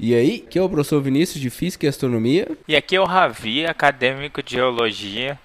E 0.00 0.14
aí, 0.14 0.38
que 0.38 0.56
é 0.56 0.62
o 0.62 0.68
professor 0.68 1.02
Vinícius 1.02 1.40
de 1.40 1.50
Física 1.50 1.84
e 1.84 1.88
Astronomia. 1.88 2.46
E 2.68 2.76
aqui 2.76 2.94
é 2.94 3.00
o 3.00 3.04
Ravi, 3.04 3.66
acadêmico 3.66 4.40
de 4.40 4.54
Geologia. 4.54 5.36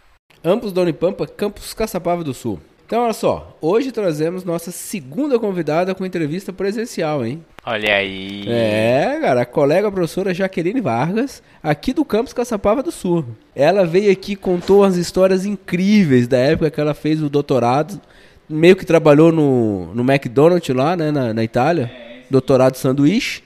Ambos 0.43 0.71
da 0.71 0.81
Unipampa, 0.81 1.25
campus 1.25 1.73
Caçapava 1.73 2.23
do 2.23 2.35
Sul. 2.35 2.59
Então, 2.85 3.01
olha 3.01 3.13
só, 3.13 3.57
hoje 3.59 3.91
trazemos 3.91 4.43
nossa 4.43 4.69
segunda 4.69 5.39
convidada 5.39 5.95
com 5.95 6.05
entrevista 6.05 6.53
presencial, 6.53 7.25
hein? 7.25 7.43
Olha 7.65 7.95
aí. 7.95 8.43
É, 8.47 9.17
cara, 9.19 9.41
a 9.41 9.45
colega 9.45 9.91
professora 9.91 10.33
Jaqueline 10.35 10.81
Vargas, 10.81 11.41
aqui 11.63 11.91
do 11.91 12.05
campus 12.05 12.33
Caçapava 12.33 12.83
do 12.83 12.91
Sul. 12.91 13.25
Ela 13.55 13.87
veio 13.87 14.11
aqui 14.11 14.33
e 14.33 14.35
contou 14.35 14.81
umas 14.81 14.97
histórias 14.97 15.47
incríveis 15.47 16.27
da 16.27 16.37
época 16.37 16.69
que 16.69 16.79
ela 16.79 16.93
fez 16.93 17.23
o 17.23 17.29
doutorado, 17.29 17.99
meio 18.47 18.75
que 18.75 18.85
trabalhou 18.85 19.31
no, 19.31 19.95
no 19.95 20.03
McDonald's 20.03 20.75
lá, 20.75 20.95
né, 20.95 21.09
na, 21.09 21.33
na 21.33 21.43
Itália, 21.43 21.91
doutorado 22.29 22.75
sanduíche. 22.75 23.41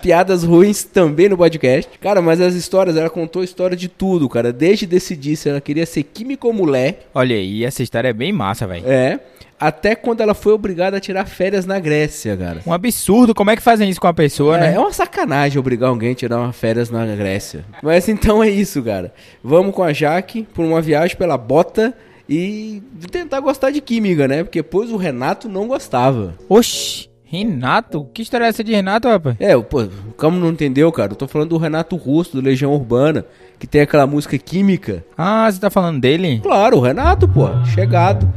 Piadas 0.00 0.42
ruins 0.44 0.82
também 0.84 1.28
no 1.28 1.36
podcast. 1.36 1.90
Cara, 2.00 2.20
mas 2.22 2.40
as 2.40 2.54
histórias, 2.54 2.96
ela 2.96 3.10
contou 3.10 3.42
história 3.44 3.76
de 3.76 3.88
tudo, 3.88 4.28
cara. 4.28 4.52
Desde 4.52 4.86
decidir 4.86 5.36
se 5.36 5.48
ela 5.48 5.60
queria 5.60 5.86
ser 5.86 6.02
química 6.02 6.46
ou 6.46 6.52
mulher. 6.52 7.06
Olha 7.14 7.36
aí, 7.36 7.64
essa 7.64 7.82
história 7.82 8.08
é 8.08 8.12
bem 8.12 8.32
massa, 8.32 8.66
velho. 8.66 8.84
É. 8.86 9.20
Até 9.58 9.94
quando 9.94 10.22
ela 10.22 10.32
foi 10.32 10.54
obrigada 10.54 10.96
a 10.96 11.00
tirar 11.00 11.26
férias 11.26 11.66
na 11.66 11.78
Grécia, 11.78 12.34
cara. 12.34 12.62
Um 12.66 12.72
absurdo, 12.72 13.34
como 13.34 13.50
é 13.50 13.56
que 13.56 13.60
fazem 13.60 13.90
isso 13.90 14.00
com 14.00 14.06
a 14.06 14.14
pessoa, 14.14 14.56
É, 14.56 14.60
né? 14.60 14.74
é 14.74 14.78
uma 14.80 14.90
sacanagem 14.90 15.58
obrigar 15.58 15.90
alguém 15.90 16.12
a 16.12 16.14
tirar 16.14 16.38
uma 16.38 16.50
férias 16.52 16.88
na 16.88 17.04
Grécia. 17.04 17.62
Mas 17.82 18.08
então 18.08 18.42
é 18.42 18.48
isso, 18.48 18.82
cara. 18.82 19.12
Vamos 19.44 19.74
com 19.74 19.82
a 19.82 19.92
Jaque 19.92 20.46
por 20.54 20.64
uma 20.64 20.80
viagem 20.80 21.14
pela 21.14 21.36
bota 21.36 21.92
e 22.26 22.80
tentar 23.10 23.40
gostar 23.40 23.70
de 23.70 23.82
química, 23.82 24.26
né? 24.26 24.42
Porque 24.44 24.62
depois 24.62 24.90
o 24.90 24.96
Renato 24.96 25.46
não 25.46 25.68
gostava. 25.68 26.34
Oxi, 26.48 27.09
Renato? 27.30 28.08
Que 28.12 28.22
história 28.22 28.44
é 28.44 28.48
essa 28.48 28.64
de 28.64 28.72
Renato, 28.72 29.06
rapaz? 29.06 29.36
É, 29.38 29.56
pô, 29.56 29.86
como 30.16 30.40
não 30.40 30.48
entendeu, 30.48 30.90
cara? 30.90 31.12
Eu 31.12 31.16
tô 31.16 31.28
falando 31.28 31.50
do 31.50 31.58
Renato 31.58 31.94
Russo, 31.94 32.32
do 32.32 32.42
Legião 32.42 32.72
Urbana, 32.74 33.24
que 33.56 33.68
tem 33.68 33.82
aquela 33.82 34.04
música 34.04 34.36
química. 34.36 35.04
Ah, 35.16 35.48
você 35.48 35.60
tá 35.60 35.70
falando 35.70 36.00
dele? 36.00 36.40
Claro, 36.42 36.78
o 36.78 36.80
Renato, 36.80 37.28
pô, 37.28 37.46
chegado. 37.66 38.28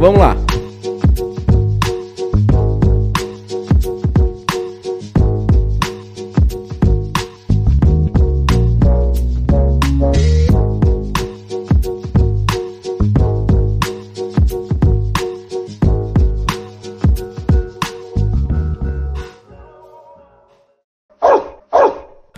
Vamos 0.00 0.20
lá. 0.20 0.34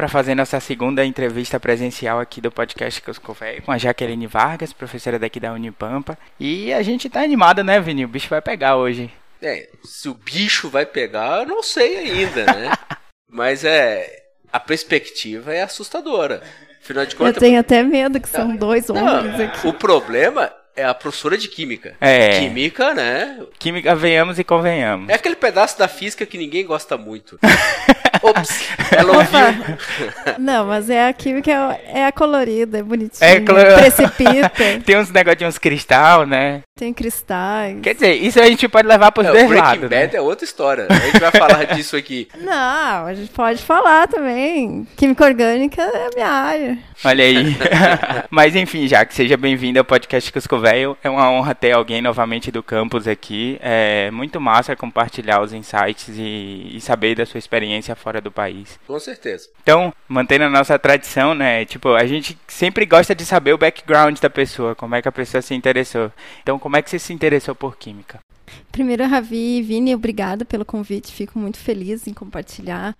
Para 0.00 0.08
fazer 0.08 0.34
nossa 0.34 0.58
segunda 0.60 1.04
entrevista 1.04 1.60
presencial 1.60 2.20
aqui 2.20 2.40
do 2.40 2.50
podcast 2.50 3.02
Cusco 3.02 3.34
Velho 3.34 3.60
com 3.60 3.70
a 3.70 3.76
Jaqueline 3.76 4.26
Vargas, 4.26 4.72
professora 4.72 5.18
daqui 5.18 5.38
da 5.38 5.52
Unipampa. 5.52 6.16
E 6.40 6.72
a 6.72 6.80
gente 6.80 7.10
tá 7.10 7.20
animado, 7.20 7.62
né, 7.62 7.78
Vini? 7.78 8.06
O 8.06 8.08
bicho 8.08 8.30
vai 8.30 8.40
pegar 8.40 8.76
hoje. 8.76 9.12
É, 9.42 9.68
se 9.84 10.08
o 10.08 10.14
bicho 10.14 10.70
vai 10.70 10.86
pegar, 10.86 11.40
eu 11.42 11.46
não 11.46 11.62
sei 11.62 11.98
ainda, 11.98 12.46
né? 12.46 12.72
Mas 13.28 13.62
é. 13.62 14.22
A 14.50 14.58
perspectiva 14.58 15.52
é 15.52 15.64
assustadora. 15.64 16.42
Afinal 16.82 17.04
de 17.04 17.12
Eu 17.12 17.18
contas. 17.18 17.36
tenho 17.36 17.60
até 17.60 17.82
medo 17.82 18.18
que 18.18 18.28
são 18.30 18.56
dois 18.56 18.88
Não, 18.88 18.96
homens 19.04 19.38
aqui. 19.38 19.66
o 19.66 19.74
problema 19.74 20.50
é 20.80 20.84
a 20.84 20.94
professora 20.94 21.36
de 21.36 21.48
química. 21.48 21.94
É. 22.00 22.38
Química, 22.40 22.94
né? 22.94 23.38
Química, 23.58 23.94
venhamos 23.94 24.38
e 24.38 24.44
convenhamos. 24.44 25.08
É 25.08 25.14
aquele 25.14 25.36
pedaço 25.36 25.78
da 25.78 25.88
física 25.88 26.24
que 26.26 26.38
ninguém 26.38 26.64
gosta 26.64 26.96
muito. 26.96 27.38
Ops, 28.22 28.68
ela 28.90 29.16
ouviu. 29.16 29.76
Não, 30.38 30.66
mas 30.66 30.90
é 30.90 31.08
a 31.08 31.12
química, 31.12 31.50
é 31.86 32.04
a 32.04 32.12
colorida, 32.12 32.78
é 32.78 32.82
bonitinha. 32.82 33.30
É, 33.30 33.40
colo- 33.40 33.58
Precipita, 33.78 34.52
Tem 34.84 34.98
uns 34.98 35.10
negocinhos 35.10 35.56
cristal, 35.58 36.26
né? 36.26 36.60
tem 36.80 36.94
cristais. 36.94 37.78
Quer 37.82 37.92
dizer, 37.92 38.14
isso 38.14 38.40
a 38.40 38.46
gente 38.46 38.66
pode 38.66 38.88
levar 38.88 39.12
pros 39.12 39.26
Não, 39.26 39.34
dois 39.34 39.46
Breaking 39.48 39.66
lados. 39.68 39.90
né? 39.90 40.00
Bad 40.00 40.16
é 40.16 40.20
outra 40.22 40.46
história. 40.46 40.86
A 40.88 40.94
gente 40.94 41.20
vai 41.20 41.30
falar 41.30 41.64
disso 41.76 41.94
aqui. 41.94 42.26
Não, 42.38 43.04
a 43.06 43.12
gente 43.12 43.30
pode 43.32 43.62
falar 43.62 44.08
também. 44.08 44.86
Química 44.96 45.26
orgânica 45.26 45.82
é 45.82 46.06
a 46.06 46.10
minha 46.14 46.26
área. 46.26 46.78
Olha 47.04 47.22
aí. 47.22 47.54
Mas 48.30 48.56
enfim, 48.56 48.88
Jaque, 48.88 49.14
seja 49.14 49.36
bem-vindo 49.36 49.78
ao 49.78 49.84
podcast 49.84 50.32
Cusco 50.32 50.58
Velho. 50.70 50.96
É 51.02 51.10
uma 51.10 51.30
honra 51.30 51.54
ter 51.54 51.72
alguém 51.72 52.00
novamente 52.00 52.50
do 52.50 52.62
campus 52.62 53.08
aqui. 53.08 53.58
É 53.60 54.10
muito 54.10 54.40
massa 54.40 54.76
compartilhar 54.76 55.42
os 55.42 55.52
insights 55.52 56.08
e, 56.16 56.70
e 56.74 56.80
saber 56.80 57.16
da 57.16 57.26
sua 57.26 57.38
experiência 57.38 57.94
fora 57.96 58.20
do 58.20 58.30
país. 58.30 58.78
Com 58.86 58.98
certeza. 58.98 59.48
Então, 59.62 59.92
mantendo 60.08 60.44
a 60.44 60.50
nossa 60.50 60.78
tradição, 60.78 61.34
né? 61.34 61.64
Tipo, 61.64 61.94
a 61.94 62.06
gente 62.06 62.38
sempre 62.46 62.86
gosta 62.86 63.14
de 63.14 63.24
saber 63.24 63.52
o 63.52 63.58
background 63.58 64.18
da 64.18 64.30
pessoa, 64.30 64.74
como 64.74 64.94
é 64.94 65.02
que 65.02 65.08
a 65.08 65.12
pessoa 65.12 65.42
se 65.42 65.54
interessou. 65.54 66.12
Então, 66.42 66.58
como 66.58 66.76
é 66.76 66.82
que 66.82 66.90
você 66.90 66.98
se 66.98 67.12
interessou 67.12 67.54
por 67.54 67.76
química? 67.76 68.20
Primeiro, 68.70 69.06
Ravi 69.06 69.58
e 69.58 69.62
Vini, 69.62 69.94
obrigada 69.94 70.44
pelo 70.44 70.64
convite. 70.64 71.12
Fico 71.12 71.38
muito 71.38 71.58
feliz 71.58 72.06
em 72.06 72.14
compartilhar 72.14 72.96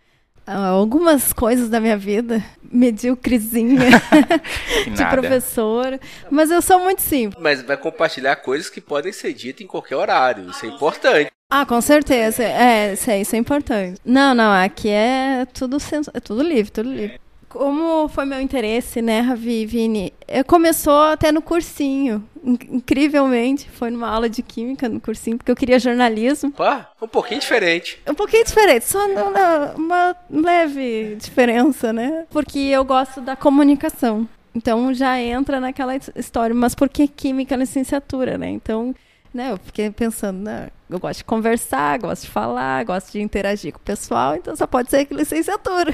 algumas 0.52 1.32
coisas 1.32 1.68
da 1.68 1.80
minha 1.80 1.96
vida, 1.96 2.42
medíocrezinha 2.62 3.90
de 4.94 5.04
professor. 5.06 5.98
Mas 6.30 6.50
eu 6.50 6.62
sou 6.62 6.80
muito 6.80 7.02
simples. 7.02 7.42
Mas 7.42 7.62
vai 7.62 7.76
compartilhar 7.76 8.36
coisas 8.36 8.68
que 8.68 8.80
podem 8.80 9.12
ser 9.12 9.32
ditas 9.32 9.62
em 9.62 9.66
qualquer 9.66 9.96
horário. 9.96 10.50
Isso 10.50 10.64
é 10.66 10.68
importante. 10.68 11.30
Ah, 11.50 11.66
com 11.66 11.80
certeza. 11.80 12.44
É, 12.44 12.92
isso, 12.92 13.10
é, 13.10 13.20
isso 13.20 13.34
é 13.34 13.38
importante. 13.38 14.00
Não, 14.04 14.34
não, 14.34 14.52
aqui 14.52 14.88
é 14.88 15.46
tudo, 15.52 15.78
é 16.14 16.20
tudo 16.20 16.42
livre, 16.42 16.70
tudo 16.70 16.92
livre. 16.92 17.20
Como 17.50 18.08
foi 18.08 18.24
meu 18.24 18.40
interesse, 18.40 19.02
né, 19.02 19.20
Ravi 19.20 19.62
e 19.62 19.66
Vini? 19.66 20.14
Eu 20.28 20.44
começou 20.44 21.02
até 21.02 21.32
no 21.32 21.42
cursinho. 21.42 22.24
In- 22.44 22.56
Incrivelmente, 22.76 23.68
foi 23.68 23.90
numa 23.90 24.08
aula 24.08 24.28
de 24.30 24.40
química 24.40 24.88
no 24.88 25.00
cursinho, 25.00 25.36
porque 25.36 25.50
eu 25.50 25.56
queria 25.56 25.78
jornalismo. 25.80 26.52
Pá, 26.52 26.90
um 27.02 27.08
pouquinho 27.08 27.40
diferente. 27.40 28.00
Um 28.08 28.14
pouquinho 28.14 28.44
diferente, 28.44 28.84
só 28.84 29.06
não, 29.08 29.74
uma 29.76 30.16
leve 30.30 31.16
diferença, 31.16 31.92
né? 31.92 32.24
Porque 32.30 32.58
eu 32.58 32.84
gosto 32.84 33.20
da 33.20 33.34
comunicação. 33.34 34.28
Então 34.54 34.94
já 34.94 35.20
entra 35.20 35.58
naquela 35.60 35.96
his- 35.96 36.10
história, 36.14 36.54
mas 36.54 36.74
por 36.74 36.88
que 36.88 37.08
química 37.08 37.56
licenciatura, 37.56 38.38
né? 38.38 38.48
Então, 38.48 38.94
né, 39.32 39.52
eu 39.52 39.58
fiquei 39.58 39.90
pensando, 39.90 40.40
né, 40.40 40.68
eu 40.88 40.98
gosto 40.98 41.18
de 41.18 41.24
conversar, 41.24 41.98
gosto 41.98 42.22
de 42.22 42.28
falar, 42.28 42.84
gosto 42.84 43.12
de 43.12 43.20
interagir 43.20 43.72
com 43.72 43.78
o 43.78 43.82
pessoal, 43.82 44.34
então 44.34 44.56
só 44.56 44.66
pode 44.66 44.90
ser 44.90 45.04
que 45.04 45.14
licenciatura. 45.14 45.92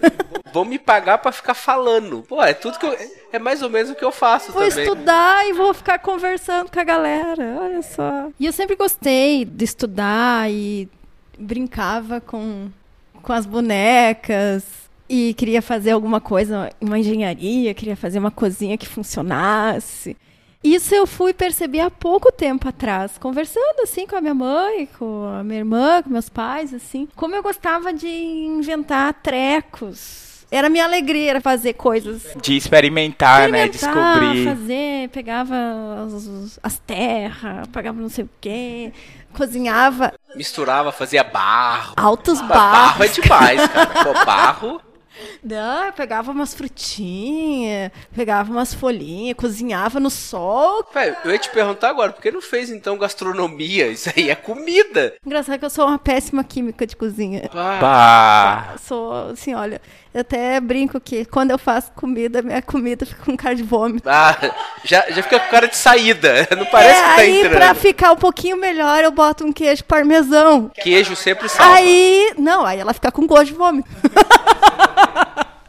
Vão 0.52 0.64
me 0.64 0.78
pagar 0.78 1.18
pra 1.18 1.30
ficar 1.30 1.52
falando. 1.52 2.24
Pô, 2.26 2.42
é 2.42 2.54
tudo 2.54 2.78
que 2.78 2.86
eu. 2.86 2.96
É 3.30 3.38
mais 3.38 3.60
ou 3.62 3.68
menos 3.68 3.90
o 3.90 3.94
que 3.94 4.04
eu 4.04 4.10
faço 4.10 4.50
Vou 4.50 4.66
também. 4.66 4.84
estudar 4.84 5.46
e 5.46 5.52
vou 5.52 5.74
ficar 5.74 5.98
conversando 5.98 6.70
com 6.70 6.80
a 6.80 6.84
galera, 6.84 7.58
olha 7.60 7.82
só. 7.82 8.30
E 8.40 8.46
eu 8.46 8.52
sempre 8.52 8.74
gostei 8.74 9.44
de 9.44 9.64
estudar 9.66 10.50
e 10.50 10.88
brincava 11.38 12.22
com, 12.22 12.70
com 13.22 13.32
as 13.34 13.44
bonecas 13.44 14.64
e 15.06 15.34
queria 15.34 15.60
fazer 15.60 15.90
alguma 15.90 16.20
coisa, 16.20 16.70
uma 16.80 16.98
engenharia, 16.98 17.74
queria 17.74 17.96
fazer 17.96 18.18
uma 18.18 18.30
cozinha 18.30 18.78
que 18.78 18.88
funcionasse. 18.88 20.16
Isso 20.74 20.94
eu 20.94 21.06
fui 21.06 21.32
perceber 21.32 21.80
há 21.80 21.90
pouco 21.90 22.30
tempo 22.32 22.68
atrás, 22.68 23.16
conversando 23.18 23.80
assim 23.82 24.06
com 24.06 24.16
a 24.16 24.20
minha 24.20 24.34
mãe, 24.34 24.88
com 24.98 25.24
a 25.38 25.42
minha 25.42 25.60
irmã, 25.60 26.02
com 26.02 26.10
meus 26.10 26.28
pais, 26.28 26.74
assim, 26.74 27.08
como 27.16 27.34
eu 27.34 27.42
gostava 27.42 27.92
de 27.92 28.06
inventar 28.08 29.14
trecos. 29.14 30.26
Era 30.50 30.70
minha 30.70 30.84
alegria 30.84 31.28
era 31.30 31.40
fazer 31.42 31.74
coisas 31.74 32.22
De 32.40 32.56
experimentar, 32.56 33.50
né? 33.50 33.66
experimentar, 33.66 34.14
Descobrir. 34.14 34.44
fazer, 34.46 35.08
pegava 35.10 35.54
as, 36.06 36.58
as 36.62 36.78
terras, 36.78 37.66
pegava 37.68 38.00
não 38.00 38.08
sei 38.08 38.24
o 38.24 38.30
quê, 38.40 38.90
cozinhava 39.34 40.12
Misturava, 40.34 40.90
fazia 40.90 41.22
barro. 41.22 41.92
altos 41.98 42.40
Mas 42.40 42.48
barro 42.48 43.04
é 43.04 43.08
barros. 43.08 43.14
demais, 43.14 43.66
cara. 43.68 43.86
Pô, 44.04 44.24
barro. 44.24 44.80
Não, 45.42 45.86
eu 45.86 45.92
pegava 45.92 46.30
umas 46.30 46.54
frutinhas, 46.54 47.90
pegava 48.14 48.50
umas 48.50 48.74
folhinhas, 48.74 49.36
cozinhava 49.36 49.98
no 50.00 50.10
sol. 50.10 50.84
Velho, 50.92 51.16
eu 51.24 51.32
ia 51.32 51.38
te 51.38 51.50
perguntar 51.50 51.90
agora, 51.90 52.12
por 52.12 52.22
que 52.22 52.30
não 52.30 52.42
fez 52.42 52.70
então 52.70 52.96
gastronomia? 52.98 53.88
Isso 53.88 54.10
aí 54.16 54.30
é 54.30 54.34
comida. 54.34 55.14
Engraçado 55.24 55.58
que 55.58 55.64
eu 55.64 55.70
sou 55.70 55.86
uma 55.86 55.98
péssima 55.98 56.42
química 56.44 56.86
de 56.86 56.96
cozinha. 56.96 57.48
Ah, 57.52 57.78
Bah. 57.80 58.72
Eu 58.72 58.78
Sou, 58.78 59.12
assim, 59.30 59.54
olha, 59.54 59.80
eu 60.12 60.22
até 60.22 60.58
brinco 60.60 60.98
que 60.98 61.24
quando 61.24 61.50
eu 61.50 61.58
faço 61.58 61.92
comida, 61.92 62.40
minha 62.40 62.62
comida 62.62 63.04
fica 63.04 63.22
com 63.24 63.36
cara 63.36 63.54
de 63.54 63.62
vômito. 63.62 64.08
ah, 64.08 64.36
já, 64.82 65.04
já 65.10 65.22
fica 65.22 65.38
com 65.38 65.50
cara 65.50 65.68
de 65.68 65.76
saída. 65.76 66.48
Não 66.56 66.66
parece 66.66 66.98
é, 66.98 67.02
que 67.02 67.14
tá 67.14 67.20
aí, 67.20 67.38
entrando. 67.38 67.56
pra 67.56 67.74
ficar 67.74 68.12
um 68.12 68.16
pouquinho 68.16 68.56
melhor, 68.56 69.04
eu 69.04 69.10
boto 69.10 69.44
um 69.44 69.52
queijo 69.52 69.84
parmesão. 69.84 70.70
Queijo 70.74 71.14
sempre 71.14 71.48
salva. 71.48 71.74
Aí, 71.74 72.32
não, 72.38 72.64
aí 72.64 72.78
ela 72.78 72.94
fica 72.94 73.12
com 73.12 73.26
gosto 73.26 73.46
de 73.46 73.52
vômito. 73.52 73.88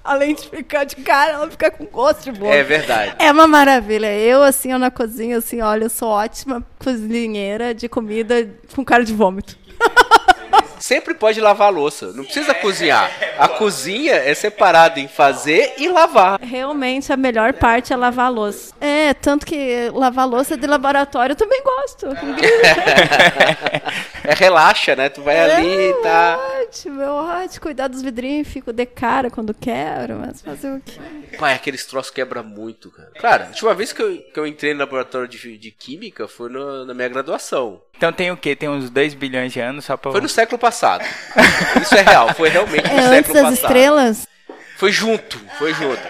Além 0.04 0.34
de 0.34 0.50
ficar 0.50 0.86
de 0.86 0.96
cara, 0.96 1.34
ela 1.34 1.52
fica 1.52 1.70
com 1.70 1.86
gosto 1.86 2.24
de 2.24 2.32
vômito. 2.32 2.58
É 2.58 2.64
verdade. 2.64 3.16
É 3.20 3.32
uma 3.32 3.46
maravilha. 3.46 4.12
Eu, 4.12 4.42
assim, 4.42 4.72
eu 4.72 4.80
na 4.80 4.90
cozinha, 4.90 5.38
assim, 5.38 5.62
olha, 5.62 5.84
eu 5.84 5.90
sou 5.90 6.10
ótima 6.10 6.66
cozinheira 6.80 7.76
de 7.76 7.88
comida 7.88 8.50
com 8.74 8.84
cara 8.84 9.04
de 9.04 9.14
vômito. 9.14 9.58
sempre 10.80 11.14
pode 11.14 11.40
lavar 11.40 11.68
a 11.68 11.72
louça. 11.72 12.12
Não 12.14 12.24
precisa 12.24 12.54
cozinhar. 12.54 13.12
A 13.38 13.48
cozinha 13.48 14.16
é 14.16 14.34
separada 14.34 15.00
em 15.00 15.08
fazer 15.08 15.74
e 15.78 15.88
lavar. 15.88 16.40
Realmente 16.42 17.14
a 17.14 17.18
melhor 17.18 17.54
parte 17.54 17.94
é 17.94 17.96
lavar 17.96 18.28
a 18.28 18.30
louça. 18.30 18.74
É, 18.82 19.14
tanto 19.14 19.46
que 19.46 19.90
lavar 19.94 20.26
a 20.26 20.28
louça 20.28 20.58
de 20.58 20.66
laboratório 20.66 21.34
eu 21.34 21.38
também 21.38 21.62
gosto. 21.64 22.08
é 24.24 24.34
relaxa, 24.34 24.96
né? 24.96 25.10
Tu 25.10 25.22
vai 25.22 25.36
é 25.36 25.56
ali 25.56 25.90
e 25.90 25.94
tá. 26.02 26.40
Ótimo, 26.62 27.02
é 27.02 27.10
ótimo. 27.10 27.62
Cuidar 27.62 27.88
dos 27.88 28.02
vidrinhos, 28.02 28.48
fico 28.48 28.72
de 28.72 28.86
cara 28.86 29.30
quando 29.30 29.54
quero, 29.54 30.16
mas 30.16 30.42
fazer 30.42 30.72
o 30.72 30.82
quê? 30.82 31.00
Pai, 31.38 31.54
aqueles 31.54 31.86
troços 31.86 32.12
quebra 32.12 32.42
muito, 32.42 32.90
cara. 32.92 33.12
Cara, 33.20 33.44
a 33.46 33.48
última 33.48 33.74
vez 33.74 33.94
que 33.94 34.02
eu, 34.02 34.18
que 34.18 34.40
eu 34.40 34.48
entrei 34.48 34.74
no 34.74 34.80
laboratório 34.80 35.28
de, 35.28 35.58
de 35.58 35.72
química 35.72 36.28
foi 36.28 36.50
no, 36.50 36.86
na 36.86 36.94
minha 36.94 37.10
graduação. 37.10 37.82
Então 38.00 38.14
tem 38.14 38.32
o 38.32 38.38
quê? 38.38 38.56
Tem 38.56 38.70
uns 38.70 38.90
2 38.90 39.14
bilhões 39.14 39.52
de 39.52 39.60
anos 39.60 39.84
só 39.84 39.98
pra. 39.98 40.14
Foi 40.14 40.22
no 40.22 40.30
século 40.30 40.58
passado. 40.58 41.04
Isso 41.82 41.94
é 41.96 42.02
real, 42.02 42.34
foi 42.34 42.48
realmente 42.48 42.88
no 42.88 42.98
é, 42.98 43.02
século 43.02 43.18
antes 43.18 43.34
das 43.34 43.42
passado. 43.42 43.54
estrelas? 43.54 44.28
Foi 44.78 44.90
junto, 44.90 45.38
foi 45.58 45.74
junto. 45.74 46.02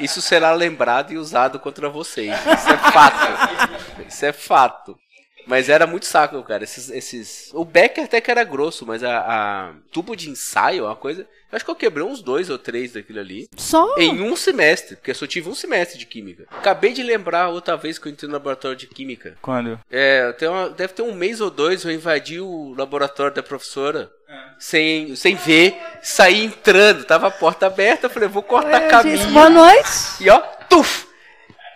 Isso 0.00 0.20
será 0.20 0.50
lembrado 0.50 1.12
e 1.12 1.16
usado 1.16 1.60
contra 1.60 1.88
vocês. 1.88 2.34
Isso 2.36 2.68
é 2.68 2.76
fato. 2.90 4.02
Isso 4.08 4.26
é 4.26 4.32
fato. 4.32 4.98
Mas 5.46 5.68
era 5.68 5.86
muito 5.86 6.06
saco, 6.06 6.42
cara. 6.42 6.64
Esses, 6.64 6.90
esses... 6.90 7.50
O 7.54 7.64
Becker 7.64 8.06
até 8.06 8.20
que 8.20 8.28
era 8.28 8.42
grosso, 8.42 8.84
mas 8.84 9.04
a, 9.04 9.18
a, 9.20 9.72
tubo 9.92 10.16
de 10.16 10.28
ensaio 10.28 10.82
é 10.82 10.88
uma 10.88 10.96
coisa. 10.96 11.28
Eu 11.50 11.56
acho 11.56 11.64
que 11.64 11.70
eu 11.70 11.76
quebrei 11.76 12.04
uns 12.04 12.20
dois 12.20 12.50
ou 12.50 12.58
três 12.58 12.92
daquilo 12.92 13.20
ali. 13.20 13.48
Só? 13.56 13.94
Em 13.96 14.20
um 14.20 14.34
semestre, 14.34 14.96
porque 14.96 15.12
eu 15.12 15.14
só 15.14 15.26
tive 15.26 15.48
um 15.48 15.54
semestre 15.54 15.98
de 15.98 16.04
química. 16.06 16.44
Acabei 16.50 16.92
de 16.92 17.02
lembrar 17.02 17.48
outra 17.48 17.76
vez 17.76 17.98
que 17.98 18.08
eu 18.08 18.12
entrei 18.12 18.26
no 18.28 18.34
laboratório 18.34 18.76
de 18.76 18.86
química. 18.86 19.36
Quando? 19.40 19.78
É, 19.90 20.32
tem 20.32 20.48
uma, 20.48 20.68
deve 20.70 20.92
ter 20.92 21.02
um 21.02 21.14
mês 21.14 21.40
ou 21.40 21.50
dois 21.50 21.84
eu 21.84 21.92
invadi 21.92 22.40
o 22.40 22.74
laboratório 22.76 23.34
da 23.34 23.42
professora. 23.42 24.10
Sem, 24.58 25.14
sem 25.14 25.36
ver, 25.36 25.76
saí 26.02 26.44
entrando, 26.44 27.04
tava 27.04 27.28
a 27.28 27.30
porta 27.30 27.66
aberta, 27.66 28.06
eu 28.06 28.10
falei, 28.10 28.28
vou 28.28 28.42
cortar 28.42 28.82
Eu 28.84 28.88
caminho. 28.90 29.16
disse, 29.18 29.30
boa 29.30 29.48
noite. 29.48 29.88
E 30.20 30.28
ó, 30.30 30.38
tuf! 30.68 31.06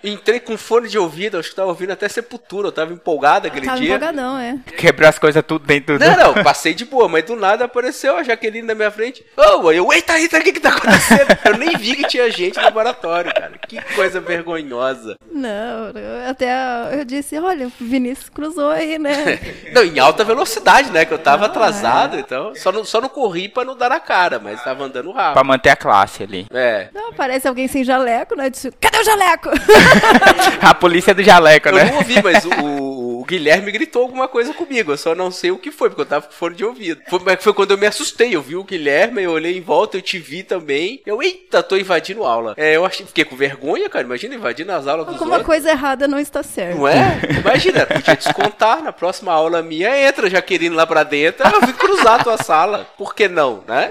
Entrei 0.02 0.41
com 0.41 0.56
fone 0.56 0.88
de 0.88 0.99
ouvido, 0.99 1.38
acho 1.38 1.50
que 1.50 1.55
tava 1.56 1.69
ouvindo 1.69 1.93
até 1.93 2.08
Sepultura, 2.08 2.69
eu 2.69 2.73
tava 2.73 2.93
empolgado 2.93 3.47
aquele 3.47 3.67
Tava 3.67 3.79
dia. 3.79 3.88
empolgadão, 3.97 4.38
é. 4.38 4.56
Quebrou 4.76 5.08
as 5.08 5.19
coisas 5.19 5.43
tudo 5.47 5.64
dentro 5.67 5.99
do. 5.99 6.05
Não, 6.05 6.35
não, 6.35 6.43
passei 6.43 6.73
de 6.75 6.85
boa, 6.85 7.08
mas 7.08 7.25
do 7.25 7.37
nada 7.37 7.64
apareceu 7.67 8.17
a 8.17 8.23
Jaqueline 8.23 8.67
na 8.67 8.75
minha 8.75 8.91
frente. 8.91 9.25
Ô, 9.37 9.61
oh, 9.64 9.73
eu, 9.73 9.93
eita, 9.93 10.19
eita, 10.19 10.38
o 10.38 10.43
que 10.43 10.52
que 10.52 10.61
tá 10.61 10.70
acontecendo? 10.70 11.38
Eu 11.44 11.58
nem 11.58 11.76
vi 11.76 11.97
que 11.97 12.08
tinha 12.08 12.31
gente 12.31 12.56
no 12.56 12.62
laboratório, 12.62 13.32
cara. 13.35 13.52
Que 13.69 13.81
coisa 13.94 14.20
vergonhosa. 14.20 15.17
Não, 15.31 15.88
eu 15.91 16.29
até 16.31 16.50
eu 16.99 17.05
disse, 17.05 17.38
olha, 17.38 17.67
o 17.67 17.73
Vinícius 17.81 18.29
cruzou 18.29 18.70
aí, 18.70 18.99
né? 18.99 19.38
Não, 19.73 19.85
em 19.85 19.99
alta 19.99 20.25
velocidade, 20.25 20.91
né? 20.91 21.05
Que 21.05 21.12
eu 21.14 21.19
tava 21.19 21.43
Não, 21.44 21.50
atrasado, 21.50 22.17
é. 22.17 22.20
então. 22.20 22.55
Só 22.55 22.73
não, 22.73 22.85
só 22.85 23.00
não 23.00 23.08
corri 23.08 23.49
pra 23.49 23.64
não 23.64 23.76
dar 23.76 23.91
na 23.91 24.00
cara, 24.00 24.38
mas 24.38 24.62
tava 24.62 24.85
andando 24.85 25.12
Pra 25.12 25.23
rápido. 25.29 25.44
manter 25.44 25.70
a 25.70 25.76
classe 25.76 26.23
ali. 26.23 26.46
É. 26.53 26.88
Não, 26.93 27.12
parece 27.12 27.46
alguém 27.46 27.69
sem 27.69 27.85
jaleco, 27.85 28.35
né? 28.35 28.46
Eu 28.46 28.50
disse, 28.50 28.70
cadê 28.81 28.99
o 28.99 29.05
jaleco? 29.05 29.50
A 30.61 30.75
polícia 30.75 31.15
do 31.15 31.23
jaleco, 31.23 31.69
Eu 31.69 31.75
né? 31.75 31.85
não 31.85 31.97
ouvi, 31.99 32.23
mas 32.23 32.45
o 32.45 32.90
Guilherme 33.31 33.71
gritou 33.71 34.03
alguma 34.03 34.27
coisa 34.27 34.53
comigo. 34.53 34.91
Eu 34.93 34.97
só 34.97 35.15
não 35.15 35.31
sei 35.31 35.53
o 35.53 35.59
que 35.59 35.71
foi, 35.71 35.88
porque 35.88 36.03
eu 36.03 36.06
tava 36.06 36.27
com 36.27 36.32
fone 36.32 36.56
de 36.56 36.65
ouvido. 36.65 37.00
Foi, 37.09 37.21
mas 37.25 37.43
foi 37.43 37.55
quando 37.55 37.71
eu 37.71 37.79
me 37.79 37.87
assustei. 37.87 38.35
Eu 38.35 38.43
vi 38.43 38.56
o 38.56 38.65
Guilherme, 38.65 39.23
eu 39.23 39.31
olhei 39.31 39.56
em 39.56 39.61
volta, 39.61 39.97
eu 39.97 40.03
te 40.03 40.19
vi 40.19 40.43
também. 40.43 41.00
Eu, 41.06 41.23
eita, 41.23 41.62
tô 41.62 41.77
invadindo 41.77 42.25
aula. 42.25 42.55
É, 42.56 42.75
eu 42.75 42.85
achei, 42.85 43.06
fiquei 43.06 43.25
com 43.25 43.37
vergonha, 43.37 43.88
cara. 43.88 44.05
Imagina 44.05 44.35
invadindo 44.35 44.73
as 44.73 44.88
aulas 44.88 45.06
dos 45.06 45.15
Alguma 45.15 45.37
outros. 45.37 45.47
coisa 45.47 45.71
errada 45.71 46.09
não 46.09 46.19
está 46.19 46.43
certa. 46.43 46.75
Não 46.75 46.88
é? 46.88 47.21
Imagina, 47.38 47.87
podia 47.87 48.17
descontar 48.17 48.82
na 48.82 48.93
próxima 48.93 49.32
aula 49.32 49.62
minha, 49.62 50.09
entra 50.09 50.29
Jaqueline 50.29 50.75
lá 50.75 50.85
pra 50.87 51.05
dentro, 51.05 51.47
eu 51.49 51.61
vim 51.67 51.73
cruzar 51.73 52.21
a 52.21 52.25
tua 52.25 52.37
sala. 52.38 52.87
Por 52.99 53.15
que 53.15 53.29
não, 53.29 53.62
né? 53.69 53.91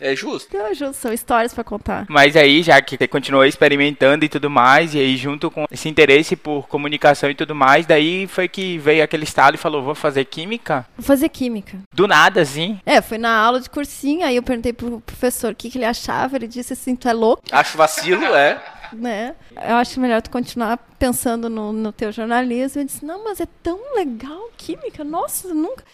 É 0.00 0.14
justo. 0.14 0.56
Não, 0.56 0.72
justo, 0.74 0.94
são 0.94 1.12
histórias 1.12 1.52
pra 1.54 1.64
contar. 1.64 2.06
Mas 2.08 2.36
aí, 2.36 2.62
já 2.62 2.80
que 2.80 2.96
você 2.96 3.08
continuou 3.08 3.44
experimentando 3.44 4.24
e 4.24 4.28
tudo 4.28 4.48
mais, 4.50 4.94
e 4.94 4.98
aí 4.98 5.16
junto 5.16 5.50
com 5.50 5.64
esse 5.70 5.88
interesse 5.88 6.36
por 6.36 6.68
comunicação 6.68 7.30
e 7.30 7.34
tudo 7.34 7.54
mais, 7.54 7.86
daí 7.86 8.26
foi 8.26 8.43
que 8.48 8.78
veio 8.78 9.02
aquele 9.02 9.24
estalo 9.24 9.54
e 9.54 9.58
falou, 9.58 9.82
vou 9.82 9.94
fazer 9.94 10.24
química? 10.24 10.86
Vou 10.96 11.04
fazer 11.04 11.28
química. 11.28 11.78
Do 11.92 12.06
nada, 12.06 12.40
assim. 12.40 12.80
É, 12.84 13.00
fui 13.00 13.18
na 13.18 13.36
aula 13.36 13.60
de 13.60 13.70
cursinho, 13.70 14.24
aí 14.24 14.36
eu 14.36 14.42
perguntei 14.42 14.72
pro 14.72 15.00
professor 15.00 15.52
o 15.52 15.56
que, 15.56 15.70
que 15.70 15.78
ele 15.78 15.84
achava, 15.84 16.36
ele 16.36 16.48
disse 16.48 16.72
assim, 16.72 16.94
tu 16.96 17.08
é 17.08 17.12
louco, 17.12 17.42
Acho 17.50 17.76
vacilo, 17.76 18.24
é. 18.24 18.62
né? 18.92 19.34
Eu 19.68 19.76
acho 19.76 20.00
melhor 20.00 20.22
tu 20.22 20.30
continuar 20.30 20.78
pensando 20.98 21.48
no, 21.48 21.72
no 21.72 21.92
teu 21.92 22.12
jornalismo. 22.12 22.80
Eu 22.80 22.86
disse, 22.86 23.04
não, 23.04 23.24
mas 23.24 23.40
é 23.40 23.46
tão 23.62 23.78
legal 23.94 24.50
química, 24.56 25.04
nossa, 25.04 25.52
nunca... 25.52 25.84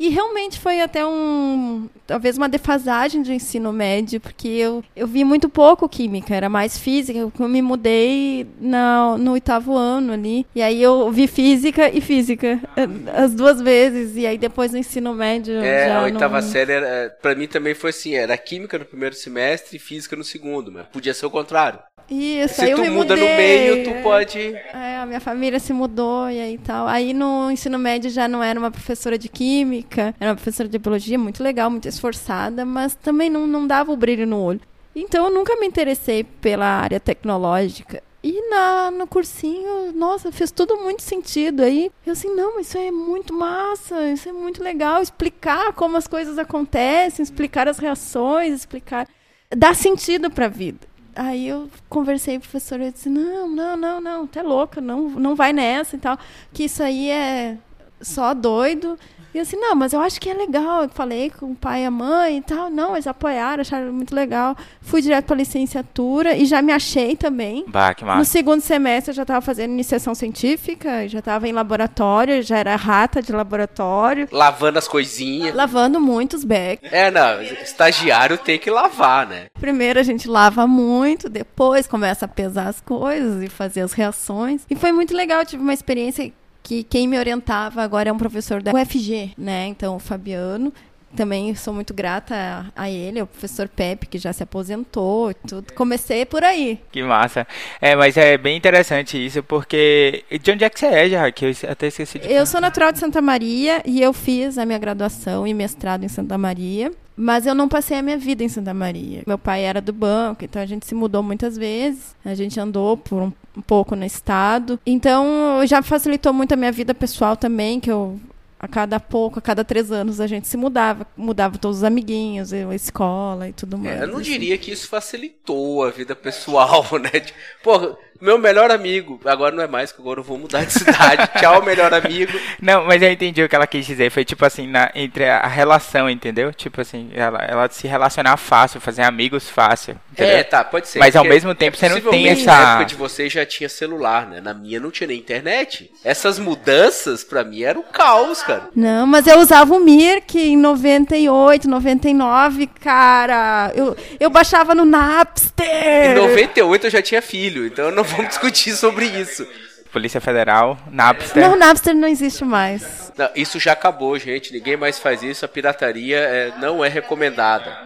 E 0.00 0.08
realmente 0.08 0.58
foi 0.58 0.80
até 0.80 1.04
um. 1.04 1.86
talvez 2.06 2.38
uma 2.38 2.48
defasagem 2.48 3.20
de 3.20 3.34
ensino 3.34 3.70
médio, 3.70 4.18
porque 4.18 4.48
eu, 4.48 4.82
eu 4.96 5.06
vi 5.06 5.24
muito 5.24 5.46
pouco 5.46 5.86
química, 5.86 6.34
era 6.34 6.48
mais 6.48 6.78
física. 6.78 7.18
Eu 7.18 7.30
me 7.46 7.60
mudei 7.60 8.46
na, 8.58 9.18
no 9.18 9.32
oitavo 9.32 9.76
ano 9.76 10.14
ali. 10.14 10.46
E 10.54 10.62
aí 10.62 10.82
eu 10.82 11.12
vi 11.12 11.26
física 11.26 11.94
e 11.94 12.00
física 12.00 12.58
eh, 12.78 12.88
as 13.14 13.34
duas 13.34 13.60
vezes. 13.60 14.16
E 14.16 14.26
aí 14.26 14.38
depois 14.38 14.72
no 14.72 14.78
ensino 14.78 15.12
médio. 15.12 15.58
É, 15.58 15.92
a 15.92 16.02
oitava 16.04 16.40
não... 16.40 16.48
série, 16.48 16.72
era, 16.72 17.14
pra 17.20 17.34
mim 17.34 17.46
também 17.46 17.74
foi 17.74 17.90
assim, 17.90 18.14
era 18.14 18.38
química 18.38 18.78
no 18.78 18.86
primeiro 18.86 19.14
semestre 19.14 19.76
e 19.76 19.78
física 19.78 20.16
no 20.16 20.24
segundo, 20.24 20.72
mas 20.72 20.86
podia 20.86 21.12
ser 21.12 21.26
o 21.26 21.30
contrário. 21.30 21.78
Isso, 22.10 22.60
aí 22.60 22.66
Se 22.66 22.72
eu 22.72 22.76
tu 22.76 22.82
me 22.82 22.90
muda 22.90 23.14
no 23.14 23.22
mudei, 23.22 23.36
meio, 23.36 23.84
tu 23.84 23.90
é. 23.90 24.02
pode... 24.02 24.38
É, 24.38 24.98
a 24.98 25.06
minha 25.06 25.20
família 25.20 25.60
se 25.60 25.72
mudou 25.72 26.28
e 26.28 26.40
aí 26.40 26.58
tal. 26.58 26.88
Aí 26.88 27.14
no 27.14 27.50
ensino 27.50 27.78
médio 27.78 28.10
já 28.10 28.26
não 28.26 28.42
era 28.42 28.58
uma 28.58 28.70
professora 28.70 29.16
de 29.16 29.28
química, 29.28 30.12
era 30.18 30.30
uma 30.30 30.36
professora 30.36 30.68
de 30.68 30.78
biologia 30.78 31.18
muito 31.18 31.42
legal, 31.42 31.70
muito 31.70 31.86
esforçada, 31.86 32.64
mas 32.64 32.96
também 32.96 33.30
não, 33.30 33.46
não 33.46 33.64
dava 33.66 33.92
o 33.92 33.96
brilho 33.96 34.26
no 34.26 34.42
olho. 34.42 34.60
Então 34.94 35.26
eu 35.26 35.32
nunca 35.32 35.54
me 35.56 35.66
interessei 35.66 36.24
pela 36.24 36.66
área 36.66 36.98
tecnológica. 36.98 38.02
E 38.22 38.50
na, 38.50 38.90
no 38.90 39.06
cursinho, 39.06 39.92
nossa, 39.92 40.30
fez 40.30 40.50
tudo 40.50 40.76
muito 40.76 41.02
sentido. 41.02 41.62
Aí 41.62 41.90
eu 42.04 42.12
assim, 42.12 42.34
não, 42.34 42.60
isso 42.60 42.76
é 42.76 42.90
muito 42.90 43.32
massa, 43.32 44.10
isso 44.10 44.28
é 44.28 44.32
muito 44.32 44.62
legal. 44.62 45.00
Explicar 45.00 45.72
como 45.72 45.96
as 45.96 46.06
coisas 46.06 46.38
acontecem, 46.38 47.22
explicar 47.22 47.68
as 47.68 47.78
reações, 47.78 48.52
explicar. 48.52 49.08
Dá 49.56 49.72
sentido 49.74 50.30
pra 50.30 50.48
vida. 50.48 50.89
Aí 51.22 51.48
eu 51.48 51.68
conversei 51.86 52.38
com 52.38 52.38
o 52.38 52.48
professor 52.48 52.80
e 52.80 52.90
disse, 52.90 53.10
não, 53.10 53.46
não, 53.46 53.76
não, 53.76 54.00
não, 54.00 54.28
é 54.34 54.42
louca, 54.42 54.80
não, 54.80 55.10
não 55.10 55.36
vai 55.36 55.52
nessa 55.52 55.94
e 55.96 55.98
tal. 55.98 56.18
Que 56.50 56.64
isso 56.64 56.82
aí 56.82 57.10
é 57.10 57.58
só 58.00 58.32
doido. 58.32 58.98
E 59.32 59.38
eu 59.38 59.42
assim, 59.42 59.56
não, 59.56 59.74
mas 59.76 59.92
eu 59.92 60.00
acho 60.00 60.20
que 60.20 60.28
é 60.28 60.34
legal. 60.34 60.82
Eu 60.84 60.88
falei 60.88 61.30
com 61.30 61.52
o 61.52 61.54
pai 61.54 61.82
e 61.82 61.86
a 61.86 61.90
mãe 61.90 62.38
e 62.38 62.42
tal. 62.42 62.68
Não, 62.68 62.94
eles 62.94 63.06
apoiaram, 63.06 63.60
acharam 63.60 63.92
muito 63.92 64.14
legal. 64.14 64.56
Fui 64.80 65.00
direto 65.00 65.26
para 65.26 65.36
licenciatura 65.36 66.36
e 66.36 66.44
já 66.46 66.60
me 66.60 66.72
achei 66.72 67.14
também. 67.16 67.64
Bah, 67.68 67.94
que 67.94 68.02
No 68.04 68.08
massa. 68.08 68.24
segundo 68.24 68.60
semestre 68.60 69.10
eu 69.10 69.14
já 69.14 69.22
estava 69.22 69.40
fazendo 69.40 69.70
iniciação 69.72 70.14
científica, 70.14 71.06
já 71.08 71.20
estava 71.20 71.48
em 71.48 71.52
laboratório, 71.52 72.42
já 72.42 72.58
era 72.58 72.74
rata 72.76 73.22
de 73.22 73.30
laboratório, 73.32 74.28
Lavando 74.32 74.78
as 74.78 74.88
coisinhas. 74.88 75.54
lavando 75.54 76.00
muitos 76.00 76.42
becos. 76.44 76.92
É, 76.92 77.10
não, 77.10 77.40
estagiário 77.42 78.36
tem 78.38 78.58
que 78.58 78.70
lavar, 78.70 79.26
né? 79.26 79.46
Primeiro 79.60 80.00
a 80.00 80.02
gente 80.02 80.28
lava 80.28 80.66
muito, 80.66 81.28
depois 81.28 81.86
começa 81.86 82.24
a 82.24 82.28
pesar 82.28 82.68
as 82.68 82.80
coisas 82.80 83.42
e 83.42 83.48
fazer 83.48 83.82
as 83.82 83.92
reações. 83.92 84.62
E 84.68 84.74
foi 84.74 84.92
muito 84.92 85.14
legal, 85.14 85.40
eu 85.40 85.46
tive 85.46 85.62
uma 85.62 85.74
experiência 85.74 86.32
que 86.62 86.84
quem 86.84 87.08
me 87.08 87.18
orientava 87.18 87.82
agora 87.82 88.10
é 88.10 88.12
um 88.12 88.18
professor 88.18 88.62
da 88.62 88.72
UFG, 88.72 89.32
né? 89.36 89.66
Então, 89.66 89.96
o 89.96 89.98
Fabiano. 89.98 90.72
Também 91.16 91.52
sou 91.56 91.74
muito 91.74 91.92
grata 91.92 92.70
a, 92.76 92.84
a 92.84 92.88
ele, 92.88 93.18
é 93.18 93.22
o 93.24 93.26
professor 93.26 93.66
Pepe, 93.66 94.06
que 94.06 94.16
já 94.16 94.32
se 94.32 94.44
aposentou 94.44 95.32
e 95.32 95.34
tudo. 95.34 95.72
Comecei 95.72 96.24
por 96.24 96.44
aí. 96.44 96.78
Que 96.92 97.02
massa. 97.02 97.44
É, 97.80 97.96
mas 97.96 98.16
é 98.16 98.38
bem 98.38 98.56
interessante 98.56 99.18
isso, 99.18 99.42
porque... 99.42 100.24
De 100.40 100.52
onde 100.52 100.62
é 100.62 100.70
que 100.70 100.78
você 100.78 100.86
é, 100.86 101.08
já? 101.08 101.32
Que 101.32 101.46
eu 101.46 101.52
até 101.68 101.88
esqueci 101.88 102.20
de... 102.20 102.32
Eu 102.32 102.46
sou 102.46 102.60
natural 102.60 102.92
de 102.92 103.00
Santa 103.00 103.20
Maria 103.20 103.82
e 103.84 104.00
eu 104.00 104.12
fiz 104.12 104.56
a 104.56 104.64
minha 104.64 104.78
graduação 104.78 105.44
e 105.46 105.52
mestrado 105.52 106.04
em 106.04 106.08
Santa 106.08 106.38
Maria. 106.38 106.92
Mas 107.20 107.46
eu 107.46 107.54
não 107.54 107.68
passei 107.68 107.98
a 107.98 108.02
minha 108.02 108.16
vida 108.16 108.42
em 108.42 108.48
Santa 108.48 108.72
Maria. 108.72 109.22
Meu 109.26 109.36
pai 109.36 109.62
era 109.62 109.80
do 109.80 109.92
banco, 109.92 110.42
então 110.44 110.60
a 110.60 110.64
gente 110.64 110.86
se 110.86 110.94
mudou 110.94 111.22
muitas 111.22 111.54
vezes. 111.54 112.16
A 112.24 112.34
gente 112.34 112.58
andou 112.58 112.96
por 112.96 113.20
um, 113.22 113.32
um 113.56 113.60
pouco 113.60 113.94
no 113.94 114.06
estado. 114.06 114.80
Então 114.86 115.60
já 115.66 115.82
facilitou 115.82 116.32
muito 116.32 116.52
a 116.52 116.56
minha 116.56 116.72
vida 116.72 116.94
pessoal 116.94 117.36
também, 117.36 117.78
que 117.78 117.90
eu 117.90 118.18
a 118.58 118.68
cada 118.68 119.00
pouco, 119.00 119.38
a 119.38 119.42
cada 119.42 119.64
três 119.64 119.90
anos 119.90 120.20
a 120.20 120.26
gente 120.26 120.46
se 120.46 120.56
mudava, 120.56 121.06
mudava 121.16 121.56
todos 121.56 121.78
os 121.78 121.84
amiguinhos, 121.84 122.52
a 122.52 122.74
escola 122.74 123.48
e 123.48 123.54
tudo 123.54 123.78
mais. 123.78 124.00
É, 124.00 124.02
eu 124.02 124.08
não 124.08 124.16
assim. 124.16 124.32
diria 124.32 124.58
que 124.58 124.70
isso 124.70 124.86
facilitou 124.86 125.82
a 125.82 125.90
vida 125.90 126.14
pessoal, 126.14 126.84
né? 127.00 127.20
Tipo, 127.20 127.36
Pô, 127.62 127.98
Meu 128.20 128.38
melhor 128.38 128.70
amigo. 128.70 129.20
Agora 129.24 129.54
não 129.54 129.62
é 129.62 129.66
mais, 129.66 129.92
que 129.92 130.00
agora 130.00 130.20
eu 130.20 130.24
vou 130.24 130.38
mudar 130.38 130.64
de 130.64 130.72
cidade. 130.72 131.28
Tchau, 131.40 131.62
melhor 131.62 131.92
amigo. 131.94 132.38
Não, 132.60 132.84
mas 132.84 133.00
eu 133.00 133.10
entendi 133.10 133.42
o 133.42 133.48
que 133.48 133.54
ela 133.56 133.66
quis 133.66 133.86
dizer. 133.86 134.10
Foi 134.10 134.24
tipo 134.24 134.44
assim, 134.44 134.66
na, 134.66 134.90
entre 134.94 135.28
a, 135.28 135.46
relação, 135.46 136.08
entendeu? 136.08 136.52
Tipo 136.52 136.80
assim, 136.80 137.10
ela, 137.14 137.38
ela 137.38 137.68
se 137.70 137.88
relacionar 137.88 138.36
fácil, 138.36 138.80
fazer 138.80 139.02
amigos 139.02 139.48
fácil. 139.48 139.96
Entendeu? 140.12 140.36
É, 140.36 140.42
tá, 140.42 140.62
pode 140.62 140.88
ser. 140.88 140.98
Mas 140.98 141.16
ao 141.16 141.24
mesmo 141.24 141.54
tempo 141.54 141.76
você 141.76 141.88
não 141.88 142.00
tem 142.00 142.28
essa- 142.28 142.52
Na 142.52 142.70
época 142.72 142.84
de 142.86 142.94
vocês 142.94 143.32
já 143.32 143.46
tinha 143.46 143.68
celular, 143.68 144.26
né? 144.26 144.40
Na 144.40 144.52
minha 144.52 144.78
não 144.78 144.90
tinha 144.90 145.06
nem 145.06 145.18
internet. 145.18 145.90
Essas 146.04 146.38
mudanças, 146.38 147.24
pra 147.24 147.42
mim, 147.42 147.62
era 147.62 147.78
um 147.78 147.82
caos, 147.82 148.42
cara. 148.42 148.68
Não, 148.74 149.06
mas 149.06 149.26
eu 149.26 149.38
usava 149.38 149.72
o 149.74 149.80
Mirk 149.80 150.38
em 150.38 150.56
98, 150.56 151.68
99, 151.68 152.66
cara. 152.66 153.72
Eu, 153.74 153.96
eu 154.18 154.28
baixava 154.28 154.74
no 154.74 154.84
Napster. 154.84 156.10
Em 156.10 156.14
98 156.14 156.86
eu 156.86 156.90
já 156.90 157.02
tinha 157.02 157.22
filho, 157.22 157.66
então 157.66 157.90
não 157.90 158.04
vamos 158.10 158.28
discutir 158.28 158.74
sobre 158.76 159.06
isso. 159.06 159.46
Polícia 159.92 160.20
Federal, 160.20 160.78
Napster. 160.90 161.42
Não, 161.42 161.56
Napster 161.56 161.94
não 161.94 162.06
existe 162.06 162.44
mais. 162.44 163.12
Não, 163.16 163.28
isso 163.34 163.58
já 163.58 163.72
acabou, 163.72 164.16
gente. 164.18 164.52
Ninguém 164.52 164.76
mais 164.76 164.98
faz 165.00 165.22
isso. 165.22 165.44
A 165.44 165.48
pirataria 165.48 166.16
é- 166.18 166.52
não 166.60 166.84
é 166.84 166.88
recomendada. 166.88 167.76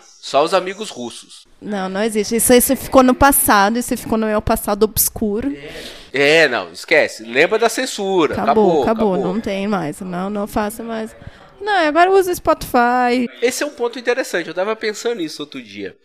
Só 0.00 0.42
os 0.42 0.52
amigos 0.52 0.90
russos. 0.90 1.44
Não, 1.60 1.88
não 1.88 2.02
existe. 2.02 2.36
Isso, 2.36 2.52
isso 2.52 2.74
ficou 2.76 3.02
no 3.02 3.14
passado, 3.14 3.78
isso 3.78 3.96
ficou 3.96 4.18
no 4.18 4.26
meu 4.26 4.42
passado 4.42 4.82
obscuro. 4.82 5.56
É, 6.12 6.48
não, 6.48 6.72
esquece. 6.72 7.22
Lembra 7.22 7.58
da 7.58 7.68
censura. 7.68 8.34
Acabou, 8.34 8.82
Acabou, 8.82 9.14
acabou, 9.14 9.34
não 9.34 9.40
tem 9.40 9.68
mais. 9.68 10.00
Não, 10.00 10.28
não 10.28 10.46
faço 10.46 10.82
mais. 10.82 11.14
Não, 11.60 11.86
agora 11.86 12.10
eu 12.10 12.14
uso 12.14 12.34
Spotify. 12.34 13.28
Esse 13.40 13.62
é 13.62 13.66
um 13.66 13.70
ponto 13.70 13.98
interessante. 13.98 14.48
Eu 14.48 14.54
tava 14.54 14.74
pensando 14.74 15.16
nisso 15.16 15.42
outro 15.42 15.62
dia. 15.62 15.96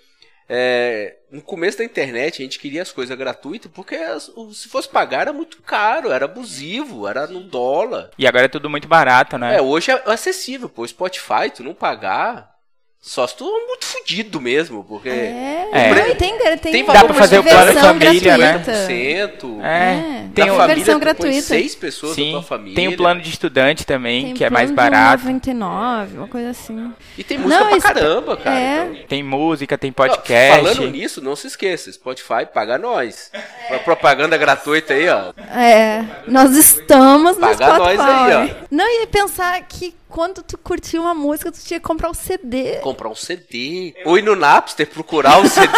É, 0.51 1.17
no 1.31 1.41
começo 1.43 1.77
da 1.77 1.83
internet 1.83 2.41
a 2.41 2.43
gente 2.43 2.57
queria 2.57 2.81
as 2.81 2.91
coisas 2.91 3.15
gratuitas 3.15 3.71
porque 3.71 3.95
as- 3.95 4.31
se 4.53 4.67
fosse 4.67 4.89
pagar 4.89 5.21
era 5.21 5.33
muito 5.33 5.61
caro, 5.61 6.11
era 6.11 6.25
abusivo, 6.25 7.07
era 7.07 7.27
no 7.27 7.41
dólar. 7.41 8.09
E 8.17 8.25
agora 8.25 8.45
é 8.45 8.49
tudo 8.49 8.69
muito 8.69 8.87
barato, 8.87 9.37
né? 9.37 9.57
É, 9.57 9.61
hoje 9.61 9.91
é 9.91 10.01
acessível, 10.07 10.67
pô. 10.67 10.87
Spotify, 10.87 11.51
tu 11.55 11.63
não 11.63 11.73
pagar, 11.75 12.55
só 13.01 13.25
se 13.25 13.35
tu 13.37 13.45
é 13.45 13.67
muito 13.67 13.85
fudido 13.85 14.41
mesmo, 14.41 14.83
porque 14.83 15.07
É, 15.09 15.69
É. 15.71 15.89
não, 15.89 16.15
tem, 16.15 16.15
tem, 16.15 16.57
Tem 16.71 16.85
Dá 16.85 17.05
pra 17.05 17.13
fazer 17.13 17.39
o 17.39 17.43
plano 17.43 17.65
versão 17.65 17.83
família, 17.83 18.37
né? 18.37 18.51
gratuita. 18.53 18.87
50%. 18.87 19.61
É, 19.63 20.23
Da 20.27 20.29
tem 20.35 20.51
o, 20.51 20.55
família, 20.55 20.75
versão 20.75 20.99
gratuita. 20.99 21.41
seis 21.41 21.75
pessoas 21.75 22.11
da 22.11 22.15
sim, 22.21 22.31
tua 22.31 22.43
família. 22.43 22.75
tem 22.75 22.87
o 22.89 22.97
plano 22.97 23.21
de 23.21 23.29
estudante 23.29 23.85
também, 23.85 24.25
Tem 24.25 24.33
que 24.33 24.43
é 24.43 24.49
mais 24.49 24.69
plano 24.69 24.89
de 24.89 24.91
barato. 24.97 25.23
99, 25.23 26.17
uma 26.17 26.27
coisa 26.27 26.49
assim. 26.49 26.93
E 27.17 27.23
tem 27.23 27.37
música 27.37 27.59
Não, 27.61 27.67
pra 27.69 27.77
isso- 27.77 27.87
caramba, 27.87 28.37
cara. 28.37 28.59
é. 28.59 28.83
então- 28.91 29.03
Tem 29.07 29.23
música, 29.23 29.77
tem 29.77 29.91
Ó, 29.91 29.93
podcast. 29.93 30.57
Falando 30.61 30.91
nisso, 30.91 31.21
não 31.21 31.35
se 31.35 31.47
esqueça, 31.47 31.91
Spotify 31.91 32.45
paga 32.53 32.77
nós. 32.77 33.31
Uma 33.69 33.79
propaganda 33.79 34.35
gratuita 34.37 34.93
aí, 34.93 35.07
ó. 35.09 35.31
É, 35.57 36.03
nós 36.27 36.51
estamos 36.55 37.35
no 37.37 37.41
Paga 37.41 37.53
Spotify. 37.65 37.97
nós 37.97 37.99
aí, 38.01 38.55
Não, 38.69 38.85
e 38.85 39.07
pensar 39.07 39.59
que 39.61 39.93
quando 40.09 40.41
tu 40.41 40.57
curtia 40.57 40.99
uma 40.99 41.13
música, 41.13 41.51
tu 41.51 41.59
tinha 41.63 41.79
que 41.79 41.85
comprar 41.85 42.09
o 42.09 42.13
CD. 42.13 42.77
Comprar 42.77 43.09
um 43.09 43.15
CD. 43.15 43.93
Ou 44.05 44.17
ir 44.17 44.23
no 44.23 44.35
Napster 44.35 44.87
procurar 44.87 45.39
o 45.39 45.47
CD. 45.47 45.69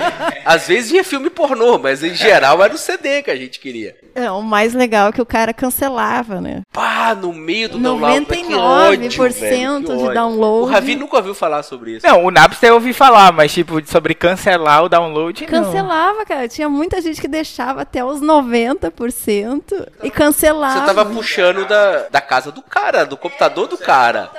Às 0.46 0.68
vezes 0.68 0.92
ia 0.92 1.04
filme 1.04 1.28
pornô, 1.28 1.78
mas 1.78 2.02
em 2.02 2.14
geral 2.14 2.62
era 2.62 2.72
o 2.72 2.78
CD 2.78 3.22
que 3.22 3.30
a 3.30 3.36
gente 3.36 3.58
queria. 3.58 3.96
É, 4.14 4.30
o 4.30 4.42
mais 4.42 4.74
legal 4.74 5.08
é 5.08 5.12
que 5.12 5.22
o 5.22 5.26
cara 5.26 5.52
cancelava, 5.52 6.40
né? 6.40 6.60
Pá, 6.72 7.14
no 7.14 7.32
meio 7.32 7.68
do 7.68 7.78
download. 7.78 8.26
que 8.26 8.44
99% 8.44 8.58
ódio, 8.58 9.32
velho, 9.32 9.80
que 9.80 9.86
de 9.86 9.92
ódio. 9.92 10.14
download. 10.14 10.62
O 10.62 10.70
Ravi 10.70 10.94
nunca 10.96 11.16
ouviu 11.16 11.34
falar 11.34 11.62
sobre 11.62 11.96
isso. 11.96 12.06
Não, 12.06 12.24
o 12.24 12.30
Napster 12.30 12.68
eu 12.70 12.74
ouvi 12.74 12.92
falar, 12.92 13.32
mas 13.32 13.52
tipo, 13.52 13.84
sobre 13.86 14.14
cancelar 14.14 14.84
o 14.84 14.88
download, 14.88 15.42
não. 15.42 15.48
Cancelava, 15.48 16.24
cara. 16.24 16.46
Tinha 16.46 16.68
muita 16.68 17.00
gente 17.00 17.20
que 17.20 17.28
deixava 17.28 17.82
até 17.82 18.04
os 18.04 18.20
90% 18.20 19.88
e 20.02 20.10
cancelava. 20.10 20.80
Você 20.80 20.86
tava 20.86 21.06
puxando 21.06 21.66
da, 21.66 22.08
da 22.08 22.20
casa 22.20 22.52
do 22.52 22.62
cara, 22.62 23.04
do 23.04 23.16
computador 23.16 23.66
do 23.76 23.78
cara. 23.78 24.30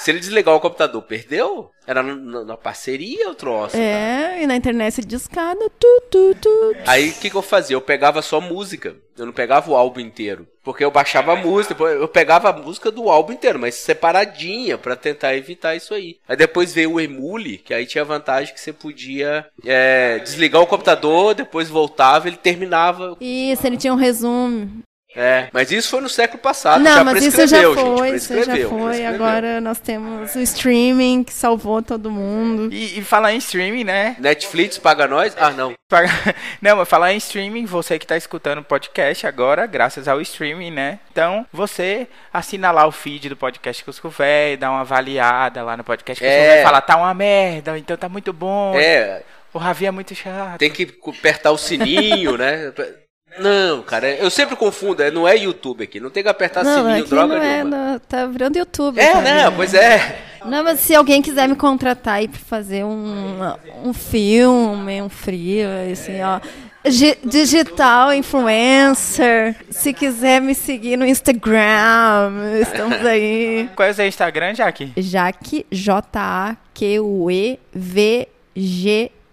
Se 0.00 0.10
ele 0.10 0.18
desligar 0.18 0.54
o 0.54 0.60
computador, 0.60 1.02
perdeu? 1.02 1.70
Era 1.86 2.02
na, 2.02 2.56
parceria 2.56 3.28
o 3.28 3.34
troço. 3.34 3.76
É, 3.76 4.42
e 4.42 4.46
na 4.46 4.56
internet 4.56 5.04
discada, 5.04 5.70
tu, 5.78 6.02
tu, 6.10 6.34
tu. 6.40 6.76
Aí 6.86 7.10
o 7.10 7.14
que, 7.14 7.28
que 7.28 7.36
eu 7.36 7.42
fazia? 7.42 7.76
Eu 7.76 7.82
pegava 7.82 8.22
só 8.22 8.40
música. 8.40 8.96
Eu 9.18 9.26
não 9.26 9.32
pegava 9.32 9.70
o 9.70 9.76
álbum 9.76 10.00
inteiro. 10.00 10.48
Porque 10.62 10.82
eu 10.82 10.90
baixava 10.90 11.34
a 11.34 11.36
música, 11.36 11.74
eu 11.82 12.08
pegava 12.08 12.48
a 12.48 12.52
música 12.52 12.90
do 12.90 13.10
álbum 13.10 13.32
inteiro, 13.32 13.58
mas 13.58 13.74
separadinha 13.74 14.78
pra 14.78 14.96
tentar 14.96 15.34
evitar 15.34 15.74
isso 15.74 15.92
aí. 15.92 16.16
Aí 16.26 16.36
depois 16.36 16.72
veio 16.72 16.92
o 16.92 17.00
Emule, 17.00 17.58
que 17.58 17.74
aí 17.74 17.84
tinha 17.84 18.02
a 18.02 18.06
vantagem 18.06 18.54
que 18.54 18.60
você 18.60 18.72
podia 18.72 19.46
é, 19.66 20.18
desligar 20.18 20.62
o 20.62 20.66
computador, 20.66 21.34
depois 21.34 21.68
voltava, 21.68 22.28
ele 22.28 22.36
terminava. 22.36 23.16
Isso, 23.20 23.66
ele 23.66 23.76
tinha 23.76 23.92
um 23.92 23.96
resumo. 23.96 24.82
É, 25.14 25.48
mas 25.52 25.72
isso 25.72 25.90
foi 25.90 26.00
no 26.00 26.08
século 26.08 26.40
passado, 26.40 26.82
não, 26.82 26.94
já 26.94 27.04
mas 27.04 27.24
isso 27.24 27.46
já 27.46 27.62
foi, 27.74 28.10
gente, 28.10 28.16
isso 28.16 28.44
já 28.44 28.68
foi. 28.68 29.04
Agora 29.04 29.60
nós 29.60 29.80
temos 29.80 30.34
o 30.34 30.40
streaming 30.40 31.24
que 31.24 31.32
salvou 31.32 31.82
todo 31.82 32.10
mundo. 32.10 32.72
E, 32.72 32.98
e 32.98 33.02
falar 33.02 33.32
em 33.32 33.38
streaming, 33.38 33.82
né? 33.84 34.14
Netflix 34.20 34.78
paga 34.78 35.08
nós? 35.08 35.34
Ah, 35.38 35.50
não. 35.50 35.74
Não, 36.62 36.76
mas 36.76 36.88
falar 36.88 37.12
em 37.12 37.16
streaming, 37.16 37.64
você 37.64 37.98
que 37.98 38.04
está 38.04 38.16
escutando 38.16 38.58
o 38.58 38.64
podcast 38.64 39.26
agora, 39.26 39.66
graças 39.66 40.06
ao 40.06 40.20
streaming, 40.20 40.70
né? 40.70 41.00
Então, 41.10 41.44
você 41.52 42.06
assina 42.32 42.70
lá 42.70 42.86
o 42.86 42.92
feed 42.92 43.28
do 43.28 43.36
podcast 43.36 43.82
Cusco 43.84 44.08
Véi, 44.08 44.56
dá 44.56 44.70
uma 44.70 44.82
avaliada 44.82 45.64
lá 45.64 45.76
no 45.76 45.82
podcast 45.82 46.22
Cusco 46.22 46.32
É. 46.32 46.54
Véi, 46.56 46.62
fala, 46.62 46.80
tá 46.80 46.96
uma 46.96 47.12
merda, 47.12 47.76
então 47.76 47.96
tá 47.96 48.08
muito 48.08 48.32
bom. 48.32 48.74
É, 48.76 49.22
O 49.52 49.58
Ravi 49.58 49.86
é 49.86 49.90
muito 49.90 50.14
chato. 50.14 50.58
tem 50.58 50.70
que 50.70 50.88
apertar 51.08 51.50
o 51.50 51.58
sininho, 51.58 52.36
né? 52.36 52.72
Não, 53.38 53.82
cara, 53.82 54.08
eu 54.16 54.28
sempre 54.30 54.56
confundo, 54.56 55.02
é- 55.02 55.10
não 55.10 55.26
é 55.26 55.36
YouTube 55.36 55.84
aqui, 55.84 56.00
não 56.00 56.10
tem 56.10 56.22
que 56.22 56.28
apertar 56.28 56.64
não, 56.64 56.74
sininho, 56.84 57.00
aqui 57.02 57.10
droga 57.10 57.36
não 57.36 57.42
é, 57.42 57.56
nenhuma. 57.64 57.76
não, 57.92 57.98
tá 58.00 58.26
virando 58.26 58.58
YouTube. 58.58 58.98
É, 59.00 59.12
cara. 59.12 59.20
né? 59.22 59.50
Pois 59.54 59.72
é. 59.72 60.18
Não, 60.44 60.64
mas 60.64 60.80
se 60.80 60.94
alguém 60.94 61.20
quiser 61.22 61.46
me 61.48 61.54
contratar 61.54 62.14
aí 62.14 62.26
pra 62.28 62.40
fazer 62.40 62.84
um, 62.84 63.40
um 63.84 63.92
filme, 63.92 65.00
um 65.02 65.08
frio, 65.08 65.68
assim, 65.92 66.20
ó. 66.22 66.40
Gi- 66.86 67.18
Digital 67.22 68.12
influencer. 68.14 69.54
Se 69.70 69.92
quiser 69.92 70.40
me 70.40 70.54
seguir 70.54 70.96
no 70.96 71.04
Instagram, 71.04 72.58
estamos 72.60 73.04
aí. 73.04 73.68
Qual 73.76 73.86
é 73.86 73.90
o 73.90 73.94
seu 73.94 74.06
Instagram, 74.06 74.54
Jaque? 74.54 74.92
Jaque, 74.96 75.66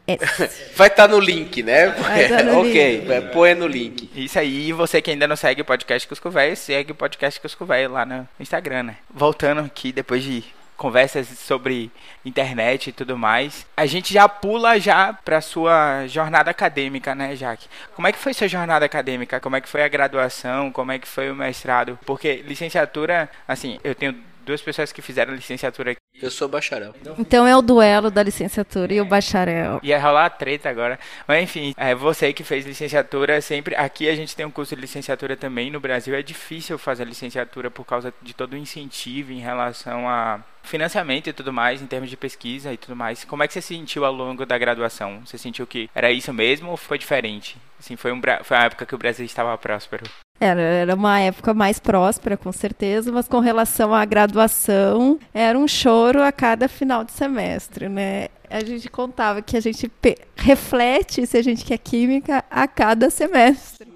J-A-Q-U-E-V-G-S. 0.08 0.74
Vai 0.76 0.88
estar 0.88 1.08
no 1.08 1.20
link, 1.20 1.62
né? 1.62 1.88
Vai 1.88 2.30
tá 2.30 2.44
no 2.44 2.62
ok, 2.62 3.06
é, 3.10 3.22
põe 3.22 3.54
no 3.54 3.68
link. 3.68 4.10
Isso 4.16 4.40
aí, 4.40 4.70
e 4.70 4.74
você 4.74 5.02
que 5.02 5.12
ainda 5.12 5.28
não 5.28 5.36
segue 5.36 5.62
o 5.62 5.66
podcast 5.66 6.08
Cusco 6.08 6.30
Véi, 6.30 6.56
segue 6.56 6.94
o 6.94 6.96
podcast 6.96 7.40
Cusco 7.40 7.66
Véi 7.66 7.88
lá 7.88 8.06
no 8.06 8.28
Instagram, 8.40 8.84
né? 8.84 8.98
Voltando 9.14 9.62
aqui, 9.62 9.92
depois 9.92 10.24
de 10.24 10.44
conversas 10.78 11.28
sobre 11.28 11.92
internet 12.24 12.90
e 12.90 12.94
tudo 12.94 13.18
mais, 13.18 13.66
a 13.76 13.88
gente 13.88 14.14
já 14.14 14.30
pula 14.30 14.80
já 14.80 15.12
pra 15.12 15.42
sua 15.42 16.06
jornada 16.08 16.52
acadêmica, 16.52 17.16
né, 17.16 17.36
Jaque? 17.36 17.68
Como 17.96 18.08
é 18.08 18.12
que 18.12 18.20
foi 18.20 18.34
sua 18.34 18.48
jornada 18.48 18.86
acadêmica? 18.86 19.40
Como 19.40 19.56
é 19.56 19.62
que 19.62 19.68
foi 19.68 19.82
a 19.82 19.88
graduação? 19.88 20.72
Como 20.72 20.92
é 20.92 21.00
que 21.00 21.08
foi 21.08 21.32
o 21.32 21.36
mestrado? 21.36 21.98
Porque 22.06 22.44
licenciatura, 22.48 23.28
assim, 23.48 23.80
eu 23.84 23.96
tenho 23.96 24.16
duas 24.48 24.62
pessoas 24.62 24.94
que 24.94 25.02
fizeram 25.02 25.36
licenciatura 25.36 25.92
aqui. 25.92 26.00
Eu 26.20 26.32
sou 26.32 26.48
bacharel. 26.48 26.96
Então 27.20 27.46
é 27.46 27.56
o 27.56 27.62
duelo 27.62 28.10
da 28.10 28.24
licenciatura 28.24 28.94
e 28.94 29.00
o 29.00 29.06
bacharel. 29.06 29.80
Ia 29.84 30.00
rolar 30.00 30.30
treta 30.32 30.70
agora. 30.70 30.98
Mas 31.28 31.44
enfim, 31.44 31.74
é, 31.78 31.94
você 31.94 32.34
que 32.34 32.44
fez 32.44 32.66
licenciatura, 32.66 33.40
sempre. 33.42 33.76
Aqui 33.76 34.10
a 34.10 34.16
gente 34.16 34.36
tem 34.36 34.46
um 34.46 34.50
curso 34.50 34.74
de 34.74 34.82
licenciatura 34.82 35.36
também. 35.36 35.70
No 35.70 35.80
Brasil 35.80 36.16
é 36.16 36.24
difícil 36.24 36.78
fazer 36.80 37.06
licenciatura 37.06 37.70
por 37.70 37.86
causa 37.86 38.12
de 38.22 38.34
todo 38.34 38.54
o 38.54 38.58
incentivo 38.58 39.32
em 39.32 39.40
relação 39.40 40.10
a 40.10 40.40
financiamento 40.64 41.28
e 41.28 41.34
tudo 41.34 41.54
mais, 41.54 41.82
em 41.82 41.88
termos 41.88 42.10
de 42.10 42.18
pesquisa 42.18 42.74
e 42.74 42.78
tudo 42.78 42.96
mais. 42.96 43.24
Como 43.24 43.44
é 43.44 43.48
que 43.48 43.54
você 43.54 43.62
se 43.62 43.76
sentiu 43.76 44.04
ao 44.04 44.14
longo 44.14 44.46
da 44.46 44.58
graduação? 44.58 45.22
Você 45.26 45.38
sentiu 45.38 45.68
que 45.68 45.90
era 45.94 46.12
isso 46.12 46.34
mesmo 46.34 46.72
ou 46.72 46.78
foi 46.78 46.98
diferente? 46.98 47.58
Assim, 47.80 47.96
foi, 47.96 48.12
um, 48.12 48.22
foi 48.44 48.58
uma 48.58 48.66
época 48.66 48.86
que 48.86 48.96
o 48.96 48.98
Brasil 48.98 49.26
estava 49.26 49.58
próspero. 49.58 50.04
Era, 50.40 50.62
era 50.62 50.96
uma 50.96 51.20
época 51.20 51.54
mais 51.54 51.80
próspera, 51.80 52.38
com 52.38 52.52
certeza, 52.52 53.12
mas 53.12 53.28
com 53.28 53.40
relação 53.40 53.94
à 53.94 54.06
graduação, 54.06 55.18
era 55.34 55.58
um 55.58 55.68
choro 55.68 56.22
a 56.22 56.32
cada 56.32 56.68
final 56.68 57.04
de 57.04 57.12
semestre, 57.12 57.90
né? 57.90 58.28
A 58.50 58.64
gente 58.64 58.88
contava 58.90 59.42
que 59.42 59.58
a 59.58 59.60
gente 59.60 59.92
reflete 60.36 61.26
se 61.26 61.38
a 61.38 61.42
gente 61.42 61.66
quer 61.66 61.78
química 61.78 62.44
a 62.50 62.68
cada 62.68 63.10
semestre. 63.10 63.88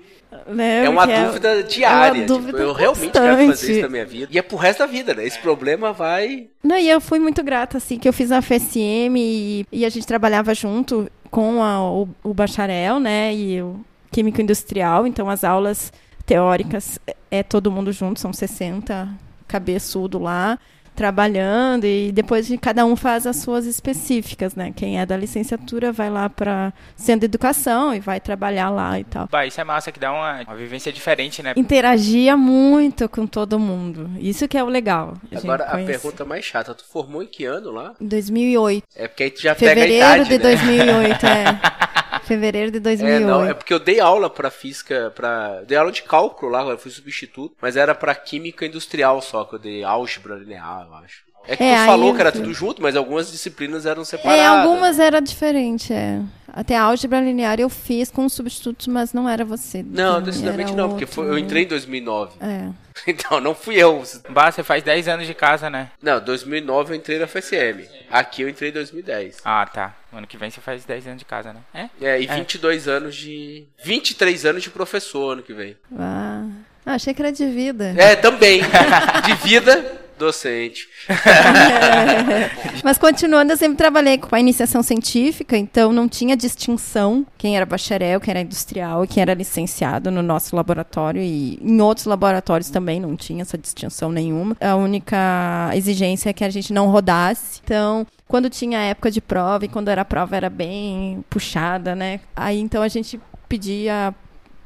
Né? 0.48 0.86
É 0.86 0.90
uma 0.90 1.06
Porque 1.06 1.24
dúvida 1.26 1.64
diária. 1.64 2.22
tipo, 2.22 2.26
dúvida 2.34 2.58
eu 2.58 2.74
realmente 2.74 3.12
quero 3.12 3.48
fazer 3.48 3.72
isso 3.74 3.82
na 3.82 3.90
minha 3.90 4.06
vida. 4.06 4.30
E 4.32 4.38
é 4.38 4.42
pro 4.42 4.58
resto 4.58 4.80
da 4.80 4.86
vida, 4.86 5.14
né? 5.14 5.26
Esse 5.26 5.38
problema 5.40 5.92
vai. 5.94 6.48
Não, 6.64 6.78
e 6.78 6.90
eu 6.90 7.00
fui 7.02 7.20
muito 7.20 7.44
grata, 7.44 7.78
assim, 7.78 8.00
que 8.00 8.08
eu 8.08 8.14
fiz 8.14 8.32
a 8.32 8.42
FSM 8.42 9.16
e, 9.18 9.66
e 9.72 9.86
a 9.86 9.90
gente 9.90 10.08
trabalhava 10.08 10.54
junto 10.56 11.10
com 11.30 11.62
a- 11.62 11.82
o, 11.92 12.10
o 12.24 12.34
bacharel, 12.34 13.00
né, 13.00 13.34
e 13.34 13.62
o 13.62 13.80
químico 14.10 14.42
industrial, 14.42 15.06
então 15.08 15.30
as 15.30 15.44
aulas 15.44 15.92
teóricas 16.22 17.00
é, 17.30 17.42
todo 17.44 17.72
mundo 17.72 17.92
junto, 17.92 18.20
são 18.20 18.34
60 18.34 19.10
cabeçudo 19.48 20.18
lá, 20.18 20.58
trabalhando 20.96 21.86
e 21.86 22.12
depois 22.12 22.48
de 22.48 22.58
cada 22.58 22.86
um 22.86 22.96
faz 22.96 23.26
as 23.26 23.38
suas 23.38 23.66
específicas, 23.66 24.56
né? 24.56 24.72
Quem 24.76 25.00
é 25.00 25.06
da 25.06 25.18
licenciatura 25.18 25.92
vai 25.92 26.10
lá 26.10 26.30
para 26.30 26.74
centro 26.96 27.22
de 27.22 27.26
educação 27.26 27.94
e 27.94 28.00
vai 28.00 28.20
trabalhar 28.20 28.70
lá 28.70 29.00
e 29.00 29.04
tal. 29.04 29.28
Bah, 29.32 29.46
isso 29.46 29.60
é 29.60 29.64
massa 29.64 29.92
que 29.92 30.00
dá 30.00 30.12
uma, 30.12 30.42
uma 30.44 30.56
vivência 30.56 30.92
diferente, 30.92 31.42
né? 31.42 31.54
Interagia 31.56 32.38
muito 32.38 33.08
com 33.10 33.26
todo 33.26 33.58
mundo. 33.58 34.10
Isso 34.20 34.48
que 34.48 34.58
é 34.58 34.64
o 34.64 34.68
legal. 34.68 35.16
Agora 35.34 35.64
a 35.64 35.78
pergunta 35.78 36.24
mais 36.26 36.46
chata, 36.46 36.74
tu 36.74 36.86
formou 36.86 37.24
em 37.24 37.28
que 37.28 37.46
ano 37.46 37.72
lá? 37.72 37.94
Em 38.00 38.08
2008. 38.08 38.86
É 38.96 39.08
porque 39.08 39.24
aí 39.24 39.32
tu 39.32 39.42
já 39.42 39.56
Fevereiro 39.56 39.92
pega 39.92 40.06
a 40.06 40.18
idade, 40.18 40.30
de 40.30 40.38
né? 40.38 40.44
2008, 40.44 41.26
é. 41.26 41.92
Fevereiro 42.32 42.72
de 42.72 42.80
2008. 42.80 43.24
É, 43.24 43.26
não, 43.26 43.46
é 43.46 43.54
porque 43.54 43.74
eu 43.74 43.80
dei 43.80 44.00
aula 44.00 44.30
pra 44.30 44.50
física, 44.50 45.12
pra. 45.14 45.62
Dei 45.68 45.78
aula 45.78 45.92
de 45.92 46.02
cálculo 46.02 46.50
lá, 46.50 46.64
eu 46.64 46.78
fui 46.78 46.90
substituto, 46.90 47.56
mas 47.62 47.76
era 47.76 47.94
pra 47.94 48.16
química 48.16 48.66
industrial 48.66 49.22
só, 49.22 49.44
que 49.44 49.56
eu 49.56 49.60
dei 49.60 49.84
álgebra 49.84 50.36
linear, 50.36 50.88
eu 50.88 50.94
acho. 50.96 51.24
É 51.46 51.58
que 51.58 51.64
É, 51.64 51.76
tu 51.82 51.86
falou 51.88 52.14
que 52.14 52.22
era 52.22 52.32
tudo 52.32 52.54
junto, 52.54 52.82
mas 52.82 52.96
algumas 52.96 53.32
disciplinas 53.32 53.86
eram 53.86 54.06
separadas. 54.06 54.40
É, 54.40 54.48
algumas 54.48 55.00
era 55.00 55.20
diferente, 55.20 55.92
é. 55.92 56.22
Até 56.54 56.76
a 56.78 56.84
álgebra 56.84 57.22
linear 57.22 57.60
eu 57.60 57.70
fiz 57.70 58.12
com 58.12 58.28
substitutos, 58.28 58.88
mas 58.88 59.14
não 59.14 59.28
era 59.30 59.46
você. 59.46 59.82
Não, 59.84 60.22
decididamente 60.22 60.74
não, 60.74 60.90
porque 60.90 61.06
foi- 61.06 61.28
eu 61.28 61.38
entrei 61.38 61.64
em 61.64 61.68
2009. 61.68 62.34
É. 62.42 62.70
Então, 63.08 63.40
não 63.40 63.56
fui 63.56 63.76
eu. 63.78 64.04
Bah, 64.30 64.52
você 64.52 64.64
faz 64.64 64.84
10 64.84 65.08
anos 65.08 65.26
de 65.26 65.34
casa, 65.34 65.70
né? 65.70 65.90
Não, 66.04 66.20
2009 66.20 66.92
eu 66.94 66.98
entrei 66.98 67.18
na 67.18 67.26
FSM. 67.26 67.88
Aqui 68.12 68.42
eu 68.42 68.50
entrei 68.50 68.70
em 68.70 68.74
2010. 68.74 69.38
Ah, 69.46 69.66
tá. 69.66 69.96
Ano 70.14 70.28
que 70.28 70.38
vem 70.38 70.52
você 70.52 70.60
faz 70.60 70.84
10 70.84 71.08
anos 71.08 71.20
de 71.20 71.26
casa, 71.26 71.54
né? 71.54 71.62
É? 71.74 71.90
É, 72.06 72.22
e 72.22 72.28
22 72.28 72.88
anos 72.90 73.16
de. 73.16 73.66
23 73.84 74.46
anos 74.46 74.62
de 74.62 74.70
professor 74.70 75.32
ano 75.32 75.42
que 75.42 75.54
vem. 75.54 75.78
Ah, 75.98 76.46
achei 76.86 77.14
que 77.14 77.22
era 77.22 77.32
de 77.32 77.46
vida. 77.48 77.96
É, 77.98 78.16
também. 78.18 78.62
De 79.26 79.34
vida, 79.48 80.02
docente. 80.22 80.88
Mas 82.84 82.98
continuando, 82.98 83.54
eu 83.54 83.58
sempre 83.58 83.78
trabalhei 83.78 84.18
com 84.18 84.34
a 84.34 84.40
iniciação 84.40 84.82
científica, 84.82 85.58
então 85.58 85.92
não 85.92 86.08
tinha 86.08 86.36
distinção 86.38 87.26
quem 87.38 87.58
era 87.58 87.66
bacharel, 87.66 88.20
quem 88.20 88.32
era 88.32 88.42
industrial 88.42 89.06
quem 89.12 89.22
era 89.22 89.34
licenciado 89.34 90.10
no 90.10 90.22
nosso 90.22 90.56
laboratório. 90.56 91.22
E 91.22 91.60
em 91.62 91.82
outros 91.82 92.06
laboratórios 92.06 92.70
também 92.70 93.00
não 93.00 93.16
tinha 93.16 93.42
essa 93.42 93.58
distinção 93.58 94.12
nenhuma. 94.12 94.56
A 94.60 94.76
única 94.76 95.72
exigência 95.74 96.30
é 96.30 96.34
que 96.34 96.44
a 96.44 96.50
gente 96.50 96.72
não 96.72 96.88
rodasse. 96.88 97.60
Então, 97.64 98.06
quando 98.28 98.50
tinha 98.50 98.80
época 98.80 99.12
de 99.12 99.22
prova 99.22 99.66
e 99.66 99.68
quando 99.68 99.90
era 99.90 100.06
prova 100.06 100.36
era 100.36 100.50
bem 100.50 101.24
puxada, 101.30 101.96
né? 101.96 102.22
Aí 102.36 102.60
então 102.60 102.82
a 102.82 102.88
gente 102.88 103.20
pedia 103.50 104.16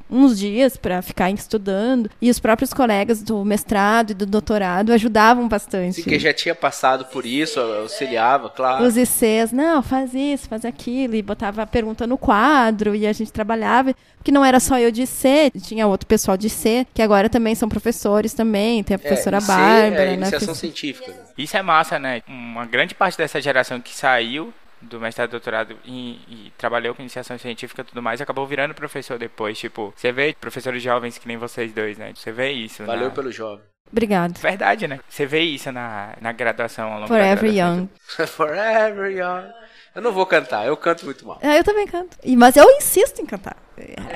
uns 0.09 0.37
dias 0.37 0.77
para 0.77 1.01
ficar 1.01 1.29
estudando 1.31 2.09
e 2.21 2.29
os 2.29 2.39
próprios 2.39 2.73
colegas 2.73 3.21
do 3.23 3.43
mestrado 3.43 4.11
e 4.11 4.13
do 4.13 4.25
doutorado 4.25 4.91
ajudavam 4.93 5.47
bastante. 5.47 6.01
Assim, 6.01 6.09
que 6.09 6.19
já 6.19 6.33
tinha 6.33 6.53
passado 6.55 7.05
por 7.05 7.25
isso, 7.25 7.59
auxiliava, 7.59 8.49
claro. 8.49 8.83
Os 8.85 8.95
ICs, 8.97 9.51
não, 9.51 9.81
faz 9.81 10.13
isso, 10.13 10.47
faz 10.47 10.63
aquilo, 10.65 11.15
e 11.15 11.21
botava 11.21 11.61
a 11.63 11.65
pergunta 11.67 12.05
no 12.05 12.17
quadro, 12.17 12.95
e 12.95 13.07
a 13.07 13.13
gente 13.13 13.31
trabalhava, 13.31 13.93
porque 14.17 14.31
não 14.31 14.43
era 14.45 14.59
só 14.59 14.77
eu 14.79 14.91
de 14.91 15.05
C, 15.07 15.51
tinha 15.61 15.87
outro 15.87 16.07
pessoal 16.07 16.37
de 16.37 16.49
C, 16.49 16.85
que 16.93 17.01
agora 17.01 17.29
também 17.29 17.55
são 17.55 17.67
professores 17.69 18.33
também, 18.33 18.83
tem 18.83 18.95
a 18.95 18.99
professora 18.99 19.37
é, 19.37 19.39
IC 19.39 19.47
Bárbara, 19.47 20.03
é 20.03 20.07
né? 20.07 20.13
iniciação 20.13 20.49
fiz- 20.49 20.57
científica. 20.59 21.11
né? 21.11 21.17
Isso 21.37 21.57
é 21.57 21.61
massa, 21.61 21.97
né? 21.99 22.21
Uma 22.27 22.65
grande 22.65 22.93
parte 22.95 23.17
dessa 23.17 23.41
geração 23.41 23.79
que 23.81 23.95
saiu 23.95 24.53
do 24.85 24.99
mestrado 24.99 25.29
e 25.29 25.31
doutorado 25.31 25.77
e, 25.85 26.19
e 26.27 26.53
trabalhou 26.57 26.93
com 26.95 27.01
iniciação 27.01 27.37
científica 27.37 27.81
e 27.81 27.85
tudo 27.85 28.01
mais, 28.01 28.21
acabou 28.21 28.45
virando 28.47 28.73
professor 28.73 29.17
depois. 29.17 29.57
Tipo, 29.57 29.93
você 29.95 30.11
vê 30.11 30.35
professores 30.39 30.81
jovens 30.81 31.17
que 31.17 31.27
nem 31.27 31.37
vocês 31.37 31.73
dois, 31.73 31.97
né? 31.97 32.13
Você 32.15 32.31
vê 32.31 32.51
isso. 32.51 32.83
Valeu 32.85 33.09
na... 33.09 33.13
pelo 33.13 33.31
jovem. 33.31 33.63
Obrigado. 33.91 34.37
Verdade, 34.39 34.87
né? 34.87 34.99
Você 35.07 35.25
vê 35.25 35.41
isso 35.41 35.71
na, 35.71 36.13
na 36.19 36.31
graduação 36.31 36.85
ao 36.87 36.99
longo 36.99 37.01
da 37.01 37.07
Forever 37.07 37.53
graduação. 37.53 37.89
Young. 38.19 38.27
Forever 38.27 39.11
young. 39.11 39.51
Eu 39.95 40.01
não 40.01 40.11
vou 40.11 40.25
cantar, 40.25 40.67
eu 40.67 40.75
canto 40.75 41.05
muito 41.05 41.25
mal. 41.25 41.39
Ah, 41.41 41.55
eu 41.55 41.63
também 41.63 41.87
canto. 41.87 42.17
E- 42.21 42.35
Mas 42.35 42.57
eu 42.57 42.69
insisto 42.71 43.21
em 43.21 43.25
cantar. 43.25 43.55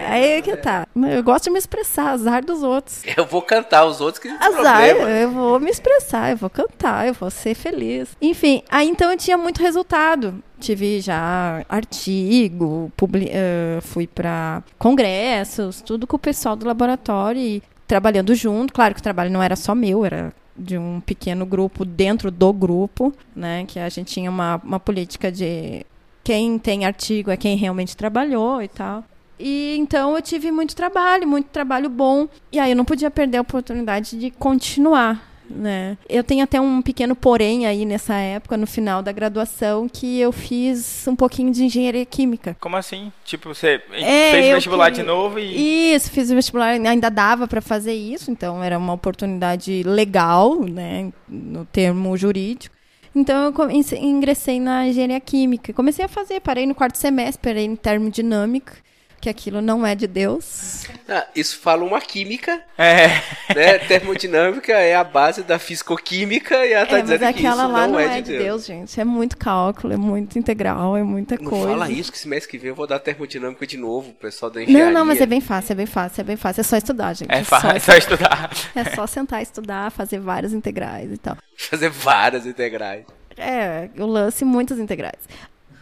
Aí 0.09 0.41
que 0.41 0.57
tá. 0.57 0.85
Eu 1.09 1.23
gosto 1.23 1.45
de 1.45 1.51
me 1.51 1.57
expressar, 1.59 2.09
azar 2.11 2.43
dos 2.43 2.63
outros. 2.63 3.01
Eu 3.15 3.25
vou 3.25 3.41
cantar 3.41 3.85
os 3.85 4.01
outros 4.01 4.21
que 4.21 4.27
Azar, 4.27 4.87
problema. 4.89 5.09
eu 5.09 5.31
vou 5.31 5.59
me 5.59 5.69
expressar, 5.69 6.31
eu 6.31 6.37
vou 6.37 6.49
cantar, 6.49 7.07
eu 7.07 7.13
vou 7.13 7.29
ser 7.29 7.55
feliz. 7.55 8.09
Enfim, 8.21 8.61
aí 8.69 8.89
então 8.89 9.09
eu 9.11 9.17
tinha 9.17 9.37
muito 9.37 9.61
resultado. 9.61 10.43
Tive 10.59 10.99
já 11.01 11.63
artigo, 11.69 12.91
publi- 12.97 13.29
eh, 13.31 13.79
fui 13.81 14.05
para 14.07 14.61
congressos, 14.77 15.81
tudo 15.81 16.05
com 16.05 16.15
o 16.15 16.19
pessoal 16.19 16.55
do 16.55 16.65
laboratório 16.65 17.41
e 17.41 17.63
trabalhando 17.87 18.35
junto. 18.35 18.73
Claro 18.73 18.93
que 18.93 18.99
o 18.99 19.03
trabalho 19.03 19.31
não 19.31 19.41
era 19.41 19.55
só 19.55 19.73
meu, 19.73 20.05
era 20.05 20.33
de 20.55 20.77
um 20.77 20.99
pequeno 20.99 21.45
grupo 21.45 21.85
dentro 21.85 22.29
do 22.29 22.51
grupo, 22.51 23.13
né? 23.35 23.63
Que 23.67 23.79
a 23.79 23.87
gente 23.89 24.13
tinha 24.13 24.29
uma, 24.29 24.59
uma 24.63 24.79
política 24.79 25.31
de 25.31 25.85
quem 26.23 26.59
tem 26.59 26.85
artigo 26.85 27.31
é 27.31 27.37
quem 27.37 27.55
realmente 27.55 27.95
trabalhou 27.95 28.61
e 28.61 28.67
tal. 28.67 29.03
E 29.39 29.75
então 29.77 30.15
eu 30.15 30.21
tive 30.21 30.51
muito 30.51 30.75
trabalho, 30.75 31.25
muito 31.25 31.47
trabalho 31.47 31.89
bom. 31.89 32.27
E 32.51 32.59
aí 32.59 32.71
eu 32.71 32.75
não 32.75 32.83
podia 32.83 33.09
perder 33.09 33.37
a 33.37 33.41
oportunidade 33.41 34.19
de 34.19 34.29
continuar, 34.31 35.28
né? 35.49 35.97
Eu 36.07 36.23
tenho 36.23 36.43
até 36.43 36.59
um 36.61 36.81
pequeno 36.81 37.15
porém 37.15 37.65
aí 37.65 37.85
nessa 37.85 38.15
época, 38.15 38.55
no 38.57 38.67
final 38.67 39.01
da 39.01 39.11
graduação, 39.11 39.87
que 39.89 40.19
eu 40.19 40.31
fiz 40.31 41.07
um 41.07 41.15
pouquinho 41.15 41.51
de 41.51 41.63
engenharia 41.65 42.05
química. 42.05 42.55
Como 42.59 42.75
assim? 42.75 43.11
Tipo, 43.25 43.49
você 43.53 43.81
É, 43.91 44.31
fez 44.31 44.53
vestibular 44.53 44.91
queria- 44.91 45.03
de 45.03 45.07
novo 45.07 45.39
e. 45.39 45.93
Isso, 45.93 46.11
fiz 46.11 46.29
o 46.31 46.35
vestibular, 46.35 46.69
ainda 46.69 47.09
dava 47.09 47.47
para 47.47 47.61
fazer 47.61 47.93
isso, 47.93 48.29
então 48.31 48.63
era 48.63 48.77
uma 48.77 48.93
oportunidade 48.93 49.83
legal, 49.83 50.59
né, 50.63 51.11
no 51.27 51.65
termo 51.65 52.15
jurídico. 52.15 52.75
Então 53.15 53.51
eu 53.57 53.71
ingressei 53.99 54.59
na 54.59 54.87
engenharia 54.87 55.19
química. 55.19 55.73
Comecei 55.73 56.05
a 56.05 56.07
fazer, 56.07 56.39
parei 56.41 56.67
no 56.67 56.75
quarto 56.75 56.95
semestre, 56.97 57.41
parei 57.41 57.65
em 57.65 57.75
termodinâmica, 57.75 58.73
que 59.19 59.29
aquilo 59.29 59.61
não 59.61 59.85
é 59.85 59.95
de 59.95 60.07
Deus. 60.07 60.85
Ah, 61.07 61.25
isso 61.35 61.57
fala 61.59 61.83
uma 61.83 61.99
química, 61.99 62.61
É. 62.77 63.07
né? 63.55 63.79
Termodinâmica 63.79 64.73
é 64.73 64.95
a 64.95 65.03
base 65.03 65.43
da 65.43 65.57
fisicoquímica 65.59 66.65
e 66.65 66.73
ela 66.73 66.85
tá 66.85 66.97
é, 66.97 67.01
mas 67.01 67.09
dizendo 67.09 67.19
que 67.19 67.25
aquela 67.39 67.63
isso 67.63 67.71
lá 67.71 67.87
não, 67.87 67.99
é, 67.99 68.21
de 68.21 68.31
Deus. 68.31 68.43
Deus, 68.43 68.65
gente. 68.65 68.99
É 68.99 69.03
muito 69.03 69.37
cálculo, 69.37 69.93
é 69.93 69.97
muito 69.97 70.37
integral, 70.39 70.95
é 70.95 71.03
muita 71.03 71.35
Não 71.35 71.43
coisa. 71.49 71.67
fala 71.67 71.89
isso, 71.91 72.11
que 72.11 72.17
esse 72.17 72.27
mês 72.27 72.45
que 72.45 72.57
vem 72.57 72.69
eu 72.69 72.75
vou 72.75 72.87
dar 72.87 72.99
termodinâmica 72.99 73.65
de 73.67 73.77
novo, 73.77 74.11
o 74.11 74.13
pessoal 74.13 74.51
da 74.51 74.61
engenharia. 74.63 74.85
Não, 74.87 74.93
não, 74.99 75.05
mas 75.05 75.19
é 75.21 75.25
bem 75.25 75.41
fácil, 75.41 75.73
é 75.73 75.75
bem 75.75 75.85
fácil, 75.85 76.21
é 76.21 76.23
bem 76.23 76.35
fácil. 76.37 76.61
É 76.61 76.63
só 76.63 76.77
estudar, 76.77 77.13
gente. 77.13 77.31
É, 77.31 77.43
só, 77.43 77.59
fa- 77.59 77.75
é 77.75 77.79
só 77.79 77.93
estudar. 77.95 78.51
é 78.75 78.83
só 78.95 79.07
sentar 79.07 79.39
e 79.39 79.43
estudar, 79.43 79.91
fazer 79.91 80.19
vários 80.19 80.53
integrais 80.53 81.11
e 81.11 81.17
tal. 81.17 81.37
Fazer 81.57 81.89
várias 81.89 82.45
integrais. 82.45 83.03
É, 83.37 83.89
eu 83.95 84.07
lance 84.07 84.45
muitas 84.45 84.79
integrais. 84.79 85.19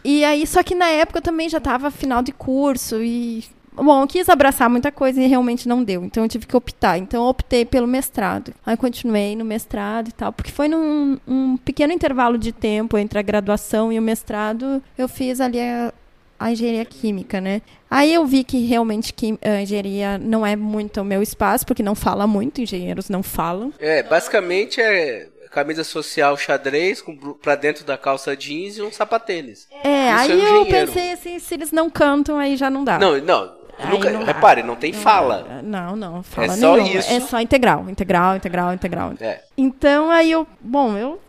E 0.04 0.24
aí, 0.24 0.46
só 0.46 0.62
que 0.62 0.74
na 0.74 0.88
época 0.88 1.18
eu 1.18 1.22
também 1.22 1.48
já 1.48 1.58
estava 1.58 1.90
final 1.90 2.22
de 2.22 2.32
curso 2.32 3.02
e. 3.02 3.44
Bom, 3.74 4.02
eu 4.02 4.08
quis 4.08 4.28
abraçar 4.28 4.68
muita 4.68 4.90
coisa 4.90 5.22
e 5.22 5.26
realmente 5.28 5.68
não 5.68 5.84
deu. 5.84 6.04
Então 6.04 6.24
eu 6.24 6.28
tive 6.28 6.46
que 6.46 6.56
optar. 6.56 6.98
Então 6.98 7.22
eu 7.22 7.28
optei 7.28 7.64
pelo 7.64 7.86
mestrado. 7.86 8.52
Aí 8.66 8.76
continuei 8.76 9.36
no 9.36 9.44
mestrado 9.44 10.08
e 10.08 10.12
tal. 10.12 10.32
Porque 10.32 10.50
foi 10.50 10.66
num 10.66 11.16
um 11.26 11.56
pequeno 11.56 11.92
intervalo 11.92 12.36
de 12.36 12.50
tempo 12.50 12.98
entre 12.98 13.20
a 13.20 13.22
graduação 13.22 13.92
e 13.92 13.98
o 13.98 14.02
mestrado. 14.02 14.82
Eu 14.96 15.08
fiz 15.08 15.40
ali 15.40 15.60
a, 15.60 15.92
a 16.40 16.50
engenharia 16.50 16.84
química, 16.84 17.40
né? 17.40 17.62
Aí 17.88 18.12
eu 18.12 18.26
vi 18.26 18.42
que 18.42 18.66
realmente 18.66 19.12
que 19.14 19.38
a 19.40 19.62
engenharia 19.62 20.18
não 20.18 20.44
é 20.44 20.56
muito 20.56 21.00
o 21.00 21.04
meu 21.04 21.22
espaço, 21.22 21.64
porque 21.64 21.82
não 21.82 21.94
fala 21.94 22.26
muito, 22.26 22.60
engenheiros 22.60 23.08
não 23.08 23.22
falam. 23.22 23.72
É, 23.78 24.02
basicamente 24.02 24.80
é 24.80 25.28
camisa 25.48 25.82
social 25.84 26.36
xadrez 26.36 27.00
com 27.00 27.16
pra 27.16 27.54
dentro 27.54 27.84
da 27.84 27.96
calça 27.98 28.36
jeans 28.36 28.76
e 28.76 28.82
um 28.82 28.92
sapatênis. 28.92 29.66
É, 29.84 30.08
Isso 30.10 30.18
aí 30.20 30.30
é 30.30 30.34
um 30.34 30.38
eu 30.56 30.62
engenheiro. 30.62 30.86
pensei 30.92 31.12
assim, 31.12 31.38
se 31.38 31.54
eles 31.54 31.72
não 31.72 31.88
cantam, 31.90 32.38
aí 32.38 32.56
já 32.56 32.68
não 32.70 32.84
dá. 32.84 32.98
Não, 32.98 33.18
não. 33.20 33.56
Nunca, 33.90 34.10
não 34.10 34.24
repare, 34.24 34.62
não 34.64 34.74
tem 34.74 34.92
fala. 34.92 35.62
Não, 35.62 35.94
não, 35.94 36.20
fala 36.22 36.46
É 36.52 36.56
só 36.56 36.76
nenhuma. 36.76 36.98
isso. 36.98 37.12
É 37.12 37.20
só 37.20 37.40
integral, 37.40 37.88
integral, 37.88 38.34
integral, 38.34 38.72
integral. 38.74 39.12
É. 39.20 39.40
Então 39.56 40.10
aí 40.10 40.32
eu, 40.32 40.44
bom, 40.60 40.96
eu 40.96 41.20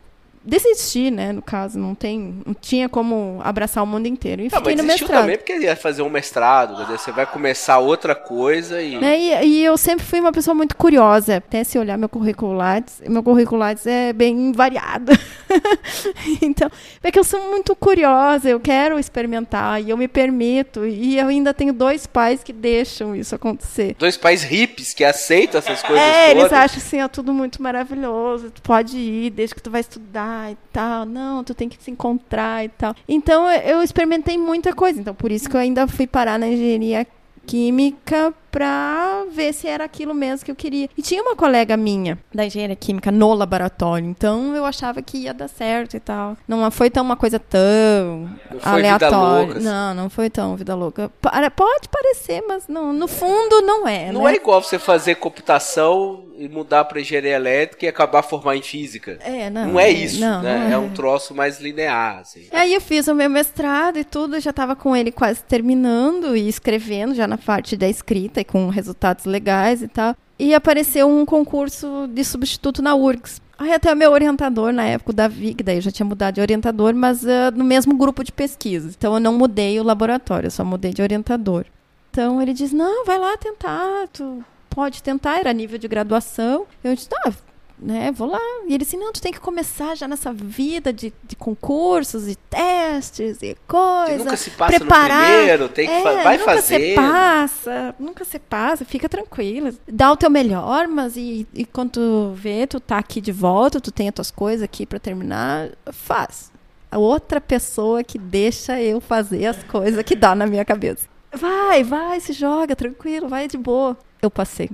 desisti, 0.44 1.12
né, 1.12 1.32
no 1.32 1.42
caso, 1.42 1.78
não 1.78 1.94
tem, 1.94 2.42
não 2.46 2.54
tinha 2.54 2.88
como 2.90 3.40
abraçar 3.44 3.84
o 3.84 3.88
mundo 3.88 4.08
inteiro. 4.08 4.42
E 4.42 4.46
Não, 4.46 4.58
fiquei 4.60 4.74
mas 4.76 4.76
no 4.82 4.84
desistiu 4.84 5.08
mestrado. 5.08 5.22
também 5.22 5.38
porque 5.38 5.58
ia 5.58 5.76
fazer 5.76 6.02
um 6.02 6.10
mestrado, 6.10 6.76
quer 6.78 6.84
dizer, 6.84 7.00
você 7.00 7.12
vai 7.12 7.26
começar 7.26 7.78
outra 7.80 8.16
coisa 8.16 8.82
e... 8.82 8.98
Né, 8.98 9.20
E, 9.20 9.46
e 9.48 9.64
eu 9.64 9.78
sempre 9.78 10.06
fui 10.06 10.20
uma 10.20 10.32
pessoa 10.32 10.56
muito 10.56 10.76
curiosa. 10.76 11.38
Até 11.38 11.64
se 11.64 11.78
olhar 11.78 11.98
meu 11.98 12.10
currículo 12.10 12.54
Lattes, 12.54 13.02
meu 13.08 13.22
currículo 13.24 13.60
Lattes 13.60 13.86
é 13.88 14.14
bem 14.14 14.52
variado. 14.52 15.12
então, 16.42 16.70
é 17.04 17.12
que 17.12 17.20
eu 17.20 17.24
sou 17.24 17.42
muito 17.50 17.76
curiosa, 17.76 18.50
eu 18.50 18.60
quero 18.60 18.98
experimentar 19.00 19.82
e 19.82 19.90
eu 19.90 19.98
me 19.98 20.08
permito. 20.08 20.86
E 20.86 21.18
eu 21.18 21.28
ainda 21.28 21.54
tenho 21.54 21.74
dois 21.74 22.06
pais 22.08 22.44
que 22.44 22.54
deixam 22.54 23.16
isso 23.16 23.36
acontecer. 23.36 23.96
Dois 23.98 24.18
pais 24.18 24.44
hippies 24.44 24.94
que 24.94 25.04
aceitam 25.04 25.60
essas 25.60 25.82
coisas 25.82 26.04
É, 26.06 26.28
todas. 26.30 26.40
eles 26.44 26.54
acham 26.54 26.78
assim, 26.78 27.02
ó, 27.02 27.08
tudo 27.08 27.34
muito 27.34 27.62
maravilhoso, 27.62 28.52
tu 28.52 28.62
pode 28.62 28.98
ir 28.98 29.30
desde 29.32 29.56
que 29.56 29.62
tu 29.62 29.70
vai 29.72 29.82
estudar 29.82 30.29
e 30.52 30.58
tal. 30.72 31.06
Não, 31.06 31.44
tu 31.44 31.54
tem 31.54 31.70
que 31.70 31.82
se 31.82 31.92
encontrar 31.92 32.66
e 32.66 32.70
tal. 32.70 32.96
Então 33.08 33.50
eu 33.50 33.82
experimentei 33.82 34.38
muita 34.38 34.74
coisa. 34.74 35.00
Então 35.00 35.14
por 35.14 35.32
isso 35.32 35.50
que 35.50 35.56
eu 35.56 35.60
ainda 35.60 35.88
fui 35.88 36.08
parar 36.08 36.38
na 36.38 36.48
engenharia 36.48 37.06
química 37.46 38.34
pra 38.52 39.24
ver 39.32 39.54
se 39.54 39.68
era 39.68 39.84
aquilo 39.84 40.14
mesmo 40.14 40.46
que 40.46 40.52
eu 40.52 40.56
queria. 40.56 40.90
E 40.98 41.02
tinha 41.02 41.22
uma 41.22 41.36
colega 41.36 41.76
minha 41.78 42.18
da 42.34 42.46
engenharia 42.46 42.76
química 42.76 43.12
no 43.12 43.34
laboratório, 43.34 44.06
então 44.08 44.56
eu 44.56 44.66
achava 44.66 45.02
que 45.02 45.18
ia 45.20 45.34
dar 45.34 45.48
certo 45.48 45.96
e 45.96 46.00
tal. 46.00 46.36
Não 46.48 46.70
foi 46.72 46.90
tão 46.90 47.04
uma 47.04 47.16
coisa 47.16 47.40
tão 47.40 48.30
Não 48.52 48.60
aleatória. 48.74 49.54
assim. 49.56 49.64
Não, 49.66 49.94
não 49.94 50.10
foi 50.10 50.30
tão 50.30 50.56
vida 50.56 50.76
louca. 50.76 51.12
Para- 51.22 51.50
Pode 51.50 51.90
parecer, 51.90 52.44
mas 52.48 52.68
não, 52.68 52.94
no 52.94 53.08
fundo 53.08 53.62
não 53.62 53.88
é, 53.88 54.12
Não 54.12 54.24
né? 54.24 54.34
é 54.34 54.36
igual 54.36 54.62
você 54.62 54.78
fazer 54.80 55.16
computação 55.16 56.26
e 56.38 56.48
mudar 56.48 56.86
pra 56.86 57.02
engenharia 57.02 57.36
elétrica 57.36 57.86
e 57.86 57.90
acabar 57.90 58.22
formar 58.22 58.56
em 58.56 58.62
física. 58.62 59.18
É, 59.22 59.50
não. 59.50 59.68
Não, 59.74 59.80
é 59.80 59.90
isso, 59.90 60.22
não, 60.22 60.42
né? 60.42 60.58
não 60.70 60.72
É 60.74 60.78
um 60.78 60.90
troço 60.90 61.36
mais 61.36 61.60
linear, 61.60 62.20
assim. 62.20 62.48
E 62.52 62.56
aí 62.56 62.74
eu 62.74 62.80
fiz 62.80 63.08
o 63.08 63.16
meu 63.16 63.30
mestrado 63.30 63.98
e 63.98 64.04
tudo, 64.06 64.40
já 64.40 64.52
estava 64.52 64.76
com 64.76 64.96
ele 64.96 65.12
quase 65.12 65.44
terminando 65.44 66.36
e 66.38 66.48
escrevendo 66.48 67.14
já 67.14 67.28
na 67.28 67.38
parte 67.38 67.76
da 67.76 67.88
escrita 67.90 68.39
e 68.40 68.44
com 68.46 68.70
resultados 68.70 69.26
legais 69.26 69.82
e 69.82 69.88
tal. 69.88 70.16
E 70.38 70.54
apareceu 70.54 71.08
um 71.08 71.26
concurso 71.26 72.08
de 72.14 72.24
substituto 72.24 72.82
na 72.82 72.96
URGS. 72.96 73.42
Aí 73.58 73.74
até 73.74 73.92
o 73.92 73.96
meu 73.96 74.12
orientador 74.12 74.72
na 74.72 74.86
época, 74.86 75.12
o 75.12 75.14
Davi, 75.14 75.54
que 75.54 75.62
daí 75.62 75.78
eu 75.78 75.82
já 75.82 75.92
tinha 75.92 76.06
mudado 76.06 76.36
de 76.36 76.42
orientador, 76.42 76.94
mas 76.96 77.28
ah, 77.28 77.52
no 77.52 77.66
mesmo 77.66 77.98
grupo 77.98 78.24
de 78.24 78.32
pesquisa. 78.32 78.90
Então 78.98 79.14
eu 79.14 79.20
não 79.20 79.38
mudei 79.38 79.78
o 79.80 79.84
laboratório, 79.84 80.48
eu 80.48 80.52
só 80.52 80.64
mudei 80.64 80.94
de 80.94 81.02
orientador. 81.02 81.66
Então 82.10 82.42
ele 82.42 82.54
diz: 82.54 82.72
"Não, 82.72 83.06
vai 83.06 83.20
lá 83.20 83.36
tentar, 83.36 84.08
tu 84.14 84.42
pode 84.70 85.04
tentar", 85.04 85.40
era 85.40 85.52
nível 85.52 85.78
de 85.78 85.90
graduação. 85.90 86.66
Eu 86.82 86.96
disse: 86.96 87.10
"Tá, 87.10 87.34
né, 87.82 88.12
vou 88.12 88.28
lá. 88.28 88.40
E 88.68 88.74
ele 88.74 88.84
disse, 88.84 88.98
não, 88.98 89.12
tu 89.12 89.22
tem 89.22 89.32
que 89.32 89.40
começar 89.40 89.96
já 89.96 90.08
nessa 90.08 90.34
vida 90.34 90.92
de, 90.92 91.14
de 91.24 91.36
concursos 91.36 92.28
e 92.28 92.36
testes 92.36 93.42
e 93.42 93.56
coisa. 93.68 94.18
nunca 94.18 94.38
se 94.38 94.50
passa 94.52 94.74
no 94.74 94.80
preparar. 94.80 95.38
primeiro, 95.38 95.70
tem 95.70 95.88
que 95.88 95.94
é, 95.94 96.24
vai 96.24 96.38
nunca 96.38 96.56
fazendo. 96.56 96.82
você 96.82 96.96
passa, 96.96 97.96
nunca 98.00 98.26
você 98.26 98.40
passa, 98.40 98.86
fica 98.86 99.08
tranquila. 99.08 99.74
Dá 99.88 100.12
o 100.12 100.18
teu 100.18 100.30
melhor, 100.30 100.88
mas 100.88 101.16
e, 101.16 101.48
e 101.54 101.66
quando 101.66 101.92
tu 101.92 102.34
vê, 102.36 102.68
tu 102.68 102.80
tá 102.80 102.98
aqui 102.98 103.22
de 103.22 103.32
volta, 103.32 103.80
tu 103.80 103.92
tem 103.92 104.10
as 104.10 104.14
tuas 104.14 104.32
coisas 104.32 104.64
aqui 104.64 104.86
pra 104.86 105.00
terminar, 105.00 105.70
faz. 105.92 106.52
A 106.92 106.98
outra 106.98 107.40
pessoa 107.40 108.04
que 108.04 108.18
deixa 108.18 108.82
eu 108.82 109.00
fazer 109.00 109.46
as 109.46 109.64
coisas 109.64 110.04
que 110.04 110.16
dá 110.16 110.34
na 110.36 110.48
minha 110.48 110.66
cabeça. 110.66 111.08
Vai, 111.32 111.84
vai, 111.84 112.20
se 112.20 112.34
joga, 112.34 112.76
tranquilo, 112.76 113.28
vai 113.28 113.48
de 113.48 113.58
boa. 113.58 113.96
Eu 114.22 114.32
passei. 114.32 114.70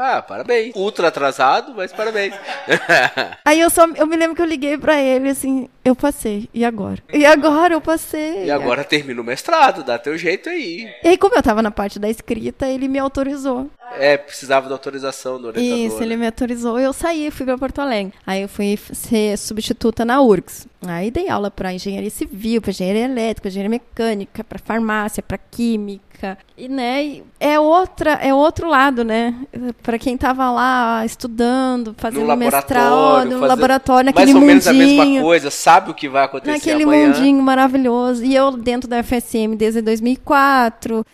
Ah, 0.00 0.22
parabéns. 0.22 0.76
Ultra 0.76 1.08
atrasado, 1.08 1.74
mas 1.74 1.92
parabéns. 1.92 2.32
Aí 3.44 3.58
eu 3.58 3.68
só 3.68 3.84
eu 3.96 4.06
me 4.06 4.16
lembro 4.16 4.36
que 4.36 4.40
eu 4.40 4.46
liguei 4.46 4.78
pra 4.78 5.02
ele 5.02 5.30
assim, 5.30 5.68
eu 5.84 5.96
passei. 5.96 6.48
E 6.54 6.64
agora? 6.64 7.02
E 7.12 7.26
agora 7.26 7.74
eu 7.74 7.80
passei. 7.80 8.44
e 8.44 8.50
agora 8.50 8.84
termina 8.84 9.20
o 9.20 9.24
mestrado, 9.24 9.82
dá 9.82 9.98
teu 9.98 10.16
jeito 10.16 10.48
aí. 10.48 10.88
E 11.02 11.08
aí, 11.08 11.18
como 11.18 11.34
eu 11.34 11.42
tava 11.42 11.62
na 11.62 11.72
parte 11.72 11.98
da 11.98 12.08
escrita, 12.08 12.68
ele 12.68 12.86
me 12.86 12.98
autorizou. 12.98 13.68
É, 13.96 14.16
precisava 14.16 14.68
da 14.68 14.74
autorização 14.74 15.40
do 15.40 15.48
orientador. 15.48 15.78
Isso, 15.86 16.02
ele 16.02 16.16
né? 16.16 16.20
me 16.20 16.26
autorizou. 16.26 16.78
Eu 16.78 16.92
saí, 16.92 17.30
fui 17.30 17.46
pra 17.46 17.56
Porto 17.58 17.80
Alegre. 17.80 18.12
Aí 18.26 18.42
eu 18.42 18.48
fui 18.48 18.78
ser 18.92 19.36
substituta 19.38 20.04
na 20.04 20.20
URGS. 20.20 20.66
Aí 20.86 21.10
dei 21.10 21.28
aula 21.28 21.50
pra 21.50 21.72
engenharia 21.72 22.10
civil, 22.10 22.60
pra 22.62 22.70
engenharia 22.70 23.04
elétrica, 23.04 23.48
engenharia 23.48 23.70
mecânica, 23.70 24.44
pra 24.44 24.58
farmácia, 24.58 25.22
pra 25.22 25.36
química. 25.38 26.38
E, 26.56 26.68
né, 26.68 27.04
e 27.04 27.24
é 27.40 27.58
outra, 27.58 28.12
é 28.14 28.32
outro 28.34 28.68
lado, 28.68 29.04
né? 29.04 29.34
Pra 29.82 29.98
quem 29.98 30.16
tava 30.16 30.50
lá 30.50 31.04
estudando, 31.04 31.94
fazendo 31.96 32.26
laboratório, 32.26 32.56
mestrado, 32.58 33.24
no 33.24 33.30
fazendo 33.30 33.46
laboratório, 33.48 34.12
Mais 34.14 34.26
naquele 34.26 34.38
ou 34.38 34.44
menos 34.44 34.66
a 34.66 34.72
mundinho. 34.72 34.96
mesma 35.04 35.22
coisa, 35.22 35.50
sabe 35.50 35.90
o 35.90 35.94
que 35.94 36.08
vai 36.08 36.24
acontecer 36.24 36.52
Naquele 36.52 36.82
amanhã. 36.84 37.06
mundinho 37.08 37.42
maravilhoso. 37.42 38.24
E 38.24 38.34
eu 38.34 38.52
dentro 38.52 38.88
da 38.88 39.02
FSM 39.02 39.56
desde 39.56 39.80
2004, 39.80 41.04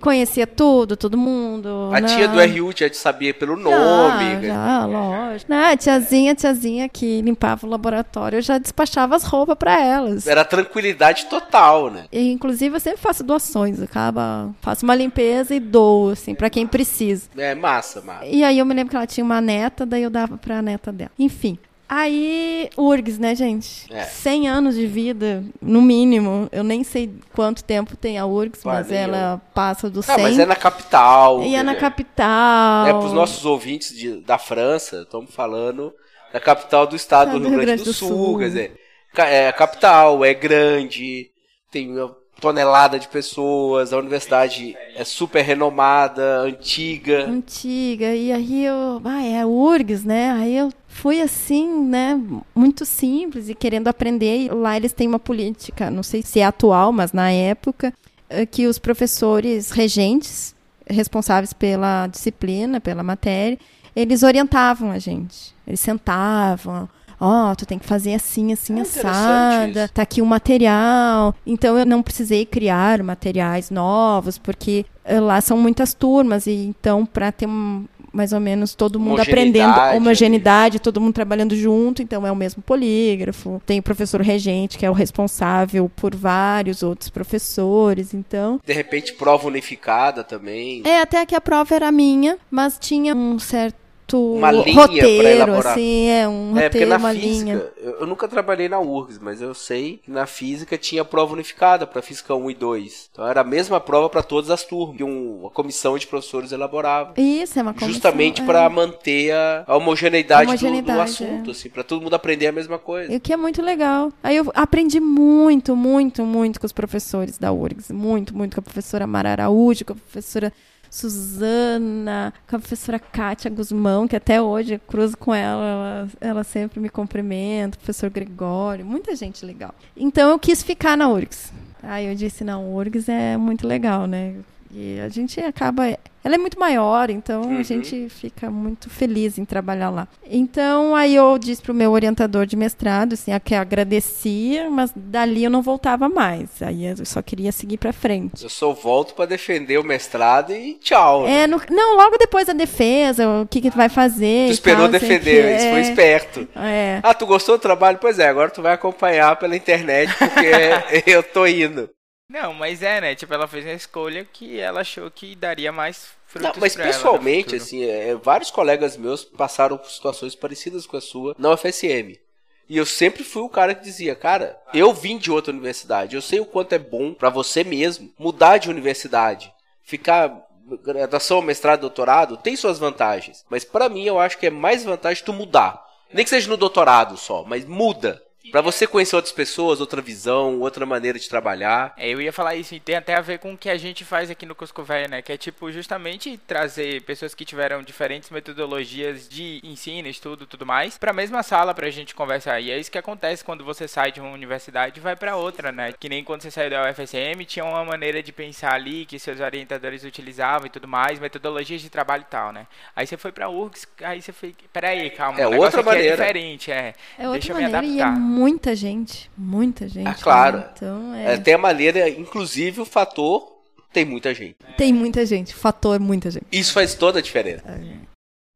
conhecia 0.00 0.46
tudo, 0.46 0.96
todo 0.96 1.16
mundo. 1.16 1.90
A 1.92 2.00
né? 2.00 2.08
tia 2.08 2.28
do 2.28 2.40
RU 2.40 2.72
já 2.76 2.88
te 2.88 2.96
sabia 2.96 3.32
pelo 3.32 3.56
nome. 3.56 4.46
Já, 4.46 4.54
já, 4.54 4.86
lógico. 4.86 5.50
Né, 5.50 5.72
a 5.72 5.76
tiazinha, 5.76 6.32
a 6.32 6.34
tiazinha 6.34 6.88
que 6.88 7.20
limpava 7.22 7.66
o 7.66 7.70
laboratório, 7.70 8.38
eu 8.38 8.42
já 8.42 8.58
despachava 8.58 9.16
as 9.16 9.24
roupas 9.24 9.56
pra 9.56 9.80
elas. 9.80 10.26
Era 10.26 10.44
tranquilidade 10.44 11.26
total, 11.26 11.90
né? 11.90 12.04
E, 12.12 12.30
inclusive, 12.30 12.76
eu 12.76 12.80
sempre 12.80 13.00
faço 13.00 13.24
doações. 13.24 13.80
Acaba, 13.80 14.50
faço 14.60 14.84
uma 14.84 14.94
limpeza 14.94 15.54
e 15.54 15.60
dou, 15.60 16.10
assim, 16.10 16.34
pra 16.34 16.50
quem 16.50 16.66
precisa. 16.66 17.28
É 17.36 17.54
massa, 17.54 18.00
massa. 18.00 18.26
E 18.26 18.44
aí 18.44 18.58
eu 18.58 18.66
me 18.66 18.74
lembro 18.74 18.90
que 18.90 18.96
ela 18.96 19.06
tinha 19.06 19.24
uma 19.24 19.40
neta, 19.40 19.84
daí 19.86 20.02
eu 20.02 20.10
dava 20.10 20.36
pra 20.36 20.62
neta 20.62 20.92
dela. 20.92 21.10
Enfim. 21.18 21.58
Aí, 21.94 22.70
URGS, 22.74 23.18
né, 23.18 23.34
gente? 23.34 23.86
É. 23.92 24.04
100 24.04 24.48
anos 24.48 24.74
de 24.76 24.86
vida, 24.86 25.44
no 25.60 25.82
mínimo. 25.82 26.48
Eu 26.50 26.64
nem 26.64 26.82
sei 26.82 27.12
quanto 27.34 27.62
tempo 27.62 27.94
tem 27.98 28.16
a 28.18 28.24
URGS, 28.24 28.62
Pá, 28.62 28.72
mas 28.72 28.90
ela 28.90 29.42
passa 29.54 29.90
do 29.90 30.02
100. 30.02 30.14
Ah, 30.14 30.18
mas 30.18 30.38
é 30.38 30.46
na 30.46 30.56
capital. 30.56 31.42
E 31.42 31.54
é 31.54 31.62
na 31.62 31.72
dizer, 31.72 31.80
capital. 31.82 32.86
É, 32.86 32.90
para 32.94 33.04
os 33.04 33.12
nossos 33.12 33.44
ouvintes 33.44 33.94
de- 33.94 34.22
da 34.22 34.38
França, 34.38 35.02
estamos 35.02 35.34
falando 35.34 35.92
da 36.32 36.40
capital 36.40 36.86
do 36.86 36.96
estado 36.96 37.38
do 37.38 37.46
Rio 37.46 37.60
Grande 37.60 37.84
do, 37.84 37.92
Sul, 37.92 38.38
quer 38.38 38.46
dizer, 38.46 38.80
é 39.14 39.48
a 39.48 39.52
capital, 39.52 40.24
é 40.24 40.32
grande, 40.32 41.26
tem 41.70 41.90
uma 41.92 42.16
tonelada 42.40 42.98
de 42.98 43.06
pessoas, 43.06 43.92
a 43.92 43.98
universidade 43.98 44.76
é 44.96 45.04
super 45.04 45.42
renomada, 45.42 46.40
antiga. 46.40 47.28
antiga. 47.28 48.14
E 48.14 48.32
aí 48.32 48.64
eu. 48.64 49.00
Ah, 49.04 49.22
é 49.22 49.40
a 49.40 49.46
URGS, 49.46 50.04
né? 50.04 50.30
Aí 50.32 50.56
eu 50.56 50.72
fui 50.88 51.20
assim, 51.20 51.68
né? 51.84 52.20
Muito 52.54 52.84
simples 52.84 53.48
e 53.48 53.54
querendo 53.54 53.88
aprender. 53.88 54.46
E 54.46 54.48
lá 54.48 54.76
eles 54.76 54.92
têm 54.92 55.06
uma 55.06 55.20
política, 55.20 55.90
não 55.90 56.02
sei 56.02 56.22
se 56.22 56.40
é 56.40 56.44
atual, 56.44 56.92
mas 56.92 57.12
na 57.12 57.30
época, 57.30 57.94
eh, 58.28 58.44
que 58.44 58.66
os 58.66 58.78
professores 58.78 59.70
regentes, 59.70 60.54
responsáveis 60.88 61.52
pela 61.52 62.08
disciplina, 62.08 62.80
pela 62.80 63.04
matéria, 63.04 63.58
eles 63.94 64.22
orientavam 64.22 64.90
a 64.90 64.98
gente. 64.98 65.54
Eles 65.66 65.80
sentavam. 65.80 66.88
Ó, 67.24 67.54
tu 67.54 67.64
tem 67.64 67.78
que 67.78 67.86
fazer 67.86 68.14
assim, 68.14 68.52
assim, 68.52 68.72
interessante 68.72 69.06
assada. 69.06 69.88
Tá 69.88 70.02
aqui 70.02 70.20
o 70.20 70.26
material. 70.26 71.34
Então 71.46 71.78
eu 71.78 71.86
não 71.86 72.02
precisei 72.02 72.44
criar 72.44 73.00
materiais 73.02 73.70
novos, 73.70 74.38
porque 74.38 74.84
eh, 75.04 75.20
lá 75.20 75.40
são 75.40 75.56
muitas 75.56 75.94
turmas. 75.94 76.48
E 76.48 76.52
então, 76.52 77.06
para 77.06 77.30
ter 77.30 77.46
um- 77.46 77.84
mais 78.12 78.32
ou 78.32 78.40
menos 78.40 78.74
todo 78.74 79.00
mundo 79.00 79.22
aprendendo 79.22 79.64
Homogeneidade 79.70 79.96
homogeneidade, 79.96 80.78
todo 80.80 81.00
mundo 81.00 81.14
trabalhando 81.14 81.56
junto, 81.56 82.02
então 82.02 82.26
é 82.26 82.30
o 82.32 82.36
mesmo 82.36 82.62
polígrafo. 82.62 83.62
Tem 83.64 83.78
o 83.78 83.82
professor 83.82 84.20
regente, 84.20 84.76
que 84.76 84.84
é 84.84 84.90
o 84.90 84.92
responsável 84.92 85.88
por 85.96 86.14
vários 86.14 86.82
outros 86.82 87.08
professores, 87.08 88.12
então. 88.12 88.60
De 88.66 88.72
repente, 88.72 89.14
prova 89.14 89.46
unificada 89.46 90.22
também. 90.22 90.82
É, 90.84 91.00
até 91.00 91.24
que 91.24 91.34
a 91.34 91.40
prova 91.40 91.74
era 91.74 91.90
minha, 91.90 92.36
mas 92.50 92.78
tinha 92.78 93.14
um 93.14 93.38
certo 93.38 93.76
Uma 94.12 94.50
linha 94.52 94.74
roteiro, 94.74 95.28
elaborar. 95.28 95.72
assim, 95.72 96.08
é 96.08 96.28
um 96.28 96.50
É, 96.58 96.68
porque 96.68 96.84
roteiro, 96.84 96.90
na 97.02 97.12
física, 97.14 97.72
eu, 97.78 97.90
eu 98.00 98.06
nunca 98.06 98.28
trabalhei 98.28 98.68
na 98.68 98.78
URGS, 98.78 99.18
mas 99.20 99.40
eu 99.40 99.54
sei 99.54 100.00
que 100.04 100.10
na 100.10 100.26
física 100.26 100.76
tinha 100.76 101.04
prova 101.04 101.32
unificada 101.32 101.86
para 101.86 102.02
física 102.02 102.34
1 102.34 102.50
e 102.50 102.54
2. 102.54 103.08
Então 103.12 103.26
era 103.26 103.40
a 103.40 103.44
mesma 103.44 103.80
prova 103.80 104.10
para 104.10 104.22
todas 104.22 104.50
as 104.50 104.64
turmas, 104.64 104.96
que 104.96 105.04
um- 105.04 105.40
uma 105.40 105.50
comissão 105.50 105.96
de 105.96 106.06
professores 106.06 106.52
elaborava. 106.52 107.14
Isso, 107.16 107.58
é 107.58 107.62
uma 107.62 107.72
comissão, 107.72 107.88
Justamente 107.92 108.42
é. 108.42 108.44
para 108.44 108.68
manter 108.68 109.32
a, 109.32 109.64
a 109.66 109.76
homogeneidade, 109.76 110.42
do- 110.42 110.46
do, 110.46 110.50
Homogeneidade, 110.66 111.00
assunto, 111.00 111.50
assim, 111.52 111.70
para 111.70 111.82
todo 111.82 112.02
mundo 112.02 112.14
aprender 112.14 112.48
a 112.48 112.52
mesma 112.52 112.78
coisa. 112.78 113.14
O 113.14 113.20
que 113.20 113.32
é 113.32 113.36
muito 113.36 113.62
legal. 113.62 114.12
Aí 114.22 114.36
eu 114.36 114.50
aprendi 114.54 115.00
muito, 115.00 115.74
muito, 115.76 116.24
muito 116.26 116.60
com 116.60 116.66
os 116.66 116.72
professores 116.72 117.38
da 117.38 117.50
URGS. 117.52 117.92
Muito, 117.92 118.36
muito 118.36 118.54
com 118.54 118.60
a 118.60 118.62
professora 118.62 119.06
Mara 119.06 119.30
Araújo, 119.30 119.84
com 119.84 119.92
a 119.92 119.96
professora 119.96 120.52
Suzana, 120.92 122.34
com 122.46 122.56
a 122.56 122.58
professora 122.58 122.98
Kátia 122.98 123.50
Guzmão, 123.50 124.06
que 124.06 124.14
até 124.14 124.42
hoje 124.42 124.78
cruzo 124.86 125.16
com 125.16 125.34
ela, 125.34 125.64
ela, 125.64 126.08
ela 126.20 126.44
sempre 126.44 126.78
me 126.78 126.90
cumprimenta, 126.90 127.78
professor 127.78 128.10
Gregório, 128.10 128.84
muita 128.84 129.16
gente 129.16 129.42
legal. 129.46 129.74
Então 129.96 130.28
eu 130.28 130.38
quis 130.38 130.62
ficar 130.62 130.94
na 130.94 131.08
URGS. 131.08 131.50
Aí 131.82 132.06
eu 132.06 132.14
disse, 132.14 132.44
não, 132.44 132.74
URGS 132.74 133.08
é 133.08 133.38
muito 133.38 133.66
legal, 133.66 134.06
né? 134.06 134.34
E 134.72 134.98
a 135.00 135.08
gente 135.08 135.38
acaba. 135.40 135.86
Ela 136.24 136.36
é 136.36 136.38
muito 136.38 136.58
maior, 136.58 137.10
então 137.10 137.42
Uhum. 137.42 137.58
a 137.58 137.62
gente 137.64 138.08
fica 138.08 138.48
muito 138.48 138.88
feliz 138.88 139.38
em 139.38 139.44
trabalhar 139.44 139.90
lá. 139.90 140.06
Então, 140.30 140.94
aí 140.94 141.16
eu 141.16 141.36
disse 141.36 141.60
pro 141.60 141.74
meu 141.74 141.90
orientador 141.90 142.46
de 142.46 142.54
mestrado, 142.56 143.14
assim, 143.14 143.32
a 143.32 143.40
que 143.40 143.54
agradecia, 143.56 144.70
mas 144.70 144.92
dali 144.94 145.42
eu 145.42 145.50
não 145.50 145.62
voltava 145.62 146.08
mais. 146.08 146.62
Aí 146.62 146.86
eu 146.86 147.04
só 147.04 147.20
queria 147.20 147.50
seguir 147.50 147.76
pra 147.76 147.92
frente. 147.92 148.42
Eu 148.44 148.48
só 148.48 148.72
volto 148.72 149.14
para 149.14 149.26
defender 149.26 149.78
o 149.78 149.84
mestrado 149.84 150.52
e 150.52 150.74
tchau. 150.74 151.26
É, 151.26 151.46
no- 151.48 151.60
não, 151.70 151.96
logo 151.96 152.16
depois 152.16 152.46
da 152.46 152.52
defesa, 152.52 153.28
o 153.42 153.46
que 153.46 153.60
que 153.60 153.70
tu 153.70 153.76
vai 153.76 153.88
fazer? 153.88 154.46
tu 154.46 154.52
esperou 154.52 154.82
tal, 154.82 154.88
defender, 154.92 155.42
que- 155.48 155.56
isso 155.56 155.68
foi 155.70 155.78
é, 155.78 155.82
esperto. 155.82 156.48
É. 156.54 157.00
Ah, 157.02 157.14
tu 157.14 157.26
gostou 157.26 157.58
do 157.58 157.60
trabalho? 157.60 157.98
Pois 158.00 158.18
é, 158.20 158.28
agora 158.28 158.48
tu 158.50 158.62
vai 158.62 158.72
acompanhar 158.74 159.34
pela 159.36 159.56
internet 159.56 160.10
porque 160.16 160.50
eu 161.10 161.22
tô 161.22 161.46
indo. 161.46 161.90
Não, 162.32 162.54
mas 162.54 162.82
é, 162.82 162.98
né? 162.98 163.14
Tipo, 163.14 163.34
ela 163.34 163.46
fez 163.46 163.62
uma 163.66 163.74
escolha 163.74 164.24
que 164.24 164.58
ela 164.58 164.80
achou 164.80 165.10
que 165.10 165.36
daria 165.36 165.70
mais 165.70 166.08
frutos 166.26 166.54
Não, 166.54 166.58
mas 166.58 166.74
pessoalmente, 166.74 167.56
assim, 167.56 167.84
é, 167.84 168.14
vários 168.14 168.50
colegas 168.50 168.96
meus 168.96 169.22
passaram 169.22 169.76
por 169.76 169.90
situações 169.90 170.34
parecidas 170.34 170.86
com 170.86 170.96
a 170.96 171.00
sua 171.02 171.34
na 171.38 171.50
UFSM. 171.50 172.18
E 172.66 172.78
eu 172.78 172.86
sempre 172.86 173.22
fui 173.22 173.42
o 173.42 173.50
cara 173.50 173.74
que 173.74 173.84
dizia, 173.84 174.14
cara, 174.14 174.58
eu 174.72 174.94
vim 174.94 175.18
de 175.18 175.30
outra 175.30 175.52
universidade, 175.52 176.16
eu 176.16 176.22
sei 176.22 176.40
o 176.40 176.46
quanto 176.46 176.72
é 176.72 176.78
bom 176.78 177.12
pra 177.12 177.28
você 177.28 177.62
mesmo 177.62 178.10
mudar 178.18 178.56
de 178.56 178.70
universidade, 178.70 179.52
ficar 179.82 180.34
graduação, 180.82 181.42
mestrado, 181.42 181.80
doutorado, 181.80 182.38
tem 182.38 182.56
suas 182.56 182.78
vantagens. 182.78 183.44
Mas 183.50 183.62
para 183.62 183.90
mim 183.90 184.04
eu 184.04 184.18
acho 184.18 184.38
que 184.38 184.46
é 184.46 184.50
mais 184.50 184.84
vantagem 184.84 185.22
tu 185.22 185.34
mudar. 185.34 185.84
Nem 186.10 186.24
que 186.24 186.30
seja 186.30 186.48
no 186.48 186.56
doutorado 186.56 187.18
só, 187.18 187.44
mas 187.44 187.66
muda. 187.66 188.22
Pra 188.50 188.60
você 188.60 188.86
conhecer 188.86 189.14
outras 189.14 189.32
pessoas, 189.32 189.80
outra 189.80 190.02
visão, 190.02 190.60
outra 190.60 190.84
maneira 190.84 191.18
de 191.18 191.28
trabalhar. 191.28 191.94
É, 191.96 192.08
eu 192.08 192.20
ia 192.20 192.32
falar 192.32 192.56
isso, 192.56 192.74
e 192.74 192.80
tem 192.80 192.96
até 192.96 193.14
a 193.14 193.20
ver 193.20 193.38
com 193.38 193.52
o 193.52 193.58
que 193.58 193.70
a 193.70 193.78
gente 193.78 194.04
faz 194.04 194.30
aqui 194.30 194.44
no 194.44 194.54
Cusco 194.54 194.82
Velho, 194.82 195.10
né? 195.10 195.22
Que 195.22 195.32
é 195.32 195.36
tipo 195.36 195.70
justamente 195.70 196.36
trazer 196.46 197.02
pessoas 197.02 197.34
que 197.34 197.44
tiveram 197.44 197.82
diferentes 197.82 198.30
metodologias 198.30 199.28
de 199.28 199.60
ensino, 199.62 200.08
estudo 200.08 200.46
tudo 200.46 200.66
mais, 200.66 200.98
pra 200.98 201.12
mesma 201.12 201.42
sala 201.42 201.74
pra 201.74 201.90
gente 201.90 202.14
conversar. 202.14 202.60
E 202.60 202.70
é 202.70 202.78
isso 202.78 202.90
que 202.90 202.98
acontece 202.98 203.44
quando 203.44 203.64
você 203.64 203.86
sai 203.86 204.10
de 204.10 204.20
uma 204.20 204.30
universidade 204.30 204.98
e 204.98 205.02
vai 205.02 205.14
pra 205.14 205.36
outra, 205.36 205.70
né? 205.70 205.92
Que 205.92 206.08
nem 206.08 206.24
quando 206.24 206.42
você 206.42 206.50
saiu 206.50 206.70
da 206.70 206.90
UFSM, 206.90 207.44
tinha 207.46 207.64
uma 207.64 207.84
maneira 207.84 208.22
de 208.22 208.32
pensar 208.32 208.74
ali 208.74 209.06
que 209.06 209.18
seus 209.18 209.40
orientadores 209.40 210.04
utilizavam 210.04 210.66
e 210.66 210.70
tudo 210.70 210.88
mais, 210.88 211.18
metodologias 211.18 211.80
de 211.80 211.88
trabalho 211.88 212.22
e 212.22 212.30
tal, 212.30 212.52
né? 212.52 212.66
Aí 212.96 213.06
você 213.06 213.16
foi 213.16 213.32
pra 213.32 213.48
URGS, 213.48 213.86
aí 214.02 214.20
você 214.20 214.32
foi. 214.32 214.54
Peraí, 214.72 215.10
calma, 215.10 215.40
é 215.40 215.46
outra 215.46 215.80
é 215.80 215.84
maneira. 215.84 216.08
é 216.08 216.16
diferente, 216.16 216.72
é. 216.72 216.94
É 217.18 217.28
outra 217.28 217.32
Deixa 217.32 217.52
eu 217.52 217.56
me 217.56 217.62
maneira 217.62 217.86
e 217.86 217.98
é 217.98 218.02
adaptar. 218.02 218.31
Muita 218.32 218.74
gente, 218.74 219.30
muita 219.36 219.86
gente. 219.86 220.08
Ah, 220.08 220.14
claro. 220.14 220.58
né? 220.58 220.70
Então, 220.74 221.14
é... 221.14 221.34
É, 221.34 221.38
tem 221.38 221.54
a 221.54 221.58
maneira, 221.58 222.08
inclusive 222.08 222.80
o 222.80 222.84
fator, 222.84 223.60
tem 223.92 224.04
muita 224.04 224.34
gente. 224.34 224.56
Tem 224.76 224.92
muita 224.92 225.24
gente, 225.26 225.54
fator 225.54 226.00
muita 226.00 226.30
gente. 226.30 226.46
Isso 226.50 226.72
faz 226.72 226.94
toda 226.94 227.18
a 227.18 227.22
diferença. 227.22 227.64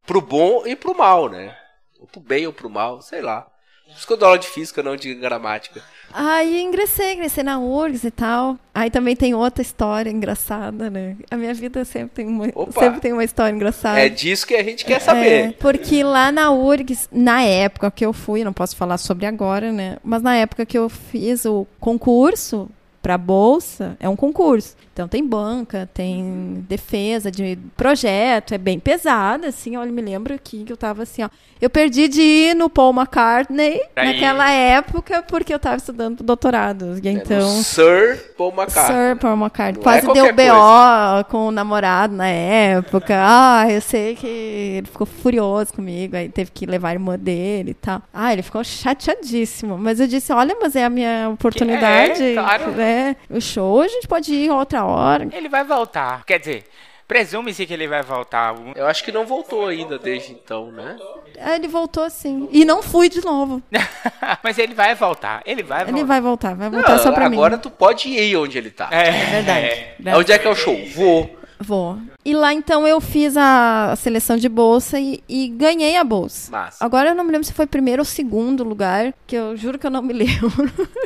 Pro 0.06 0.20
bom 0.20 0.66
e 0.66 0.74
pro 0.74 0.96
mal, 0.96 1.28
né? 1.28 1.54
Ou 2.00 2.06
pro 2.06 2.20
bem 2.20 2.46
ou 2.46 2.52
pro 2.52 2.70
mal, 2.70 3.02
sei 3.02 3.20
lá. 3.20 3.46
Por 3.86 3.96
isso 3.96 4.06
que 4.06 4.12
eu 4.12 4.16
dou 4.16 4.26
aula 4.28 4.38
de 4.38 4.48
física, 4.48 4.82
não 4.82 4.96
de 4.96 5.14
gramática. 5.14 5.82
Aí 6.12 6.60
ingressei, 6.62 7.14
ingressei 7.14 7.42
na 7.44 7.58
URGS 7.58 8.04
e 8.04 8.10
tal. 8.10 8.58
Aí 8.74 8.90
também 8.90 9.14
tem 9.16 9.34
outra 9.34 9.62
história 9.62 10.10
engraçada, 10.10 10.88
né? 10.90 11.16
A 11.30 11.36
minha 11.36 11.52
vida 11.54 11.84
sempre 11.84 12.10
tem 12.16 12.26
uma, 12.26 12.46
Opa. 12.54 12.80
sempre 12.80 13.00
tem 13.00 13.12
uma 13.12 13.24
história 13.24 13.54
engraçada. 13.54 14.00
É 14.00 14.08
disso 14.08 14.46
que 14.46 14.54
a 14.54 14.62
gente 14.62 14.84
quer 14.84 14.94
É, 14.96 15.00
saber. 15.00 15.56
porque 15.58 16.02
lá 16.02 16.30
na 16.32 16.50
URGS, 16.52 17.08
na 17.12 17.42
época 17.42 17.90
que 17.90 18.04
eu 18.04 18.12
fui, 18.12 18.44
não 18.44 18.52
posso 18.52 18.76
falar 18.76 18.98
sobre 18.98 19.26
agora, 19.26 19.72
né? 19.72 19.96
Mas 20.02 20.22
na 20.22 20.36
época 20.36 20.64
que 20.66 20.76
eu 20.78 20.88
fiz 20.88 21.44
o 21.44 21.66
concurso 21.80 22.68
para 23.02 23.16
bolsa, 23.18 23.96
é 24.00 24.08
um 24.08 24.16
concurso. 24.16 24.76
Então 24.96 25.06
tem 25.06 25.22
banca, 25.22 25.86
tem 25.92 26.64
defesa 26.66 27.30
de 27.30 27.58
projeto, 27.76 28.54
é 28.54 28.58
bem 28.58 28.80
pesado, 28.80 29.46
assim, 29.46 29.76
olha, 29.76 29.92
me 29.92 30.00
lembro 30.00 30.32
aqui 30.32 30.64
que 30.64 30.72
eu 30.72 30.76
tava 30.76 31.02
assim, 31.02 31.22
ó. 31.22 31.28
Eu 31.60 31.68
perdi 31.68 32.06
de 32.08 32.20
ir 32.20 32.54
no 32.54 32.68
Paul 32.68 32.94
McCartney 32.94 33.80
Aí. 33.94 34.06
naquela 34.06 34.50
época 34.50 35.22
porque 35.22 35.52
eu 35.52 35.58
tava 35.58 35.76
estudando 35.76 36.22
doutorado. 36.22 36.98
É 37.02 37.10
então, 37.10 37.56
no 37.56 37.62
Sir 37.62 38.34
Paul 38.36 38.52
McCartney. 38.52 38.96
Sir 38.96 39.16
Paul 39.16 39.36
McCartney. 39.36 39.76
Não 39.76 39.82
Quase 39.82 40.10
é 40.10 40.12
deu 40.12 40.34
BO 40.34 41.24
com 41.30 41.48
o 41.48 41.50
namorado 41.50 42.14
na 42.14 42.28
época. 42.28 43.14
Ah, 43.18 43.66
eu 43.70 43.80
sei 43.80 44.14
que 44.14 44.26
ele 44.26 44.86
ficou 44.86 45.06
furioso 45.06 45.72
comigo, 45.72 46.16
aí 46.16 46.28
teve 46.28 46.50
que 46.50 46.66
levar 46.66 46.90
a 46.90 46.92
irmã 46.92 47.18
dele 47.18 47.70
e 47.70 47.74
tal. 47.74 48.02
Ah, 48.12 48.32
ele 48.32 48.42
ficou 48.42 48.62
chateadíssimo. 48.62 49.78
Mas 49.78 49.98
eu 49.98 50.06
disse, 50.06 50.32
olha, 50.32 50.56
mas 50.60 50.76
é 50.76 50.84
a 50.84 50.90
minha 50.90 51.30
oportunidade. 51.30 52.22
É, 52.22 52.34
claro. 52.34 52.70
né? 52.72 53.16
O 53.30 53.40
show 53.40 53.80
a 53.80 53.88
gente 53.88 54.06
pode 54.06 54.32
ir 54.32 54.50
outra 54.50 54.85
hora. 54.86 55.28
Ele 55.32 55.48
vai 55.48 55.64
voltar. 55.64 56.24
Quer 56.24 56.38
dizer, 56.38 56.64
presume-se 57.06 57.66
que 57.66 57.72
ele 57.72 57.86
vai 57.86 58.02
voltar. 58.02 58.54
Eu 58.74 58.86
acho 58.86 59.04
que 59.04 59.12
não 59.12 59.26
voltou 59.26 59.66
ainda 59.66 59.98
desde 59.98 60.32
então, 60.32 60.70
né? 60.72 60.96
Aí 61.40 61.56
ele 61.56 61.68
voltou 61.68 62.02
assim. 62.04 62.48
E 62.50 62.64
não 62.64 62.82
fui 62.82 63.08
de 63.08 63.24
novo. 63.24 63.62
Mas 64.42 64.58
ele 64.58 64.74
vai 64.74 64.94
voltar. 64.94 65.42
Ele 65.44 65.62
vai 65.62 65.84
voltar. 65.84 65.96
Ele 65.98 66.04
vai 66.04 66.20
voltar, 66.20 66.54
vai 66.54 66.70
voltar 66.70 66.98
só 66.98 67.12
pra 67.12 67.28
mim. 67.28 67.36
agora 67.36 67.58
tu 67.58 67.70
pode 67.70 68.08
ir 68.08 68.36
onde 68.36 68.56
ele 68.58 68.70
tá. 68.70 68.88
É, 68.90 69.08
É 69.08 69.12
verdade. 69.30 69.66
é. 69.66 70.16
Onde 70.16 70.32
é 70.32 70.38
que 70.38 70.46
é 70.46 70.50
o 70.50 70.54
show? 70.54 70.76
Vou. 70.94 71.36
Vou. 71.58 71.98
E 72.24 72.34
lá 72.34 72.52
então 72.52 72.86
eu 72.86 73.00
fiz 73.00 73.36
a 73.36 73.92
a 73.92 73.96
seleção 73.96 74.36
de 74.36 74.48
bolsa 74.48 74.98
e, 75.00 75.22
e 75.28 75.48
ganhei 75.48 75.96
a 75.96 76.04
bolsa. 76.04 76.50
Massa. 76.50 76.84
Agora 76.84 77.10
eu 77.10 77.14
não 77.14 77.24
me 77.24 77.30
lembro 77.32 77.46
se 77.46 77.52
foi 77.52 77.66
primeiro 77.66 78.00
ou 78.02 78.04
segundo 78.04 78.62
lugar, 78.64 79.14
que 79.26 79.34
eu 79.36 79.56
juro 79.56 79.78
que 79.78 79.86
eu 79.86 79.90
não 79.90 80.02
me 80.02 80.12
lembro. 80.14 80.52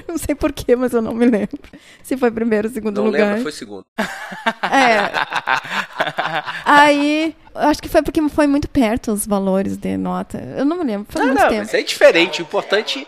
não 0.09 0.19
sei 0.19 0.35
porquê, 0.35 0.75
mas 0.75 0.93
eu 0.93 1.01
não 1.03 1.15
me 1.15 1.27
lembro. 1.27 1.59
Se 2.03 2.17
foi 2.17 2.31
primeiro 2.31 2.69
ou 2.69 2.75
segundo 2.75 2.97
Não 2.99 3.07
lugar. 3.07 3.27
lembro, 3.29 3.43
foi 3.43 3.53
segundo. 3.53 3.85
É. 4.63 5.11
Aí, 6.65 7.35
acho 7.55 7.83
que 7.83 7.89
foi 7.89 8.03
porque 8.03 8.27
foi 8.29 8.47
muito 8.47 8.69
perto 8.69 9.13
os 9.13 9.27
valores 9.27 9.77
de 9.77 9.97
nota. 9.97 10.39
Eu 10.57 10.65
não 10.65 10.79
me 10.79 10.85
lembro, 10.85 11.07
faz 11.11 11.25
Não, 11.25 11.33
muito 11.33 11.43
não, 11.43 11.49
tempo. 11.51 11.63
mas 11.63 11.75
é 11.75 11.83
diferente. 11.83 12.43
O 12.43 12.45
importante 12.45 13.07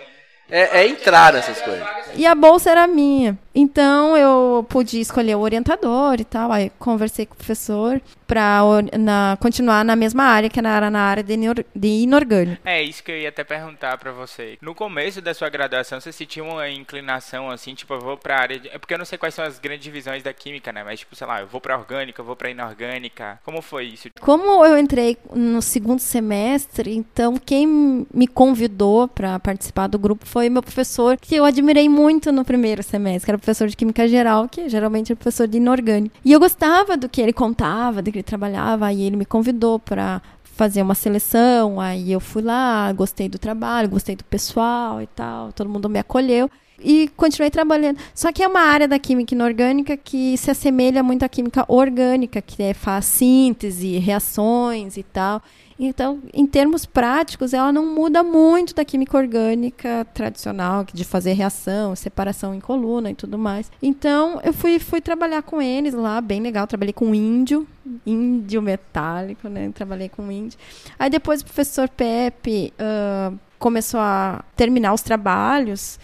é, 0.52 0.82
é 0.82 0.86
entrar 0.86 1.32
nessas 1.32 1.60
coisas. 1.62 1.82
E 2.14 2.26
a 2.26 2.34
bolsa 2.34 2.70
era 2.70 2.86
minha. 2.86 3.38
Então 3.54 4.14
eu 4.14 4.66
pude 4.68 5.00
escolher 5.00 5.34
o 5.34 5.40
orientador 5.40 6.20
e 6.20 6.24
tal. 6.24 6.52
Aí 6.52 6.70
conversei 6.78 7.24
com 7.24 7.32
o 7.32 7.36
professor 7.38 8.00
para 8.32 8.62
na, 8.98 9.36
continuar 9.40 9.84
na 9.84 9.94
mesma 9.94 10.24
área, 10.24 10.48
que 10.48 10.58
era 10.58 10.90
na 10.90 11.00
área 11.02 11.22
de, 11.22 11.34
inor- 11.34 11.64
de 11.74 11.88
inorgânico. 11.88 12.62
É 12.64 12.82
isso 12.82 13.02
que 13.04 13.10
eu 13.12 13.18
ia 13.18 13.28
até 13.28 13.44
perguntar 13.44 13.98
pra 13.98 14.10
você. 14.10 14.56
No 14.62 14.74
começo 14.74 15.20
da 15.20 15.34
sua 15.34 15.50
graduação, 15.50 16.00
você 16.00 16.10
sentiu 16.10 16.46
uma 16.46 16.68
inclinação 16.70 17.50
assim, 17.50 17.74
tipo, 17.74 17.92
eu 17.92 18.00
vou 18.00 18.16
pra 18.16 18.38
área 18.40 18.58
de... 18.58 18.68
É 18.68 18.78
porque 18.78 18.94
eu 18.94 18.98
não 18.98 19.04
sei 19.04 19.18
quais 19.18 19.34
são 19.34 19.44
as 19.44 19.58
grandes 19.58 19.84
divisões 19.84 20.22
da 20.22 20.32
química, 20.32 20.72
né? 20.72 20.82
Mas 20.82 21.00
tipo, 21.00 21.14
sei 21.14 21.26
lá, 21.26 21.40
eu 21.40 21.46
vou 21.46 21.60
pra 21.60 21.76
orgânica, 21.76 22.20
eu 22.20 22.24
vou 22.24 22.34
pra 22.36 22.50
inorgânica. 22.50 23.38
Como 23.44 23.60
foi 23.60 23.84
isso? 23.86 24.08
Como 24.20 24.64
eu 24.64 24.78
entrei 24.78 25.18
no 25.34 25.60
segundo 25.60 26.00
semestre, 26.00 26.94
então 26.94 27.36
quem 27.36 28.06
me 28.12 28.26
convidou 28.26 29.08
para 29.08 29.38
participar 29.38 29.88
do 29.88 29.98
grupo 29.98 30.24
foi 30.26 30.48
meu 30.48 30.62
professor, 30.62 31.16
que 31.18 31.34
eu 31.34 31.44
admirei 31.44 31.88
muito 31.88 32.32
no 32.32 32.44
primeiro 32.44 32.82
semestre, 32.82 33.26
que 33.26 33.30
era 33.30 33.38
professor 33.38 33.68
de 33.68 33.76
Química 33.76 34.08
Geral, 34.08 34.48
que 34.48 34.68
geralmente 34.68 35.12
é 35.12 35.14
professor 35.14 35.46
de 35.46 35.58
inorgânico. 35.58 36.14
E 36.24 36.32
eu 36.32 36.40
gostava 36.40 36.96
do 36.96 37.08
que 37.08 37.20
ele 37.20 37.32
contava, 37.32 38.00
do 38.00 38.10
que 38.12 38.21
ele 38.22 38.26
trabalhava, 38.26 38.86
aí 38.86 39.02
ele 39.02 39.16
me 39.16 39.26
convidou 39.26 39.78
para 39.78 40.22
fazer 40.42 40.82
uma 40.82 40.94
seleção, 40.94 41.80
aí 41.80 42.12
eu 42.12 42.20
fui 42.20 42.42
lá, 42.42 42.92
gostei 42.92 43.28
do 43.28 43.38
trabalho, 43.38 43.88
gostei 43.88 44.14
do 44.14 44.24
pessoal 44.24 45.02
e 45.02 45.06
tal, 45.06 45.52
todo 45.52 45.68
mundo 45.68 45.88
me 45.88 45.98
acolheu. 45.98 46.50
E 46.84 47.08
continuei 47.16 47.48
trabalhando. 47.48 47.98
Só 48.12 48.32
que 48.32 48.42
é 48.42 48.48
uma 48.48 48.60
área 48.60 48.88
da 48.88 48.98
química 48.98 49.34
inorgânica 49.34 49.96
que 49.96 50.36
se 50.36 50.50
assemelha 50.50 51.00
muito 51.00 51.22
à 51.22 51.28
química 51.28 51.64
orgânica, 51.68 52.42
que 52.42 52.60
é, 52.60 52.74
faz 52.74 53.04
síntese, 53.04 53.98
reações 53.98 54.96
e 54.96 55.02
tal. 55.04 55.40
Então, 55.84 56.20
em 56.32 56.46
termos 56.46 56.86
práticos, 56.86 57.52
ela 57.52 57.72
não 57.72 57.84
muda 57.84 58.22
muito 58.22 58.72
da 58.72 58.84
química 58.84 59.18
orgânica 59.18 60.06
tradicional, 60.14 60.86
de 60.92 61.02
fazer 61.02 61.32
reação, 61.32 61.96
separação 61.96 62.54
em 62.54 62.60
coluna 62.60 63.10
e 63.10 63.16
tudo 63.16 63.36
mais. 63.36 63.68
Então, 63.82 64.40
eu 64.44 64.52
fui, 64.52 64.78
fui 64.78 65.00
trabalhar 65.00 65.42
com 65.42 65.60
eles 65.60 65.92
lá, 65.92 66.20
bem 66.20 66.40
legal. 66.40 66.68
Trabalhei 66.68 66.92
com 66.92 67.12
índio, 67.12 67.66
índio 68.06 68.62
metálico, 68.62 69.48
né? 69.48 69.72
Trabalhei 69.74 70.08
com 70.08 70.30
índio. 70.30 70.56
Aí 70.96 71.10
depois 71.10 71.40
o 71.40 71.44
professor 71.44 71.88
Pepe 71.88 72.72
ah, 72.78 73.32
começou 73.58 73.98
a 73.98 74.44
terminar 74.54 74.94
os 74.94 75.02
trabalhos. 75.02 75.98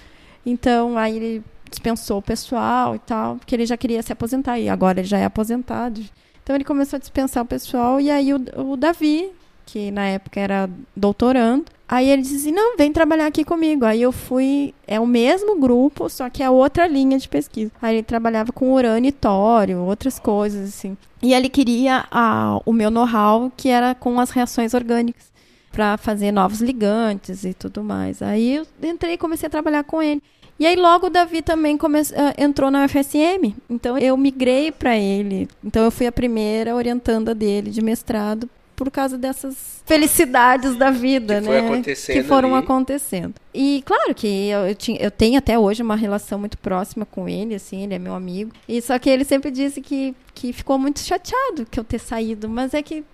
Então, 0.44 0.98
aí 0.98 1.16
ele 1.16 1.44
dispensou 1.70 2.18
o 2.18 2.22
pessoal 2.22 2.96
e 2.96 2.98
tal, 2.98 3.36
porque 3.36 3.54
ele 3.54 3.64
já 3.64 3.76
queria 3.76 4.02
se 4.02 4.12
aposentar, 4.12 4.58
e 4.58 4.68
agora 4.68 4.98
ele 4.98 5.06
já 5.06 5.18
é 5.18 5.24
aposentado. 5.24 6.00
Então, 6.42 6.56
ele 6.56 6.64
começou 6.64 6.96
a 6.96 7.00
dispensar 7.00 7.44
o 7.44 7.46
pessoal, 7.46 8.00
e 8.00 8.10
aí 8.10 8.34
o, 8.34 8.40
o 8.72 8.76
Davi, 8.76 9.30
que 9.70 9.90
na 9.90 10.06
época 10.06 10.40
era 10.40 10.70
doutorando, 10.96 11.66
aí 11.86 12.08
ele 12.08 12.22
disse 12.22 12.36
assim, 12.36 12.52
não, 12.52 12.74
vem 12.78 12.90
trabalhar 12.90 13.26
aqui 13.26 13.44
comigo. 13.44 13.84
Aí 13.84 14.00
eu 14.00 14.10
fui, 14.10 14.74
é 14.86 14.98
o 14.98 15.06
mesmo 15.06 15.60
grupo, 15.60 16.08
só 16.08 16.30
que 16.30 16.42
é 16.42 16.48
outra 16.48 16.86
linha 16.86 17.18
de 17.18 17.28
pesquisa. 17.28 17.70
Aí 17.82 17.96
ele 17.96 18.02
trabalhava 18.02 18.50
com 18.50 18.72
urânio 18.72 19.10
e 19.10 19.12
tório, 19.12 19.80
outras 19.80 20.18
coisas, 20.18 20.68
assim. 20.70 20.96
E 21.22 21.34
ele 21.34 21.50
queria 21.50 22.06
a, 22.10 22.58
o 22.64 22.72
meu 22.72 22.90
know-how, 22.90 23.52
que 23.54 23.68
era 23.68 23.94
com 23.94 24.18
as 24.18 24.30
reações 24.30 24.72
orgânicas 24.72 25.28
para 25.70 25.98
fazer 25.98 26.32
novos 26.32 26.60
ligantes 26.62 27.44
e 27.44 27.52
tudo 27.52 27.84
mais. 27.84 28.22
Aí 28.22 28.54
eu 28.56 28.66
entrei 28.82 29.14
e 29.14 29.18
comecei 29.18 29.46
a 29.48 29.50
trabalhar 29.50 29.84
com 29.84 30.02
ele. 30.02 30.22
E 30.58 30.66
aí 30.66 30.76
logo 30.76 31.06
o 31.08 31.10
Davi 31.10 31.42
também 31.42 31.76
come- 31.76 32.00
ah, 32.00 32.34
entrou 32.38 32.70
na 32.70 32.84
UFSM, 32.86 33.54
então 33.70 33.96
eu 33.98 34.16
migrei 34.16 34.72
para 34.72 34.96
ele. 34.96 35.46
Então 35.62 35.84
eu 35.84 35.90
fui 35.90 36.06
a 36.06 36.10
primeira 36.12 36.74
orientanda 36.74 37.34
dele 37.34 37.70
de 37.70 37.80
mestrado 37.82 38.48
por 38.78 38.92
causa 38.92 39.18
dessas 39.18 39.82
felicidades 39.84 40.76
da 40.76 40.88
vida, 40.88 41.42
Que 41.42 41.48
né? 41.48 41.82
que 41.82 42.22
foram 42.22 42.54
ali. 42.54 42.64
acontecendo. 42.64 43.34
E 43.52 43.82
claro 43.84 44.14
que 44.14 44.48
eu, 44.48 44.68
eu, 44.68 44.74
tinha, 44.76 45.02
eu 45.02 45.10
tenho 45.10 45.36
até 45.36 45.58
hoje 45.58 45.82
uma 45.82 45.96
relação 45.96 46.38
muito 46.38 46.56
próxima 46.56 47.04
com 47.04 47.28
ele, 47.28 47.56
assim, 47.56 47.82
ele 47.82 47.94
é 47.94 47.98
meu 47.98 48.14
amigo. 48.14 48.52
E 48.68 48.80
só 48.80 48.96
que 48.96 49.10
ele 49.10 49.24
sempre 49.24 49.50
disse 49.50 49.80
que, 49.80 50.14
que 50.32 50.52
ficou 50.52 50.78
muito 50.78 51.00
chateado 51.00 51.66
que 51.68 51.80
eu 51.80 51.82
ter 51.82 51.98
saído, 51.98 52.48
mas 52.48 52.72
é 52.72 52.80
que 52.80 53.04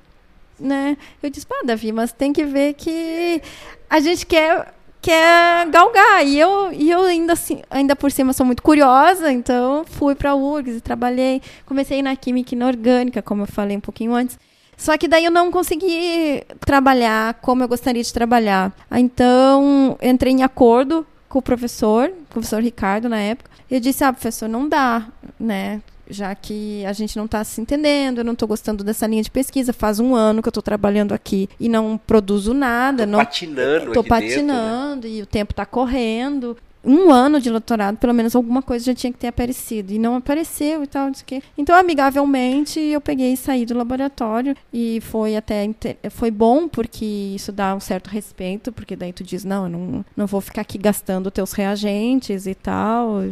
né? 0.61 0.99
Eu 1.23 1.31
disse, 1.31 1.47
pá, 1.47 1.57
Davi, 1.65 1.91
mas 1.93 2.13
tem 2.13 2.31
que 2.31 2.45
ver 2.45 2.75
que 2.75 3.41
a 3.89 3.99
gente 4.01 4.27
quer 4.27 4.73
quer 5.01 5.67
galgar. 5.71 6.27
E 6.27 6.39
eu, 6.39 6.73
e 6.73 6.91
eu 6.91 7.05
ainda 7.05 7.33
assim, 7.33 7.63
ainda 7.71 7.97
por 7.97 8.13
cima 8.13 8.35
sou 8.35 8.45
muito 8.45 8.63
curiosa, 8.63 9.33
então 9.33 9.85
fui 9.87 10.15
para 10.15 10.31
a 10.31 10.35
URGS 10.35 10.77
e 10.77 10.81
trabalhei, 10.81 11.41
comecei 11.65 12.03
na 12.03 12.15
química 12.17 12.55
inorgânica, 12.55 13.23
como 13.23 13.43
eu 13.43 13.47
falei 13.47 13.77
um 13.77 13.81
pouquinho 13.81 14.15
antes. 14.15 14.39
Só 14.77 14.97
que 14.97 15.09
daí 15.09 15.25
eu 15.25 15.31
não 15.31 15.51
consegui 15.51 16.43
trabalhar 16.61 17.35
como 17.35 17.63
eu 17.63 17.69
gostaria 17.69 18.03
de 18.03 18.13
trabalhar. 18.13 18.73
Então, 18.91 19.97
entrei 20.03 20.33
em 20.33 20.43
acordo 20.43 21.07
com 21.29 21.39
o 21.39 21.43
professor, 21.43 22.09
o 22.09 22.25
professor 22.31 22.63
Ricardo 22.63 23.09
na 23.09 23.19
época. 23.19 23.51
Eu 23.71 23.81
disse: 23.81 24.05
"Ah, 24.05 24.13
professor, 24.13 24.49
não 24.49 24.69
dá, 24.69 25.07
né? 25.39 25.81
já 26.09 26.35
que 26.35 26.85
a 26.85 26.93
gente 26.93 27.17
não 27.17 27.25
está 27.25 27.43
se 27.45 27.61
entendendo, 27.61 28.19
eu 28.19 28.25
não 28.25 28.35
estou 28.35 28.47
gostando 28.47 28.85
dessa 28.85 29.07
linha 29.07 29.23
de 29.23 29.31
pesquisa. 29.31 29.73
Faz 29.73 30.01
um 30.01 30.15
ano 30.15 30.43
que 30.43 30.49
eu 30.49 30.51
estou 30.51 30.63
trabalhando 30.63 31.13
aqui 31.13 31.49
e 31.59 31.69
não 31.69 31.99
produzo 31.99 32.53
nada. 32.53 33.05
Tô 33.05 33.13
não, 33.13 33.19
patinando 33.19 33.89
Estou 33.89 34.05
patinando 34.05 35.01
dentro, 35.01 35.09
né? 35.09 35.17
e 35.17 35.23
o 35.23 35.27
tempo 35.27 35.53
está 35.53 35.65
correndo. 35.65 36.57
Um 36.85 37.11
ano 37.11 37.41
de 37.41 37.51
doutorado, 37.51 37.97
pelo 37.97 38.13
menos 38.13 38.37
alguma 38.37 38.61
coisa 38.61 38.85
já 38.85 38.95
tinha 38.95 39.13
que 39.13 39.19
ter 39.19 39.29
aparecido. 39.29 39.93
E 39.93 39.99
não 39.99 40.17
apareceu 40.17 40.83
e 40.83 40.87
tal, 40.87 41.11
não. 41.11 41.43
Então, 41.57 41.77
amigavelmente, 41.77 42.79
eu 42.79 43.01
peguei 43.01 43.33
e 43.33 43.37
saí 43.37 43.65
do 43.65 43.75
laboratório. 43.75 44.57
E 44.73 45.01
foi 45.01 45.37
até 45.37 45.69
foi 46.11 46.31
bom, 46.31 46.69
porque 46.69 47.05
isso 47.05 47.51
dá 47.53 47.75
um 47.75 47.81
certo 47.81 48.09
respeito, 48.09 48.73
porque 48.73 48.97
daí 48.97 49.13
tu 49.13 49.25
diz, 49.25 49.45
não, 49.45 49.65
eu 49.65 49.71
não, 49.71 50.05
não 50.17 50.27
vou 50.27 50.41
ficar 50.41 50.61
aqui 50.63 50.79
gastando 50.79 51.31
teus 51.31 51.53
reagentes 51.53 52.47
e 52.47 52.55
tal. 52.55 53.25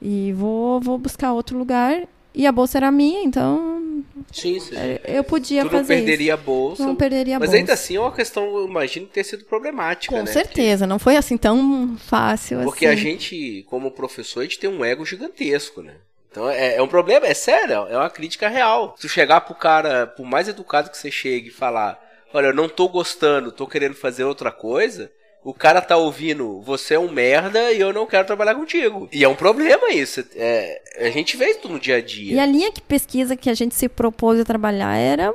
E 0.00 0.32
vou, 0.32 0.80
vou 0.80 0.98
buscar 0.98 1.32
outro 1.32 1.58
lugar. 1.58 2.02
E 2.34 2.46
a 2.46 2.52
bolsa 2.52 2.78
era 2.78 2.90
minha, 2.90 3.22
então. 3.22 4.04
Sim, 4.32 4.58
sim. 4.58 4.76
É, 4.76 5.00
eu 5.06 5.24
podia 5.24 5.62
tu 5.64 5.70
fazer. 5.70 5.94
Não 5.94 6.04
perderia 6.04 6.32
isso. 6.32 6.42
a 6.42 6.44
bolsa. 6.44 6.86
Não 6.86 6.96
perderia 6.96 7.36
a 7.36 7.38
mas 7.38 7.50
bolsa. 7.50 7.58
ainda 7.58 7.72
assim 7.74 7.96
é 7.96 8.00
uma 8.00 8.12
questão, 8.12 8.44
eu 8.56 8.66
imagino, 8.66 9.06
ter 9.06 9.24
sido 9.24 9.44
problemática. 9.44 10.14
Com 10.14 10.22
né? 10.22 10.32
certeza, 10.32 10.86
não 10.86 10.98
foi 10.98 11.16
assim 11.16 11.36
tão 11.36 11.96
fácil 11.98 12.62
Porque 12.62 12.86
assim. 12.86 12.94
a 12.94 12.98
gente, 12.98 13.66
como 13.68 13.90
professor, 13.90 14.40
a 14.40 14.42
gente 14.44 14.58
tem 14.58 14.70
um 14.70 14.84
ego 14.84 15.04
gigantesco, 15.04 15.82
né? 15.82 15.96
Então 16.30 16.48
é, 16.48 16.76
é 16.76 16.82
um 16.82 16.88
problema, 16.88 17.26
é 17.26 17.34
sério, 17.34 17.86
é 17.88 17.96
uma 17.96 18.08
crítica 18.08 18.48
real. 18.48 18.94
Se 18.96 19.02
tu 19.02 19.08
chegar 19.08 19.42
pro 19.42 19.54
cara, 19.54 20.06
por 20.06 20.24
mais 20.24 20.48
educado 20.48 20.90
que 20.90 20.96
você 20.96 21.10
chegue 21.10 21.48
e 21.48 21.52
falar, 21.52 22.02
olha, 22.32 22.46
eu 22.46 22.54
não 22.54 22.68
tô 22.70 22.88
gostando, 22.88 23.52
tô 23.52 23.66
querendo 23.66 23.94
fazer 23.94 24.24
outra 24.24 24.50
coisa, 24.50 25.12
o 25.44 25.52
cara 25.52 25.80
tá 25.80 25.96
ouvindo, 25.96 26.60
você 26.60 26.94
é 26.94 26.98
um 26.98 27.10
merda 27.10 27.72
e 27.72 27.80
eu 27.80 27.92
não 27.92 28.06
quero 28.06 28.26
trabalhar 28.26 28.54
contigo. 28.54 29.08
E 29.12 29.24
é 29.24 29.28
um 29.28 29.34
problema 29.34 29.90
isso. 29.90 30.24
É, 30.36 30.80
a 30.98 31.10
gente 31.10 31.36
vê 31.36 31.50
isso 31.50 31.68
no 31.68 31.80
dia 31.80 31.96
a 31.96 32.00
dia. 32.00 32.34
E 32.34 32.38
a 32.38 32.46
linha 32.46 32.70
de 32.70 32.80
pesquisa 32.80 33.36
que 33.36 33.50
a 33.50 33.54
gente 33.54 33.74
se 33.74 33.88
propôs 33.88 34.38
a 34.38 34.44
trabalhar 34.44 34.96
era 34.96 35.34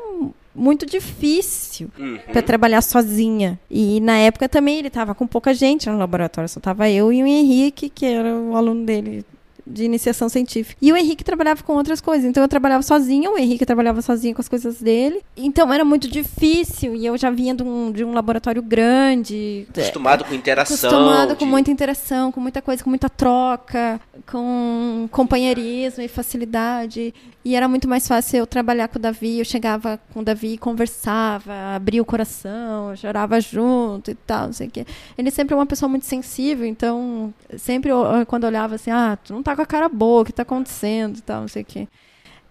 muito 0.55 0.85
difícil 0.85 1.89
uhum. 1.99 2.17
para 2.31 2.41
trabalhar 2.41 2.81
sozinha. 2.81 3.59
E 3.69 3.99
na 3.99 4.17
época 4.17 4.47
também 4.47 4.79
ele 4.79 4.89
tava 4.89 5.13
com 5.13 5.27
pouca 5.27 5.53
gente 5.53 5.89
no 5.89 5.97
laboratório, 5.97 6.49
só 6.49 6.59
tava 6.59 6.89
eu 6.89 7.11
e 7.11 7.21
o 7.21 7.27
Henrique, 7.27 7.89
que 7.89 8.05
era 8.05 8.33
o 8.33 8.55
aluno 8.55 8.85
dele 8.85 9.25
de 9.69 9.83
iniciação 9.83 10.29
científica. 10.29 10.77
E 10.81 10.91
o 10.91 10.97
Henrique 10.97 11.23
trabalhava 11.23 11.63
com 11.63 11.73
outras 11.73 12.01
coisas. 12.01 12.25
Então 12.25 12.43
eu 12.43 12.47
trabalhava 12.47 12.83
sozinha, 12.83 13.29
o 13.29 13.37
Henrique 13.37 13.65
trabalhava 13.65 14.01
sozinho 14.01 14.33
com 14.35 14.41
as 14.41 14.49
coisas 14.49 14.81
dele. 14.81 15.21
Então 15.35 15.71
era 15.71 15.83
muito 15.83 16.07
difícil. 16.07 16.95
E 16.95 17.05
eu 17.05 17.17
já 17.17 17.29
vinha 17.29 17.53
de 17.53 17.63
um, 17.63 17.91
de 17.91 18.03
um 18.03 18.13
laboratório 18.13 18.61
grande. 18.61 19.67
Acostumado 19.69 20.23
com 20.23 20.33
interação. 20.33 20.75
Acostumado 20.75 21.29
de... 21.29 21.35
com 21.35 21.45
muita 21.45 21.71
interação, 21.71 22.31
com 22.31 22.39
muita 22.39 22.61
coisa, 22.61 22.83
com 22.83 22.89
muita 22.89 23.09
troca, 23.09 23.99
com 24.31 25.07
companheirismo 25.11 26.03
e 26.03 26.07
facilidade. 26.07 27.13
E 27.47 27.55
era 27.55 27.65
muito 27.65 27.87
mais 27.87 28.05
fácil 28.05 28.39
eu 28.39 28.45
trabalhar 28.45 28.89
com 28.89 28.99
o 28.99 29.01
Davi. 29.01 29.39
Eu 29.39 29.45
chegava 29.45 29.97
com 30.13 30.19
o 30.19 30.23
Davi 30.23 30.55
e 30.55 30.57
conversava, 30.57 31.53
abria 31.73 32.01
o 32.01 32.05
coração, 32.05 32.93
chorava 32.93 33.39
junto 33.39 34.11
e 34.11 34.15
tal, 34.15 34.47
não 34.47 34.53
sei 34.53 34.67
o 34.67 34.69
quê. 34.69 34.85
Ele 35.17 35.31
sempre 35.31 35.53
é 35.53 35.57
uma 35.57 35.65
pessoa 35.65 35.87
muito 35.87 36.05
sensível, 36.05 36.65
então 36.65 37.33
sempre 37.57 37.89
eu, 37.89 38.03
quando 38.25 38.43
eu 38.43 38.49
olhava 38.49 38.75
assim, 38.75 38.91
ah, 38.91 39.17
tu 39.23 39.31
não 39.31 39.41
tá 39.41 39.55
com 39.55 39.61
a 39.61 39.65
cara 39.65 39.87
boa, 39.87 40.23
o 40.23 40.25
que 40.25 40.33
tá 40.33 40.41
acontecendo 40.41 41.19
e 41.19 41.21
tal, 41.21 41.39
não 41.39 41.47
sei 41.47 41.61
o 41.61 41.65
quê. 41.65 41.87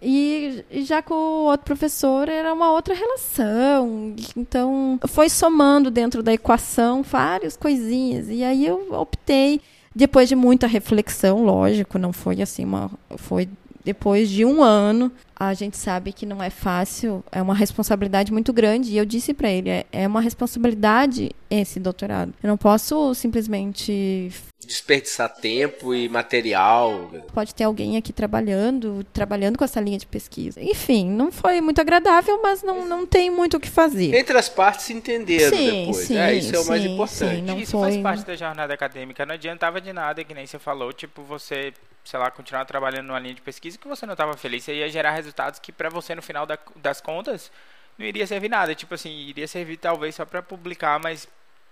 E, 0.01 0.65
e, 0.71 0.83
já 0.83 1.03
com 1.03 1.13
o 1.15 1.45
outro 1.45 1.67
professor 1.67 2.27
era 2.27 2.55
uma 2.55 2.73
outra 2.73 2.95
relação. 2.95 4.15
Então, 4.35 4.99
foi 5.09 5.29
somando 5.29 5.91
dentro 5.91 6.23
da 6.23 6.33
equação 6.33 7.03
várias 7.03 7.55
coisinhas. 7.55 8.31
E 8.31 8.43
aí 8.43 8.65
eu 8.65 8.95
optei, 8.95 9.61
depois 9.95 10.27
de 10.27 10.35
muita 10.35 10.67
reflexão, 10.67 11.45
lógico, 11.45 11.99
não 11.99 12.15
foi 12.15 12.41
assim 12.41 12.65
uma. 12.65 12.91
Foi 13.19 13.47
depois 13.87 14.29
de 14.29 14.45
um 14.45 14.65
ano. 14.65 15.13
A 15.39 15.53
gente 15.53 15.77
sabe 15.77 16.13
que 16.13 16.25
não 16.25 16.43
é 16.43 16.49
fácil, 16.49 17.23
é 17.31 17.43
uma 17.43 17.55
responsabilidade 17.55 18.33
muito 18.33 18.53
grande. 18.53 18.93
E 18.93 18.97
eu 18.97 19.05
disse 19.05 19.35
para 19.35 19.51
ele: 19.51 19.69
é, 19.69 19.85
é 19.93 20.07
uma 20.07 20.21
responsabilidade 20.21 21.31
esse 21.51 21.79
doutorado. 21.79 22.33
Eu 22.43 22.49
não 22.49 22.57
posso 22.57 23.15
simplesmente 23.15 24.33
desperdiçar 24.67 25.29
tempo 25.29 25.95
e 25.95 26.09
material. 26.09 27.11
Pode 27.33 27.55
ter 27.55 27.65
alguém 27.65 27.97
aqui 27.97 28.13
trabalhando, 28.13 29.05
trabalhando 29.13 29.57
com 29.57 29.65
essa 29.65 29.81
linha 29.81 29.99
de 29.99 30.07
pesquisa. 30.07 30.61
Enfim, 30.61 31.09
não 31.09 31.31
foi 31.31 31.61
muito 31.61 31.81
agradável, 31.81 32.41
mas 32.43 32.63
não, 32.63 32.85
não 32.87 33.07
tem 33.07 33.31
muito 33.31 33.57
o 33.57 33.61
que 33.61 33.69
fazer. 33.69 34.15
Entre 34.15 34.37
as 34.37 34.49
partes 34.49 34.87
se 34.87 34.93
entenderam 34.93 35.57
sim, 35.57 35.71
depois. 35.71 36.07
Sim, 36.07 36.17
é, 36.17 36.35
isso 36.35 36.57
é 36.57 36.59
o 36.59 36.67
mais 36.67 36.85
importante. 36.85 37.37
Sim, 37.37 37.43
não 37.43 37.59
isso 37.59 37.73
foi... 37.73 37.91
faz 37.91 38.03
parte 38.03 38.27
da 38.27 38.35
jornada 38.35 38.75
acadêmica. 38.75 39.25
Não 39.25 39.35
adiantava 39.35 39.81
de 39.81 39.93
nada, 39.93 40.25
que 40.25 40.35
nem 40.35 40.47
você 40.47 40.59
falou, 40.59 40.93
tipo, 40.93 41.23
você, 41.23 41.73
sei 42.05 42.19
lá, 42.19 42.31
continuar 42.31 42.65
trabalhando 42.65 43.07
numa 43.07 43.19
linha 43.21 43.35
de 43.35 43.43
pesquisa 43.43 43.79
que 43.79 43.87
você 43.87 44.05
não 44.05 44.15
estava 44.15 44.35
feliz. 44.37 44.65
Você 44.65 44.75
ia 44.75 44.89
gerar 44.89 45.13
resultados 45.27 45.59
que 45.59 45.73
para 45.73 45.91
você, 45.91 46.15
no 46.15 46.23
final 46.23 46.47
da, 46.47 46.59
das 46.77 47.01
contas, 47.01 47.51
não 47.99 48.07
iria 48.07 48.27
servir 48.27 48.49
nada. 48.49 48.75
Tipo 48.75 48.95
assim, 48.95 49.11
iria 49.11 49.49
servir 49.49 49.77
talvez 49.77 50.15
só 50.15 50.25
para 50.25 50.43
publicar, 50.43 50.99
mas 50.99 51.29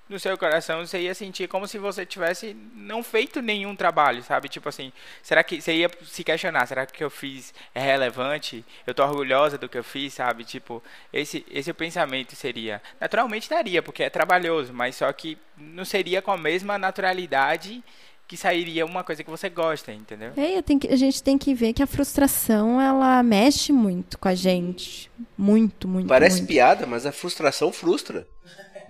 no 0.09 0.19
seu 0.19 0.37
coração 0.37 0.85
você 0.85 1.01
ia 1.01 1.15
sentir 1.15 1.49
como 1.49 1.67
se 1.67 1.79
você 1.79 2.05
tivesse 2.05 2.55
não 2.75 3.03
feito 3.03 3.41
nenhum 3.41 3.75
trabalho, 3.75 4.23
sabe? 4.23 4.49
Tipo 4.49 4.69
assim, 4.69 4.93
será 5.23 5.43
que 5.43 5.61
você 5.61 5.75
ia 5.75 5.91
se 6.05 6.23
questionar, 6.23 6.67
será 6.67 6.85
que 6.85 6.93
o 6.93 6.97
que 6.97 7.05
eu 7.05 7.11
fiz 7.11 7.55
é 7.75 7.81
relevante? 7.81 8.65
Eu 8.87 8.95
tô 8.95 9.03
orgulhosa 9.03 9.57
do 9.57 9.69
que 9.69 9.79
eu 9.79 9.85
fiz, 9.85 10.13
sabe? 10.13 10.45
Tipo, 10.45 10.83
esse 11.13 11.45
esse 11.51 11.71
o 11.71 11.75
pensamento 11.75 12.37
seria. 12.37 12.83
Naturalmente 13.01 13.49
daria, 13.49 13.83
porque 13.83 14.03
é 14.03 14.11
trabalhoso, 14.11 14.73
mas 14.75 14.97
só 14.97 15.11
que 15.13 15.39
não 15.57 15.85
seria 15.85 16.21
com 16.21 16.31
a 16.31 16.37
mesma 16.37 16.77
naturalidade 16.77 17.83
que 18.27 18.37
sairia 18.37 18.87
uma 18.87 19.05
coisa 19.05 19.23
que 19.23 19.31
você 19.31 19.49
gosta, 19.49 19.93
entendeu? 19.93 20.33
É, 20.37 20.63
que, 20.63 20.89
a 20.89 20.97
gente 20.97 21.23
tem 21.23 21.37
que 21.37 21.55
ver 21.55 21.73
que 21.73 21.83
a 21.83 21.87
frustração 21.87 22.81
ela 22.81 23.23
mexe 23.23 23.73
muito 23.73 24.19
com 24.19 24.29
a 24.29 24.35
gente, 24.35 25.11
muito, 25.37 25.87
muito. 25.87 26.09
Parece 26.09 26.39
muito. 26.39 26.49
piada, 26.49 26.87
mas 26.87 27.05
a 27.07 27.13
frustração 27.13 27.73
frustra 27.73 28.27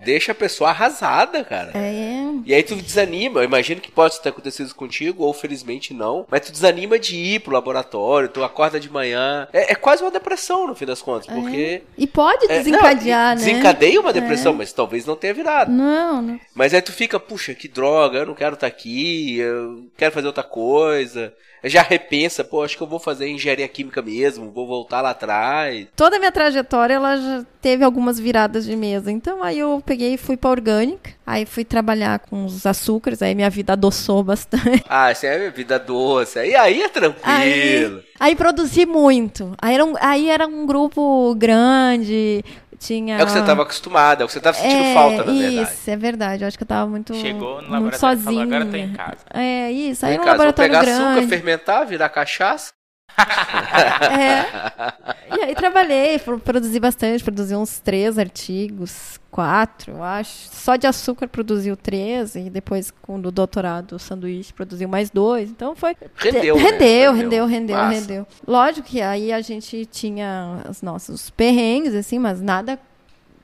deixa 0.05 0.33
a 0.33 0.35
pessoa 0.35 0.71
arrasada, 0.71 1.43
cara. 1.45 1.73
É. 1.75 2.25
E 2.45 2.55
aí 2.55 2.63
tu 2.63 2.77
desanima. 2.77 3.41
Eu 3.41 3.45
imagino 3.45 3.81
que 3.81 3.91
pode 3.91 4.21
ter 4.21 4.29
acontecido 4.29 4.75
contigo, 4.75 5.25
ou 5.25 5.33
felizmente 5.33 5.95
não. 5.95 6.27
Mas 6.31 6.43
tu 6.43 6.53
desanima 6.53 6.99
de 6.99 7.17
ir 7.17 7.41
pro 7.41 7.53
laboratório, 7.53 8.29
tu 8.29 8.45
acorda 8.45 8.79
de 8.79 8.91
manhã. 8.91 9.49
É, 9.53 9.73
é 9.73 9.75
quase 9.75 10.03
uma 10.03 10.11
depressão, 10.11 10.67
no 10.67 10.75
fim 10.75 10.87
das 10.87 11.01
contas, 11.03 11.27
porque. 11.27 11.83
É. 11.83 11.93
E 11.97 12.07
pode 12.07 12.47
desencadear, 12.47 13.33
é, 13.33 13.35
não, 13.35 13.43
né? 13.43 13.51
Desencadeia 13.53 14.01
uma 14.01 14.13
depressão, 14.13 14.53
é. 14.53 14.57
mas 14.57 14.73
talvez 14.73 15.07
não 15.07 15.17
tenha 15.17 15.35
virado. 15.35 15.71
Não, 15.71 16.21
não. 16.21 16.41
Mas 16.55 16.75
aí 16.75 16.83
tu 16.83 16.93
fica, 16.93 17.19
puxa, 17.19 17.55
que 17.55 17.69
droga, 17.69 18.19
eu 18.19 18.27
não 18.27 18.35
quero 18.35 18.55
estar 18.55 18.69
tá 18.69 18.75
aqui, 18.75 19.39
eu 19.39 19.87
quero 19.97 20.13
fazer 20.13 20.27
outra 20.27 20.45
coisa 20.45 21.33
já 21.65 21.83
repensa, 21.83 22.45
pô, 22.45 22.63
acho 22.63 22.77
que 22.77 22.83
eu 22.83 22.87
vou 22.87 22.99
fazer 22.99 23.29
engenharia 23.29 23.69
química 23.69 24.03
mesmo, 24.03 24.51
vou 24.51 24.67
voltar 24.67 25.01
lá 25.01 25.11
atrás. 25.11 25.87
Toda 25.97 26.17
a 26.17 26.19
minha 26.19 26.33
trajetória, 26.33 26.95
ela 26.95 27.17
já 27.17 27.45
teve 27.61 27.83
algumas 27.85 28.21
viradas 28.21 28.67
de 28.67 28.77
mesa. 28.77 29.11
Então 29.11 29.43
aí 29.43 29.59
eu 29.59 29.83
peguei 29.85 30.15
e 30.15 30.19
fui 30.19 30.37
pra 30.37 30.51
orgânica. 30.51 31.13
Aí 31.27 31.47
fui 31.47 31.65
trabalhar 31.65 32.19
com 32.19 32.45
os 32.45 32.67
açúcares, 32.67 33.23
aí 33.23 33.35
minha 33.35 33.49
vida 33.49 33.73
adoçou 33.73 34.23
bastante. 34.23 34.85
Ah, 34.97 35.11
essa 35.11 35.27
é 35.27 35.49
a 35.49 35.51
vida 35.51 35.79
doce. 35.79 36.39
E 36.39 36.55
aí 36.55 36.83
é 36.83 36.89
tranquilo. 36.89 37.23
Aí, 37.25 38.05
aí 38.21 38.37
produzi 38.37 38.87
muito. 38.87 39.55
Aí 39.61 39.75
era, 39.75 39.85
um, 39.85 39.95
aí 39.99 40.29
era 40.29 40.47
um 40.47 40.67
grupo 40.67 41.35
grande, 41.35 42.45
tinha... 42.79 43.19
É 43.19 43.23
o 43.23 43.27
que 43.27 43.33
você 43.33 43.41
estava 43.41 43.63
acostumada, 43.63 44.23
é 44.23 44.25
o 44.25 44.27
que 44.27 44.33
você 44.33 44.39
estava 44.39 44.57
sentindo 44.57 44.85
é, 44.85 44.95
falta, 44.95 45.25
na 45.25 45.33
verdade. 45.33 45.73
Isso, 45.73 45.91
é 45.91 45.97
verdade. 45.97 46.45
Eu 46.45 46.49
acho 46.49 46.57
que 46.57 46.63
eu 46.63 46.67
estava 46.67 46.91
muito 46.91 47.15
Chegou 47.15 47.63
no 47.63 47.69
muito 47.69 47.71
laboratório 47.71 48.19
sozinha. 48.19 48.25
falou, 48.25 48.43
agora 48.43 48.65
eu 48.65 48.71
tô 48.71 48.77
em 48.77 48.93
casa. 48.93 49.19
É, 49.33 49.71
isso. 49.71 50.07
Aí 50.07 50.15
em 50.15 50.19
no 50.19 50.25
casa, 50.25 50.37
laboratório 50.37 50.73
pegar 50.73 50.85
grande. 50.85 51.03
açúcar, 51.03 51.29
fermentar, 51.29 51.87
virar 51.87 52.09
cachaça. 52.09 52.73
é. 53.17 55.37
E 55.37 55.41
aí 55.41 55.55
trabalhei, 55.55 56.19
produzi 56.19 56.81
bastante, 56.81 57.23
produzi 57.23 57.55
uns 57.55 57.79
três 57.79 58.19
artigos, 58.19 59.21
quatro, 59.35 59.95
eu 59.95 60.03
acho. 60.05 60.49
Só 60.53 60.77
de 60.77 60.87
açúcar 60.87 61.27
produziu 61.27 61.77
três, 61.77 62.37
e 62.37 62.49
depois 62.49 62.93
com 62.93 63.17
o 63.17 63.33
doutorado, 63.33 63.97
o 63.97 63.99
sanduíche, 63.99 64.53
produziu 64.53 64.89
mais 64.89 65.11
dois. 65.11 65.51
Então 65.51 65.75
foi. 65.75 65.97
Rendeu, 66.15 66.55
rendeu, 66.55 66.57
né? 66.57 66.63
rendeu, 66.63 67.13
rendeu, 67.13 67.47
rendeu, 67.47 67.89
rendeu. 67.89 68.27
Lógico 68.47 68.87
que 68.87 69.03
aí 69.03 69.33
a 69.33 69.41
gente 69.41 69.87
tinha 69.87 70.63
os 70.71 70.83
nossos 70.83 71.31
perrengues, 71.31 71.97
assim, 71.97 72.17
mas 72.17 72.41
nada, 72.41 72.79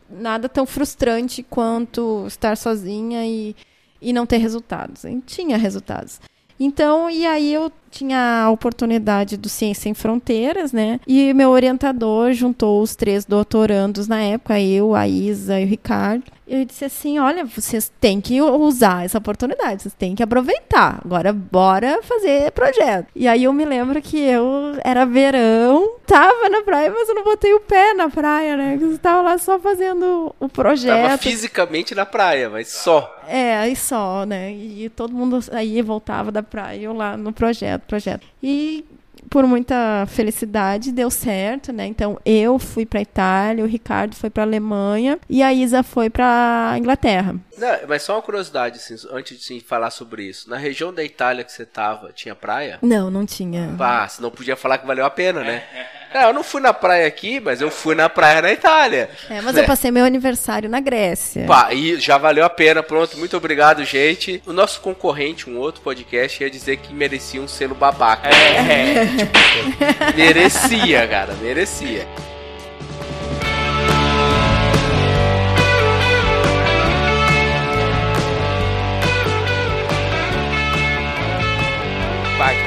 nada 0.08 0.48
tão 0.48 0.64
frustrante 0.64 1.42
quanto 1.42 2.24
estar 2.28 2.56
sozinha 2.56 3.26
e, 3.26 3.56
e 4.00 4.12
não 4.12 4.26
ter 4.26 4.36
resultados. 4.36 5.02
Gente 5.02 5.26
tinha 5.26 5.58
resultados. 5.58 6.20
Então, 6.60 7.10
e 7.10 7.26
aí 7.26 7.52
eu 7.52 7.72
tinha 7.90 8.44
a 8.44 8.50
oportunidade 8.50 9.36
do 9.36 9.48
Ciência 9.48 9.82
Sem 9.82 9.94
Fronteiras, 9.94 10.72
né? 10.72 11.00
E 11.06 11.32
meu 11.34 11.50
orientador 11.50 12.32
juntou 12.32 12.82
os 12.82 12.94
três 12.94 13.24
doutorandos 13.24 14.06
na 14.06 14.20
época, 14.20 14.60
eu, 14.60 14.94
a 14.94 15.08
Isa 15.08 15.58
e 15.58 15.64
o 15.64 15.68
Ricardo. 15.68 16.24
Eu 16.50 16.64
disse 16.64 16.84
assim: 16.84 17.16
olha, 17.20 17.44
vocês 17.44 17.92
têm 18.00 18.20
que 18.20 18.42
usar 18.42 19.04
essa 19.04 19.18
oportunidade, 19.18 19.82
vocês 19.82 19.94
têm 19.94 20.16
que 20.16 20.22
aproveitar. 20.22 21.00
Agora, 21.04 21.32
bora 21.32 22.02
fazer 22.02 22.50
projeto. 22.50 23.06
E 23.14 23.28
aí 23.28 23.44
eu 23.44 23.52
me 23.52 23.64
lembro 23.64 24.02
que 24.02 24.18
eu 24.18 24.76
era 24.82 25.06
verão, 25.06 25.92
tava 26.04 26.48
na 26.48 26.62
praia, 26.62 26.90
mas 26.90 27.08
eu 27.08 27.14
não 27.14 27.22
botei 27.22 27.54
o 27.54 27.60
pé 27.60 27.94
na 27.94 28.10
praia, 28.10 28.56
né? 28.56 28.76
Eu 28.80 28.92
estava 28.92 29.22
lá 29.22 29.38
só 29.38 29.60
fazendo 29.60 30.34
o 30.40 30.48
projeto. 30.48 31.02
Tava 31.02 31.18
fisicamente 31.18 31.94
na 31.94 32.04
praia, 32.04 32.50
mas 32.50 32.66
só. 32.66 33.20
É, 33.28 33.56
aí 33.58 33.76
só, 33.76 34.24
né? 34.24 34.52
E 34.52 34.88
todo 34.88 35.14
mundo 35.14 35.38
aí 35.52 35.80
voltava 35.82 36.32
da 36.32 36.42
praia, 36.42 36.80
eu 36.80 36.92
lá 36.92 37.16
no 37.16 37.32
projeto, 37.32 37.79
projeto. 37.86 38.26
E 38.42 38.84
por 39.28 39.46
muita 39.46 40.06
felicidade, 40.06 40.92
deu 40.92 41.10
certo, 41.10 41.72
né? 41.72 41.86
Então 41.86 42.18
eu 42.24 42.58
fui 42.58 42.86
para 42.86 43.00
Itália, 43.00 43.64
o 43.64 43.66
Ricardo 43.66 44.16
foi 44.16 44.30
para 44.30 44.42
Alemanha 44.42 45.18
e 45.28 45.42
a 45.42 45.52
Isa 45.52 45.82
foi 45.82 46.08
para 46.08 46.74
Inglaterra. 46.78 47.36
Não, 47.56 47.78
mas 47.88 48.02
só 48.02 48.14
uma 48.16 48.22
curiosidade, 48.22 48.78
assim, 48.78 48.96
antes 49.12 49.38
de 49.38 49.44
sim, 49.44 49.60
falar 49.60 49.90
sobre 49.90 50.24
isso. 50.24 50.48
Na 50.48 50.56
região 50.56 50.92
da 50.92 51.04
Itália 51.04 51.44
que 51.44 51.52
você 51.52 51.66
tava, 51.66 52.12
tinha 52.12 52.34
praia? 52.34 52.78
Não, 52.82 53.10
não 53.10 53.26
tinha. 53.26 53.74
Ah, 53.78 54.08
você 54.08 54.22
não 54.22 54.30
podia 54.30 54.56
falar 54.56 54.78
que 54.78 54.86
valeu 54.86 55.04
a 55.04 55.10
pena, 55.10 55.44
né? 55.44 55.62
É, 56.12 56.24
eu 56.24 56.32
não 56.32 56.42
fui 56.42 56.60
na 56.60 56.74
praia 56.74 57.06
aqui, 57.06 57.38
mas 57.38 57.60
eu 57.60 57.70
fui 57.70 57.94
na 57.94 58.08
praia 58.08 58.42
na 58.42 58.52
Itália. 58.52 59.08
É, 59.28 59.40
mas 59.40 59.54
né? 59.54 59.62
eu 59.62 59.66
passei 59.66 59.92
meu 59.92 60.04
aniversário 60.04 60.68
na 60.68 60.80
Grécia. 60.80 61.46
Pá, 61.46 61.72
e 61.72 62.00
já 62.00 62.18
valeu 62.18 62.44
a 62.44 62.50
pena, 62.50 62.82
pronto. 62.82 63.16
Muito 63.16 63.36
obrigado, 63.36 63.84
gente. 63.84 64.42
O 64.44 64.52
nosso 64.52 64.80
concorrente, 64.80 65.48
um 65.48 65.56
outro 65.58 65.80
podcast, 65.82 66.42
ia 66.42 66.50
dizer 66.50 66.78
que 66.78 66.92
merecia 66.92 67.40
um 67.40 67.46
selo 67.46 67.76
babaca. 67.76 68.28
É, 68.28 69.02
é. 69.02 69.06
tipo, 69.16 70.16
merecia, 70.16 71.06
cara, 71.06 71.32
merecia. 71.34 72.06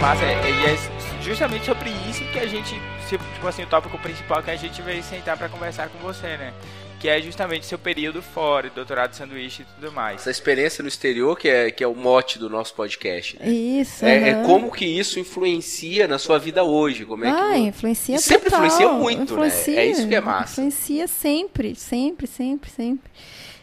Massa, 0.04 0.26
e 0.26 0.66
é 0.66 1.24
justamente 1.24 1.66
sobre 1.66 1.90
isso 2.10 2.26
que 2.26 2.38
a 2.38 2.46
gente 2.46 2.76
tipo 3.18 3.48
assim, 3.48 3.64
o 3.64 3.68
tópico 3.68 3.98
principal 4.00 4.42
que 4.42 4.52
a 4.52 4.56
gente 4.56 4.82
veio 4.82 5.04
sentar 5.04 5.38
para 5.38 5.50
conversar 5.50 5.90
com 5.90 5.98
você, 6.00 6.38
né? 6.38 6.54
Que 7.00 7.10
é 7.10 7.22
justamente 7.22 7.66
seu 7.66 7.78
período 7.78 8.22
fora, 8.22 8.70
doutorado 8.70 9.10
de 9.10 9.18
sanduíche 9.18 9.64
e 9.64 9.66
tudo 9.76 9.92
mais. 9.92 10.22
Essa 10.22 10.32
experiência 10.32 10.82
no 10.82 10.88
exterior 10.88 11.38
que 11.38 11.50
é, 11.50 11.70
que 11.70 11.84
é 11.84 11.88
o 11.88 11.94
mote 11.94 12.40
do 12.40 12.50
nosso 12.50 12.74
podcast. 12.74 13.38
Né? 13.38 13.50
Isso. 13.50 14.06
É, 14.06 14.30
é, 14.30 14.44
como 14.44 14.72
que 14.72 14.86
isso 14.86 15.20
influencia 15.20 16.08
na 16.08 16.18
sua 16.18 16.40
vida 16.40 16.64
hoje? 16.64 17.06
Como 17.06 17.26
é 17.26 17.30
ah, 17.30 17.52
que... 17.54 17.60
influencia 17.60 18.18
Sempre 18.20 18.50
total. 18.50 18.66
influencia 18.66 18.94
muito, 18.94 19.34
influencia, 19.34 19.76
né? 19.76 19.82
É 19.82 19.86
isso 19.88 20.08
que 20.08 20.16
é 20.16 20.22
massa. 20.22 20.54
Influencia 20.54 21.08
sempre, 21.08 21.76
sempre, 21.76 22.26
sempre, 22.26 22.70
sempre. 22.70 23.12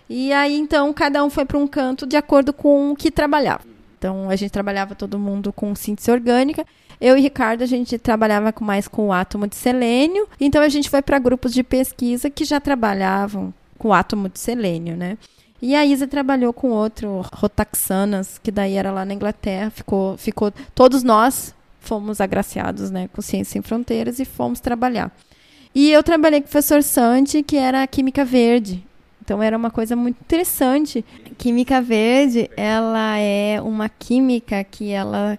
E 0.08 0.32
aí, 0.32 0.58
então, 0.58 0.92
cada 0.92 1.24
um 1.24 1.30
foi 1.30 1.44
para 1.44 1.56
um 1.56 1.66
canto 1.66 2.04
de 2.04 2.16
acordo 2.16 2.52
com 2.52 2.90
o 2.90 2.96
que 2.96 3.10
trabalhava. 3.10 3.62
Então, 3.96 4.28
a 4.28 4.34
gente 4.34 4.50
trabalhava 4.50 4.94
todo 4.94 5.18
mundo 5.18 5.52
com 5.52 5.74
síntese 5.74 6.10
orgânica 6.10 6.66
eu 7.00 7.16
e 7.16 7.20
Ricardo, 7.20 7.62
a 7.62 7.66
gente 7.66 7.96
trabalhava 7.98 8.52
com 8.52 8.64
mais 8.64 8.86
com 8.86 9.08
o 9.08 9.12
átomo 9.12 9.46
de 9.46 9.56
selênio, 9.56 10.28
então 10.38 10.60
a 10.60 10.68
gente 10.68 10.90
foi 10.90 11.00
para 11.00 11.18
grupos 11.18 11.52
de 11.52 11.62
pesquisa 11.62 12.28
que 12.28 12.44
já 12.44 12.60
trabalhavam 12.60 13.54
com 13.78 13.88
o 13.88 13.92
átomo 13.92 14.28
de 14.28 14.38
selênio, 14.38 14.96
né? 14.96 15.16
E 15.62 15.74
a 15.74 15.84
Isa 15.84 16.06
trabalhou 16.06 16.52
com 16.52 16.70
outro, 16.70 17.22
Rotaxanas, 17.34 18.38
que 18.38 18.50
daí 18.50 18.74
era 18.74 18.90
lá 18.90 19.04
na 19.04 19.14
Inglaterra, 19.14 19.70
ficou, 19.70 20.16
ficou 20.16 20.52
todos 20.74 21.02
nós 21.02 21.54
fomos 21.80 22.20
agraciados, 22.20 22.90
né, 22.90 23.08
com 23.12 23.22
Ciência 23.22 23.52
Sem 23.52 23.62
Fronteiras 23.62 24.18
e 24.18 24.24
fomos 24.24 24.60
trabalhar. 24.60 25.10
E 25.74 25.90
eu 25.90 26.02
trabalhei 26.02 26.40
com 26.40 26.46
o 26.46 26.50
professor 26.50 26.82
Santi, 26.82 27.42
que 27.42 27.56
era 27.56 27.86
química 27.86 28.24
verde. 28.24 28.84
Então 29.22 29.42
era 29.42 29.56
uma 29.56 29.70
coisa 29.70 29.94
muito 29.94 30.18
interessante. 30.20 31.04
Química 31.38 31.80
verde, 31.80 32.50
ela 32.56 33.18
é 33.18 33.60
uma 33.62 33.88
química 33.88 34.64
que 34.64 34.90
ela 34.90 35.38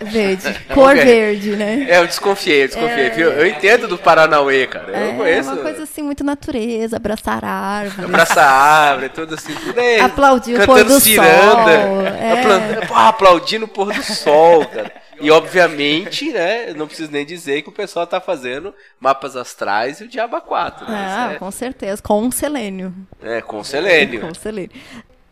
Verde. 0.00 0.54
Cor 0.74 0.94
verde, 0.94 1.56
né? 1.56 1.86
É, 1.88 1.98
eu 1.98 2.06
desconfiei, 2.06 2.64
eu 2.64 2.68
desconfiei, 2.68 3.06
é, 3.06 3.10
viu? 3.10 3.30
Eu 3.30 3.46
entendo 3.46 3.88
do 3.88 3.96
Paranauê, 3.96 4.66
cara. 4.66 4.90
Eu 4.90 4.96
é, 4.96 5.12
conheço. 5.16 5.48
É 5.48 5.52
uma 5.54 5.62
coisa 5.62 5.82
assim, 5.84 6.02
muito 6.02 6.22
natureza, 6.22 6.96
abraçar 6.96 7.42
árvore. 7.42 8.06
Abraçar 8.06 8.46
árvore, 8.46 9.08
tudo 9.08 9.34
assim, 9.34 9.54
tudo 9.54 9.80
aí. 9.80 10.00
Aplaudir 10.00 10.60
o 10.60 10.66
pôr 10.66 10.84
do 10.84 11.00
ciranda, 11.00 11.82
sol. 11.82 12.06
É. 12.06 13.08
Aplaudindo 13.08 13.64
o 13.64 13.68
pôr 13.68 13.92
do 13.92 14.02
sol, 14.02 14.66
cara. 14.66 14.92
E 15.20 15.30
obviamente, 15.30 16.30
né, 16.30 16.74
não 16.74 16.86
preciso 16.86 17.10
nem 17.10 17.24
dizer 17.24 17.62
que 17.62 17.68
o 17.68 17.72
pessoal 17.72 18.06
tá 18.06 18.20
fazendo 18.20 18.74
mapas 19.00 19.36
astrais 19.36 20.00
e 20.00 20.04
o 20.04 20.08
Diaba 20.08 20.40
4. 20.40 20.86
Né? 20.86 20.94
Ah, 20.94 21.32
é... 21.32 21.38
com 21.38 21.50
certeza, 21.50 22.02
com 22.02 22.30
selênio. 22.30 22.92
É, 23.22 23.40
com 23.40 23.62
selênio. 23.64 24.20
com 24.26 24.34
selênio. 24.34 24.72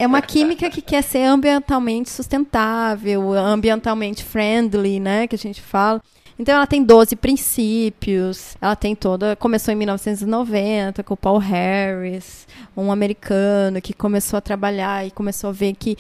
É 0.03 0.07
uma 0.07 0.21
química 0.21 0.69
que 0.69 0.83
quer 0.83 1.01
ser 1.01 1.23
ambientalmente 1.23 2.11
sustentável, 2.11 3.33
ambientalmente 3.35 4.25
friendly, 4.25 4.99
né, 4.99 5.29
que 5.29 5.37
a 5.37 5.39
gente 5.39 5.63
fala. 5.63 6.03
Então 6.37 6.57
ela 6.57 6.67
tem 6.67 6.83
12 6.83 7.15
princípios, 7.15 8.57
ela 8.61 8.75
tem 8.75 8.97
toda, 8.97 9.37
começou 9.37 9.73
em 9.73 9.77
1990 9.77 11.05
com 11.05 11.15
o 11.15 11.17
Paul 11.17 11.39
Harris, 11.39 12.49
um 12.77 12.91
americano 12.91 13.81
que 13.81 13.93
começou 13.93 14.39
a 14.39 14.41
trabalhar 14.41 15.07
e 15.07 15.13
começou 15.13 15.51
a 15.51 15.53
ver 15.53 15.73
que 15.75 15.97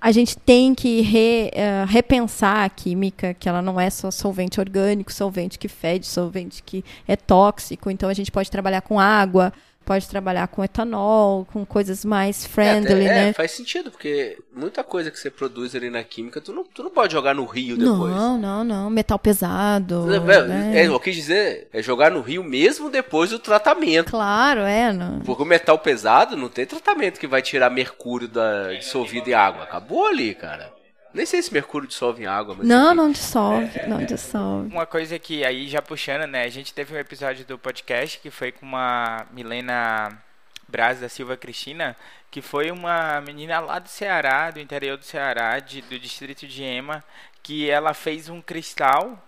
a 0.00 0.12
gente 0.12 0.38
tem 0.38 0.72
que 0.72 1.00
re, 1.00 1.50
uh, 1.52 1.86
repensar 1.88 2.64
a 2.64 2.68
química, 2.68 3.34
que 3.34 3.48
ela 3.48 3.60
não 3.60 3.80
é 3.80 3.90
só 3.90 4.12
solvente 4.12 4.60
orgânico, 4.60 5.12
solvente 5.12 5.58
que 5.58 5.66
fede, 5.66 6.06
solvente 6.06 6.62
que 6.62 6.84
é 7.06 7.16
tóxico, 7.16 7.90
então 7.90 8.08
a 8.08 8.14
gente 8.14 8.30
pode 8.30 8.48
trabalhar 8.48 8.80
com 8.80 9.00
água, 9.00 9.52
pode 9.84 10.08
trabalhar 10.08 10.46
com 10.48 10.62
etanol, 10.62 11.46
com 11.52 11.64
coisas 11.64 12.04
mais 12.04 12.46
friendly, 12.46 13.06
é, 13.06 13.08
né? 13.08 13.28
É, 13.28 13.32
faz 13.32 13.50
sentido, 13.52 13.90
porque 13.90 14.38
muita 14.54 14.84
coisa 14.84 15.10
que 15.10 15.18
você 15.18 15.30
produz 15.30 15.74
ali 15.74 15.90
na 15.90 16.02
química, 16.04 16.40
tu 16.40 16.52
não, 16.52 16.64
tu 16.64 16.82
não 16.82 16.90
pode 16.90 17.12
jogar 17.12 17.34
no 17.34 17.44
rio 17.44 17.76
depois. 17.76 18.14
Não, 18.14 18.38
não, 18.38 18.64
não. 18.64 18.90
Metal 18.90 19.18
pesado. 19.18 20.06
É, 20.12 20.46
né? 20.46 20.80
é, 20.80 20.86
eu 20.86 21.00
quis 21.00 21.16
dizer, 21.16 21.68
é 21.72 21.82
jogar 21.82 22.10
no 22.10 22.20
rio 22.20 22.44
mesmo 22.44 22.88
depois 22.88 23.30
do 23.30 23.38
tratamento. 23.38 24.10
Claro, 24.10 24.60
é. 24.60 24.92
Não. 24.92 25.20
Porque 25.20 25.42
o 25.42 25.46
metal 25.46 25.78
pesado 25.78 26.36
não 26.36 26.48
tem 26.48 26.66
tratamento 26.66 27.18
que 27.18 27.26
vai 27.26 27.42
tirar 27.42 27.70
mercúrio 27.70 28.28
da, 28.28 28.72
dissolvido 28.74 29.30
em 29.30 29.34
água. 29.34 29.64
Acabou 29.64 30.06
ali, 30.06 30.34
cara. 30.34 30.79
Nem 31.12 31.26
sei 31.26 31.42
se 31.42 31.52
mercúrio 31.52 31.88
dissolve 31.88 32.22
em 32.22 32.26
água, 32.26 32.54
mas. 32.56 32.66
Não, 32.66 32.88
enfim. 32.88 32.96
não 32.96 33.10
dissolve, 33.10 33.78
é, 33.78 33.86
não 33.86 34.04
dissolve. 34.04 34.68
Uma 34.68 34.86
coisa 34.86 35.18
que 35.18 35.44
aí 35.44 35.68
já 35.68 35.82
puxando, 35.82 36.26
né? 36.26 36.44
A 36.44 36.48
gente 36.48 36.72
teve 36.72 36.94
um 36.94 36.98
episódio 36.98 37.44
do 37.44 37.58
podcast 37.58 38.18
que 38.18 38.30
foi 38.30 38.52
com 38.52 38.64
uma 38.64 39.26
Milena 39.32 40.22
Braz 40.68 41.00
da 41.00 41.08
Silva 41.08 41.36
Cristina, 41.36 41.96
que 42.30 42.40
foi 42.40 42.70
uma 42.70 43.20
menina 43.20 43.58
lá 43.58 43.78
do 43.78 43.88
Ceará, 43.88 44.50
do 44.50 44.60
interior 44.60 44.96
do 44.96 45.04
Ceará, 45.04 45.58
de, 45.58 45.82
do 45.82 45.98
distrito 45.98 46.46
de 46.46 46.62
Ema, 46.62 47.02
que 47.42 47.68
ela 47.68 47.92
fez 47.92 48.28
um 48.28 48.40
cristal 48.40 49.20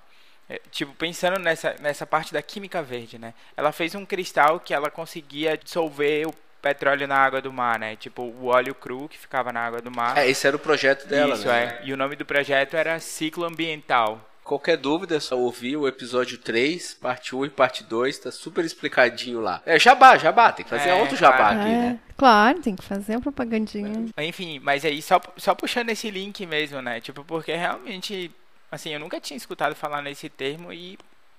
é, 0.49 0.61
tipo, 0.71 0.93
pensando 0.95 1.39
nessa, 1.39 1.75
nessa 1.81 2.07
parte 2.07 2.33
da 2.33 2.43
química 2.43 2.83
verde, 2.83 3.19
né? 3.19 3.33
Ela 3.57 3.73
fez 3.73 3.95
um 3.95 4.05
cristal 4.05 4.61
que 4.61 4.75
ela 4.75 4.91
conseguia 4.91 5.57
dissolver 5.57 6.29
o 6.29 6.35
petróleo 6.63 7.09
na 7.09 7.17
água 7.17 7.43
do 7.43 7.53
mar, 7.53 7.79
né? 7.79 7.97
Tipo, 7.97 8.23
o 8.23 8.47
óleo 8.47 8.75
cru 8.75 9.09
que 9.09 9.19
ficava 9.19 9.53
na 9.53 9.61
água 9.61 9.83
do 9.83 9.91
mar. 9.91 10.17
É, 10.17 10.31
esse 10.31 10.47
era 10.47 10.55
o 10.55 10.61
projeto 10.61 11.07
dela, 11.09 11.35
Isso, 11.35 11.49
né? 11.49 11.81
é. 11.83 11.87
E 11.87 11.93
o 11.93 11.97
nome 11.97 12.15
do 12.15 12.25
projeto 12.25 12.75
era 12.75 13.01
Ciclo 13.01 13.45
Ambiental. 13.45 14.31
Qualquer 14.45 14.77
dúvida 14.77 15.17
é 15.17 15.21
só 15.21 15.39
ouvir 15.39 15.77
o 15.77 15.87
episódio 15.87 16.39
3, 16.39 16.95
parte 16.95 17.35
1 17.35 17.47
e 17.47 17.51
parte 17.51 17.85
2, 17.85 18.19
tá 18.19 18.31
super 18.33 18.65
explicadinho 18.65 19.41
lá. 19.41 19.63
É 19.65 19.79
jabá, 19.79 20.17
jabá, 20.17 20.51
tem 20.53 20.65
que 20.65 20.71
fazer 20.71 20.91
é, 20.91 20.95
outro 20.95 21.17
jabá 21.17 21.37
claro. 21.37 21.61
aqui, 21.61 21.69
é, 21.69 21.73
né? 21.73 22.01
Claro, 22.17 22.61
tem 22.61 22.75
que 22.75 22.85
fazer 22.85 23.13
uma 23.17 23.21
propagandinha. 23.21 24.09
Enfim, 24.19 24.59
mas 24.61 24.85
aí 24.85 25.01
só, 25.01 25.21
só 25.37 25.55
puxando 25.55 25.91
esse 25.91 26.11
link 26.11 26.45
mesmo, 26.47 26.81
né? 26.83 27.01
Tipo, 27.01 27.25
porque 27.25 27.55
realmente, 27.55 28.33
assim, 28.71 28.91
eu 28.91 29.01
nunca 29.01 29.21
tinha 29.21 29.37
escutado 29.37 29.75
falar 29.77 30.03
nesse 30.03 30.29
termo 30.29 30.73
e 30.73 30.99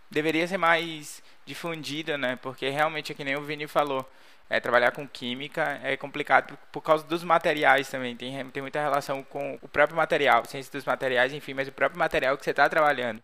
deveria 0.09 0.47
ser 0.47 0.57
mais 0.57 1.21
difundido, 1.45 2.17
né? 2.17 2.37
Porque 2.41 2.69
realmente 2.69 3.11
é 3.11 3.15
que 3.15 3.23
nem 3.23 3.35
o 3.35 3.41
Vini 3.41 3.67
falou 3.67 4.09
é, 4.49 4.59
trabalhar 4.59 4.91
com 4.91 5.07
química 5.07 5.79
é 5.83 5.97
complicado 5.97 6.57
por, 6.71 6.81
causa 6.81 7.05
dos 7.05 7.23
materiais 7.23 7.89
também. 7.89 8.15
Tem, 8.15 8.49
tem 8.51 8.61
muita 8.61 8.81
relação 8.81 9.23
com 9.23 9.57
o 9.61 9.67
próprio 9.67 9.97
material, 9.97 10.45
ciência 10.45 10.71
dos 10.71 10.85
materiais, 10.85 11.33
enfim, 11.33 11.53
mas 11.53 11.67
o 11.67 11.71
próprio 11.71 11.99
material 11.99 12.37
que 12.37 12.43
você 12.43 12.51
está 12.51 12.67
trabalhando. 12.69 13.21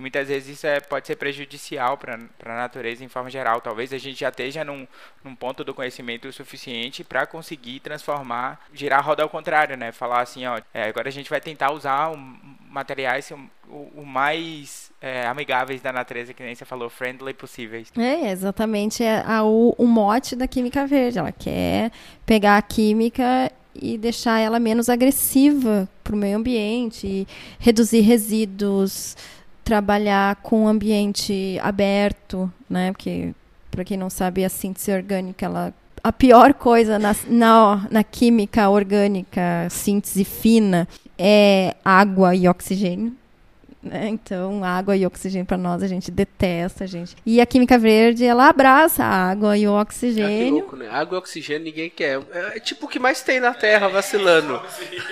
E 0.00 0.02
muitas 0.02 0.28
vezes 0.28 0.56
isso 0.56 0.66
é, 0.66 0.80
pode 0.80 1.06
ser 1.06 1.16
prejudicial 1.16 1.98
para 1.98 2.14
a 2.14 2.56
natureza 2.56 3.04
em 3.04 3.08
forma 3.08 3.28
geral. 3.28 3.60
Talvez 3.60 3.92
a 3.92 3.98
gente 3.98 4.20
já 4.20 4.30
esteja 4.30 4.64
num, 4.64 4.88
num 5.22 5.36
ponto 5.36 5.62
do 5.62 5.74
conhecimento 5.74 6.32
suficiente 6.32 7.04
para 7.04 7.26
conseguir 7.26 7.80
transformar, 7.80 8.58
girar 8.72 9.00
a 9.00 9.02
roda 9.02 9.22
ao 9.22 9.28
contrário, 9.28 9.76
né? 9.76 9.92
Falar 9.92 10.22
assim, 10.22 10.46
ó, 10.46 10.58
é, 10.72 10.84
agora 10.84 11.08
a 11.08 11.12
gente 11.12 11.28
vai 11.28 11.38
tentar 11.38 11.70
usar 11.70 12.08
um, 12.08 12.38
materiais 12.70 13.30
o, 13.30 13.90
o 13.94 14.06
mais 14.06 14.90
é, 15.02 15.26
amigáveis 15.26 15.82
da 15.82 15.92
natureza, 15.92 16.32
que 16.32 16.42
nem 16.42 16.54
você 16.54 16.64
falou, 16.64 16.88
friendly 16.88 17.34
possíveis. 17.34 17.92
É, 17.98 18.30
exatamente 18.30 19.04
é 19.04 19.22
a, 19.26 19.44
o, 19.44 19.74
o 19.76 19.86
mote 19.86 20.34
da 20.34 20.48
química 20.48 20.86
verde. 20.86 21.18
Ela 21.18 21.30
quer 21.30 21.92
pegar 22.24 22.56
a 22.56 22.62
química 22.62 23.52
e 23.74 23.98
deixar 23.98 24.40
ela 24.40 24.58
menos 24.58 24.88
agressiva 24.88 25.86
para 26.02 26.14
o 26.14 26.18
meio 26.18 26.38
ambiente, 26.38 27.28
reduzir 27.58 28.00
resíduos, 28.00 29.16
trabalhar 29.70 30.34
com 30.42 30.64
um 30.64 30.68
ambiente 30.68 31.56
aberto, 31.62 32.52
né? 32.68 32.90
Porque 32.90 33.32
para 33.70 33.84
quem 33.84 33.96
não 33.96 34.10
sabe, 34.10 34.44
a 34.44 34.48
síntese 34.48 34.90
orgânica, 34.92 35.46
ela 35.46 35.72
a 36.02 36.10
pior 36.10 36.54
coisa 36.54 36.98
na, 36.98 37.14
na, 37.28 37.86
na 37.88 38.02
química 38.02 38.68
orgânica, 38.68 39.68
síntese 39.70 40.24
fina, 40.24 40.88
é 41.16 41.76
água 41.84 42.34
e 42.34 42.48
oxigênio. 42.48 43.14
Né? 43.80 44.08
Então, 44.08 44.64
água 44.64 44.96
e 44.96 45.06
oxigênio 45.06 45.46
para 45.46 45.56
nós 45.56 45.84
a 45.84 45.86
gente 45.86 46.10
detesta, 46.10 46.84
gente. 46.84 47.14
E 47.24 47.40
a 47.40 47.46
química 47.46 47.78
verde, 47.78 48.24
ela 48.24 48.48
abraça 48.48 49.04
a 49.04 49.30
água 49.30 49.56
e 49.56 49.68
o 49.68 49.72
oxigênio. 49.72 50.26
Ah, 50.26 50.44
que 50.44 50.50
louco, 50.50 50.76
né? 50.76 50.88
Água 50.90 51.16
e 51.16 51.18
oxigênio 51.18 51.64
ninguém 51.64 51.90
quer. 51.90 52.20
É, 52.32 52.56
é 52.56 52.60
tipo 52.60 52.86
o 52.86 52.88
que 52.88 52.98
mais 52.98 53.22
tem 53.22 53.38
na 53.38 53.54
Terra 53.54 53.86
vacilando. 53.86 54.60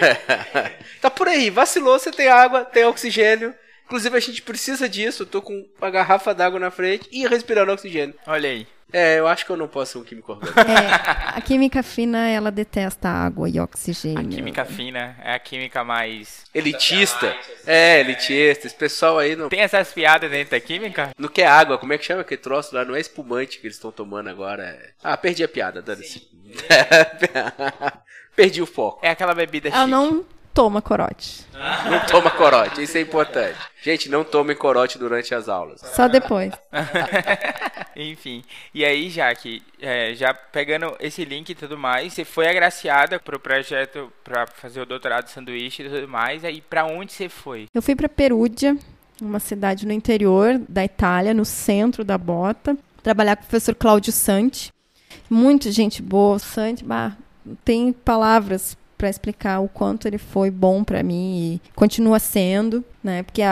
tá 1.01 1.09
por 1.09 1.29
aí, 1.29 1.49
vacilou, 1.49 1.97
você 1.97 2.11
tem 2.11 2.27
água, 2.27 2.65
tem 2.65 2.85
oxigênio 2.85 3.55
Inclusive, 3.89 4.15
a 4.17 4.21
gente 4.21 4.43
precisa 4.43 4.87
disso. 4.87 5.23
Eu 5.23 5.27
tô 5.27 5.41
com 5.41 5.67
uma 5.81 5.91
garrafa 5.91 6.35
d'água 6.35 6.61
na 6.61 6.71
frente 6.71 7.09
e 7.11 7.27
respirando 7.27 7.73
oxigênio. 7.73 8.15
Olha 8.27 8.51
aí. 8.51 8.67
É, 8.93 9.19
eu 9.19 9.27
acho 9.29 9.45
que 9.45 9.53
eu 9.53 9.57
não 9.57 9.69
posso 9.69 9.93
ser 9.93 9.99
um 9.99 10.03
químico 10.05 10.33
orgânico. 10.33 10.61
É, 10.61 11.35
a 11.37 11.41
química 11.43 11.83
fina, 11.83 12.27
ela 12.29 12.51
detesta 12.51 13.09
água 13.09 13.49
e 13.49 13.59
A 13.59 13.65
oxigênio. 13.65 14.29
química 14.31 14.65
fina 14.65 15.15
é 15.23 15.35
a 15.35 15.39
química 15.39 15.85
mais. 15.85 16.45
Elitista. 16.55 17.35
É, 17.67 18.01
elitista. 18.01 18.67
Esse 18.67 18.75
pessoal 18.77 19.19
aí 19.19 19.37
não, 19.37 19.49
Tem 19.51 19.61
essas 19.61 19.93
piadas 19.93 20.31
dentro 20.31 20.53
da 20.53 20.61
química? 20.61 21.11
não 21.19 21.29
quer 21.29 21.47
água. 21.49 21.77
Como 21.79 21.93
é 21.93 21.99
que 21.99 22.05
chama 22.05 22.23
aquele 22.23 22.41
troço 22.41 22.75
lá? 22.75 22.83
Não 22.85 22.95
é 22.97 23.01
espumante 23.01 23.59
que 23.59 23.67
eles 23.67 23.77
estão 23.77 23.93
tomando 23.93 24.29
agora. 24.31 24.63
é- 24.65 24.91
Ah, 25.03 25.17
perdi 25.19 25.45
a 25.45 25.49
piada, 25.49 25.83
dane-se. 25.83 26.27
perdi 28.35 28.63
o 28.63 28.67
foco. 28.67 29.01
É 29.05 29.11
aquela 29.11 29.35
bebida 29.35 29.69
Ela 29.69 29.79
chique. 29.81 29.91
não 29.91 30.25
toma 30.59 30.83
corote. 30.83 31.47
Não 31.89 32.05
toma 32.07 32.33
corote, 32.33 32.83
isso 32.83 32.99
é 32.99 33.01
importante. 33.01 33.57
Gente, 33.81 34.09
não 34.09 34.25
tomem 34.25 34.57
corote 34.57 34.99
durante 34.99 35.33
as 35.33 35.49
aulas. 35.49 35.81
Só 35.95 36.09
depois. 36.09 36.53
Enfim. 37.95 38.43
E 38.75 38.85
aí, 38.85 39.09
Jaque, 39.09 39.63
é, 39.81 40.17
já 40.17 40.35
pegando 40.35 40.97
esse 40.99 41.25
link 41.25 41.51
e 41.51 41.55
tudo 41.55 41.79
mais, 41.79 42.13
você 42.13 42.25
foi 42.25 42.49
agraciada 42.49 43.21
pro 43.21 43.39
projeto 43.39 44.13
pra 44.25 44.49
fazer 44.49 44.81
o 44.81 44.87
doutorado 44.87 45.27
de 45.27 45.31
sanduíche 45.31 45.85
e 45.85 45.89
tudo 45.89 46.09
mais. 46.09 46.45
Aí, 46.45 46.61
pra 46.61 46.85
onde 46.85 47.13
você 47.13 47.29
foi? 47.29 47.67
Eu 47.73 47.81
fui 47.81 47.95
para 47.95 48.09
Perugia, 48.09 48.77
uma 49.23 49.39
cidade 49.39 49.87
no 49.87 49.93
interior 49.93 50.61
da 50.69 50.85
Itália, 50.85 51.33
no 51.33 51.45
centro 51.45 52.03
da 52.03 52.19
bota, 52.19 52.77
trabalhar 53.01 53.37
com 53.37 53.45
o 53.45 53.47
professor 53.47 53.77
Cláudio 53.77 54.13
Santi. 54.13 54.73
Muita 55.31 55.71
gente 55.71 56.03
boa. 56.03 56.41
Santi, 56.41 56.83
bah, 56.83 57.13
não 57.47 57.55
tem 57.55 57.93
palavras 57.93 58.77
para 58.99 59.09
explicar 59.09 59.61
o 59.61 59.69
quanto 59.69 60.09
ele 60.09 60.19
foi 60.19 60.51
bom 60.51 60.83
para 60.83 61.03
mim 61.03 61.61
e 61.65 61.71
continua 61.75 62.19
sendo, 62.19 62.85
né? 63.03 63.23
Porque 63.23 63.43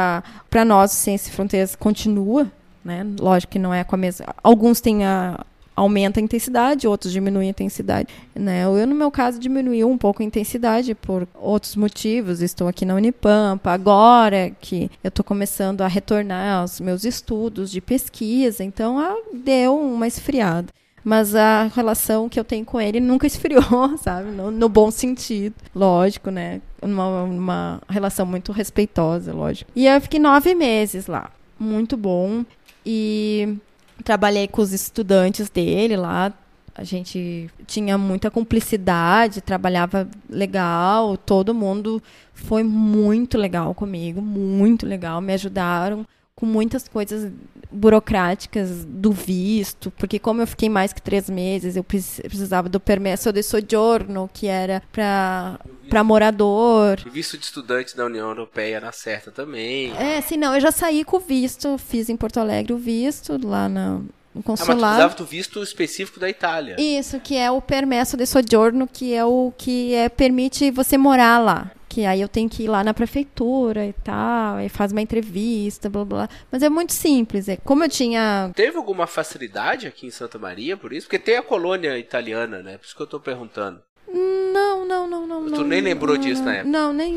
para 0.51 0.65
nós 0.65 0.91
Ciência 0.91 1.33
Fronteiras 1.33 1.77
continua, 1.77 2.51
né? 2.85 3.07
Lógico 3.19 3.53
que 3.53 3.59
não 3.59 3.73
é 3.73 3.85
com 3.85 3.95
a 3.95 3.99
mesma. 3.99 4.27
Alguns 4.43 4.81
têm 4.81 5.05
a 5.05 5.45
aumenta 5.77 6.19
a 6.19 6.23
intensidade, 6.23 6.89
outros 6.89 7.13
diminuem 7.13 7.49
a 7.49 7.51
intensidade, 7.51 8.09
né? 8.35 8.65
Eu 8.65 8.87
no 8.87 8.95
meu 8.95 9.11
caso 9.11 9.39
diminuiu 9.39 9.91
um 9.91 9.99
pouco 9.99 10.23
a 10.23 10.25
intensidade 10.25 10.95
por 10.95 11.29
outros 11.35 11.77
motivos. 11.77 12.41
Estou 12.41 12.67
aqui 12.67 12.87
na 12.87 12.95
Unipampa 12.95 13.71
agora 13.71 14.51
que 14.59 14.91
eu 15.05 15.09
estou 15.09 15.23
começando 15.23 15.83
a 15.83 15.87
retornar 15.87 16.61
aos 16.61 16.81
meus 16.81 17.05
estudos 17.05 17.71
de 17.71 17.83
pesquisa, 17.83 18.65
então 18.65 18.99
ah, 18.99 19.15
deu 19.35 19.79
uma 19.79 20.07
esfriada 20.07 20.73
mas 21.07 21.37
a 21.37 21.71
relação 21.73 22.29
que 22.29 22.39
eu 22.39 22.43
tenho 22.43 22.65
com 22.65 22.81
ele 22.81 22.99
nunca 22.99 23.29
esfriou, 23.29 23.63
sabe? 24.03 24.33
No, 24.33 24.51
no 24.51 24.69
bom 24.69 24.91
sentido, 24.91 25.55
lógico, 25.73 26.33
né? 26.33 26.61
Uma, 26.83 27.23
uma 27.23 27.81
relação 27.89 28.27
muito 28.27 28.51
respeitosa, 28.51 29.33
lógico. 29.33 29.71
E 29.77 29.87
eu 29.87 30.01
fiquei 30.01 30.19
nove 30.19 30.53
meses 30.53 31.07
lá, 31.07 31.31
muito 31.61 31.97
bom. 31.97 32.45
E 32.85 33.57
trabalhei 34.03 34.49
com 34.49 34.61
os 34.61 34.73
estudantes 34.73 35.49
dele 35.49 35.97
lá. 35.97 36.33
A 36.75 36.83
gente 36.83 37.49
tinha 37.69 37.97
muita 37.97 38.29
cumplicidade, 38.29 39.41
trabalhava 39.41 40.09
legal, 40.29 41.17
todo 41.17 41.55
mundo 41.55 42.03
foi 42.35 42.65
muito 42.65 43.39
legal 43.39 43.77
comigo, 43.77 44.21
muito 44.21 44.85
legal, 44.85 45.21
me 45.21 45.33
ajudaram 45.35 46.05
com 46.35 46.45
muitas 46.45 46.87
coisas 46.87 47.33
burocráticas 47.71 48.85
do 48.85 49.13
visto, 49.13 49.91
porque 49.93 50.19
como 50.19 50.43
eu 50.43 50.47
fiquei 50.47 50.69
mais 50.69 50.93
que 50.93 51.01
três 51.03 51.29
meses, 51.31 51.77
eu 51.77 51.85
precisava 51.85 52.69
do 52.69 52.79
permesso 52.81 53.33
de 53.33 53.43
soggiorno, 53.43 54.29
que 54.33 54.47
era 54.47 54.83
para 54.93 55.59
para 55.89 56.03
morador. 56.03 56.99
O 57.07 57.11
visto 57.11 57.39
de 57.39 57.45
estudante 57.45 57.97
da 57.97 58.05
União 58.07 58.29
Europeia 58.29 58.81
na 58.81 58.91
certa 58.91 59.31
também. 59.31 59.93
É, 59.97 60.21
sim, 60.21 60.37
não, 60.37 60.53
eu 60.55 60.61
já 60.61 60.73
saí 60.73 61.05
com 61.05 61.17
o 61.19 61.21
visto, 61.21 61.79
fiz 61.79 62.09
em 62.09 62.17
Porto 62.17 62.39
Alegre 62.41 62.73
o 62.73 62.77
visto 62.77 63.39
lá 63.47 63.69
na, 63.69 63.91
no 63.91 64.01
Ah, 64.01 64.35
mas 64.35 64.45
consulado. 64.45 64.81
precisava 64.81 65.15
do 65.15 65.25
visto 65.25 65.63
específico 65.63 66.19
da 66.19 66.29
Itália. 66.29 66.75
Isso, 66.79 67.21
que 67.21 67.37
é 67.37 67.51
o 67.53 67.61
permesso 67.63 68.17
de 68.17 68.27
soggiorno, 68.27 68.89
que 68.93 69.15
é 69.15 69.25
o 69.25 69.53
que 69.57 69.95
é, 69.95 70.09
permite 70.09 70.73
você 70.73 70.99
morar 70.99 71.39
lá. 71.39 71.71
Que 71.97 72.05
aí 72.05 72.21
eu 72.21 72.29
tenho 72.29 72.47
que 72.47 72.65
ir 72.65 72.69
lá 72.69 72.85
na 72.85 72.93
prefeitura 72.93 73.87
e 73.87 73.95
tal, 73.95 74.57
aí 74.57 74.69
faz 74.69 74.93
uma 74.93 75.01
entrevista, 75.01 75.89
blá 75.89 76.05
blá. 76.05 76.29
Mas 76.53 76.63
é 76.63 76.69
muito 76.69 76.93
simples. 76.93 77.49
É, 77.49 77.57
como 77.57 77.83
eu 77.83 77.89
tinha. 77.89 78.51
Teve 78.55 78.77
alguma 78.77 79.07
facilidade 79.07 79.87
aqui 79.87 80.07
em 80.07 80.11
Santa 80.11 80.39
Maria 80.39 80.77
por 80.77 80.93
isso? 80.93 81.07
Porque 81.07 81.19
tem 81.19 81.39
a 81.39 81.43
colônia 81.43 81.99
italiana, 81.99 82.63
né? 82.63 82.77
Por 82.77 82.85
isso 82.85 82.95
que 82.95 83.01
eu 83.01 83.07
tô 83.07 83.19
perguntando. 83.19 83.81
Não, 84.13 84.85
não, 84.85 85.09
não, 85.09 85.27
não. 85.27 85.45
Tu 85.47 85.53
não, 85.53 85.65
nem 85.65 85.81
lembrou 85.81 86.17
não, 86.17 86.23
disso 86.23 86.43
não, 86.43 86.53
na 86.53 86.55
época? 86.57 86.71
Não, 86.71 86.93
nem. 86.93 87.13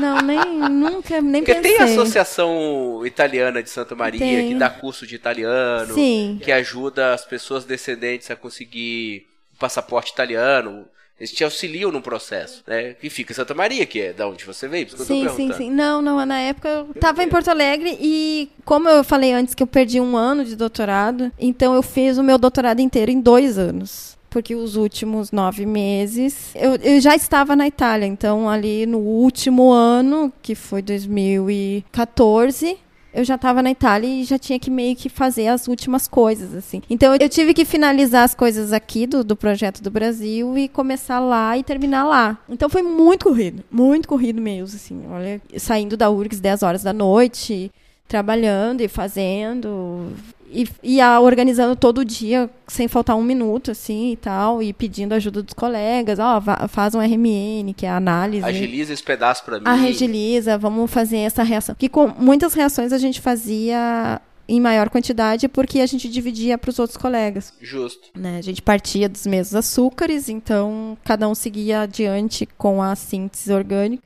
Não, 0.00 0.22
nem. 0.22 0.58
Nunca, 0.70 1.20
nem 1.20 1.44
Porque 1.44 1.60
pensei. 1.60 1.76
tem 1.76 1.80
a 1.82 1.84
Associação 1.84 3.04
Italiana 3.04 3.62
de 3.62 3.68
Santa 3.68 3.94
Maria 3.94 4.20
Tem. 4.20 4.48
que 4.48 4.54
dá 4.54 4.70
curso 4.70 5.06
de 5.06 5.16
italiano, 5.16 5.92
Sim. 5.92 6.40
que 6.42 6.50
ajuda 6.50 7.12
as 7.12 7.26
pessoas 7.26 7.66
descendentes 7.66 8.30
a 8.30 8.36
conseguir 8.36 9.26
o 9.54 9.58
passaporte 9.58 10.12
italiano. 10.12 10.88
Eles 11.20 11.32
te 11.32 11.44
auxiliam 11.44 11.92
no 11.92 12.00
processo, 12.00 12.64
né? 12.66 12.96
E 13.02 13.10
fica 13.10 13.32
em 13.32 13.36
Santa 13.36 13.52
Maria, 13.52 13.84
que 13.84 14.00
é 14.00 14.12
da 14.14 14.26
onde 14.26 14.42
você 14.42 14.66
veio, 14.66 14.86
por 14.86 14.94
isso 14.94 15.04
que 15.04 15.12
eu 15.12 15.30
Sim, 15.36 15.48
sim, 15.48 15.52
sim. 15.52 15.70
Não, 15.70 16.00
não, 16.00 16.24
na 16.24 16.40
época 16.40 16.68
eu 16.68 16.94
tava 16.98 17.22
em 17.22 17.28
Porto 17.28 17.48
Alegre 17.48 17.98
e, 18.00 18.48
como 18.64 18.88
eu 18.88 19.04
falei 19.04 19.30
antes 19.34 19.54
que 19.54 19.62
eu 19.62 19.66
perdi 19.66 20.00
um 20.00 20.16
ano 20.16 20.46
de 20.46 20.56
doutorado, 20.56 21.30
então 21.38 21.74
eu 21.74 21.82
fiz 21.82 22.16
o 22.16 22.22
meu 22.22 22.38
doutorado 22.38 22.80
inteiro 22.80 23.10
em 23.10 23.20
dois 23.20 23.58
anos. 23.58 24.18
Porque 24.30 24.54
os 24.54 24.76
últimos 24.76 25.32
nove 25.32 25.66
meses 25.66 26.52
eu, 26.54 26.76
eu 26.76 27.00
já 27.00 27.16
estava 27.16 27.56
na 27.56 27.66
Itália, 27.66 28.06
então 28.06 28.48
ali 28.48 28.86
no 28.86 28.98
último 28.98 29.72
ano, 29.72 30.32
que 30.40 30.54
foi 30.54 30.80
2014, 30.80 32.78
eu 33.12 33.24
já 33.24 33.34
estava 33.34 33.62
na 33.62 33.70
Itália 33.70 34.08
e 34.08 34.24
já 34.24 34.38
tinha 34.38 34.58
que 34.58 34.70
meio 34.70 34.94
que 34.94 35.08
fazer 35.08 35.48
as 35.48 35.66
últimas 35.68 36.06
coisas, 36.06 36.54
assim. 36.54 36.82
Então 36.88 37.14
eu 37.16 37.28
tive 37.28 37.52
que 37.52 37.64
finalizar 37.64 38.24
as 38.24 38.34
coisas 38.34 38.72
aqui 38.72 39.06
do, 39.06 39.24
do 39.24 39.36
projeto 39.36 39.82
do 39.82 39.90
Brasil 39.90 40.56
e 40.56 40.68
começar 40.68 41.20
lá 41.20 41.56
e 41.58 41.62
terminar 41.62 42.04
lá. 42.04 42.38
Então 42.48 42.68
foi 42.68 42.82
muito 42.82 43.24
corrido, 43.24 43.64
muito 43.70 44.08
corrido 44.08 44.40
mesmo, 44.40 44.76
assim. 44.76 45.02
Olha, 45.10 45.40
saindo 45.58 45.96
da 45.96 46.10
URGS 46.10 46.40
10 46.40 46.62
horas 46.62 46.82
da 46.82 46.92
noite, 46.92 47.70
trabalhando 48.06 48.80
e 48.80 48.88
fazendo. 48.88 50.12
E 50.52 50.68
ia 50.82 51.20
organizando 51.20 51.76
todo 51.76 52.04
dia, 52.04 52.50
sem 52.66 52.88
faltar 52.88 53.16
um 53.16 53.22
minuto, 53.22 53.70
assim, 53.70 54.12
e 54.12 54.16
tal, 54.16 54.60
e 54.62 54.72
pedindo 54.72 55.12
ajuda 55.14 55.42
dos 55.42 55.54
colegas, 55.54 56.18
ó, 56.18 56.40
va- 56.40 56.66
faz 56.68 56.94
um 56.94 57.00
RMN, 57.00 57.72
que 57.74 57.86
é 57.86 57.88
a 57.90 57.96
análise. 57.96 58.44
Agiliza 58.44 58.92
esse 58.92 59.02
pedaço 59.02 59.44
pra 59.44 59.58
mim. 59.58 59.64
Agiliza, 59.66 60.58
vamos 60.58 60.90
fazer 60.90 61.18
essa 61.18 61.42
reação. 61.42 61.74
Que 61.78 61.88
com 61.88 62.08
muitas 62.08 62.52
reações 62.54 62.92
a 62.92 62.98
gente 62.98 63.20
fazia 63.20 64.20
em 64.48 64.60
maior 64.60 64.90
quantidade 64.90 65.46
porque 65.46 65.78
a 65.78 65.86
gente 65.86 66.08
dividia 66.08 66.58
para 66.58 66.70
os 66.70 66.78
outros 66.80 66.96
colegas. 66.96 67.52
Justo. 67.60 68.08
Né? 68.16 68.38
A 68.38 68.42
gente 68.42 68.60
partia 68.60 69.08
dos 69.08 69.24
mesmos 69.26 69.54
açúcares, 69.54 70.28
então 70.28 70.98
cada 71.04 71.28
um 71.28 71.34
seguia 71.36 71.82
adiante 71.82 72.44
com 72.58 72.82
a 72.82 72.96
síntese 72.96 73.52
orgânica. 73.52 74.02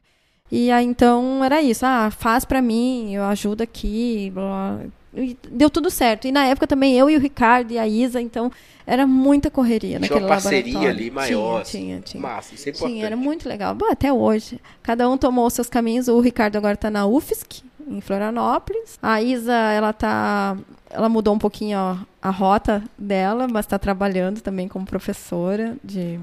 E 0.53 0.71
aí 0.71 0.85
então 0.85 1.43
era 1.43 1.63
isso, 1.63 1.87
ah, 1.87 2.11
faz 2.11 2.45
para 2.45 2.61
mim, 2.61 3.15
eu 3.15 3.25
ajudo 3.25 3.63
aqui, 3.63 4.31
blá. 4.35 4.81
E 5.17 5.37
deu 5.51 5.71
tudo 5.71 5.91
certo. 5.91 6.27
E 6.27 6.33
na 6.33 6.47
época 6.47 6.67
também 6.67 6.99
eu 6.99 7.09
e 7.09 7.17
o 7.17 7.21
Ricardo 7.21 7.71
e 7.73 7.79
a 7.79 7.87
Isa, 7.87 8.21
então 8.21 8.51
era 8.87 9.07
muita 9.07 9.51
correria 9.51 9.99
Tinha 9.99 10.01
naquele 10.01 10.21
uma 10.21 10.29
parceria 10.29 10.75
laboratório. 10.75 10.91
ali 10.91 11.11
maior. 11.11 11.63
Tinha, 11.63 11.81
tinha, 11.81 12.01
tinha. 12.01 12.23
Massa, 12.23 12.55
isso 12.55 12.69
é 12.69 12.73
importante. 12.73 12.95
Tinha, 12.95 13.07
era 13.07 13.17
muito 13.17 13.49
legal. 13.49 13.75
Bom, 13.75 13.91
até 13.91 14.13
hoje. 14.13 14.61
Cada 14.83 15.09
um 15.09 15.17
tomou 15.17 15.47
os 15.47 15.55
seus 15.55 15.69
caminhos. 15.69 16.09
O 16.09 16.21
Ricardo 16.21 16.57
agora 16.57 16.75
está 16.75 16.91
na 16.91 17.07
UFSC, 17.07 17.63
em 17.89 18.01
Florianópolis. 18.01 18.99
A 19.03 19.23
Isa, 19.23 19.55
ela 19.55 19.93
tá. 19.93 20.57
Ela 20.91 21.09
mudou 21.09 21.35
um 21.35 21.39
pouquinho 21.39 21.79
a, 21.79 22.07
a 22.21 22.31
rota 22.31 22.83
dela, 22.99 23.49
mas 23.51 23.65
está 23.65 23.79
trabalhando 23.79 24.41
também 24.41 24.69
como 24.69 24.85
professora 24.85 25.77
de. 25.83 26.19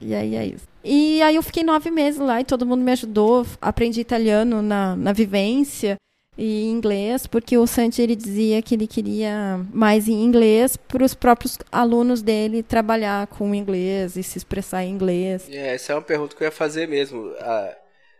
E 0.00 0.14
aí 0.14 0.36
é 0.36 0.46
isso. 0.46 0.66
E 0.84 1.20
aí 1.22 1.34
eu 1.34 1.42
fiquei 1.42 1.64
nove 1.64 1.90
meses 1.90 2.20
lá 2.20 2.40
e 2.40 2.44
todo 2.44 2.66
mundo 2.66 2.82
me 2.82 2.92
ajudou. 2.92 3.46
Aprendi 3.60 4.00
italiano 4.00 4.62
na, 4.62 4.94
na 4.94 5.12
vivência 5.12 5.96
e 6.38 6.66
inglês, 6.68 7.26
porque 7.26 7.56
o 7.56 7.66
Santi 7.66 8.02
ele 8.02 8.14
dizia 8.14 8.60
que 8.60 8.74
ele 8.74 8.86
queria 8.86 9.60
mais 9.72 10.06
em 10.08 10.22
inglês 10.22 10.76
para 10.76 11.04
os 11.04 11.14
próprios 11.14 11.58
alunos 11.72 12.20
dele 12.22 12.62
trabalhar 12.62 13.26
com 13.28 13.54
inglês 13.54 14.16
e 14.16 14.22
se 14.22 14.36
expressar 14.38 14.84
em 14.84 14.90
inglês. 14.90 15.48
É, 15.50 15.74
essa 15.74 15.92
é 15.92 15.96
uma 15.96 16.02
pergunta 16.02 16.36
que 16.36 16.42
eu 16.42 16.46
ia 16.46 16.52
fazer 16.52 16.86
mesmo. 16.88 17.32
Ah, 17.40 17.74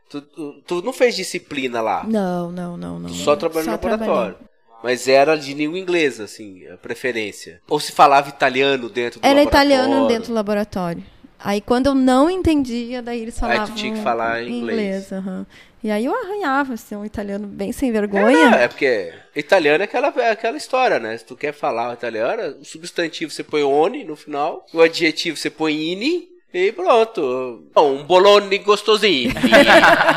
tu, 0.09 0.23
tu, 0.23 0.63
tu 0.67 0.83
não 0.83 0.93
fez 0.93 1.15
disciplina 1.15 1.81
lá? 1.81 2.05
Não, 2.09 2.51
não, 2.51 2.77
não, 2.77 2.99
não. 2.99 3.09
Só 3.11 3.37
trabalhou 3.37 3.67
no 3.67 3.73
laboratório. 3.73 4.37
Mas 4.83 5.09
era 5.09 5.37
de 5.37 5.53
língua 5.53 5.79
inglesa, 5.79 6.25
assim, 6.25 6.67
a 6.69 6.77
preferência. 6.77 7.61
Ou 7.69 7.81
se 7.81 7.93
falava 7.93 8.29
italiano 8.29 8.89
dentro 8.89 9.19
do 9.19 9.25
Era 9.27 9.39
laboratório. 9.41 9.73
italiano 9.73 10.09
dentro 10.09 10.29
do 10.29 10.35
laboratório. 10.35 11.03
Aí 11.39 11.61
quando 11.61 11.87
eu 11.87 11.95
não 11.95 12.31
entendia, 12.31 13.03
daí 13.03 13.21
eles 13.21 13.35
Aí 13.43 13.51
tu 13.51 13.55
falavam 13.55 13.75
tinha 13.77 13.95
que 13.95 14.03
falar 14.03 14.43
em 14.43 14.59
inglês. 14.61 15.13
aham. 15.13 15.47
E 15.85 15.91
aí 15.91 16.05
eu 16.05 16.15
arranhava, 16.15 16.75
assim, 16.75 16.97
um 16.97 17.05
italiano 17.05 17.47
bem 17.47 17.71
sem 17.71 17.91
É, 17.91 17.93
vergonha. 17.93 18.51
não, 18.51 18.59
é 18.59 18.67
porque 18.67 19.13
italiano 19.37 19.83
é 19.83 19.85
aquela, 19.85 20.13
é 20.17 20.31
aquela 20.31 20.57
história, 20.57 20.99
né? 20.99 21.17
Se 21.17 21.25
tu 21.25 21.37
quer 21.37 21.53
falar 21.53 21.93
italiano, 21.93 22.57
o 22.61 22.65
substantivo 22.65 23.31
você 23.31 23.45
põe 23.45 23.63
oni 23.63 24.03
no 24.03 24.17
final, 24.17 24.65
o 24.73 24.81
adjetivo 24.81 25.37
você 25.37 25.49
põe 25.51 25.75
ini 25.93 26.29
e 26.53 26.73
pronto. 26.73 27.65
Bom, 27.75 27.97
um 27.99 28.03
bolone 28.05 28.59
gostosinho. 28.59 29.33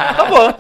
Acabou. 0.10 0.56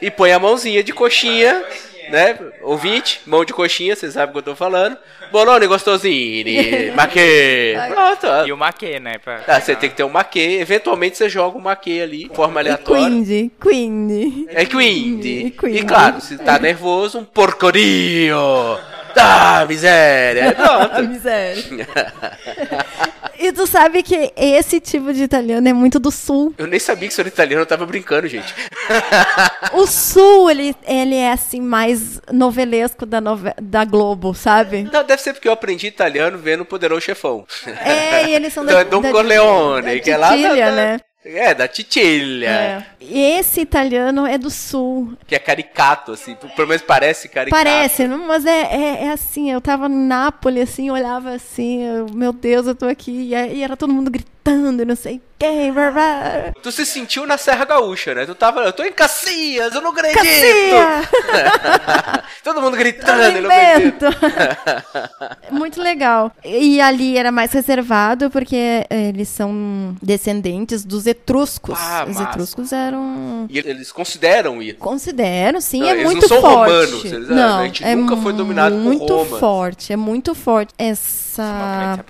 E 0.00 0.10
põe 0.10 0.32
a 0.32 0.38
mãozinha 0.38 0.82
de 0.82 0.92
coxinha, 0.92 1.62
né? 2.10 2.38
Ouvinte, 2.62 3.20
mão 3.26 3.44
de 3.44 3.52
coxinha, 3.52 3.94
você 3.96 4.10
sabe 4.10 4.30
o 4.30 4.32
que 4.32 4.38
eu 4.38 4.42
tô 4.42 4.56
falando. 4.56 4.96
Bolone 5.32 5.66
gostosinho, 5.66 6.94
maquê. 6.94 7.76
Pronto. 7.88 8.46
E 8.46 8.52
o 8.52 8.56
maquê, 8.56 9.00
né? 9.00 9.18
Pra... 9.18 9.40
Ah, 9.46 9.60
você 9.60 9.74
tem 9.74 9.90
que 9.90 9.96
ter 9.96 10.04
um 10.04 10.08
maquê. 10.08 10.58
Eventualmente 10.60 11.16
você 11.16 11.28
joga 11.28 11.58
um 11.58 11.60
maquê 11.62 12.00
ali, 12.02 12.28
de 12.28 12.34
forma 12.34 12.60
aleatória. 12.60 13.04
Quindi, 13.04 13.50
quindi. 13.60 14.46
É 14.50 14.64
quindi. 14.64 15.54
E 15.62 15.66
E 15.78 15.82
claro, 15.82 16.20
se 16.20 16.38
tá 16.38 16.58
nervoso, 16.58 17.18
um 17.18 17.24
porcorio. 17.24 18.38
Ah, 19.16 19.64
miséria. 19.68 20.52
Pronto. 20.58 21.02
miséria. 21.08 21.64
E 23.38 23.52
tu 23.52 23.66
sabe 23.66 24.02
que 24.02 24.32
esse 24.36 24.80
tipo 24.80 25.12
de 25.12 25.22
italiano 25.24 25.68
é 25.68 25.72
muito 25.72 25.98
do 25.98 26.10
sul. 26.10 26.54
Eu 26.58 26.66
nem 26.66 26.78
sabia 26.78 27.08
que 27.08 27.12
isso 27.12 27.20
era 27.20 27.28
italiano, 27.28 27.62
eu 27.62 27.66
tava 27.66 27.84
brincando, 27.86 28.26
gente. 28.28 28.54
O 29.72 29.86
sul, 29.86 30.50
ele, 30.50 30.74
ele 30.86 31.14
é 31.16 31.32
assim, 31.32 31.60
mais 31.60 32.20
novelesco 32.32 33.04
da, 33.06 33.20
nove... 33.20 33.52
da 33.60 33.84
Globo, 33.84 34.34
sabe? 34.34 34.88
Não, 34.92 35.04
deve 35.04 35.22
ser 35.22 35.32
porque 35.32 35.48
eu 35.48 35.52
aprendi 35.52 35.86
italiano 35.86 36.38
vendo 36.38 36.62
o 36.62 36.64
Poderoso 36.66 37.00
Chefão. 37.02 37.44
É, 37.84 38.28
e 38.28 38.34
eles 38.34 38.52
são 38.52 38.64
Então 38.64 38.76
da, 38.76 38.80
é 38.80 38.84
Don 38.84 39.00
da- 39.00 39.10
Corleone, 39.10 39.94
da 39.96 40.00
que 40.00 40.10
é 40.10 40.16
lá 40.16 40.30
da- 40.36 40.54
da- 40.54 40.72
né? 40.72 41.00
É, 41.24 41.54
da 41.54 41.66
Titilha. 41.66 42.46
É. 42.50 42.86
Esse 43.00 43.62
italiano 43.62 44.26
é 44.26 44.36
do 44.36 44.50
sul. 44.50 45.14
Que 45.26 45.34
é 45.34 45.38
caricato, 45.38 46.12
assim. 46.12 46.34
Pelo 46.34 46.68
menos 46.68 46.82
parece 46.82 47.28
caricato. 47.28 47.64
Parece, 47.64 48.06
mas 48.06 48.44
é, 48.44 48.60
é, 48.74 49.04
é 49.04 49.10
assim, 49.10 49.50
eu 49.50 49.60
tava 49.60 49.86
em 49.86 50.06
Nápoles, 50.06 50.68
assim, 50.70 50.90
olhava 50.90 51.30
assim, 51.30 51.82
eu, 51.82 52.06
meu 52.12 52.32
Deus, 52.32 52.66
eu 52.66 52.74
tô 52.74 52.86
aqui, 52.86 53.10
e, 53.10 53.34
é- 53.34 53.52
e 53.54 53.62
era 53.62 53.74
todo 53.76 53.92
mundo 53.92 54.10
gritando, 54.10 54.33
e 54.46 54.84
não 54.84 54.94
sei 54.96 55.16
o 55.16 55.22
que, 55.38 55.72
blá, 55.72 55.90
blá. 55.90 56.52
Tu 56.62 56.70
se 56.70 56.84
sentiu 56.84 57.26
na 57.26 57.38
Serra 57.38 57.64
Gaúcha, 57.64 58.14
né? 58.14 58.26
Tu 58.26 58.34
tava, 58.34 58.60
eu 58.60 58.72
tô 58.72 58.82
em 58.84 58.92
Cacias, 58.92 59.74
eu 59.74 59.80
não 59.80 59.90
acredito! 59.90 60.18
Cacia! 60.18 62.22
Todo 62.44 62.60
mundo 62.60 62.76
gritando, 62.76 63.22
eu 63.22 63.42
não 63.42 63.50
acredito. 63.50 64.04
Muito 65.50 65.82
legal. 65.82 66.30
E 66.44 66.80
ali 66.80 67.16
era 67.16 67.32
mais 67.32 67.52
reservado 67.52 68.30
porque 68.30 68.84
eh, 68.90 69.08
eles 69.08 69.28
são 69.28 69.96
descendentes 70.02 70.84
dos 70.84 71.06
etruscos. 71.06 71.78
Ah, 71.80 72.04
Os 72.08 72.16
massa. 72.16 72.30
etruscos 72.30 72.72
eram. 72.72 73.46
E 73.48 73.58
eles 73.58 73.90
consideram 73.90 74.62
isso. 74.62 74.78
Considero, 74.78 75.60
sim, 75.60 75.80
Não, 75.80 75.88
é 75.88 75.92
eles 75.92 76.04
muito 76.04 76.20
não 76.22 76.28
são 76.28 76.40
forte. 76.40 76.70
romanos, 76.72 77.04
eles- 77.06 77.28
não, 77.28 77.58
a 77.60 77.64
gente 77.64 77.82
é 77.84 77.94
nunca 77.96 78.16
foi 78.18 78.32
dominado 78.34 78.76
por 78.76 78.82
muito 78.82 79.14
Roma. 79.16 79.38
forte, 79.38 79.92
é 79.92 79.96
muito 79.96 80.34
forte. 80.34 80.72
Movimento 80.78 80.92
Essa. 80.92 82.04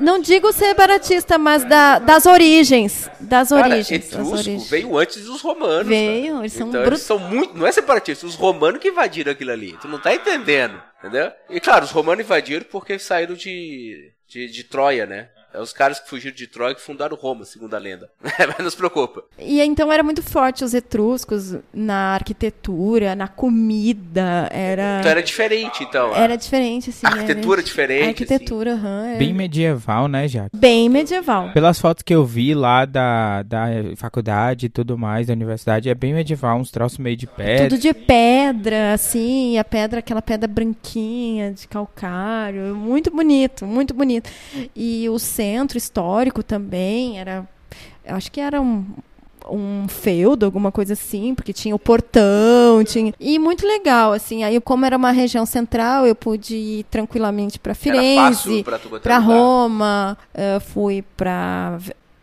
Não 0.00 0.20
digo 0.20 0.52
separatista, 0.52 1.36
mas 1.38 1.64
da, 1.64 1.98
das 1.98 2.24
origens. 2.26 3.10
Das 3.20 3.48
Cara, 3.48 3.66
origens. 3.68 4.00
das 4.00 4.12
etrusco 4.12 4.34
origens. 4.34 4.70
veio 4.70 4.96
antes 4.96 5.24
dos 5.24 5.40
romanos. 5.40 5.86
Veio, 5.86 6.32
cara. 6.32 6.38
eles 6.40 6.52
são 6.52 6.68
então, 6.68 6.80
brut- 6.82 6.92
eles 6.94 7.02
são 7.02 7.18
muito. 7.18 7.54
Não 7.56 7.66
é 7.66 7.72
separatista, 7.72 8.26
os 8.26 8.34
romanos 8.34 8.80
que 8.80 8.88
invadiram 8.88 9.32
aquilo 9.32 9.50
ali. 9.52 9.76
Tu 9.80 9.88
não 9.88 9.98
tá 9.98 10.14
entendendo, 10.14 10.80
entendeu? 10.98 11.30
E 11.50 11.58
claro, 11.60 11.84
os 11.84 11.90
romanos 11.90 12.24
invadiram 12.24 12.64
porque 12.70 12.98
saíram 12.98 13.34
de, 13.34 14.12
de, 14.28 14.46
de 14.48 14.64
Troia, 14.64 15.04
né? 15.06 15.28
É 15.52 15.60
os 15.60 15.72
caras 15.72 15.98
que 15.98 16.08
fugiram 16.08 16.34
de 16.36 16.46
Troia 16.46 16.74
que 16.74 16.80
fundaram 16.80 17.16
Roma, 17.16 17.44
segundo 17.44 17.74
a 17.74 17.78
lenda. 17.78 18.10
Mas 18.22 18.58
não 18.58 18.70
se 18.70 18.76
preocupa. 18.76 19.24
E 19.38 19.60
então 19.60 19.90
era 19.92 20.02
muito 20.02 20.22
forte 20.22 20.62
os 20.62 20.74
etruscos 20.74 21.56
na 21.72 22.14
arquitetura, 22.14 23.14
na 23.14 23.28
comida, 23.28 24.48
era 24.52 24.98
Então 25.00 25.10
era 25.10 25.22
diferente, 25.22 25.82
então. 25.82 26.14
era 26.14 26.36
diferente 26.36 26.90
assim. 26.90 27.06
A 27.06 27.10
arquitetura 27.10 27.60
era... 27.60 27.66
diferente, 27.66 28.04
A 28.04 28.08
arquitetura, 28.08 28.72
aham, 28.74 29.06
é 29.08 29.16
Bem 29.16 29.32
medieval, 29.32 30.06
né, 30.08 30.28
Jaque? 30.28 30.56
bem 30.56 30.88
medieval. 30.88 31.50
Pelas 31.52 31.78
fotos 31.80 32.02
que 32.02 32.14
eu 32.14 32.24
vi 32.24 32.54
lá 32.54 32.84
da, 32.84 33.42
da 33.42 33.66
faculdade 33.96 34.66
e 34.66 34.68
tudo 34.68 34.98
mais, 34.98 35.28
da 35.28 35.32
universidade, 35.32 35.88
é 35.88 35.94
bem 35.94 36.12
medieval, 36.12 36.58
uns 36.58 36.70
troços 36.70 36.98
meio 36.98 37.16
de 37.16 37.26
pedra. 37.26 37.68
Tudo 37.68 37.80
de 37.80 37.94
pedra, 37.94 38.92
assim, 38.92 39.56
a 39.58 39.64
pedra, 39.64 40.00
aquela 40.00 40.20
pedra 40.22 40.46
branquinha 40.46 41.52
de 41.52 41.66
calcário, 41.66 42.74
muito 42.76 43.10
bonito, 43.10 43.66
muito 43.66 43.94
bonito. 43.94 44.30
E 44.74 45.08
o 45.08 45.18
centro 45.38 45.78
histórico 45.78 46.42
também 46.42 47.20
era, 47.20 47.48
acho 48.04 48.32
que 48.32 48.40
era 48.40 48.60
um 48.60 48.84
um 49.50 49.88
feudo, 49.88 50.44
alguma 50.44 50.70
coisa 50.70 50.92
assim, 50.92 51.34
porque 51.34 51.54
tinha 51.54 51.74
o 51.74 51.78
portão, 51.78 52.84
tinha 52.84 53.14
e 53.18 53.38
muito 53.38 53.66
legal, 53.66 54.12
assim. 54.12 54.44
Aí 54.44 54.60
como 54.60 54.84
era 54.84 54.94
uma 54.94 55.10
região 55.10 55.46
central, 55.46 56.06
eu 56.06 56.14
pude 56.14 56.54
ir 56.54 56.84
tranquilamente 56.90 57.58
para 57.58 57.74
Firenze, 57.74 58.62
para. 59.02 59.18
Roma, 59.18 60.18
eh, 60.34 60.60
fui 60.60 61.02
para 61.16 61.78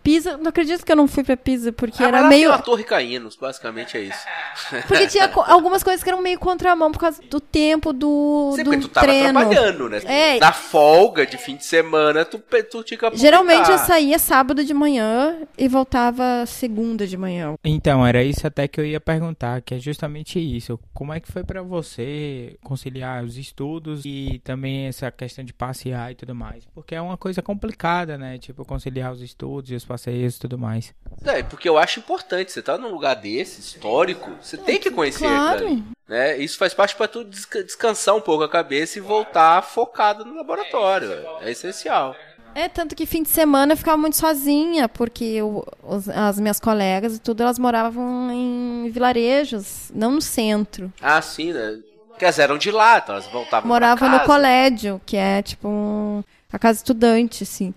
Pisa. 0.06 0.38
Não 0.38 0.50
acredito 0.50 0.86
que 0.86 0.92
eu 0.92 0.96
não 0.96 1.08
fui 1.08 1.24
para 1.24 1.36
Pisa, 1.36 1.72
porque 1.74 2.04
Ah, 2.04 2.08
era 2.08 2.22
lá 2.22 2.30
meio 2.30 2.42
tem 2.44 2.50
uma 2.50 2.62
torre 2.62 2.84
caindo, 2.84 3.28
basicamente 3.42 3.98
é 3.98 4.02
isso. 4.02 4.20
porque 4.88 5.08
tinha 5.08 5.28
co- 5.28 5.42
algumas 5.42 5.82
coisas 5.84 6.04
que 6.04 6.10
eram 6.10 6.22
meio 6.22 6.38
contramão 6.40 6.92
por 6.92 7.00
causa 7.00 7.22
do 7.24 7.40
tempo 7.42 7.92
do, 7.92 8.54
Sim, 8.56 8.64
do 8.64 8.80
tu 8.82 8.88
tava 8.88 9.08
treino. 9.08 9.34
trabalhando, 9.40 9.90
né? 9.90 10.02
É. 10.06 10.40
Na 10.40 10.54
folga 10.54 11.26
de 11.26 11.38
fim 11.38 11.56
de 11.56 11.66
semana, 11.66 12.24
tu, 12.24 12.40
tu 12.70 12.84
tinha 12.84 12.98
que. 12.98 13.18
Geralmente 13.18 13.70
eu 13.72 13.78
saía 13.80 14.20
sábado 14.20 14.64
de 14.64 14.74
manhã 14.74 15.38
e 15.58 15.68
voltava 15.68 16.46
segunda 16.46 17.08
de 17.08 17.18
manhã. 17.18 17.56
Então, 17.64 18.06
era 18.06 18.24
isso 18.24 18.46
até 18.46 18.68
que 18.68 18.80
eu 18.80 18.86
ia 18.86 19.00
perguntar, 19.02 19.62
que 19.62 19.74
é 19.74 19.80
justamente 19.80 20.40
isso. 20.40 20.80
Como 20.94 21.12
é 21.12 21.20
que 21.20 21.32
foi 21.32 21.44
pra 21.44 21.64
você 21.64 22.58
conciliar 22.64 23.24
os 23.24 23.38
estudos 23.38 24.04
e 24.06 24.40
também 24.44 24.86
essa 24.88 25.10
questão 25.10 25.44
de 25.44 25.54
passear 25.54 26.12
e 26.12 26.16
tudo 26.16 26.36
mais? 26.36 26.64
Porque 26.76 26.94
é 26.94 27.02
uma 27.02 27.18
coisa 27.18 27.42
complicada, 27.42 28.18
né? 28.18 28.38
Tipo, 28.38 28.64
conciliar 28.66 29.12
os 29.12 29.22
estudos 29.22 29.72
e 29.72 29.76
os 29.76 29.86
passeios 29.96 30.36
e 30.36 30.40
tudo 30.40 30.58
mais. 30.58 30.94
É, 31.26 31.42
porque 31.42 31.68
eu 31.68 31.78
acho 31.78 32.00
importante, 32.00 32.52
você 32.52 32.62
tá 32.62 32.78
num 32.78 32.90
lugar 32.92 33.16
desse, 33.16 33.60
histórico, 33.62 34.32
você 34.42 34.58
tem 34.58 34.80
que 34.80 34.92
conhecer 34.92 35.26
Claro. 35.28 35.84
né? 36.08 36.38
Isso 36.38 36.58
faz 36.58 36.74
parte 36.74 36.96
pra 36.96 37.08
tu 37.08 37.24
desca- 37.24 37.64
descansar 37.64 38.16
um 38.16 38.22
pouco 38.22 38.44
a 38.44 38.50
cabeça 38.50 39.00
e 39.00 39.02
voltar 39.02 39.62
focado 39.64 40.24
no 40.26 40.36
laboratório. 40.36 41.12
É 41.42 41.50
essencial. 41.52 42.16
É, 42.54 42.70
tanto 42.70 42.96
que 42.96 43.06
fim 43.06 43.22
de 43.24 43.30
semana 43.30 43.74
eu 43.74 43.78
ficava 43.78 43.98
muito 43.98 44.16
sozinha, 44.16 44.88
porque 44.88 45.26
eu- 45.26 45.66
os- 45.84 46.08
as 46.08 46.40
minhas 46.40 46.60
colegas 46.60 47.16
e 47.16 47.20
tudo, 47.20 47.42
elas 47.44 47.60
moravam 47.60 48.32
em 48.32 48.90
vilarejos, 48.92 49.92
não 49.94 50.12
no 50.12 50.22
centro. 50.22 50.92
Ah, 51.02 51.22
sim, 51.22 51.52
né? 51.52 51.80
Quer 52.18 52.30
dizer, 52.30 52.44
eram 52.44 52.58
de 52.58 52.72
lá, 52.72 53.00
então 53.00 53.16
elas 53.16 53.28
voltavam 53.28 53.68
Morava 53.68 53.98
pra 54.00 54.10
no 54.10 54.20
colégio, 54.22 55.02
que 55.06 55.18
é 55.18 55.42
tipo 55.42 55.68
um- 55.68 56.24
a 56.52 56.58
casa 56.58 56.78
estudante, 56.80 57.44
assim. 57.44 57.74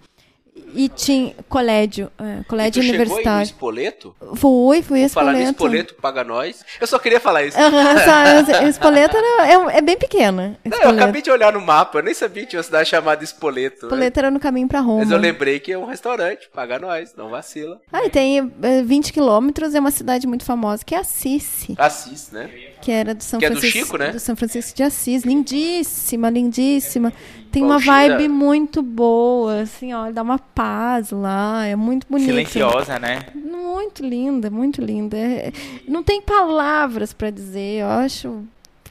E 0.74 0.88
tinha 0.88 1.34
colégio, 1.48 2.10
é, 2.18 2.40
E 2.40 2.44
colégio 2.44 2.82
chegou 2.82 2.96
no 2.98 3.02
universitário. 3.04 3.44
Espoleto? 3.44 4.16
Fui, 4.36 4.82
fui 4.82 5.04
a 5.04 5.08
Falar 5.08 5.32
Espoleto. 5.32 5.50
Espoleto 5.52 5.94
paga 5.94 6.24
nós. 6.24 6.64
Eu 6.80 6.86
só 6.86 6.98
queria 6.98 7.18
falar 7.20 7.44
isso. 7.44 7.56
Só- 7.58 8.64
Espoleto 8.66 9.16
era- 9.16 9.48
é, 9.72 9.78
é 9.78 9.80
bem 9.80 9.96
pequena. 9.96 10.58
Não, 10.64 10.72
eu 10.72 10.78
Espoleto. 10.78 11.02
acabei 11.02 11.22
de 11.22 11.30
olhar 11.30 11.52
no 11.52 11.60
mapa, 11.60 11.98
eu 11.98 12.02
nem 12.02 12.14
sabia 12.14 12.42
que 12.44 12.50
tinha 12.50 12.58
uma 12.60 12.64
cidade 12.64 12.88
chamada 12.88 13.24
Espoleto. 13.24 13.86
né? 13.86 13.92
Espoleto 13.92 14.18
era 14.18 14.30
no 14.30 14.40
caminho 14.40 14.68
pra 14.68 14.80
Roma. 14.80 15.00
Mas 15.00 15.10
eu 15.10 15.18
lembrei 15.18 15.58
que 15.60 15.72
é 15.72 15.78
um 15.78 15.86
restaurante, 15.86 16.48
paga 16.54 16.78
nós, 16.78 17.14
não 17.16 17.30
vacila. 17.30 17.80
Ah, 17.92 18.04
e 18.04 18.10
tem 18.10 18.38
é, 18.62 18.82
20 18.82 19.12
quilômetros, 19.12 19.74
é 19.74 19.80
uma 19.80 19.90
cidade 19.90 20.26
muito 20.26 20.44
famosa, 20.44 20.84
que 20.84 20.94
é 20.94 20.98
Assis, 20.98 21.66
Assis, 21.76 22.30
né? 22.30 22.50
Que 22.80 22.90
era 22.90 23.14
do 23.14 23.22
São 23.22 23.38
Que 23.38 23.46
é 23.46 23.50
do 23.50 23.56
Francisco. 23.58 23.78
Chico, 23.86 23.98
né? 23.98 24.18
São 24.18 24.36
Francisco 24.36 24.76
de 24.76 24.82
Assis. 24.82 25.24
Lindíssima, 25.24 26.30
lindíssima. 26.30 27.12
Tem 27.50 27.62
Bom, 27.62 27.68
uma 27.70 27.78
vibe 27.78 28.28
muito 28.28 28.82
boa, 28.82 29.60
assim, 29.62 29.94
ó, 29.94 30.10
dá 30.10 30.22
uma 30.22 30.38
paz 30.38 31.10
lá, 31.10 31.64
é 31.64 31.74
muito 31.74 32.06
bonito. 32.08 32.26
Silenciosa, 32.28 32.98
né? 32.98 33.20
Muito 33.34 34.04
linda, 34.04 34.50
muito 34.50 34.82
linda. 34.82 35.16
É- 35.16 35.50
não 35.86 36.02
tem 36.02 36.20
palavras 36.20 37.12
pra 37.12 37.30
dizer, 37.30 37.80
eu 37.80 37.86
acho 37.88 38.44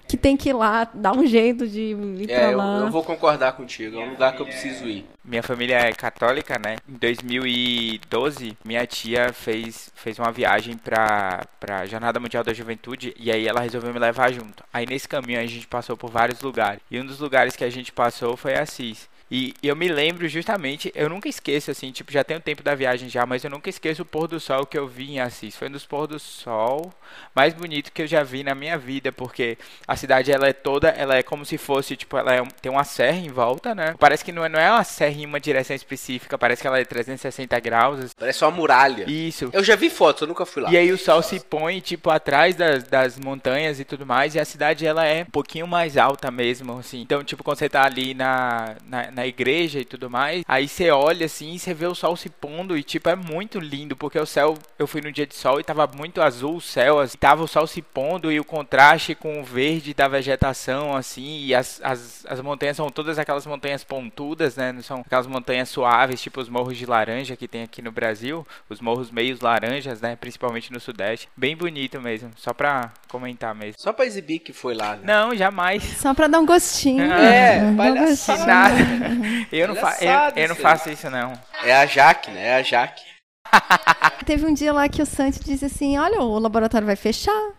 que 0.08 0.16
tem 0.18 0.38
que 0.38 0.50
ir 0.50 0.54
lá, 0.54 0.90
dar 0.94 1.12
um 1.16 1.26
jeito 1.26 1.68
de 1.68 1.82
ir 1.92 2.32
É, 2.32 2.36
pra 2.40 2.52
eu, 2.52 2.58
lá. 2.58 2.78
eu 2.80 2.90
vou 2.92 3.04
concordar 3.04 3.52
contigo, 3.54 4.00
é 4.00 4.04
um 4.06 4.12
lugar 4.12 4.34
que 4.36 4.42
eu 4.42 4.46
preciso 4.46 4.88
ir. 4.88 5.06
Minha 5.24 5.44
família 5.44 5.76
é 5.80 5.92
católica, 5.92 6.58
né? 6.58 6.78
Em 6.88 6.94
2012, 6.94 8.58
minha 8.64 8.86
tia 8.88 9.34
fez, 9.34 9.92
fez 9.96 10.18
uma 10.20 10.32
viagem 10.32 10.78
pra, 10.78 11.46
pra 11.60 11.86
Jornada 11.86 12.20
Mundial 12.20 12.44
da 12.44 12.54
Juventude 12.54 13.14
e 13.20 13.32
aí 13.32 13.48
ela 13.48 13.62
resolveu 13.62 13.94
me 13.94 14.00
levar 14.00 14.32
junto. 14.32 14.64
Aí 14.74 14.86
nesse 14.86 15.08
caminho 15.08 15.40
a 15.40 15.46
gente 15.46 15.68
passou 15.68 15.98
por 15.98 16.10
vários 16.10 16.42
lugares. 16.42 16.80
E 16.90 17.00
um 17.00 17.06
dos 17.06 17.20
lugares 17.20 17.56
que 17.56 17.64
a 17.64 17.70
gente 17.70 17.92
passou 17.92 18.38
foi 18.38 18.56
Assis. 18.56 19.10
E 19.30 19.54
eu 19.62 19.76
me 19.76 19.88
lembro 19.90 20.28
justamente, 20.28 20.92
eu 20.96 21.10
nunca 21.10 21.28
esqueço 21.28 21.70
assim, 21.70 21.92
tipo, 21.92 22.12
já 22.12 22.24
tem 22.24 22.38
um 22.38 22.42
tempo 22.42 22.64
da 22.64 22.74
viagem 22.74 23.10
já, 23.10 23.26
mas 23.26 23.44
eu 23.44 23.50
nunca 23.50 23.70
esqueço 23.70 24.02
o 24.02 24.06
pôr 24.06 24.28
do 24.28 24.40
sol 24.40 24.66
que 24.66 24.78
eu 24.78 24.88
vi 24.88 25.12
em 25.12 25.20
Assis. 25.20 25.56
Foi 25.56 25.68
um 25.68 25.72
dos 25.72 25.86
pôr 25.86 26.08
do 26.08 26.18
sol 26.20 26.94
mais 27.36 27.54
bonito 27.54 27.92
que 27.92 28.02
eu 28.02 28.08
já 28.08 28.24
vi 28.24 28.44
na 28.44 28.56
minha 28.56 28.78
vida, 28.78 29.12
porque 29.12 29.58
a 29.88 29.96
cidade 29.96 30.32
ela 30.32 30.48
é 30.48 30.54
toda, 30.54 30.90
ela 30.90 31.16
é 31.16 31.24
como 31.24 31.46
se 31.46 31.58
fosse, 31.58 31.96
tipo, 31.96 32.18
ela 32.18 32.34
é 32.34 32.44
tem 32.62 32.72
uma 32.72 32.84
serra 32.84 33.18
em 33.18 33.30
volta, 33.30 33.76
né? 33.76 33.96
Parece 34.00 34.24
que 34.24 34.32
não 34.32 34.46
é, 34.46 34.50
não 34.50 34.60
é 34.60 34.72
uma 34.72 34.84
serra 34.84 35.16
em 35.16 35.26
uma 35.26 35.40
direção 35.40 35.76
específica, 35.76 36.38
parece 36.38 36.62
que 36.62 36.68
ela 36.68 36.80
é 36.80 36.86
360 36.86 37.60
graus. 37.60 38.00
assim. 38.00 38.14
Parece 38.18 38.44
uma 38.44 38.52
muralha. 38.52 39.10
Isso. 39.10 39.50
Eu 39.52 39.64
já 39.64 39.76
vi 39.76 39.90
fotos, 39.90 40.22
eu 40.22 40.28
nunca 40.28 40.46
fui 40.46 40.64
lá. 40.64 40.72
E 40.72 40.78
aí 40.78 40.92
o 40.92 40.98
sol 40.98 41.22
se 41.22 41.40
põe, 41.40 41.80
tipo, 41.80 42.10
atrás 42.10 42.56
das, 42.56 42.84
das 42.84 43.20
montanhas 43.20 43.80
e 43.80 43.86
tudo 43.86 44.06
mais, 44.06 44.36
e 44.36 44.40
a 44.40 44.46
cidade, 44.46 44.86
ela 44.86 45.06
é 45.06 45.24
um 45.24 45.32
pouquinho 45.32 45.68
mais 45.68 45.98
alta 45.98 46.32
mesmo, 46.32 46.80
assim. 46.80 47.02
Então, 47.02 47.24
tipo, 47.24 47.44
quando 47.44 47.58
você 47.58 47.70
tá 47.70 47.84
ali 47.84 48.14
na, 48.14 48.76
na, 48.86 49.12
na 49.18 49.26
igreja 49.26 49.80
e 49.80 49.86
tudo 49.86 50.10
mais. 50.10 50.44
Aí 50.48 50.68
você 50.68 50.92
olha 50.92 51.26
assim 51.26 51.54
e 51.54 51.60
você 51.60 51.74
vê 51.74 51.88
o 51.88 51.96
sol 51.96 52.16
se 52.16 52.30
pondo 52.30 52.78
e 52.78 52.84
tipo 52.84 53.10
é 53.10 53.16
muito 53.16 53.60
lindo, 53.60 53.96
porque 53.96 54.20
o 54.20 54.26
céu, 54.26 54.56
eu 54.78 54.86
fui 54.86 55.02
no 55.02 55.12
dia 55.12 55.26
de 55.26 55.36
sol 55.36 55.60
e 55.60 55.64
tava 55.64 55.88
muito 55.88 56.22
azul 56.22 56.58
o 56.58 56.62
céu, 56.62 57.00
assim, 57.00 57.18
tava 57.18 57.44
o 57.44 57.48
sol 57.48 57.66
se 57.66 57.82
pondo 57.82 58.32
e 58.32 58.40
o 58.40 58.46
contraste 58.46 59.16
com 59.16 59.42
o 59.42 59.44
verde 59.44 59.94
da 59.94 60.08
vegetação 60.08 60.96
assim, 60.96 61.46
e 61.46 61.56
as, 61.56 61.82
as, 61.84 62.26
as 62.30 62.40
montanhas 62.42 62.78
são 62.78 62.90
todas 62.90 63.18
aquelas 63.18 63.46
montanhas 63.46 63.84
pontudas, 63.84 64.56
né? 64.56 64.72
Não 64.72 64.84
são 64.84 65.02
aquelas 65.06 65.28
montanhas 65.28 65.70
suaves, 65.70 66.22
tipo 66.22 66.40
os 66.40 66.48
morros 66.48 66.78
de 66.78 66.86
laranja 66.86 67.36
que 67.36 67.48
tem 67.48 67.64
aqui 67.64 67.82
no 67.82 67.92
Brasil, 67.92 68.46
os 68.70 68.80
morros 68.80 69.10
meios 69.10 69.42
laranjas, 69.42 70.00
né, 70.00 70.16
principalmente 70.16 70.72
no 70.72 70.80
sudeste. 70.80 71.28
Bem 71.36 71.58
bonito 71.58 72.00
mesmo, 72.00 72.32
só 72.36 72.54
pra 72.54 72.92
comentar 73.08 73.56
mesmo. 73.56 73.76
Só 73.80 73.92
pra 73.92 74.06
exibir 74.06 74.40
que 74.40 74.54
foi 74.54 74.76
lá, 74.76 74.96
né? 74.96 75.02
Não, 75.04 75.36
jamais. 75.36 75.84
Só 75.98 76.14
pra 76.14 76.28
dar 76.28 76.40
um 76.40 76.46
gostinho. 76.46 77.02
É, 77.02 77.74
palhaçada. 77.76 79.07
Eu 79.52 79.68
não, 79.70 79.76
fa 79.76 79.98
eu, 80.02 80.44
eu 80.44 80.50
não 80.50 80.56
faço 80.56 80.90
isso 80.90 81.10
não. 81.10 81.34
É 81.64 81.76
a 81.76 81.86
Jaque, 81.86 82.32
né? 82.32 82.48
É 82.48 82.56
a 82.56 82.62
Jaque. 82.62 83.04
Teve 84.26 84.46
um 84.46 84.54
dia 84.54 84.74
lá 84.74 84.88
que 84.90 85.02
o 85.02 85.06
Santi 85.06 85.40
disse 85.44 85.66
assim: 85.66 85.98
Olha, 85.98 86.22
o 86.22 86.40
laboratório 86.40 86.86
vai 86.86 86.96
fechar. 86.96 87.52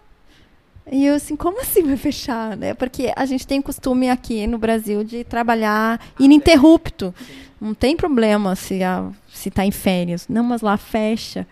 E 0.90 1.05
eu 1.05 1.14
assim, 1.14 1.36
como 1.36 1.61
assim 1.61 1.82
vai 1.82 1.96
fechar? 1.96 2.57
Né? 2.57 2.72
Porque 2.74 3.12
a 3.14 3.26
gente 3.26 3.46
tem 3.46 3.61
costume 3.61 4.09
aqui 4.09 4.46
no 4.46 4.59
Brasil 4.59 5.05
de 5.05 5.22
trabalhar 5.24 6.01
ininterrupto. 6.18 7.14
Não 7.61 7.74
tem 7.74 7.96
problema 7.96 8.55
se, 8.57 8.82
a, 8.82 9.11
se 9.32 9.51
tá 9.51 9.64
em 9.64 9.70
férias. 9.70 10.26
Não, 10.28 10.42
mas 10.42 10.62
lá 10.62 10.76
fecha. 10.76 11.46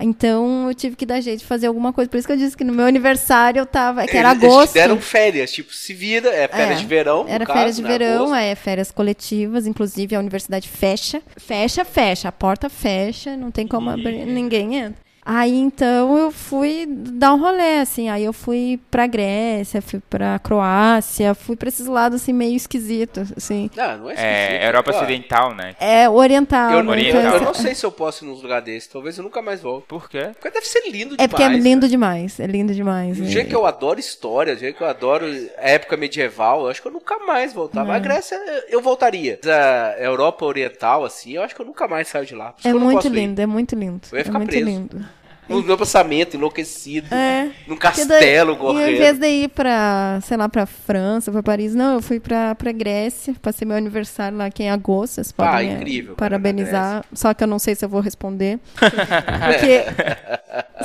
Então 0.00 0.68
eu 0.68 0.74
tive 0.74 0.96
que 0.96 1.04
dar 1.06 1.20
jeito 1.20 1.40
de 1.40 1.44
fazer 1.44 1.66
alguma 1.66 1.92
coisa. 1.92 2.10
Por 2.10 2.16
isso 2.16 2.26
que 2.26 2.32
eu 2.32 2.36
disse 2.36 2.56
que 2.56 2.64
no 2.64 2.72
meu 2.72 2.86
aniversário 2.86 3.60
eu 3.60 3.66
tava. 3.66 4.06
Que 4.06 4.16
era 4.16 4.30
Eles- 4.30 4.42
Eles 4.42 4.54
agosto. 4.54 4.74
deram 4.74 5.00
férias, 5.00 5.52
tipo, 5.52 5.72
se 5.74 5.92
vira, 5.94 6.28
é 6.30 6.48
férias 6.48 6.78
É, 6.78 6.80
de 6.80 6.86
verão. 6.86 7.26
Era 7.28 7.44
caso, 7.46 7.58
férias 7.58 7.76
de 7.76 7.82
né, 7.82 7.88
verão, 7.88 8.16
agosto. 8.26 8.34
é 8.36 8.54
férias 8.54 8.90
coletivas, 8.90 9.66
inclusive 9.66 10.14
a 10.16 10.18
universidade 10.18 10.68
fecha. 10.68 11.22
Fecha, 11.36 11.84
fecha, 11.84 12.28
a 12.28 12.32
porta 12.32 12.68
fecha, 12.68 13.36
não 13.36 13.50
tem 13.50 13.66
como 13.66 13.90
abrir, 13.90 14.24
ninguém 14.26 14.76
entra. 14.76 15.09
Aí 15.24 15.58
então 15.58 16.16
eu 16.18 16.30
fui 16.30 16.86
dar 16.88 17.34
um 17.34 17.38
rolê, 17.38 17.78
assim, 17.80 18.08
aí 18.08 18.24
eu 18.24 18.32
fui 18.32 18.80
pra 18.90 19.06
Grécia, 19.06 19.82
fui 19.82 20.00
pra 20.08 20.38
Croácia, 20.38 21.34
fui 21.34 21.56
pra 21.56 21.68
esses 21.68 21.86
lados 21.86 22.22
assim 22.22 22.32
meio 22.32 22.56
esquisitos, 22.56 23.32
assim. 23.36 23.70
Não, 23.76 23.98
não 23.98 24.10
é 24.10 24.14
É, 24.16 24.42
esquisito, 24.44 24.64
Europa 24.64 24.92
pô. 24.92 24.98
Ocidental, 24.98 25.54
né? 25.54 25.76
É 25.78 26.08
oriental, 26.08 26.70
Eu, 26.70 26.76
né? 26.78 26.82
não, 26.82 26.90
Oriental. 26.90 27.20
Então, 27.20 27.34
eu 27.34 27.40
não 27.42 27.54
sei 27.54 27.74
se 27.74 27.84
eu 27.84 27.92
posso 27.92 28.24
ir 28.24 28.28
num 28.28 28.34
lugar 28.34 28.62
desse. 28.62 28.88
Talvez 28.88 29.18
eu 29.18 29.22
nunca 29.24 29.42
mais 29.42 29.60
volte. 29.60 29.86
Por 29.86 30.08
quê? 30.08 30.30
Porque 30.32 30.50
deve 30.50 30.66
ser 30.66 30.82
lindo 30.90 31.10
demais. 31.16 31.18
É 31.20 31.28
porque 31.28 31.42
é 31.42 31.48
lindo 31.48 31.80
cara. 31.82 31.90
demais, 31.90 32.40
é 32.40 32.46
lindo 32.46 32.74
demais. 32.74 33.18
Do 33.18 33.24
é. 33.24 33.28
jeito 33.28 33.48
que 33.48 33.54
eu 33.54 33.66
adoro 33.66 34.00
história, 34.00 34.54
do 34.54 34.58
jeito 34.60 34.76
que 34.78 34.82
eu 34.82 34.88
adoro 34.88 35.26
a 35.58 35.68
época 35.68 35.96
medieval, 35.96 36.62
eu 36.62 36.68
acho 36.70 36.80
que 36.80 36.88
eu 36.88 36.92
nunca 36.92 37.18
mais 37.18 37.52
voltava. 37.52 37.94
A 37.94 37.98
Grécia, 37.98 38.36
eu 38.68 38.80
voltaria. 38.80 39.38
Mas 39.44 39.52
A 39.52 39.96
Europa 40.00 40.44
Oriental, 40.46 41.04
assim, 41.04 41.32
eu 41.32 41.42
acho 41.42 41.54
que 41.54 41.60
eu 41.60 41.66
nunca 41.66 41.86
mais 41.86 42.08
saio 42.08 42.24
de 42.24 42.34
lá. 42.34 42.54
É 42.64 42.72
muito 42.72 43.06
ir. 43.06 43.10
lindo, 43.10 43.40
é 43.40 43.46
muito 43.46 43.74
lindo. 43.76 44.00
Eu 44.10 44.16
ia 44.16 44.22
é 44.22 44.24
ficar 44.24 44.38
muito 44.38 44.50
preso. 44.50 44.64
lindo. 44.64 45.19
No 45.50 45.62
meu 45.62 45.76
pensamento, 45.76 46.36
enlouquecido. 46.36 47.12
É. 47.14 47.44
Num 47.66 47.76
daí- 47.76 47.78
castelo 47.78 48.52
E 48.52 48.54
em 48.54 48.58
correndo. 48.58 48.98
vez 48.98 49.18
de 49.18 49.26
ir 49.28 49.48
pra, 49.48 50.20
sei 50.22 50.36
lá, 50.36 50.48
pra 50.48 50.66
França, 50.66 51.30
pra 51.32 51.42
Paris, 51.42 51.74
não, 51.74 51.94
eu 51.94 52.02
fui 52.02 52.20
pra, 52.20 52.54
pra 52.54 52.72
Grécia, 52.72 53.34
passei 53.42 53.66
meu 53.66 53.76
aniversário 53.76 54.38
lá 54.38 54.46
aqui 54.46 54.62
em 54.62 54.70
agosto, 54.70 55.14
vocês 55.14 55.34
Ah, 55.36 55.52
podem 55.52 55.70
eh, 55.70 55.72
incrível, 55.74 56.14
parabenizar, 56.14 57.04
só 57.12 57.34
que 57.34 57.42
eu 57.44 57.48
não 57.48 57.58
sei 57.58 57.74
se 57.74 57.84
eu 57.84 57.88
vou 57.88 58.00
responder. 58.00 58.58
Porque, 58.78 59.84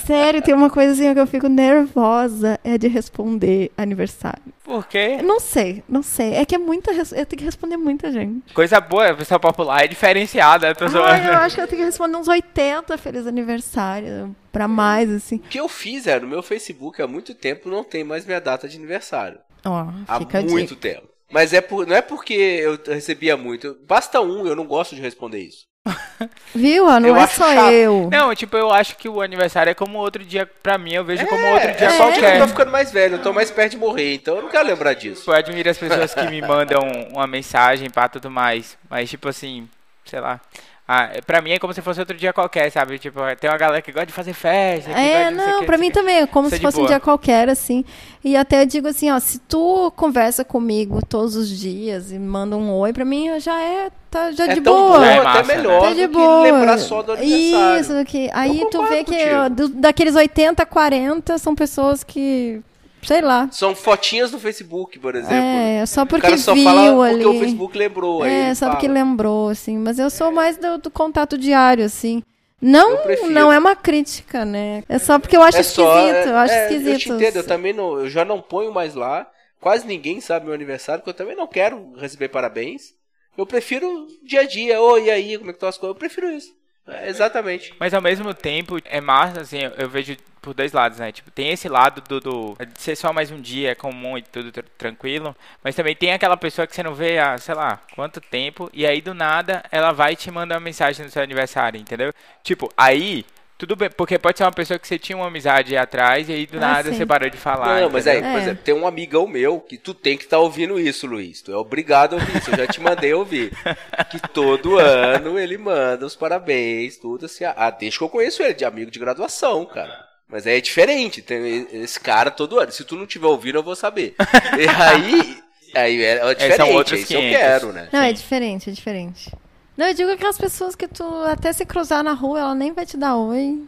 sério, 0.06 0.42
tem 0.42 0.54
uma 0.54 0.70
coisa 0.70 0.94
assim 0.94 1.14
que 1.14 1.20
eu 1.20 1.28
fico 1.28 1.48
nervosa, 1.48 2.60
é 2.64 2.78
de 2.78 2.88
responder 2.88 3.72
aniversário. 3.78 4.42
Por 4.66 4.88
quê? 4.88 5.18
Eu 5.20 5.24
Não 5.24 5.40
sei, 5.40 5.84
não 5.88 6.02
sei, 6.02 6.34
é 6.34 6.44
que 6.44 6.56
é 6.56 6.58
muita, 6.58 6.92
res- 6.92 7.12
eu 7.12 7.24
tenho 7.26 7.38
que 7.38 7.46
responder 7.46 7.78
muita 7.78 8.12
gente. 8.12 8.52
Coisa 8.52 8.82
boa, 8.82 9.12
a 9.12 9.16
pessoa 9.16 9.40
popular 9.40 9.84
é 9.84 9.88
diferenciada. 9.88 10.72
A 10.72 10.76
pessoa... 10.76 11.08
Ai, 11.08 11.30
eu 11.30 11.38
acho 11.38 11.56
que 11.56 11.62
eu 11.62 11.68
tenho 11.68 11.82
que 11.82 11.86
responder 11.86 12.18
uns 12.18 12.28
80 12.28 12.98
feliz 12.98 13.28
aniversário, 13.28 14.36
pra 14.52 14.68
mais, 14.68 15.10
assim. 15.12 15.36
O 15.36 15.40
que 15.40 15.60
eu 15.60 15.70
fiz 15.70 16.08
é, 16.08 16.20
no 16.20 16.28
meu 16.28 16.42
Facebook 16.42 17.00
há 17.02 17.08
muito 17.08 17.36
tempo 17.36 17.70
não 17.70 17.84
tem 17.84 18.04
mais 18.04 18.26
minha 18.26 18.42
data 18.42 18.68
de 18.68 18.76
aniversário. 18.76 19.38
Ó, 19.64 19.88
Há 20.08 20.18
fica 20.20 20.40
a 20.40 20.42
muito 20.42 20.76
dica. 20.76 20.90
tempo. 20.96 21.08
Mas 21.36 21.52
é 21.52 21.60
por, 21.60 21.86
não 21.86 21.94
é 21.94 22.02
porque 22.02 22.34
eu 22.34 22.80
recebia 22.88 23.36
muito. 23.36 23.78
Basta 23.86 24.22
um, 24.22 24.48
eu 24.48 24.56
não 24.56 24.66
gosto 24.66 24.96
de 24.96 25.02
responder 25.02 25.40
isso. 25.40 25.66
Viu? 26.56 26.88
ó, 26.88 26.98
Não 26.98 27.10
Eu 27.10 27.18
é 27.18 27.28
só 27.28 27.54
chato. 27.54 27.72
eu. 27.74 28.10
Não, 28.10 28.34
tipo, 28.34 28.56
eu 28.56 28.72
acho 28.72 28.96
que 28.96 29.10
o 29.10 29.22
aniversário 29.22 29.70
é 29.70 29.74
como 29.74 29.98
outro 29.98 30.24
dia, 30.24 30.46
pra 30.64 30.78
mim, 30.78 30.94
eu 30.94 31.04
vejo 31.04 31.28
como 31.28 31.46
É, 31.46 31.54
outro 31.56 31.72
dia 31.78 31.88
é 31.88 31.90
só 31.90 31.98
que 32.10 32.20
eu 32.20 32.22
qualquer. 32.22 32.40
tô 32.40 32.48
ficando 32.48 32.72
mais 32.72 32.90
velho, 32.90 33.16
eu 33.16 33.22
tô 33.22 33.34
mais 33.34 33.52
perto 33.52 33.72
de 33.72 33.78
morrer, 33.78 34.14
então 34.16 34.38
eu 34.38 34.44
não 34.44 34.50
quero 34.50 34.66
lembrar 34.66 34.94
disso. 34.94 35.30
Eu 35.30 35.36
admiro 35.36 35.70
as 35.70 35.78
pessoas 35.78 36.14
que 36.14 36.26
me 36.28 36.40
mandam 36.48 36.80
uma 37.12 37.28
mensagem 37.28 37.90
pra 37.90 38.08
tudo 38.08 38.32
mais. 38.32 38.78
Mas, 38.90 39.10
tipo 39.10 39.28
assim, 39.28 39.68
sei 40.06 40.22
lá. 40.22 40.40
Ah, 40.88 41.10
pra 41.26 41.42
mim 41.42 41.50
é 41.52 41.58
como 41.58 41.74
se 41.74 41.82
fosse 41.82 42.00
outro 42.00 42.16
dia 42.16 42.32
qualquer, 42.32 42.72
sabe? 42.72 43.00
Tipo, 43.00 43.20
tem 43.40 43.50
uma 43.50 43.58
galera 43.58 43.82
que 43.82 43.92
gosta 43.92 44.06
de 44.06 44.14
fazer 44.14 44.34
festa. 44.34 44.92
que 44.94 45.00
É, 45.00 45.32
não, 45.32 45.62
quê, 45.62 45.66
pra 45.66 45.80
mim 45.80 45.90
também, 45.90 46.18
é 46.18 46.28
como 46.28 46.48
se 46.48 46.56
é 46.56 46.60
fosse 46.60 46.78
um 46.78 46.82
boa. 46.82 46.90
dia 46.90 47.00
qualquer, 47.00 47.50
assim. 47.50 47.84
E 48.24 48.38
até 48.38 48.62
eu 48.62 48.66
digo 48.68 48.88
assim, 48.88 49.10
ó, 49.12 49.20
se 49.20 49.40
tu 49.40 49.92
conversa 49.96 50.46
comigo 50.46 51.00
todos 51.04 51.36
os 51.36 51.50
dias 51.50 52.12
e 52.12 52.20
manda 52.20 52.56
um 52.56 52.72
oi, 52.72 52.94
pra 52.94 53.04
mim 53.04 53.40
já 53.40 53.60
é, 53.60 53.90
tá, 54.12 54.32
já 54.32 54.46
É 54.46 54.54
de 54.54 54.62
tão 54.62 54.76
boa. 54.76 55.00
bom, 55.00 55.04
É 55.06 55.14
até 55.18 55.24
massa, 55.24 55.42
né? 55.44 55.56
melhor 55.56 55.82
Tá 55.82 55.90
do 55.90 55.96
de 55.96 56.02
que 56.02 56.08
boa. 56.08 56.44
lembrar 56.44 56.78
só 56.78 57.02
do 57.02 57.14
aniversário. 57.14 57.82
Isso, 57.82 58.06
que 58.06 58.30
aí 58.32 58.68
tu 58.70 58.86
vê 58.86 59.04
que 59.04 59.30
ó, 59.34 59.50
do- 59.50 59.70
daqueles 59.70 60.16
80, 60.16 60.64
40 60.68 61.40
são 61.40 61.56
pessoas 61.56 62.04
que, 62.04 62.62
sei 63.06 63.22
lá. 63.22 63.48
São 63.52 63.76
fotinhas 63.76 64.32
no 64.32 64.40
Facebook, 64.40 65.00
por 65.00 65.16
exemplo. 65.16 65.36
É, 65.36 65.86
só 65.86 66.04
o 66.04 66.06
porque 66.06 66.22
cara 66.22 66.38
só 66.38 66.54
viu 66.54 66.64
fala 66.64 67.06
ali. 67.06 67.24
porque 67.24 67.38
o 67.38 67.40
Facebook 67.40 67.78
lembrou. 67.78 68.24
aí 68.24 68.32
É, 68.32 68.56
só 68.56 68.70
porque 68.70 68.88
fala. 68.88 69.00
lembrou, 69.00 69.50
assim. 69.50 69.78
Mas 69.78 70.00
eu 70.00 70.10
sou 70.10 70.32
mais 70.32 70.58
do, 70.58 70.78
do 70.78 70.90
contato 70.90 71.38
diário, 71.38 71.86
assim. 71.86 72.24
Não, 72.62 72.98
não 73.30 73.52
é 73.52 73.60
uma 73.60 73.76
crítica, 73.76 74.44
né? 74.44 74.84
É 74.90 74.98
só 74.98 75.20
porque 75.20 75.38
eu 75.38 75.42
acho 75.44 75.58
É 75.58 75.64
só, 75.64 76.00
esquisito, 76.00 76.30
eu 76.30 76.38
acho 76.38 76.54
é, 76.54 76.64
esquisito. 76.64 76.90
Eu 76.90 77.00
te 77.00 77.10
entendo, 77.12 77.36
eu 77.36 77.46
também 77.46 77.74
não, 77.74 78.00
eu 78.00 78.10
já 78.10 78.26
não 78.26 78.42
ponho 78.42 78.74
mais 78.74 78.96
lá. 78.96 79.30
Quase 79.60 79.86
ninguém 79.86 80.22
sabe 80.22 80.46
meu 80.46 80.54
aniversário, 80.54 81.02
porque 81.02 81.10
eu 81.10 81.26
também 81.26 81.36
não 81.36 81.48
quero 81.48 81.94
receber 81.98 82.30
parabéns. 82.30 82.94
Eu 83.38 83.46
prefiro 83.46 84.08
dia 84.24 84.42
a 84.42 84.48
dia, 84.48 84.82
oi, 84.82 85.06
e 85.06 85.12
aí, 85.12 85.38
como 85.38 85.50
é 85.50 85.54
que 85.54 85.58
estão 85.58 85.70
as 85.70 85.78
coisas? 85.78 85.96
Eu 85.96 86.00
prefiro 86.00 86.30
isso. 86.32 86.54
É, 86.88 87.10
exatamente. 87.10 87.74
Mas 87.80 87.94
ao 87.94 88.02
mesmo 88.02 88.34
tempo, 88.34 88.78
é 88.86 89.02
massa, 89.02 89.42
assim, 89.42 89.60
eu 89.78 89.90
vejo 89.90 90.16
por 90.46 90.54
dois 90.54 90.72
lados, 90.72 91.00
né? 91.00 91.12
Tipo, 91.12 91.32
tem 91.32 91.50
esse 91.50 91.68
lado 91.68 92.02
do, 92.08 92.20
do 92.22 92.56
de 92.74 92.80
ser 92.82 92.96
só 92.96 93.12
mais 93.12 93.32
um 93.32 93.42
dia, 93.42 93.72
é 93.72 93.76
comum 93.76 94.18
e 94.18 94.22
tudo 94.22 94.52
tr- 94.52 94.62
tranquilo. 94.78 95.36
Mas 95.64 95.76
também 95.76 95.96
tem 95.96 96.14
aquela 96.14 96.38
pessoa 96.38 96.68
que 96.68 96.76
você 96.76 96.84
não 96.84 96.94
vê 96.94 97.18
há, 97.18 97.38
sei 97.38 97.56
lá, 97.56 97.82
quanto 97.96 98.22
tempo. 98.22 98.70
E 98.74 98.86
aí, 98.86 99.02
do 99.02 99.14
nada, 99.14 99.64
ela 99.72 99.92
vai 99.92 100.14
e 100.14 100.16
te 100.16 100.30
manda 100.32 100.54
uma 100.54 100.60
mensagem 100.62 101.04
no 101.04 101.12
seu 101.12 101.24
aniversário, 101.24 101.82
entendeu? 101.82 102.12
Tipo, 102.44 102.72
aí, 102.78 103.26
tudo 103.58 103.76
bem. 103.76 103.90
Porque 103.90 104.20
pode 104.20 104.38
ser 104.38 104.44
uma 104.44 104.52
pessoa 104.52 104.78
que 104.78 104.88
você 104.88 105.00
tinha 105.00 105.18
uma 105.18 105.28
amizade 105.28 105.76
atrás 105.78 106.28
e 106.30 106.34
aí, 106.34 106.46
do 106.46 106.58
Ah, 106.58 106.62
nada, 106.62 106.90
sim. 106.92 106.98
você 106.98 107.06
parou 107.06 107.30
de 107.30 107.38
falar. 107.38 107.82
não, 107.82 107.90
mas 107.90 108.06
aí, 108.06 108.18
entendeu? 108.18 108.32
por 108.34 108.40
É. 108.40 108.44
exemplo, 108.44 108.64
tem 108.64 108.74
um 108.76 108.86
amigão 108.86 109.26
meu 109.28 109.60
que 109.60 109.78
tu 109.78 109.94
tem 109.94 110.18
que 110.18 110.26
estar 110.26 110.40
ouvindo 110.40 110.80
isso, 110.80 111.08
Luiz. 111.08 111.42
Tu 111.42 111.52
é 111.52 111.56
obrigado 111.58 112.14
a 112.14 112.18
ouvir 112.18 112.38
isso. 112.38 112.52
Eu 112.52 112.58
já 112.58 112.68
te 112.68 112.80
mandei 112.82 113.14
ouvir. 113.14 113.52
que 114.12 114.20
todo 114.30 114.78
ano 114.78 115.40
ele 115.40 115.58
manda 115.58 116.06
os 116.06 116.16
parabéns, 116.16 116.98
tudo 116.98 117.26
assim. 117.26 117.46
Ah, 117.46 117.72
deixa 117.72 117.98
que 117.98 118.04
eu 118.04 118.10
conheço 118.10 118.44
ele, 118.44 118.54
de 118.54 118.66
amigo 118.66 118.92
de 118.92 119.00
graduação, 119.00 119.66
cara. 119.66 120.06
Mas 120.28 120.48
aí 120.48 120.58
é 120.58 120.62
diferente, 120.62 121.22
tem 121.22 121.68
esse 121.72 122.00
cara 122.00 122.32
todo 122.32 122.60
ano. 122.60 122.72
Se 122.72 122.84
tu 122.84 122.96
não 122.96 123.06
tiver 123.06 123.28
ouvindo, 123.28 123.58
eu 123.60 123.64
vou 123.64 123.76
saber. 123.76 124.16
E 124.58 124.68
aí, 124.68 125.38
aí 125.76 126.04
é, 126.04 126.32
é 126.32 126.34
diferente, 126.34 126.74
outros 126.74 126.98
é 126.98 127.02
isso 127.02 127.08
que 127.08 127.14
eu 127.16 127.20
500. 127.22 127.38
quero, 127.40 127.74
né? 127.74 127.90
Não, 127.92 128.02
é 128.02 128.08
Sim. 128.10 128.14
diferente, 128.14 128.70
é 128.70 128.74
diferente. 128.74 129.32
Não, 129.78 129.88
eu 129.88 129.94
digo 129.94 130.10
aquelas 130.12 130.38
pessoas 130.38 130.74
que 130.76 130.88
tu 130.88 131.04
até 131.26 131.52
se 131.54 131.66
cruzar 131.66 132.04
na 132.04 132.14
rua, 132.14 132.40
ela 132.40 132.56
nem 132.56 132.74
vai 132.74 132.86
te 132.86 132.96
dar 132.98 133.16
oi. 133.18 133.62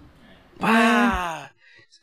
Pá! 0.59 1.49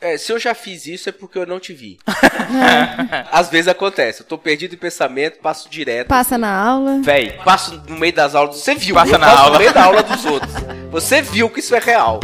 É, 0.01 0.19
se 0.19 0.31
eu 0.31 0.39
já 0.39 0.55
fiz 0.55 0.87
isso 0.87 1.09
é 1.09 1.13
porque 1.13 1.39
eu 1.39 1.47
não 1.47 1.59
te 1.59 1.73
vi. 1.73 1.97
Às 3.33 3.49
vezes 3.49 3.69
acontece, 3.69 4.21
eu 4.21 4.27
tô 4.27 4.37
perdido 4.37 4.75
em 4.75 4.79
pensamento, 4.79 5.39
passo 5.39 5.69
direto. 5.71 6.09
Passa 6.09 6.37
na 6.37 6.55
aula. 6.55 7.01
Véi, 7.03 7.33
Passo 7.43 7.83
no 7.89 7.97
meio 7.99 8.13
das 8.13 8.35
aulas, 8.35 8.57
você 8.57 8.75
viu, 8.75 8.95
Passa 8.95 9.15
eu 9.15 9.19
na 9.19 9.27
passo 9.27 9.39
aula. 9.43 9.53
no 9.55 9.59
meio 9.59 9.73
da 9.73 9.85
aula 9.85 10.03
dos 10.03 10.25
outros. 10.27 10.53
Você 10.95 11.21
viu 11.21 11.51
que 11.51 11.59
isso 11.59 11.75
é 11.75 11.81
real. 11.81 12.21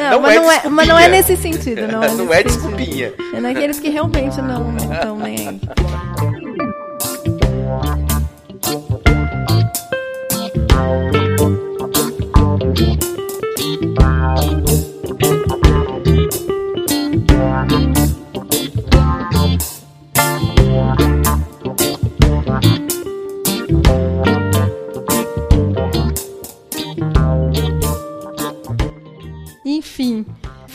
Não, 0.00 0.12
não 0.18 0.20
mas, 0.22 0.34
é 0.34 0.40
não 0.40 0.50
é, 0.50 0.68
mas 0.70 0.88
não 0.88 0.98
é 0.98 1.08
nesse 1.08 1.36
sentido, 1.36 1.86
não. 1.86 2.02
É 2.02 2.08
não 2.16 2.32
é 2.32 2.42
desculpinha. 2.42 3.12
É 3.34 3.38
naqueles 3.38 3.78
que 3.78 3.90
realmente 3.90 4.40
não 4.40 4.74
estão 4.78 5.18
nem 5.18 5.46
aí. 5.46 5.60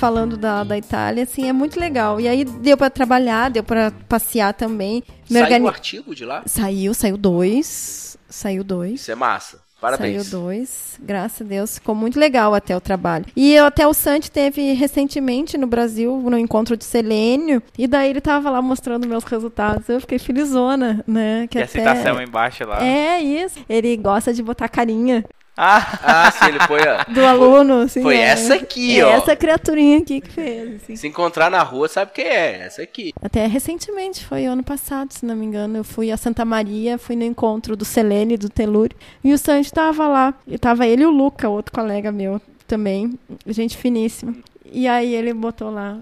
Falando 0.08 0.38
da, 0.38 0.64
da 0.64 0.78
Itália, 0.78 1.24
assim, 1.24 1.50
é 1.50 1.54
muito 1.54 1.78
legal. 1.78 2.20
E 2.22 2.30
aí 2.30 2.46
deu 2.46 2.78
para 2.78 2.90
trabalhar, 2.90 3.50
deu 3.50 3.64
para 3.64 3.92
passear 4.08 4.54
também. 4.54 5.04
Saiu 5.26 5.44
organi... 5.44 5.66
um 5.66 5.68
artigo 5.68 6.16
de 6.16 6.24
lá? 6.24 6.44
Saiu, 6.46 6.94
saiu 6.94 7.18
dois. 7.18 8.18
Saiu 8.30 8.64
dois. 8.64 9.02
Isso 9.02 9.12
é 9.12 9.16
massa. 9.16 9.60
Parabéns. 9.82 10.26
Saiu 10.26 10.42
dois, 10.42 10.98
graças 11.00 11.42
a 11.42 11.44
Deus. 11.44 11.76
Ficou 11.76 11.94
muito 11.94 12.18
legal 12.18 12.54
até 12.56 12.76
o 12.76 12.80
trabalho. 12.82 13.26
E 13.36 13.58
até 13.58 13.86
o 13.86 13.94
Santi 13.94 14.32
teve 14.32 14.74
recentemente 14.74 15.58
no 15.58 15.68
Brasil, 15.68 16.20
no 16.24 16.38
encontro 16.38 16.76
de 16.76 16.84
Selênio, 16.84 17.62
e 17.78 17.86
daí 17.86 18.10
ele 18.10 18.22
tava 18.22 18.50
lá 18.50 18.62
mostrando 18.62 19.08
meus 19.08 19.24
resultados. 19.26 19.88
Eu 19.90 20.02
fiquei 20.02 20.18
felizona, 20.18 21.04
né? 21.06 21.48
Que 21.48 21.60
e 21.60 21.62
até... 21.62 21.86
a 21.86 21.96
citação 21.96 22.22
embaixo 22.22 22.66
lá. 22.66 22.84
É, 22.84 23.22
isso. 23.22 23.60
Ele 23.70 23.96
gosta 23.98 24.34
de 24.34 24.42
botar 24.42 24.70
carinha. 24.70 25.24
Ah, 25.58 26.00
ah 26.04 26.32
sim, 26.32 26.50
ele 26.50 26.60
foi 26.62 26.88
a... 26.88 27.04
Do 27.04 27.26
aluno, 27.26 27.82
assim. 27.82 28.04
Foi 28.04 28.16
é. 28.16 28.22
essa 28.22 28.54
aqui, 28.54 29.00
é 29.00 29.06
ó. 29.06 29.10
Essa 29.10 29.36
criaturinha 29.36 29.98
aqui 29.98 30.22
que 30.22 30.30
fez. 30.30 30.76
Assim. 30.76 30.96
Se 30.96 31.08
encontrar 31.08 31.50
na 31.50 31.64
rua, 31.64 31.88
sabe 31.88 32.12
quem 32.14 32.26
é? 32.26 32.66
Essa 32.66 32.84
aqui. 32.84 33.12
Até 33.22 33.48
recentemente, 33.48 34.24
foi 34.24 34.46
ano 34.46 34.64
passado, 34.64 35.12
se 35.12 35.26
não 35.26 35.36
me 35.36 35.46
engano. 35.46 35.78
Eu 35.78 35.84
fui 35.84 36.12
a 36.12 36.18
Santa 36.18 36.46
Maria, 36.46 37.00
fui 37.00 37.16
no 37.16 37.24
encontro 37.24 37.76
do 37.76 37.84
Selene, 37.84 38.38
do 38.38 38.50
Telúrio. 38.50 38.96
E 39.24 39.34
o 39.34 39.38
Sanji 39.38 39.74
tava 39.74 40.08
lá. 40.08 40.34
E 40.46 40.58
tava 40.60 40.86
ele 40.86 41.02
e 41.02 41.06
o 41.06 41.10
Luca, 41.10 41.50
outro 41.50 41.74
colega 41.74 42.12
meu 42.12 42.40
também. 42.68 43.18
Gente 43.48 43.76
finíssima. 43.76 44.36
E 44.72 44.88
aí 44.88 45.16
ele 45.16 45.34
botou 45.34 45.72
lá 45.72 45.98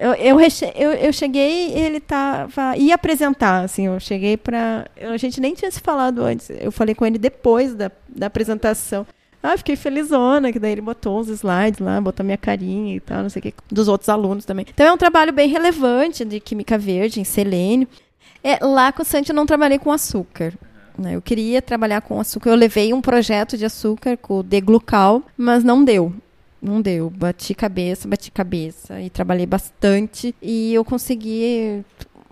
eu, 0.00 0.14
eu, 0.14 0.40
eu, 0.74 0.92
eu 0.92 1.12
cheguei 1.12 1.74
ele 1.74 2.00
tava. 2.00 2.74
ia 2.78 2.94
apresentar, 2.94 3.64
assim, 3.64 3.86
eu 3.86 4.00
cheguei 4.00 4.34
para 4.34 4.86
A 4.98 5.18
gente 5.18 5.38
nem 5.42 5.52
tinha 5.52 5.70
se 5.70 5.78
falado 5.78 6.22
antes. 6.22 6.48
Eu 6.48 6.72
falei 6.72 6.94
com 6.94 7.04
ele 7.04 7.18
depois 7.18 7.74
da, 7.74 7.92
da 8.08 8.26
apresentação. 8.26 9.06
Ah, 9.42 9.56
fiquei 9.58 9.76
felizona, 9.76 10.52
que 10.52 10.58
daí 10.58 10.72
ele 10.72 10.80
botou 10.80 11.20
uns 11.20 11.28
slides 11.28 11.80
lá, 11.80 12.00
botou 12.00 12.24
minha 12.24 12.38
carinha 12.38 12.96
e 12.96 13.00
tal, 13.00 13.22
não 13.22 13.30
sei 13.30 13.40
o 13.40 13.42
que, 13.42 13.54
dos 13.70 13.88
outros 13.88 14.08
alunos 14.08 14.44
também. 14.44 14.66
Então 14.68 14.86
é 14.86 14.92
um 14.92 14.98
trabalho 14.98 15.32
bem 15.32 15.48
relevante 15.48 16.24
de 16.24 16.40
química 16.40 16.78
verde, 16.78 17.20
em 17.20 17.24
selênio. 17.24 17.86
É, 18.42 18.64
lá 18.64 18.92
com 18.92 19.02
o 19.02 19.04
Santi 19.04 19.30
eu 19.30 19.34
não 19.34 19.46
trabalhei 19.46 19.78
com 19.78 19.92
açúcar. 19.92 20.54
Né? 20.96 21.14
Eu 21.14 21.22
queria 21.22 21.60
trabalhar 21.60 22.00
com 22.00 22.18
açúcar. 22.18 22.50
Eu 22.50 22.56
levei 22.56 22.94
um 22.94 23.02
projeto 23.02 23.56
de 23.56 23.66
açúcar 23.66 24.16
com 24.16 24.40
o 24.40 24.42
Deglucal, 24.42 25.22
mas 25.36 25.62
não 25.62 25.84
deu 25.84 26.12
não 26.60 26.80
deu. 26.80 27.10
Bati 27.10 27.54
cabeça, 27.54 28.08
bati 28.08 28.30
cabeça 28.30 29.00
e 29.00 29.10
trabalhei 29.10 29.46
bastante 29.46 30.34
e 30.40 30.74
eu 30.74 30.84
consegui 30.84 31.84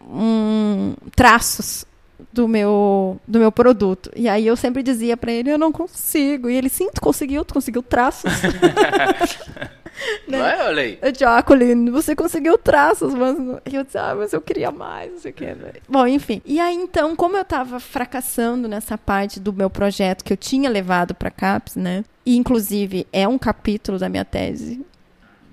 um, 0.09 0.95
traços 1.15 1.85
do 2.33 2.49
meu 2.49 3.21
do 3.27 3.39
meu 3.39 3.53
produto. 3.53 4.11
E 4.15 4.29
aí 4.29 4.47
eu 4.47 4.57
sempre 4.57 4.83
dizia 4.83 5.17
para 5.17 5.33
ele, 5.33 5.51
eu 5.51 5.59
não 5.59 5.73
consigo. 5.73 6.49
E 6.49 6.57
ele, 6.57 6.69
sim, 6.69 6.91
tu 6.93 7.01
conseguiu, 7.01 7.45
tu 7.45 7.55
conseguiu 7.55 7.83
traços. 7.83 8.31
né? 10.27 10.39
Não 10.39 10.47
é? 10.47 10.67
Olha 10.67 10.83
aí. 10.83 10.99
Jacqueline, 11.17 11.91
você 11.91 12.15
conseguiu 12.15 12.57
traços, 12.59 13.15
mas 13.15 13.37
eu 13.73 13.85
disse, 13.85 13.99
ah, 13.99 14.15
mas 14.17 14.33
eu 14.33 14.41
queria 14.41 14.71
mais, 14.71 15.13
não 15.13 15.19
sei 15.19 15.31
o 15.31 15.35
que. 15.35 15.47
Né? 15.47 15.73
Bom, 15.89 16.07
enfim. 16.07 16.43
E 16.45 16.61
aí, 16.61 16.75
então, 16.75 17.17
como 17.17 17.37
eu 17.37 17.43
estava 17.43 17.81
fracassando 17.81 18.69
nessa 18.69 18.97
parte 18.97 19.41
do 19.41 19.53
meu 19.53 19.71
projeto 19.71 20.25
que 20.25 20.33
eu 20.33 20.37
tinha 20.37 20.69
levado 20.69 21.15
para 21.15 21.31
CAPES, 21.31 21.77
né? 21.77 22.05
E, 22.25 22.37
inclusive, 22.37 23.07
é 23.13 23.27
um 23.27 23.39
capítulo 23.39 23.99
da 23.99 24.09
minha 24.09 24.25
tese 24.25 24.85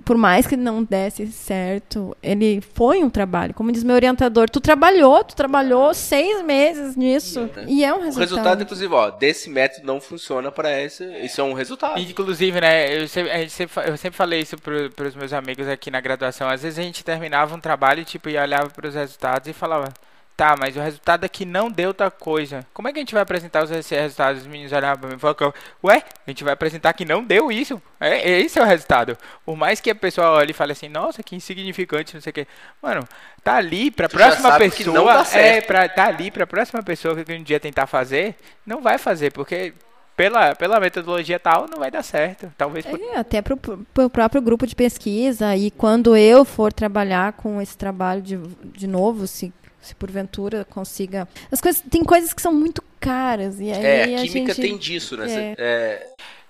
por 0.05 0.17
mais 0.17 0.45
que 0.45 0.55
não 0.55 0.83
desse 0.83 1.25
certo, 1.27 2.15
ele 2.21 2.61
foi 2.75 3.03
um 3.03 3.09
trabalho. 3.09 3.55
Como 3.55 3.71
diz 3.71 3.83
meu 3.83 3.95
orientador, 3.95 4.47
tu 4.47 4.61
trabalhou, 4.61 5.23
tu 5.23 5.35
trabalhou 5.35 5.93
seis 5.95 6.43
meses 6.43 6.95
nisso. 6.95 7.49
E, 7.67 7.83
é 7.83 7.91
um 7.91 8.01
resultado. 8.01 8.17
O 8.17 8.19
resultado, 8.19 8.63
inclusive, 8.63 8.93
ó, 8.93 9.09
desse 9.09 9.49
método 9.49 9.87
não 9.87 9.99
funciona 9.99 10.51
para 10.51 10.79
esse. 10.79 11.03
Isso 11.25 11.41
é 11.41 11.43
um 11.43 11.53
resultado. 11.53 11.99
Inclusive, 11.99 12.61
né, 12.61 13.01
eu 13.01 13.07
sempre, 13.07 13.49
sempre, 13.49 13.89
eu 13.89 13.97
sempre 13.97 14.15
falei 14.15 14.41
isso 14.41 14.55
para 14.57 15.07
os 15.07 15.15
meus 15.15 15.33
amigos 15.33 15.67
aqui 15.67 15.89
na 15.89 15.99
graduação. 15.99 16.47
Às 16.47 16.61
vezes 16.61 16.77
a 16.77 16.83
gente 16.83 17.03
terminava 17.03 17.55
um 17.55 17.59
trabalho 17.59 18.05
tipo, 18.05 18.29
e 18.29 18.37
olhava 18.37 18.69
para 18.69 18.87
os 18.87 18.93
resultados 18.93 19.49
e 19.49 19.53
falava 19.53 19.91
Tá, 20.37 20.53
mas 20.59 20.75
o 20.75 20.81
resultado 20.81 21.23
é 21.23 21.29
que 21.29 21.45
não 21.45 21.71
deu 21.71 21.93
tal 21.93 22.11
coisa. 22.11 22.67
Como 22.73 22.89
é 22.89 22.91
que 22.91 22.99
a 22.99 23.01
gente 23.01 23.13
vai 23.13 23.23
apresentar 23.23 23.63
os 23.63 23.69
resultados? 23.69 24.41
Os 24.41 24.47
meninos 24.47 24.73
olharam 24.73 24.99
pra 24.99 25.09
mim 25.09 25.15
e 25.15 25.19
falaram, 25.19 25.53
ué, 25.81 26.03
a 26.27 26.29
gente 26.29 26.43
vai 26.43 26.51
apresentar 26.51 26.91
que 26.91 27.05
não 27.05 27.23
deu 27.23 27.49
isso. 27.49 27.81
É, 28.01 28.39
esse 28.41 28.59
é 28.59 28.61
o 28.61 28.65
resultado. 28.65 29.17
Por 29.45 29.55
mais 29.55 29.79
que 29.79 29.89
a 29.89 29.95
pessoa 29.95 30.31
olhe 30.31 30.51
e 30.51 30.53
fale 30.53 30.73
assim, 30.73 30.89
nossa, 30.89 31.23
que 31.23 31.37
insignificante, 31.37 32.15
não 32.15 32.21
sei 32.21 32.31
o 32.31 32.33
quê. 32.33 32.47
Mano, 32.81 33.07
tá 33.41 33.55
ali 33.55 33.89
pra 33.89 34.09
tu 34.09 34.17
próxima 34.17 34.57
pessoa. 34.57 35.25
é, 35.33 35.61
pra, 35.61 35.87
tá 35.87 36.07
ali 36.07 36.29
pra 36.29 36.45
próxima 36.45 36.83
pessoa 36.83 37.23
que 37.23 37.33
um 37.33 37.41
dia 37.41 37.59
tentar 37.59 37.87
fazer, 37.87 38.35
não 38.65 38.81
vai 38.81 38.97
fazer, 38.97 39.31
porque 39.31 39.73
pela, 40.17 40.53
pela 40.53 40.81
metodologia 40.81 41.39
tal, 41.39 41.65
não 41.69 41.79
vai 41.79 41.89
dar 41.89 42.03
certo. 42.03 42.51
Talvez 42.57 42.85
por... 42.85 42.99
é, 42.99 43.17
até 43.17 43.41
para 43.41 43.53
o 43.53 44.09
próprio 44.09 44.41
grupo 44.41 44.67
de 44.67 44.75
pesquisa. 44.75 45.55
E 45.55 45.71
quando 45.71 46.15
eu 46.17 46.43
for 46.43 46.73
trabalhar 46.73 47.33
com 47.33 47.61
esse 47.61 47.77
trabalho 47.77 48.21
de, 48.21 48.37
de 48.37 48.87
novo, 48.87 49.27
se 49.27 49.53
se 49.85 49.95
porventura 49.95 50.65
consiga. 50.65 51.27
As 51.51 51.61
coisas 51.61 51.81
tem 51.89 52.03
coisas 52.03 52.33
que 52.33 52.41
são 52.41 52.53
muito 52.53 52.83
caras 52.99 53.59
e 53.59 53.71
aí 53.71 53.85
é, 53.85 54.15
a, 54.15 54.21
a 54.21 54.21
química 54.23 54.53
gente... 54.53 54.61
tem 54.61 54.77
disso, 54.77 55.15
né? 55.15 55.27
É. 55.31 55.55
É... 55.57 56.07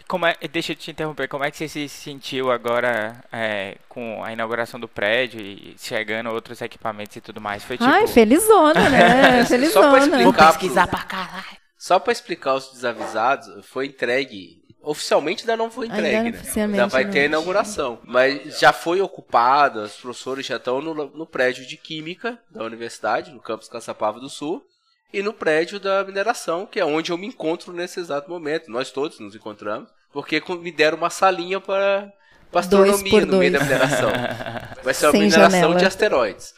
Como 0.07 0.25
é, 0.25 0.36
deixa 0.51 0.71
eu 0.71 0.75
te 0.75 0.91
interromper, 0.91 1.27
como 1.27 1.43
é 1.43 1.49
que 1.49 1.57
você 1.57 1.67
se 1.67 1.89
sentiu 1.89 2.51
agora 2.51 3.23
é, 3.31 3.77
com 3.89 4.23
a 4.23 4.31
inauguração 4.31 4.79
do 4.79 4.88
prédio 4.88 5.41
e 5.41 5.75
chegando 5.79 6.31
outros 6.31 6.61
equipamentos 6.61 7.15
e 7.15 7.21
tudo 7.21 7.41
mais? 7.41 7.63
Foi 7.63 7.75
tipo... 7.75 7.89
Ai, 7.89 8.05
felizona, 8.05 8.88
né? 8.88 9.43
felizona. 9.45 9.73
Só 9.81 9.89
pra 9.89 9.99
explicar 9.99 10.23
Vou 10.23 10.33
pesquisar 10.33 10.88
pro... 10.88 10.97
pra 10.97 11.05
caralho. 11.07 11.57
Só 11.75 11.99
para 11.99 12.13
explicar 12.13 12.51
aos 12.51 12.71
desavisados, 12.71 13.65
foi 13.65 13.88
entregue 13.88 14.64
Oficialmente 14.86 15.41
ainda 15.41 15.57
não 15.57 15.71
foi 15.71 15.88
entregue, 15.88 16.15
ainda, 16.15 16.38
né? 16.38 16.63
Ainda 16.63 16.88
vai 16.88 17.09
ter 17.09 17.21
a 17.21 17.25
inauguração. 17.25 17.99
Mas 18.03 18.59
já 18.59 18.71
foi 18.71 19.01
ocupado, 19.01 19.81
os 19.81 19.95
professores 19.95 20.45
já 20.45 20.57
estão 20.57 20.79
no, 20.79 20.93
no 20.93 21.25
prédio 21.25 21.65
de 21.65 21.75
Química 21.75 22.38
da 22.51 22.63
universidade, 22.63 23.31
no 23.31 23.39
campus 23.39 23.67
Caçapava 23.67 24.19
do 24.19 24.29
Sul, 24.29 24.63
e 25.11 25.23
no 25.23 25.33
prédio 25.33 25.79
da 25.79 26.03
mineração, 26.03 26.67
que 26.67 26.79
é 26.79 26.86
onde 26.86 27.11
eu 27.11 27.17
me 27.17 27.25
encontro 27.25 27.73
nesse 27.73 27.99
exato 27.99 28.29
momento. 28.29 28.69
Nós 28.69 28.91
todos 28.91 29.19
nos 29.19 29.36
encontramos, 29.36 29.89
porque 30.13 30.41
me 30.59 30.71
deram 30.71 30.97
uma 30.97 31.09
salinha 31.09 31.59
para, 31.59 32.13
para 32.51 32.59
astronomia 32.59 33.25
no 33.25 33.38
meio 33.38 33.51
da 33.51 33.59
mineração. 33.61 34.11
Vai 34.83 34.93
ser 34.93 35.07
uma 35.07 35.11
Sem 35.13 35.21
mineração 35.21 35.59
janela. 35.59 35.75
de 35.75 35.86
asteroides. 35.86 36.53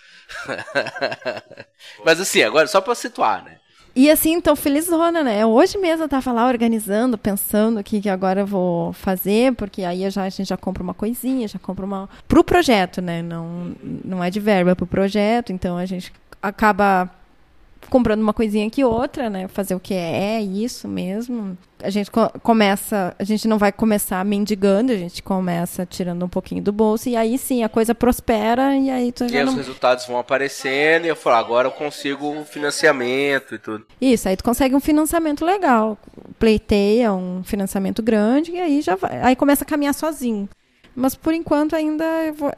Mas 2.04 2.20
assim, 2.20 2.44
agora 2.44 2.68
só 2.68 2.82
para 2.82 2.94
situar, 2.96 3.46
né? 3.46 3.57
E 3.98 4.12
assim, 4.12 4.34
então, 4.34 4.56
felizona, 4.56 5.24
né? 5.24 5.44
Hoje 5.44 5.76
mesmo 5.80 6.04
eu 6.04 6.08
tava 6.08 6.32
lá 6.32 6.46
organizando, 6.46 7.18
pensando 7.18 7.80
o 7.80 7.84
que, 7.84 8.00
que 8.00 8.08
agora 8.08 8.42
eu 8.42 8.46
vou 8.46 8.94
fazer, 8.94 9.56
porque 9.56 9.84
aí 9.84 10.08
já, 10.12 10.22
a 10.22 10.30
gente 10.30 10.48
já 10.48 10.56
compra 10.56 10.84
uma 10.84 10.94
coisinha, 10.94 11.48
já 11.48 11.58
compra 11.58 11.84
uma. 11.84 12.08
Pro 12.28 12.44
projeto, 12.44 13.02
né? 13.02 13.24
Não, 13.24 13.76
não 14.06 14.24
é 14.24 14.30
de 14.30 14.40
verba, 14.40 14.70
é 14.70 14.76
pro 14.76 14.86
projeto, 14.86 15.52
então 15.52 15.78
a 15.78 15.86
gente 15.88 16.14
acaba 16.40 17.10
comprando 17.90 18.22
uma 18.22 18.34
coisinha 18.34 18.70
que 18.70 18.84
outra, 18.84 19.30
né? 19.30 19.48
Fazer 19.48 19.76
o 19.76 19.80
que 19.80 19.94
é, 19.94 20.36
é 20.36 20.42
isso 20.42 20.88
mesmo. 20.88 21.58
A 21.82 21.90
gente 21.90 22.10
co 22.10 22.30
começa, 22.42 23.16
a 23.18 23.24
gente 23.24 23.48
não 23.48 23.58
vai 23.58 23.72
começar 23.72 24.24
mendigando, 24.26 24.92
a 24.92 24.96
gente 24.96 25.22
começa 25.22 25.86
tirando 25.86 26.26
um 26.26 26.30
pouquinho 26.30 26.62
do 26.62 26.72
bolso 26.72 27.08
e 27.08 27.16
aí 27.16 27.38
sim 27.38 27.64
a 27.64 27.70
coisa 27.70 27.94
prospera 27.94 28.76
e 28.76 28.90
aí 28.90 29.12
tu 29.12 29.26
e 29.26 29.44
não... 29.44 29.52
os 29.52 29.58
resultados 29.58 30.06
vão 30.06 30.18
aparecendo 30.18 31.06
e 31.06 31.08
eu 31.08 31.16
falo, 31.16 31.36
agora 31.36 31.68
eu 31.68 31.72
consigo 31.72 32.44
financiamento 32.46 33.56
e 33.56 33.60
tudo. 33.60 33.86
Isso, 34.02 34.28
aí 34.28 34.36
tu 34.36 34.44
consegue 34.44 34.76
um 34.76 34.80
financiamento 34.80 35.46
legal, 35.46 35.98
pleiteia 36.40 37.14
um 37.14 37.44
financiamento 37.44 38.02
grande 38.02 38.52
e 38.52 38.60
aí 38.60 38.82
já 38.82 38.96
vai, 38.96 39.22
aí 39.22 39.36
começa 39.36 39.64
a 39.64 39.68
caminhar 39.68 39.94
sozinho. 39.94 40.50
Mas 40.96 41.14
por 41.14 41.32
enquanto 41.32 41.76
ainda 41.76 42.06
vou, 42.36 42.52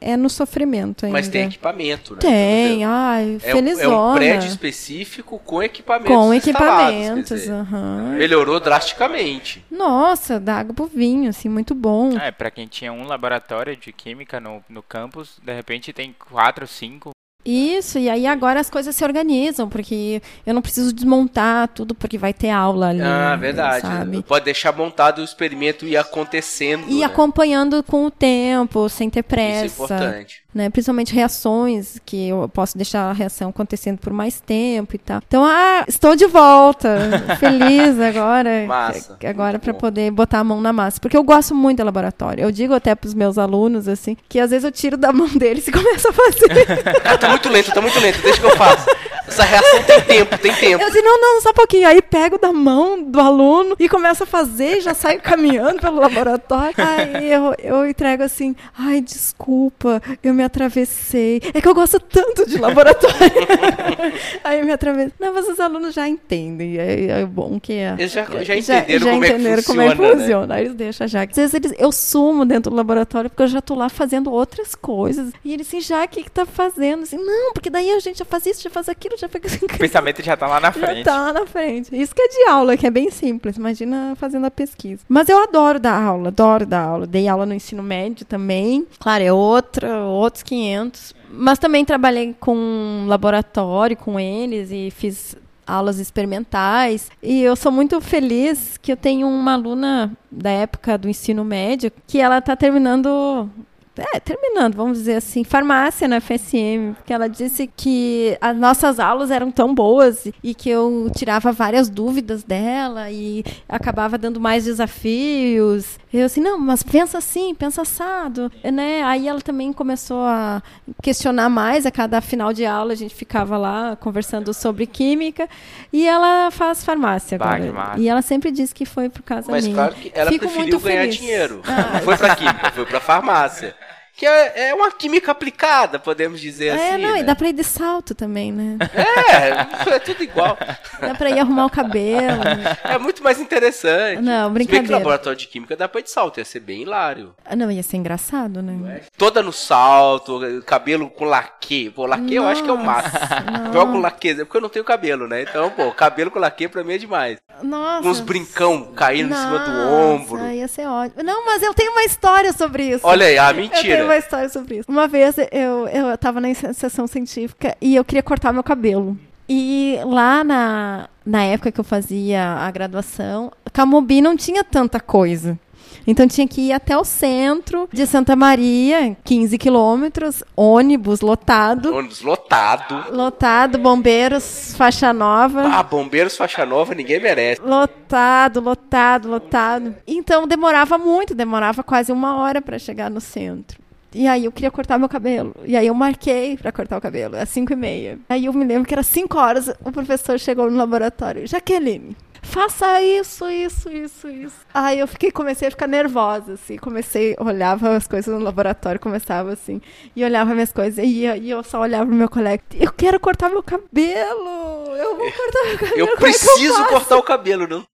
é 0.00 0.16
no 0.16 0.28
sofrimento 0.28 1.04
ainda. 1.04 1.18
Mas 1.18 1.28
tem 1.28 1.46
equipamento, 1.46 2.14
né? 2.14 2.20
Tem, 2.20 2.84
ai, 2.84 3.36
é, 3.42 3.52
felizona. 3.52 3.82
É 3.82 3.88
um 3.88 4.14
prédio 4.14 4.48
específico 4.48 5.38
com 5.38 5.62
equipamentos 5.62 6.14
Com 6.14 6.34
equipamentos, 6.34 7.46
uhum. 7.46 8.16
Melhorou 8.16 8.60
drasticamente. 8.60 9.64
Nossa, 9.70 10.38
dá 10.38 10.58
água 10.58 10.74
pro 10.74 10.86
vinho, 10.86 11.30
assim, 11.30 11.48
muito 11.48 11.74
bom. 11.74 12.16
É, 12.18 12.30
pra 12.30 12.50
quem 12.50 12.66
tinha 12.66 12.92
um 12.92 13.04
laboratório 13.04 13.76
de 13.76 13.92
química 13.92 14.40
no, 14.40 14.62
no 14.68 14.82
campus, 14.82 15.38
de 15.42 15.52
repente 15.52 15.92
tem 15.92 16.14
quatro, 16.30 16.66
cinco 16.66 17.10
isso, 17.44 17.98
e 17.98 18.08
aí 18.08 18.26
agora 18.26 18.60
as 18.60 18.70
coisas 18.70 18.94
se 18.94 19.04
organizam, 19.04 19.68
porque 19.68 20.22
eu 20.46 20.54
não 20.54 20.62
preciso 20.62 20.92
desmontar 20.92 21.68
tudo, 21.68 21.94
porque 21.94 22.16
vai 22.16 22.32
ter 22.32 22.50
aula 22.50 22.90
ali. 22.90 23.02
Ah, 23.02 23.36
verdade. 23.36 23.86
Sabe? 23.86 24.22
Pode 24.22 24.44
deixar 24.44 24.72
montado 24.72 25.18
o 25.18 25.24
experimento 25.24 25.86
e 25.86 25.96
acontecendo. 25.96 26.84
E 26.88 27.00
né? 27.00 27.04
acompanhando 27.04 27.82
com 27.82 28.06
o 28.06 28.10
tempo, 28.10 28.88
sem 28.88 29.10
ter 29.10 29.22
pressa. 29.22 29.66
Isso 29.66 29.82
é 29.82 29.84
importante 29.84 30.41
né? 30.54 30.70
Principalmente 30.70 31.14
reações, 31.14 31.98
que 32.04 32.28
eu 32.28 32.48
posso 32.48 32.76
deixar 32.76 33.10
a 33.10 33.12
reação 33.12 33.50
acontecendo 33.50 33.98
por 33.98 34.12
mais 34.12 34.40
tempo 34.40 34.94
e 34.94 34.98
tal. 34.98 35.20
Então, 35.26 35.44
ah, 35.44 35.84
estou 35.88 36.14
de 36.14 36.26
volta, 36.26 36.98
feliz 37.40 37.98
agora. 38.00 38.66
Massa. 38.66 39.16
Agora 39.24 39.58
para 39.58 39.74
poder 39.74 40.10
botar 40.10 40.40
a 40.40 40.44
mão 40.44 40.60
na 40.60 40.72
massa, 40.72 41.00
porque 41.00 41.16
eu 41.16 41.22
gosto 41.22 41.54
muito 41.54 41.78
do 41.78 41.84
laboratório. 41.84 42.42
Eu 42.42 42.50
digo 42.50 42.74
até 42.74 42.94
para 42.94 43.08
os 43.08 43.14
meus 43.14 43.38
alunos 43.38 43.88
assim, 43.88 44.16
que 44.28 44.38
às 44.38 44.50
vezes 44.50 44.64
eu 44.64 44.72
tiro 44.72 44.96
da 44.96 45.12
mão 45.12 45.28
deles 45.28 45.66
e 45.68 45.72
começo 45.72 46.08
a 46.08 46.12
fazer. 46.12 46.66
ah, 47.04 47.18
tá 47.18 47.28
muito 47.28 47.48
lento, 47.48 47.72
tá 47.72 47.80
muito 47.80 47.98
lento, 47.98 48.20
deixa 48.22 48.40
que 48.40 48.46
eu 48.46 48.56
faço. 48.56 48.86
Essa 49.26 49.44
reação 49.44 49.82
tem 49.84 50.00
tempo, 50.00 50.38
tem 50.38 50.54
tempo. 50.54 50.82
Eu 50.82 50.90
disse, 50.90 51.02
não, 51.02 51.20
não, 51.20 51.40
só 51.40 51.50
um 51.50 51.54
pouquinho. 51.54 51.88
Aí 51.88 52.00
pego 52.02 52.38
da 52.38 52.52
mão 52.52 53.02
do 53.02 53.20
aluno 53.20 53.76
e 53.78 53.88
começo 53.88 54.24
a 54.24 54.26
fazer, 54.26 54.80
já 54.80 54.94
saio 54.94 55.20
caminhando 55.20 55.80
pelo 55.80 56.00
laboratório. 56.00 56.74
Aí 56.76 57.30
eu, 57.30 57.54
eu 57.58 57.88
entrego 57.88 58.22
assim, 58.22 58.54
ai, 58.76 59.00
desculpa, 59.00 60.02
eu 60.22 60.34
me 60.34 60.42
atravessei. 60.42 61.40
É 61.54 61.60
que 61.60 61.68
eu 61.68 61.74
gosto 61.74 61.98
tanto 61.98 62.46
de 62.46 62.58
laboratório. 62.58 63.16
aí 64.44 64.60
eu 64.60 64.66
me 64.66 64.72
atravessei. 64.72 65.12
Não, 65.18 65.32
mas 65.32 65.48
os 65.48 65.60
alunos 65.60 65.94
já 65.94 66.08
entendem. 66.08 66.78
É, 66.78 67.22
é 67.22 67.26
bom 67.26 67.58
que 67.58 67.74
é. 67.74 67.94
Eles 67.98 68.12
já, 68.12 68.24
já 68.24 68.56
entenderam, 68.56 68.62
já, 68.62 68.98
já 68.98 69.10
como, 69.10 69.24
entenderam 69.24 69.58
é 69.58 69.62
como, 69.62 69.80
é 69.80 69.90
que 69.90 69.96
funciona. 69.96 70.46
Né? 70.46 70.54
Aí 70.54 70.64
eles 70.64 70.74
deixam 70.74 71.08
já. 71.08 71.22
Às 71.22 71.36
vezes 71.36 71.54
eles, 71.54 71.72
eu 71.78 71.92
sumo 71.92 72.44
dentro 72.44 72.70
do 72.70 72.76
laboratório 72.76 73.30
porque 73.30 73.42
eu 73.42 73.48
já 73.48 73.60
tô 73.60 73.74
lá 73.74 73.88
fazendo 73.88 74.30
outras 74.32 74.74
coisas. 74.74 75.32
E 75.44 75.52
eles 75.52 75.68
assim, 75.68 75.80
já, 75.80 76.04
o 76.04 76.08
que 76.08 76.24
que 76.24 76.30
tá 76.30 76.44
fazendo? 76.44 77.02
Assim, 77.02 77.16
não, 77.16 77.52
porque 77.52 77.70
daí 77.70 77.90
a 77.90 77.98
gente 77.98 78.18
já 78.18 78.24
faz 78.24 78.46
isso, 78.46 78.62
já 78.62 78.70
faz 78.70 78.88
aquilo, 78.88 79.16
já 79.22 79.28
faz... 79.28 79.62
O 79.62 79.78
pensamento 79.78 80.22
já 80.22 80.36
tá 80.36 80.46
lá 80.46 80.60
na 80.60 80.70
frente. 80.72 80.98
Já 80.98 81.04
tá 81.04 81.20
lá 81.20 81.32
na 81.32 81.46
frente. 81.46 81.94
Isso 81.96 82.14
que 82.14 82.22
é 82.22 82.28
de 82.28 82.50
aula, 82.50 82.76
que 82.76 82.86
é 82.86 82.90
bem 82.90 83.10
simples. 83.10 83.56
Imagina 83.56 84.14
fazendo 84.16 84.46
a 84.46 84.50
pesquisa. 84.50 85.02
Mas 85.08 85.28
eu 85.28 85.42
adoro 85.42 85.78
dar 85.80 86.00
aula, 86.00 86.28
adoro 86.28 86.66
dar 86.66 86.82
aula. 86.82 87.06
Dei 87.06 87.28
aula 87.28 87.46
no 87.46 87.54
ensino 87.54 87.82
médio 87.82 88.26
também. 88.26 88.86
Claro, 88.98 89.24
é 89.24 89.32
outra, 89.32 90.00
outros 90.00 90.42
500. 90.42 91.14
Mas 91.30 91.58
também 91.58 91.84
trabalhei 91.84 92.34
com 92.38 93.06
laboratório 93.08 93.96
com 93.96 94.20
eles 94.20 94.70
e 94.70 94.90
fiz 94.90 95.36
aulas 95.66 95.98
experimentais. 95.98 97.10
E 97.22 97.42
eu 97.42 97.56
sou 97.56 97.72
muito 97.72 98.00
feliz 98.00 98.76
que 98.76 98.92
eu 98.92 98.96
tenho 98.96 99.26
uma 99.26 99.54
aluna 99.54 100.12
da 100.30 100.50
época 100.50 100.98
do 100.98 101.08
ensino 101.08 101.44
médio 101.44 101.90
que 102.06 102.20
ela 102.20 102.38
está 102.38 102.54
terminando 102.54 103.48
é, 103.96 104.18
terminando, 104.18 104.74
vamos 104.74 104.98
dizer 104.98 105.16
assim, 105.16 105.44
farmácia 105.44 106.08
na 106.08 106.18
FSM, 106.20 106.94
porque 106.96 107.12
ela 107.12 107.28
disse 107.28 107.70
que 107.76 108.36
as 108.40 108.56
nossas 108.56 108.98
aulas 108.98 109.30
eram 109.30 109.50
tão 109.50 109.74
boas 109.74 110.26
e 110.42 110.54
que 110.54 110.70
eu 110.70 111.10
tirava 111.14 111.52
várias 111.52 111.90
dúvidas 111.90 112.42
dela 112.42 113.10
e 113.10 113.44
acabava 113.68 114.16
dando 114.16 114.40
mais 114.40 114.64
desafios. 114.64 115.98
Eu 116.12 116.24
assim, 116.26 116.40
não, 116.40 116.58
mas 116.58 116.82
pensa 116.82 117.18
assim, 117.18 117.54
pensa 117.54 117.82
assado, 117.82 118.50
né? 118.64 119.02
Aí 119.02 119.28
ela 119.28 119.40
também 119.40 119.72
começou 119.72 120.24
a 120.24 120.62
questionar 121.02 121.50
mais 121.50 121.84
a 121.84 121.90
cada 121.90 122.20
final 122.20 122.52
de 122.52 122.64
aula, 122.64 122.92
a 122.92 122.96
gente 122.96 123.14
ficava 123.14 123.58
lá 123.58 123.96
conversando 123.96 124.54
sobre 124.54 124.86
química 124.86 125.48
e 125.92 126.06
ela 126.06 126.50
faz 126.50 126.82
farmácia 126.82 127.36
agora. 127.36 127.94
E 127.98 128.08
ela 128.08 128.22
sempre 128.22 128.50
diz 128.50 128.72
que 128.72 128.86
foi 128.86 129.10
por 129.10 129.22
causa 129.22 129.50
mas 129.50 129.66
minha. 129.66 129.76
Mas 129.76 129.94
claro 129.94 130.02
que 130.02 130.18
ela 130.18 130.30
Fico 130.30 130.46
preferiu 130.46 130.80
ganhar 130.80 131.00
feliz. 131.02 131.16
dinheiro. 131.16 131.60
Ah, 131.66 131.94
não 131.94 132.00
foi 132.00 132.16
para 132.16 132.36
química, 132.36 132.70
foi 132.72 132.86
para 132.86 133.00
farmácia 133.00 133.74
que 134.14 134.26
é, 134.26 134.68
é, 134.68 134.74
uma 134.74 134.90
química 134.92 135.32
aplicada, 135.32 135.98
podemos 135.98 136.40
dizer 136.40 136.66
é, 136.66 136.72
assim. 136.72 136.84
É, 136.94 136.98
não, 136.98 137.12
né? 137.14 137.20
e 137.20 137.22
dá 137.22 137.34
pra 137.34 137.48
ir 137.48 137.52
de 137.52 137.64
salto 137.64 138.14
também, 138.14 138.52
né? 138.52 138.76
É, 138.94 139.94
é 139.94 139.98
tudo 139.98 140.22
igual. 140.22 140.56
Dá 141.00 141.14
pra 141.14 141.30
ir 141.30 141.38
arrumar 141.38 141.66
o 141.66 141.70
cabelo. 141.70 142.42
É 142.84 142.98
muito 142.98 143.22
mais 143.22 143.40
interessante. 143.40 144.20
Não, 144.20 144.52
brincadeira. 144.52 144.84
Se 144.84 144.88
bem 144.88 144.98
que 144.98 145.04
laboratório 145.04 145.38
de 145.38 145.46
química 145.46 145.74
dá 145.74 145.88
pra 145.88 146.00
ir 146.00 146.04
de 146.04 146.10
salto, 146.10 146.38
ia 146.38 146.44
ser 146.44 146.60
bem 146.60 146.82
hilário. 146.82 147.34
Ah, 147.44 147.56
não, 147.56 147.70
ia 147.70 147.82
ser 147.82 147.96
engraçado, 147.96 148.62
né? 148.62 149.00
Toda 149.16 149.42
no 149.42 149.52
salto, 149.52 150.40
cabelo 150.66 151.08
com 151.08 151.24
laque. 151.24 151.90
Pô, 151.90 152.06
laque 152.06 152.34
eu 152.34 152.46
acho 152.46 152.62
que 152.62 152.70
é 152.70 152.72
o 152.72 152.78
máximo. 152.78 153.72
Jogo 153.72 153.98
laque, 153.98 154.34
porque 154.34 154.56
eu 154.56 154.60
não 154.60 154.68
tenho 154.68 154.84
cabelo, 154.84 155.26
né? 155.26 155.42
Então, 155.42 155.70
pô, 155.70 155.90
cabelo 155.92 156.30
com 156.30 156.38
laque 156.38 156.68
pra 156.68 156.84
mim 156.84 156.94
é 156.94 156.98
demais. 156.98 157.38
Nossa. 157.62 158.06
Uns 158.06 158.20
brincão 158.20 158.92
caindo 158.94 159.30
Nossa, 159.30 159.42
em 159.42 159.46
cima 159.46 159.58
do 159.58 159.92
ombro. 159.92 160.50
Ia 160.50 160.68
ser 160.68 160.86
ótimo. 160.86 161.22
Não, 161.22 161.44
mas 161.46 161.62
eu 161.62 161.72
tenho 161.72 161.92
uma 161.92 162.04
história 162.04 162.52
sobre 162.52 162.84
isso. 162.84 163.06
Olha 163.06 163.26
aí, 163.26 163.38
ah, 163.38 163.52
mentira 163.52 164.01
uma 164.04 164.16
história 164.16 164.48
sobre 164.48 164.78
isso. 164.78 164.90
Uma 164.90 165.08
vez 165.08 165.36
eu, 165.50 165.88
eu 165.88 166.18
tava 166.18 166.40
na 166.40 166.52
sessão 166.54 167.06
científica 167.06 167.76
e 167.80 167.94
eu 167.94 168.04
queria 168.04 168.22
cortar 168.22 168.52
meu 168.52 168.62
cabelo. 168.62 169.16
E 169.48 169.98
lá 170.04 170.42
na, 170.44 171.08
na 171.26 171.44
época 171.44 171.72
que 171.72 171.80
eu 171.80 171.84
fazia 171.84 172.42
a 172.42 172.70
graduação, 172.70 173.50
Camobi 173.72 174.20
não 174.20 174.36
tinha 174.36 174.62
tanta 174.64 175.00
coisa. 175.00 175.58
Então 176.06 176.26
tinha 176.26 176.46
que 176.48 176.62
ir 176.62 176.72
até 176.72 176.96
o 176.96 177.04
centro 177.04 177.88
de 177.92 178.06
Santa 178.06 178.34
Maria, 178.34 179.16
15 179.24 179.56
quilômetros, 179.58 180.42
ônibus 180.56 181.20
lotado. 181.20 181.94
Ônibus 181.94 182.22
lotado. 182.22 183.14
Lotado, 183.14 183.78
bombeiros, 183.78 184.74
faixa 184.76 185.12
nova. 185.12 185.62
Ah, 185.62 185.82
bombeiros, 185.82 186.36
faixa 186.36 186.66
nova, 186.66 186.94
ninguém 186.94 187.20
merece. 187.20 187.60
Lotado, 187.60 188.60
lotado, 188.60 189.28
lotado. 189.28 189.94
Então 190.06 190.46
demorava 190.46 190.98
muito, 190.98 191.34
demorava 191.34 191.82
quase 191.82 192.10
uma 192.10 192.38
hora 192.38 192.60
para 192.60 192.78
chegar 192.78 193.10
no 193.10 193.20
centro. 193.20 193.80
E 194.14 194.26
aí 194.26 194.44
eu 194.44 194.52
queria 194.52 194.70
cortar 194.70 194.98
meu 194.98 195.08
cabelo. 195.08 195.54
E 195.64 195.76
aí 195.76 195.86
eu 195.86 195.94
marquei 195.94 196.56
para 196.56 196.72
cortar 196.72 196.98
o 196.98 197.00
cabelo, 197.00 197.36
às 197.36 197.48
5 197.48 197.72
e 197.72 197.76
meia. 197.76 198.18
Aí 198.28 198.46
eu 198.46 198.52
me 198.52 198.64
lembro 198.64 198.86
que 198.86 198.94
era 198.94 199.02
5 199.02 199.38
horas, 199.38 199.68
o 199.84 199.92
professor 199.92 200.38
chegou 200.38 200.70
no 200.70 200.76
laboratório. 200.76 201.46
Jaqueline, 201.46 202.16
faça 202.42 203.02
isso, 203.02 203.48
isso, 203.48 203.90
isso, 203.90 204.28
isso. 204.28 204.56
Aí 204.74 204.98
eu 204.98 205.06
fiquei, 205.06 205.30
comecei 205.30 205.68
a 205.68 205.70
ficar 205.70 205.86
nervosa, 205.86 206.54
assim. 206.54 206.76
Comecei, 206.76 207.34
olhava 207.38 207.96
as 207.96 208.06
coisas 208.06 208.32
no 208.32 208.44
laboratório, 208.44 209.00
começava 209.00 209.52
assim, 209.52 209.80
e 210.14 210.24
olhava 210.24 210.52
minhas 210.52 210.72
coisas, 210.72 211.02
e, 211.04 211.24
e 211.24 211.50
eu 211.50 211.62
só 211.62 211.80
olhava 211.80 212.06
pro 212.06 212.14
meu 212.14 212.28
colega. 212.28 212.62
Eu 212.74 212.92
quero 212.92 213.18
cortar 213.18 213.48
meu 213.48 213.62
cabelo! 213.62 214.94
Eu 214.96 215.16
vou 215.16 215.32
cortar 215.32 215.64
meu 215.64 215.78
cabelo. 215.78 215.98
Eu 215.98 216.06
é 216.08 216.16
preciso 216.16 216.76
é 216.76 216.80
eu 216.80 216.86
cortar 216.86 217.16
o 217.16 217.22
cabelo, 217.22 217.66
não? 217.66 217.91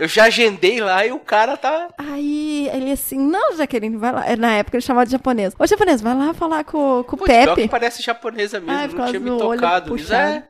Eu 0.00 0.08
já 0.08 0.24
agendei 0.24 0.80
lá 0.80 1.04
e 1.04 1.12
o 1.12 1.18
cara 1.18 1.58
tá. 1.58 1.90
Aí 1.98 2.70
ele 2.72 2.90
assim, 2.90 3.18
não, 3.18 3.54
Jaqueline, 3.54 3.98
vai 3.98 4.10
lá. 4.10 4.36
Na 4.36 4.54
época 4.54 4.78
ele 4.78 4.82
chamava 4.82 5.04
de 5.04 5.12
japonês. 5.12 5.54
Ô, 5.58 5.66
japonês, 5.66 6.00
vai 6.00 6.14
lá 6.14 6.32
falar 6.32 6.64
com, 6.64 7.04
com 7.04 7.16
o 7.16 7.18
Pepe. 7.18 7.68
parece 7.68 8.02
japonesa 8.02 8.58
mesmo, 8.60 8.72
Ai, 8.72 8.88
não 8.88 9.06
tinha 9.08 9.20
me 9.20 9.38
tocado. 9.38 9.94
É. 10.10 10.44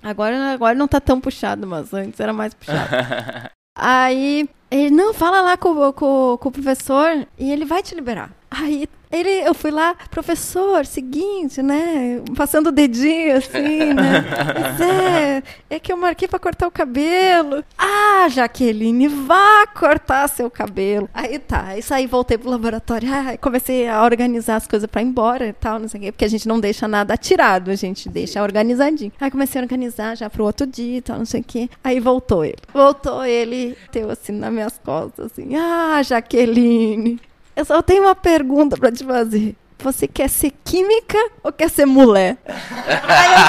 Agora, 0.00 0.52
agora 0.52 0.76
não 0.76 0.86
tá 0.86 1.00
tão 1.00 1.20
puxado, 1.20 1.66
mas 1.66 1.92
antes 1.92 2.20
era 2.20 2.32
mais 2.32 2.54
puxado. 2.54 2.88
Aí 3.76 4.48
ele, 4.70 4.90
não, 4.90 5.12
fala 5.12 5.40
lá 5.40 5.56
com, 5.56 5.92
com, 5.92 6.38
com 6.38 6.48
o 6.48 6.52
professor 6.52 7.26
e 7.36 7.50
ele 7.50 7.64
vai 7.64 7.82
te 7.82 7.92
liberar. 7.92 8.30
Aí 8.58 8.88
ele, 9.10 9.30
eu 9.30 9.54
fui 9.54 9.70
lá, 9.70 9.94
professor, 10.10 10.84
seguinte, 10.84 11.62
né? 11.62 12.20
Passando 12.36 12.68
o 12.68 12.72
dedinho 12.72 13.36
assim, 13.36 13.92
né? 13.94 14.24
Mas 14.60 14.80
é, 14.80 15.42
é 15.70 15.78
que 15.78 15.92
eu 15.92 15.96
marquei 15.96 16.26
para 16.26 16.38
cortar 16.38 16.66
o 16.66 16.70
cabelo. 16.70 17.62
Ah, 17.78 18.26
Jaqueline, 18.28 19.08
vá 19.08 19.66
cortar 19.68 20.28
seu 20.28 20.50
cabelo. 20.50 21.08
Aí 21.14 21.38
tá, 21.38 21.66
aí 21.68 21.82
saí, 21.82 22.06
voltei 22.06 22.36
pro 22.36 22.50
laboratório. 22.50 23.08
Ah, 23.12 23.36
comecei 23.36 23.88
a 23.88 24.02
organizar 24.02 24.56
as 24.56 24.66
coisas 24.66 24.88
para 24.90 25.02
ir 25.02 25.06
embora 25.06 25.46
e 25.46 25.52
tal, 25.52 25.78
não 25.78 25.88
sei 25.88 26.00
o 26.00 26.02
quê, 26.04 26.12
porque 26.12 26.24
a 26.24 26.28
gente 26.28 26.48
não 26.48 26.58
deixa 26.58 26.88
nada 26.88 27.14
atirado, 27.14 27.70
a 27.70 27.76
gente 27.76 28.08
deixa 28.08 28.42
organizadinho. 28.42 29.12
Aí 29.20 29.30
comecei 29.30 29.60
a 29.60 29.64
organizar 29.64 30.16
já 30.16 30.28
pro 30.28 30.44
outro 30.44 30.66
dia 30.66 30.98
e 30.98 31.02
tal, 31.02 31.18
não 31.18 31.26
sei 31.26 31.42
o 31.42 31.44
quê. 31.44 31.70
Aí 31.84 32.00
voltou 32.00 32.44
ele. 32.44 32.56
Voltou 32.72 33.24
ele, 33.24 33.76
teu 33.92 34.10
assim 34.10 34.32
nas 34.32 34.52
minhas 34.52 34.78
costas, 34.78 35.26
assim. 35.26 35.54
Ah, 35.54 36.02
Jaqueline, 36.02 37.20
eu 37.56 37.64
só 37.64 37.82
tenho 37.82 38.02
uma 38.02 38.14
pergunta 38.14 38.76
para 38.76 38.92
te 38.92 39.02
fazer. 39.02 39.56
Você 39.78 40.06
quer 40.06 40.28
ser 40.28 40.52
química 40.64 41.18
ou 41.42 41.52
quer 41.52 41.68
ser 41.68 41.86
mulher? 41.86 42.36
Aí 42.46 43.32
eu, 43.32 43.40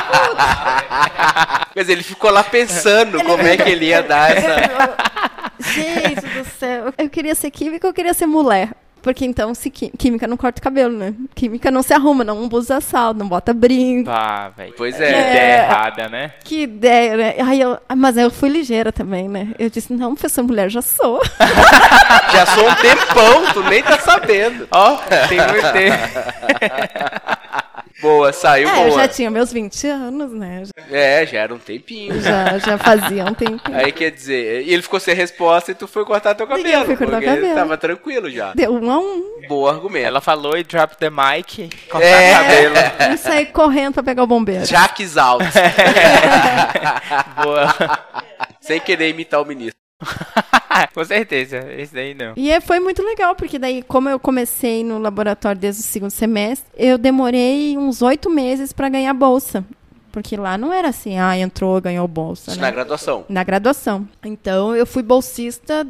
Mas 1.76 1.90
ele 1.90 2.04
ficou 2.04 2.32
lá 2.32 2.44
pensando 2.44 3.18
ele... 3.18 3.24
como 3.24 3.44
é 3.44 3.56
que 3.58 3.70
ele 3.70 3.86
ia 3.86 4.02
dar 4.02 4.32
essa. 4.36 4.96
Gente 5.60 6.22
do 6.22 6.46
céu. 6.58 6.94
Eu 6.98 7.10
queria 7.10 7.34
ser 7.36 7.50
química 7.52 7.88
ou 7.88 7.92
eu 7.92 7.94
queria 7.94 8.14
ser 8.14 8.26
mulher? 8.26 8.72
Porque 9.08 9.24
então, 9.24 9.56
se 9.56 9.70
química 9.70 10.28
não 10.28 10.36
corta 10.36 10.60
o 10.60 10.62
cabelo, 10.62 10.98
né? 10.98 11.14
Química 11.34 11.72
não 11.72 11.82
se 11.82 11.94
arruma, 11.94 12.26
não 12.26 12.50
usa 12.52 12.82
sal, 12.82 13.14
não 13.14 13.26
bota 13.26 13.54
brinco. 13.54 14.10
Ah, 14.10 14.52
velho. 14.58 14.74
Pois 14.76 15.00
é. 15.00 15.14
Que 15.14 15.20
ideia 15.30 15.64
errada, 15.64 16.10
né? 16.10 16.32
Que 16.44 16.62
ideia, 16.64 17.16
né? 17.16 17.36
Aí 17.40 17.62
eu, 17.62 17.80
mas 17.96 18.18
eu 18.18 18.30
fui 18.30 18.50
ligeira 18.50 18.92
também, 18.92 19.30
né? 19.30 19.54
Eu 19.58 19.70
disse, 19.70 19.94
não, 19.94 20.14
professor 20.14 20.44
mulher, 20.44 20.70
já 20.70 20.82
sou. 20.82 21.22
já 22.34 22.46
sou 22.48 22.70
um 22.70 22.76
tempão, 22.76 23.54
tu 23.54 23.64
nem 23.64 23.82
tá 23.82 23.98
sabendo. 23.98 24.68
Ó, 24.72 24.96
oh, 24.96 25.28
tem 25.30 25.38
muito 25.38 25.72
tempo. 25.72 25.98
Boa, 28.00 28.32
saiu 28.32 28.70
é, 28.70 28.74
boa. 28.74 28.88
Eu 28.88 28.92
já 28.92 29.08
tinha 29.08 29.32
meus 29.32 29.52
20 29.52 29.88
anos, 29.88 30.32
né? 30.32 30.64
É, 30.92 31.26
já 31.26 31.40
era 31.40 31.54
um 31.54 31.58
tempinho. 31.58 32.20
Já, 32.22 32.58
já 32.60 32.78
fazia 32.78 33.26
um 33.26 33.34
tempinho. 33.34 33.76
Aí 33.76 33.92
quer 33.92 34.12
dizer, 34.12 34.64
e 34.64 34.74
ele 34.74 34.84
ficou 34.84 35.00
sem 35.00 35.16
resposta 35.16 35.72
e 35.72 35.76
tu 35.76 35.88
foi 35.88 36.06
cortar 36.06 36.36
teu 36.36 36.46
cabelo. 36.46 36.68
Eu 36.68 36.86
fui 36.86 36.96
cortar 36.96 37.22
o 37.22 37.26
cabelo. 37.26 37.56
Tava 37.56 37.78
tranquilo 37.78 38.30
já. 38.30 38.54
Deu 38.54 38.74
um 38.74 38.92
a 38.92 39.00
um. 39.00 39.42
Boa 39.48 39.72
argumento. 39.72 40.06
Ela 40.06 40.22
falou 40.22 40.58
e 40.58 40.64
drop 40.64 40.96
the 40.98 41.10
mic, 41.10 41.70
cortar 41.90 42.08
é. 42.08 42.34
cabelo. 42.34 42.76
E 43.14 43.18
sair 43.18 43.48
correndo 43.48 43.96
pra 43.96 44.04
pegar 44.04 44.24
o 44.24 44.28
bombeiro. 44.28 44.66
Jaques 44.66 45.18
out. 45.18 45.44
boa. 47.42 47.76
Sem 48.62 48.80
querer 48.80 49.10
imitar 49.10 49.42
o 49.42 49.46
ministro. 49.46 49.87
Com 50.94 51.04
certeza, 51.04 51.66
esse 51.74 51.94
daí 51.94 52.14
não. 52.14 52.34
E 52.36 52.52
é, 52.52 52.62
foi 52.62 52.80
muito 52.80 53.04
legal, 53.04 53.36
porque 53.36 53.58
daí, 53.58 53.82
como 53.82 54.10
eu 54.10 54.20
comecei 54.20 54.84
no 54.84 55.00
laboratório 55.00 55.60
desde 55.60 55.82
o 55.82 55.86
segundo 55.86 56.12
semestre, 56.12 56.70
eu 56.76 56.98
demorei 56.98 57.78
uns 57.78 58.02
oito 58.02 58.30
meses 58.30 58.72
para 58.72 58.90
ganhar 58.90 59.14
bolsa. 59.14 59.66
Porque 60.12 60.36
lá 60.36 60.58
não 60.58 60.74
era 60.74 60.90
assim, 60.90 61.20
ah, 61.20 61.38
entrou, 61.38 61.80
ganhou 61.80 62.08
bolsa. 62.08 62.52
Isso 62.52 62.60
né? 62.60 62.68
na 62.68 62.72
graduação. 62.72 63.26
Na 63.30 63.44
graduação. 63.44 64.08
Então, 64.24 64.76
eu 64.76 64.86
fui 64.86 65.04
bolsista 65.04 65.86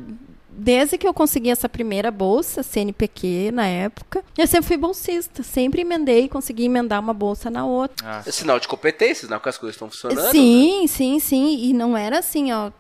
desde 0.49 0.97
que 0.97 1.07
eu 1.07 1.13
consegui 1.13 1.51
essa 1.51 1.69
primeira 1.69 2.09
bolsa, 2.09 2.63
CNPq 2.63 3.51
na 3.53 3.67
época, 3.67 4.23
eu 4.35 4.47
sempre 4.47 4.67
fui 4.67 4.77
bolsista. 4.77 5.43
Sempre 5.43 5.81
emendei 5.81 6.25
e 6.25 6.29
consegui 6.29 6.65
emendar 6.65 6.99
uma 6.99 7.13
bolsa 7.13 7.49
na 7.49 7.65
outra. 7.65 8.05
Ah. 8.05 8.23
É 8.25 8.31
sinal 8.31 8.59
de 8.59 8.67
competência, 8.67 9.27
sinal 9.27 9.39
que 9.39 9.47
as 9.47 9.57
coisas 9.57 9.75
estão 9.75 9.89
funcionando. 9.89 10.31
Sim, 10.31 10.81
né? 10.81 10.87
sim, 10.87 11.19
sim. 11.19 11.69
E 11.69 11.73
não 11.73 11.95
era 11.95 12.19
assim, 12.19 12.51
ó 12.51 12.71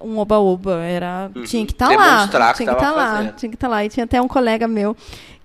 um 0.00 0.18
oba-oba, 0.18 0.76
era 0.82 1.30
uhum. 1.34 1.44
tinha 1.44 1.66
que 1.66 1.72
estar 1.72 1.88
tá 1.88 1.96
lá, 1.96 2.54
tinha 2.54 2.68
que 2.68 2.72
estar 2.72 2.76
tá 2.76 2.92
lá, 2.92 3.32
tinha 3.32 3.50
que 3.50 3.56
estar 3.56 3.68
tá 3.68 3.68
lá. 3.68 3.84
E 3.84 3.88
tinha 3.88 4.04
até 4.04 4.20
um 4.20 4.28
colega 4.28 4.68
meu 4.68 4.96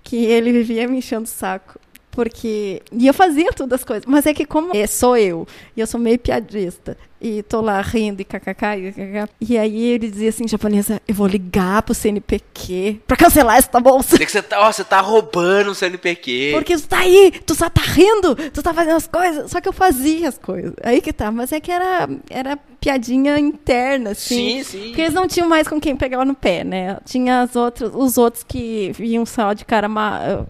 que 0.02 0.24
ele 0.24 0.52
vivia 0.52 0.86
me 0.88 0.98
enchendo 0.98 1.24
o 1.24 1.26
saco 1.26 1.78
porque. 2.18 2.82
E 2.90 3.06
eu 3.06 3.14
fazia 3.14 3.52
todas 3.52 3.78
as 3.78 3.84
coisas. 3.84 4.04
Mas 4.04 4.26
é 4.26 4.34
que, 4.34 4.44
como 4.44 4.76
é, 4.76 4.88
sou 4.88 5.16
eu, 5.16 5.46
e 5.76 5.80
eu 5.80 5.86
sou 5.86 6.00
meio 6.00 6.18
piadista, 6.18 6.96
e 7.20 7.42
tô 7.42 7.60
lá 7.60 7.80
rindo 7.80 8.20
e 8.22 8.24
kkk, 8.24 8.64
e 8.76 8.92
kkk. 8.92 9.32
E 9.40 9.58
aí 9.58 9.82
ele 9.82 10.10
dizia 10.10 10.28
assim, 10.28 10.46
japonesa, 10.46 11.00
eu 11.06 11.14
vou 11.14 11.26
ligar 11.26 11.82
pro 11.82 11.94
CNPq 11.94 13.00
pra 13.06 13.16
cancelar 13.16 13.56
essa 13.56 13.80
bolsa. 13.80 14.18
que 14.18 14.26
você 14.26 14.42
tá, 14.42 14.60
ó, 14.60 14.72
você 14.72 14.84
tá 14.84 15.00
roubando 15.00 15.70
o 15.70 15.74
CNPq. 15.74 16.52
Porque 16.54 16.76
tu 16.76 16.88
tá 16.88 16.98
aí, 16.98 17.32
tu 17.44 17.54
só 17.54 17.68
tá 17.68 17.82
rindo, 17.82 18.34
tu 18.50 18.62
tá 18.62 18.72
fazendo 18.72 18.96
as 18.96 19.06
coisas. 19.06 19.50
Só 19.50 19.60
que 19.60 19.68
eu 19.68 19.72
fazia 19.72 20.28
as 20.28 20.38
coisas. 20.38 20.74
Aí 20.82 21.00
que 21.00 21.12
tá, 21.12 21.30
mas 21.30 21.52
é 21.52 21.60
que 21.60 21.70
era, 21.70 22.08
era 22.30 22.58
piadinha 22.80 23.38
interna, 23.38 24.10
assim. 24.10 24.62
Sim, 24.62 24.64
sim. 24.64 24.86
Porque 24.88 25.02
eles 25.02 25.14
não 25.14 25.26
tinham 25.26 25.48
mais 25.48 25.66
com 25.66 25.80
quem 25.80 25.96
pegar 25.96 26.24
no 26.24 26.34
pé, 26.34 26.64
né? 26.64 26.98
Tinha 27.04 27.42
as 27.42 27.56
outras, 27.56 27.90
os 27.94 28.16
outros 28.16 28.44
que 28.44 28.92
vinham 28.94 29.26
só 29.26 29.52
de 29.52 29.64
cara, 29.64 29.88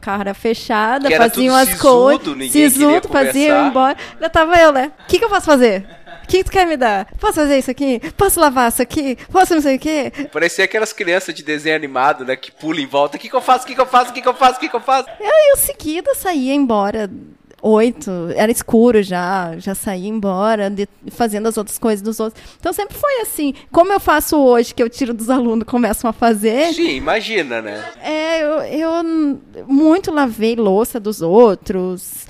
cara 0.01 0.35
fechada, 0.35 1.11
faziam 1.11 1.55
as 1.55 1.75
coisas. 1.75 2.53
Sisudo, 2.53 3.09
faziam 3.09 3.69
embora. 3.69 3.97
Já 4.21 4.29
tava 4.29 4.57
eu, 4.59 4.73
né? 4.73 4.93
O 5.05 5.07
que, 5.07 5.19
que 5.19 5.25
eu 5.25 5.29
posso 5.29 5.47
fazer? 5.47 5.87
O 6.29 6.31
que, 6.31 6.45
tu 6.45 6.51
quer 6.51 6.66
me 6.66 6.76
dar? 6.76 7.07
Posso 7.18 7.37
fazer 7.37 7.59
isso 7.59 7.70
aqui? 7.70 8.03
Posso 8.14 8.39
lavar 8.39 8.68
isso 8.68 8.83
aqui? 8.83 9.16
Posso 9.33 9.55
não 9.55 9.62
sei 9.62 9.76
o 9.76 9.79
quê? 9.79 10.12
Parecia 10.31 10.66
aquelas 10.66 10.93
crianças 10.93 11.35
de 11.35 11.43
desenho 11.43 11.74
animado, 11.74 12.22
né? 12.22 12.37
Que 12.37 12.53
pulam 12.53 12.83
em 12.83 12.87
volta. 12.87 13.16
O 13.16 13.20
que, 13.20 13.31
que 13.31 13.35
eu 13.35 13.41
faço? 13.41 13.64
O 13.64 13.66
que, 13.66 13.74
que 13.74 13.81
eu 13.81 13.87
faço? 13.87 14.11
O 14.11 14.12
que, 14.12 14.20
que 14.20 14.29
eu 14.29 14.35
faço? 14.35 14.57
O 14.59 14.61
que, 14.61 14.68
que 14.68 14.76
eu 14.76 14.81
faço? 14.81 15.09
Eu, 15.18 15.26
eu 15.53 15.57
seguida 15.57 16.14
saía 16.14 16.53
embora 16.53 17.11
oito, 17.62 18.11
era 18.37 18.53
escuro 18.53 19.03
já, 19.03 19.57
já 19.59 19.74
saía 19.74 20.09
embora, 20.09 20.68
de, 20.68 20.87
fazendo 21.11 21.49
as 21.49 21.57
outras 21.57 21.79
coisas 21.79 22.03
dos 22.03 22.20
outros. 22.20 22.43
Então 22.61 22.74
sempre 22.74 22.95
foi 22.97 23.22
assim. 23.22 23.55
Como 23.72 23.91
eu 23.91 23.99
faço 23.99 24.37
hoje, 24.37 24.74
que 24.74 24.83
eu 24.83 24.91
tiro 24.91 25.14
dos 25.14 25.31
alunos 25.31 25.66
começam 25.66 26.11
a 26.11 26.12
fazer. 26.12 26.74
Sim, 26.74 26.91
imagina, 26.91 27.62
né? 27.62 27.85
É, 28.03 28.43
eu, 28.43 28.61
eu 28.61 28.91
muito 29.66 30.12
lavei 30.12 30.55
louça 30.55 31.01
dos 31.01 31.22
outros. 31.22 32.26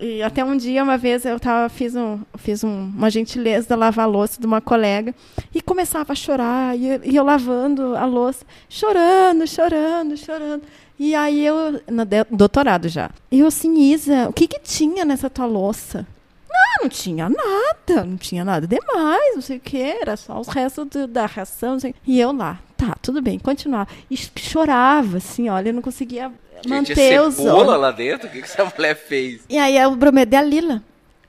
E 0.00 0.22
até 0.22 0.42
um 0.42 0.56
dia, 0.56 0.82
uma 0.82 0.96
vez, 0.96 1.26
eu 1.26 1.38
tava, 1.38 1.68
fiz, 1.68 1.94
um, 1.94 2.20
fiz 2.38 2.64
um, 2.64 2.90
uma 2.96 3.10
gentileza 3.10 3.68
de 3.68 3.76
lavar 3.76 4.06
a 4.06 4.08
louça 4.08 4.40
de 4.40 4.46
uma 4.46 4.60
colega 4.60 5.14
e 5.54 5.60
começava 5.60 6.12
a 6.12 6.16
chorar, 6.16 6.74
e 6.74 6.88
eu, 6.88 7.00
e 7.04 7.16
eu 7.16 7.22
lavando 7.22 7.94
a 7.94 8.06
louça, 8.06 8.46
chorando, 8.66 9.46
chorando, 9.46 10.16
chorando. 10.16 10.62
E 10.98 11.14
aí 11.14 11.44
eu, 11.44 11.82
no 11.86 12.06
doutorado 12.30 12.88
já. 12.88 13.10
Eu 13.30 13.46
assim, 13.46 13.92
Isa, 13.92 14.28
o 14.28 14.32
que 14.32 14.48
que 14.48 14.58
tinha 14.60 15.04
nessa 15.04 15.28
tua 15.28 15.46
louça? 15.46 16.06
Não, 16.48 16.84
não 16.84 16.88
tinha 16.88 17.28
nada, 17.28 18.04
não 18.04 18.16
tinha 18.16 18.44
nada 18.44 18.66
demais, 18.66 19.34
não 19.34 19.42
sei 19.42 19.58
o 19.58 19.60
que, 19.60 19.80
era 19.80 20.16
só 20.16 20.40
os 20.40 20.48
restos 20.48 20.86
do, 20.86 21.06
da 21.06 21.26
ração. 21.26 21.76
E 22.06 22.18
eu 22.18 22.32
lá, 22.32 22.58
tá, 22.76 22.96
tudo 23.02 23.20
bem, 23.20 23.38
continuar. 23.38 23.86
E 24.10 24.16
chorava, 24.16 25.18
assim, 25.18 25.50
olha, 25.50 25.68
eu 25.68 25.74
não 25.74 25.82
conseguia 25.82 26.32
manter 26.68 27.20
os 27.20 27.38
olhos. 27.38 27.80
lá 27.80 27.90
dentro? 27.90 28.28
O 28.28 28.30
que, 28.30 28.42
que 28.42 28.44
essa 28.44 28.64
mulher 28.64 28.94
fez? 28.96 29.42
E 29.48 29.58
aí 29.58 29.76
é 29.76 29.86
o 29.86 29.96
brometo 29.96 30.30
de 30.30 30.36
Alila. 30.36 30.82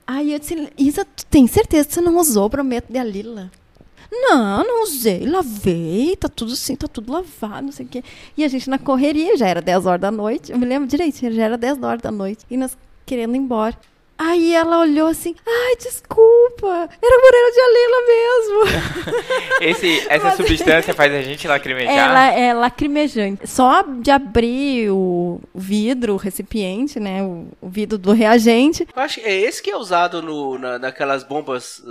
Aí 0.06 0.32
eu 0.32 0.38
disse, 0.38 0.68
Isa, 0.76 1.04
tu 1.04 1.24
tem 1.26 1.46
certeza 1.46 1.88
que 1.88 1.94
você 1.94 2.00
não 2.00 2.16
usou 2.18 2.46
o 2.46 2.48
brometo 2.48 2.92
de 2.92 2.98
Alila? 2.98 3.50
Não, 4.14 4.62
não 4.62 4.82
usei, 4.82 5.24
lavei, 5.24 6.14
tá 6.16 6.28
tudo 6.28 6.52
assim, 6.52 6.76
tá 6.76 6.86
tudo 6.86 7.10
lavado, 7.10 7.62
não 7.64 7.72
sei 7.72 7.86
o 7.86 7.88
quê. 7.88 8.04
E 8.36 8.44
a 8.44 8.48
gente 8.48 8.68
na 8.68 8.78
correria, 8.78 9.38
já 9.38 9.48
era 9.48 9.62
10 9.62 9.86
horas 9.86 10.00
da 10.02 10.10
noite, 10.10 10.52
eu 10.52 10.58
me 10.58 10.66
lembro 10.66 10.86
direitinho, 10.86 11.32
já 11.32 11.44
era 11.44 11.56
10 11.56 11.82
horas 11.82 12.02
da 12.02 12.10
noite, 12.10 12.44
e 12.50 12.58
nós 12.58 12.76
querendo 13.06 13.34
ir 13.34 13.38
embora. 13.38 13.74
Aí 14.18 14.52
ela 14.54 14.80
olhou 14.80 15.08
assim, 15.08 15.34
ai, 15.46 15.76
desculpa, 15.76 16.20
era 16.70 17.18
morena 17.20 17.50
de 17.52 17.60
alila 17.60 18.00
mesmo. 18.06 19.22
Esse, 19.60 20.06
essa 20.08 20.24
Mas, 20.24 20.36
substância 20.36 20.94
faz 20.94 21.14
a 21.14 21.22
gente 21.22 21.46
lacrimejar? 21.46 21.96
Ela 21.96 22.32
é 22.32 22.52
lacrimejante. 22.52 23.46
Só 23.46 23.82
de 23.82 24.10
abrir 24.10 24.90
o 24.90 25.40
vidro, 25.54 26.14
o 26.14 26.16
recipiente, 26.16 26.98
né, 26.98 27.22
o, 27.22 27.46
o 27.60 27.68
vidro 27.68 27.96
do 27.96 28.12
reagente. 28.12 28.86
Eu 28.94 29.02
acho 29.02 29.20
que 29.20 29.26
é 29.26 29.32
esse 29.32 29.62
que 29.62 29.70
é 29.70 29.76
usado 29.76 30.20
no, 30.22 30.58
na, 30.58 30.78
naquelas 30.78 31.24
bombas... 31.24 31.82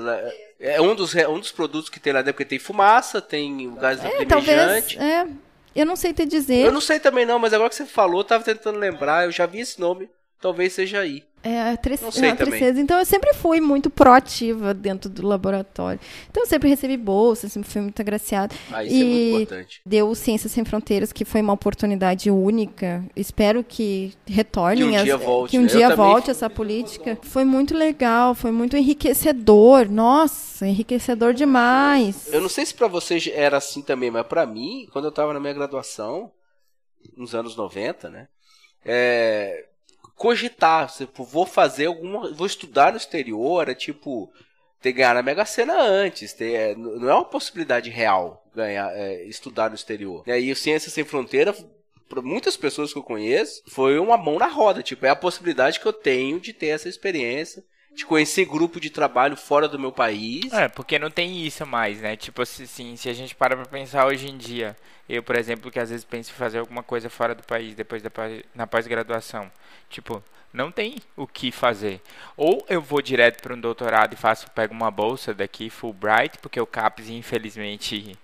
É 0.59 0.79
um 0.79 0.93
dos, 0.93 1.15
um 1.15 1.39
dos 1.39 1.51
produtos 1.51 1.89
que 1.89 1.99
tem 1.99 2.13
lá 2.13 2.21
dentro, 2.21 2.35
porque 2.35 2.45
tem 2.45 2.59
fumaça, 2.59 3.19
tem 3.19 3.73
gás 3.75 3.99
é, 3.99 4.03
lacrimejante. 4.03 4.95
Talvez, 4.97 4.97
é, 4.97 5.27
eu 5.75 5.85
não 5.85 5.95
sei 5.95 6.13
te 6.13 6.25
dizer. 6.25 6.65
Eu 6.65 6.71
não 6.71 6.81
sei 6.81 6.99
também 6.99 7.25
não, 7.25 7.39
mas 7.39 7.53
agora 7.53 7.69
que 7.69 7.75
você 7.75 7.85
falou, 7.85 8.19
eu 8.19 8.23
tava 8.25 8.43
tentando 8.43 8.77
lembrar, 8.77 9.25
eu 9.25 9.31
já 9.31 9.45
vi 9.45 9.59
esse 9.59 9.79
nome, 9.79 10.09
talvez 10.41 10.73
seja 10.73 10.99
aí. 10.99 11.23
É, 11.43 11.71
a, 11.71 11.77
tre 11.77 11.97
não 11.99 12.11
sei 12.11 12.29
a 12.29 12.35
tristeza. 12.35 12.79
Então 12.79 12.99
eu 12.99 13.05
sempre 13.05 13.33
fui 13.33 13.59
muito 13.59 13.89
proativa 13.89 14.73
dentro 14.73 15.09
do 15.09 15.25
laboratório. 15.25 15.99
Então 16.29 16.43
eu 16.43 16.47
sempre 16.47 16.69
recebi 16.69 16.95
bolsa, 16.97 17.49
sempre 17.49 17.69
fui 17.69 17.81
muito 17.81 17.99
agraciada. 17.99 18.55
Ah, 18.71 18.83
isso 18.83 18.93
e 18.93 19.01
é 19.01 19.03
muito 19.03 19.43
importante. 19.43 19.81
Deu 19.83 20.13
Ciências 20.13 20.51
Sem 20.51 20.63
Fronteiras, 20.63 21.11
que 21.11 21.25
foi 21.25 21.41
uma 21.41 21.53
oportunidade 21.53 22.29
única. 22.29 23.03
Espero 23.15 23.63
que 23.63 24.13
retornem. 24.27 24.91
Que 24.91 24.99
um 24.99 25.03
dia 25.03 25.17
volte. 25.17 25.51
Que 25.51 25.59
um 25.59 25.65
dia 25.65 25.95
volte 25.95 26.29
essa 26.29 26.49
política. 26.49 27.17
Foi 27.23 27.43
muito 27.43 27.75
legal, 27.75 28.35
foi 28.35 28.51
muito 28.51 28.77
enriquecedor. 28.77 29.89
Nossa, 29.89 30.67
enriquecedor 30.67 31.33
demais. 31.33 32.31
Eu 32.31 32.41
não 32.41 32.49
sei 32.49 32.67
se 32.67 32.73
para 32.75 32.87
vocês 32.87 33.27
era 33.33 33.57
assim 33.57 33.81
também, 33.81 34.11
mas 34.11 34.27
para 34.27 34.45
mim, 34.45 34.87
quando 34.91 35.05
eu 35.05 35.09
estava 35.09 35.33
na 35.33 35.39
minha 35.39 35.53
graduação, 35.53 36.31
nos 37.17 37.33
anos 37.33 37.55
90, 37.55 38.09
né? 38.09 38.27
É, 38.85 39.65
cogitar, 40.21 40.87
tipo, 40.93 41.23
vou 41.23 41.47
fazer 41.47 41.87
alguma, 41.87 42.31
vou 42.31 42.45
estudar 42.45 42.91
no 42.91 42.97
exterior, 42.97 43.67
é 43.67 43.73
tipo 43.73 44.31
ter 44.79 44.91
ganhar 44.91 45.15
na 45.15 45.23
Mega 45.23 45.45
Sena 45.45 45.81
antes, 45.81 46.31
ter, 46.31 46.53
é, 46.53 46.75
não 46.75 47.09
é 47.09 47.13
uma 47.15 47.25
possibilidade 47.25 47.89
real 47.89 48.45
ganhar, 48.53 48.95
é, 48.95 49.23
estudar 49.23 49.69
no 49.69 49.75
exterior. 49.75 50.23
E 50.27 50.31
aí 50.31 50.51
o 50.51 50.55
Ciência 50.55 50.91
Sem 50.91 51.03
Fronteira 51.03 51.55
para 52.07 52.21
muitas 52.21 52.55
pessoas 52.55 52.93
que 52.93 52.99
eu 52.99 53.03
conheço, 53.03 53.63
foi 53.67 53.97
uma 53.97 54.15
mão 54.15 54.37
na 54.37 54.47
roda. 54.47 54.83
Tipo, 54.83 55.07
é 55.07 55.09
a 55.09 55.15
possibilidade 55.15 55.79
que 55.79 55.85
eu 55.87 55.93
tenho 55.93 56.39
de 56.39 56.53
ter 56.53 56.67
essa 56.67 56.89
experiência, 56.89 57.63
de 57.93 58.05
conhecer 58.05 58.45
grupo 58.45 58.79
de 58.79 58.89
trabalho 58.89 59.35
fora 59.35 59.67
do 59.67 59.79
meu 59.79 59.91
país. 59.91 60.51
É, 60.53 60.67
porque 60.67 60.97
não 60.97 61.11
tem 61.11 61.45
isso 61.45 61.65
mais, 61.65 61.99
né? 62.01 62.15
Tipo 62.15 62.41
assim, 62.41 62.95
se 62.95 63.09
a 63.09 63.13
gente 63.13 63.35
para 63.35 63.55
pra 63.55 63.65
pensar 63.65 64.05
hoje 64.05 64.29
em 64.29 64.37
dia, 64.37 64.75
eu, 65.07 65.21
por 65.21 65.35
exemplo, 65.35 65.69
que 65.69 65.79
às 65.79 65.89
vezes 65.89 66.05
penso 66.05 66.31
em 66.31 66.35
fazer 66.35 66.59
alguma 66.59 66.83
coisa 66.83 67.09
fora 67.09 67.35
do 67.35 67.43
país 67.43 67.75
depois 67.75 68.01
da 68.01 68.09
na 68.55 68.65
pós-graduação. 68.65 69.51
Tipo, 69.89 70.23
não 70.53 70.71
tem 70.71 70.95
o 71.15 71.27
que 71.27 71.51
fazer. 71.51 72.01
Ou 72.35 72.65
eu 72.69 72.81
vou 72.81 73.01
direto 73.01 73.41
para 73.41 73.53
um 73.53 73.59
doutorado 73.59 74.13
e 74.13 74.17
faço, 74.17 74.49
pego 74.51 74.73
uma 74.73 74.91
bolsa 74.91 75.33
daqui 75.33 75.69
Fulbright, 75.69 76.37
porque 76.39 76.59
o 76.59 76.67
CAPES 76.67 77.09
infelizmente 77.09 78.17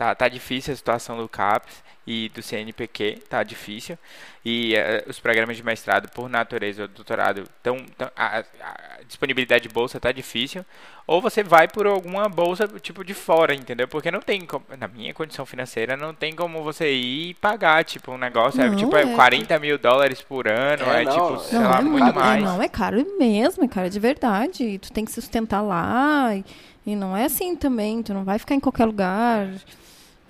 tá 0.00 0.14
tá 0.14 0.28
difícil 0.28 0.72
a 0.72 0.76
situação 0.76 1.18
do 1.18 1.28
CAPES 1.28 1.82
e 2.06 2.30
do 2.30 2.42
CNPq, 2.42 3.18
tá 3.28 3.42
difícil. 3.42 3.98
E 4.42 4.74
uh, 4.74 5.10
os 5.10 5.20
programas 5.20 5.58
de 5.58 5.62
mestrado, 5.62 6.08
por 6.10 6.28
natureza, 6.28 6.84
o 6.84 6.88
doutorado, 6.88 7.44
tão, 7.62 7.84
tão 7.96 8.10
a, 8.16 8.38
a, 8.38 9.02
disponibilidade 9.06 9.64
de 9.64 9.68
bolsa 9.68 10.00
tá 10.00 10.10
difícil. 10.10 10.64
Ou 11.06 11.20
você 11.20 11.42
vai 11.42 11.68
por 11.68 11.86
alguma 11.86 12.28
bolsa 12.28 12.66
tipo 12.80 13.04
de 13.04 13.12
fora, 13.12 13.54
entendeu? 13.54 13.86
Porque 13.86 14.10
não 14.10 14.20
tem, 14.20 14.48
na 14.78 14.88
minha 14.88 15.12
condição 15.12 15.44
financeira, 15.44 15.96
não 15.96 16.14
tem 16.14 16.34
como 16.34 16.62
você 16.62 16.90
ir 16.90 17.30
e 17.30 17.34
pagar, 17.34 17.84
tipo, 17.84 18.12
um 18.12 18.18
negócio, 18.18 18.58
não, 18.58 18.72
é, 18.72 18.76
tipo, 18.76 18.96
é 18.96 19.04
40 19.14 19.58
mil 19.58 19.76
dólares 19.76 20.22
por 20.22 20.48
ano, 20.48 20.84
é, 20.84 21.02
é 21.02 21.04
não, 21.04 21.12
tipo, 21.12 21.38
sei 21.40 21.58
lá, 21.58 21.78
é 21.78 21.82
muito, 21.82 22.04
muito 22.04 22.14
mais. 22.14 22.42
não, 22.42 22.62
é 22.62 22.68
caro 22.68 23.06
mesmo, 23.18 23.64
é 23.64 23.68
caro 23.68 23.90
de 23.90 24.00
verdade. 24.00 24.78
Tu 24.78 24.90
tem 24.90 25.04
que 25.04 25.12
sustentar 25.12 25.60
lá, 25.60 26.34
e, 26.34 26.44
e 26.86 26.96
não 26.96 27.14
é 27.14 27.26
assim 27.26 27.54
também, 27.54 28.02
tu 28.02 28.14
não 28.14 28.24
vai 28.24 28.38
ficar 28.38 28.54
em 28.54 28.60
qualquer 28.60 28.86
lugar 28.86 29.48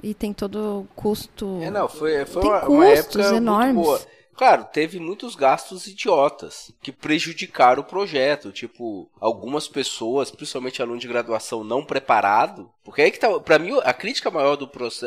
e 0.03 0.15
tem 0.15 0.33
todo 0.33 0.81
o 0.81 0.89
custo. 0.95 1.61
É, 1.63 1.71
não, 1.71 1.89
foi, 1.89 2.25
foi 2.25 2.43
tem 2.43 2.51
uma, 2.51 2.61
custos 2.61 2.75
uma 2.77 2.89
época 2.89 3.37
enormes. 3.37 3.75
Muito 3.75 3.87
boa. 3.87 4.01
Claro, 4.41 4.65
teve 4.73 4.99
muitos 4.99 5.35
gastos 5.35 5.87
idiotas 5.87 6.73
que 6.81 6.91
prejudicaram 6.91 7.83
o 7.83 7.85
projeto. 7.85 8.51
Tipo, 8.51 9.11
algumas 9.21 9.69
pessoas, 9.69 10.31
principalmente 10.31 10.81
aluno 10.81 10.99
de 10.99 11.07
graduação 11.07 11.63
não 11.63 11.85
preparado, 11.85 12.71
porque 12.83 13.03
aí 13.03 13.11
que 13.11 13.19
tá. 13.19 13.39
Pra 13.39 13.59
mim, 13.59 13.79
a 13.85 13.93
crítica 13.93 14.31
maior 14.31 14.57
do, 14.57 14.65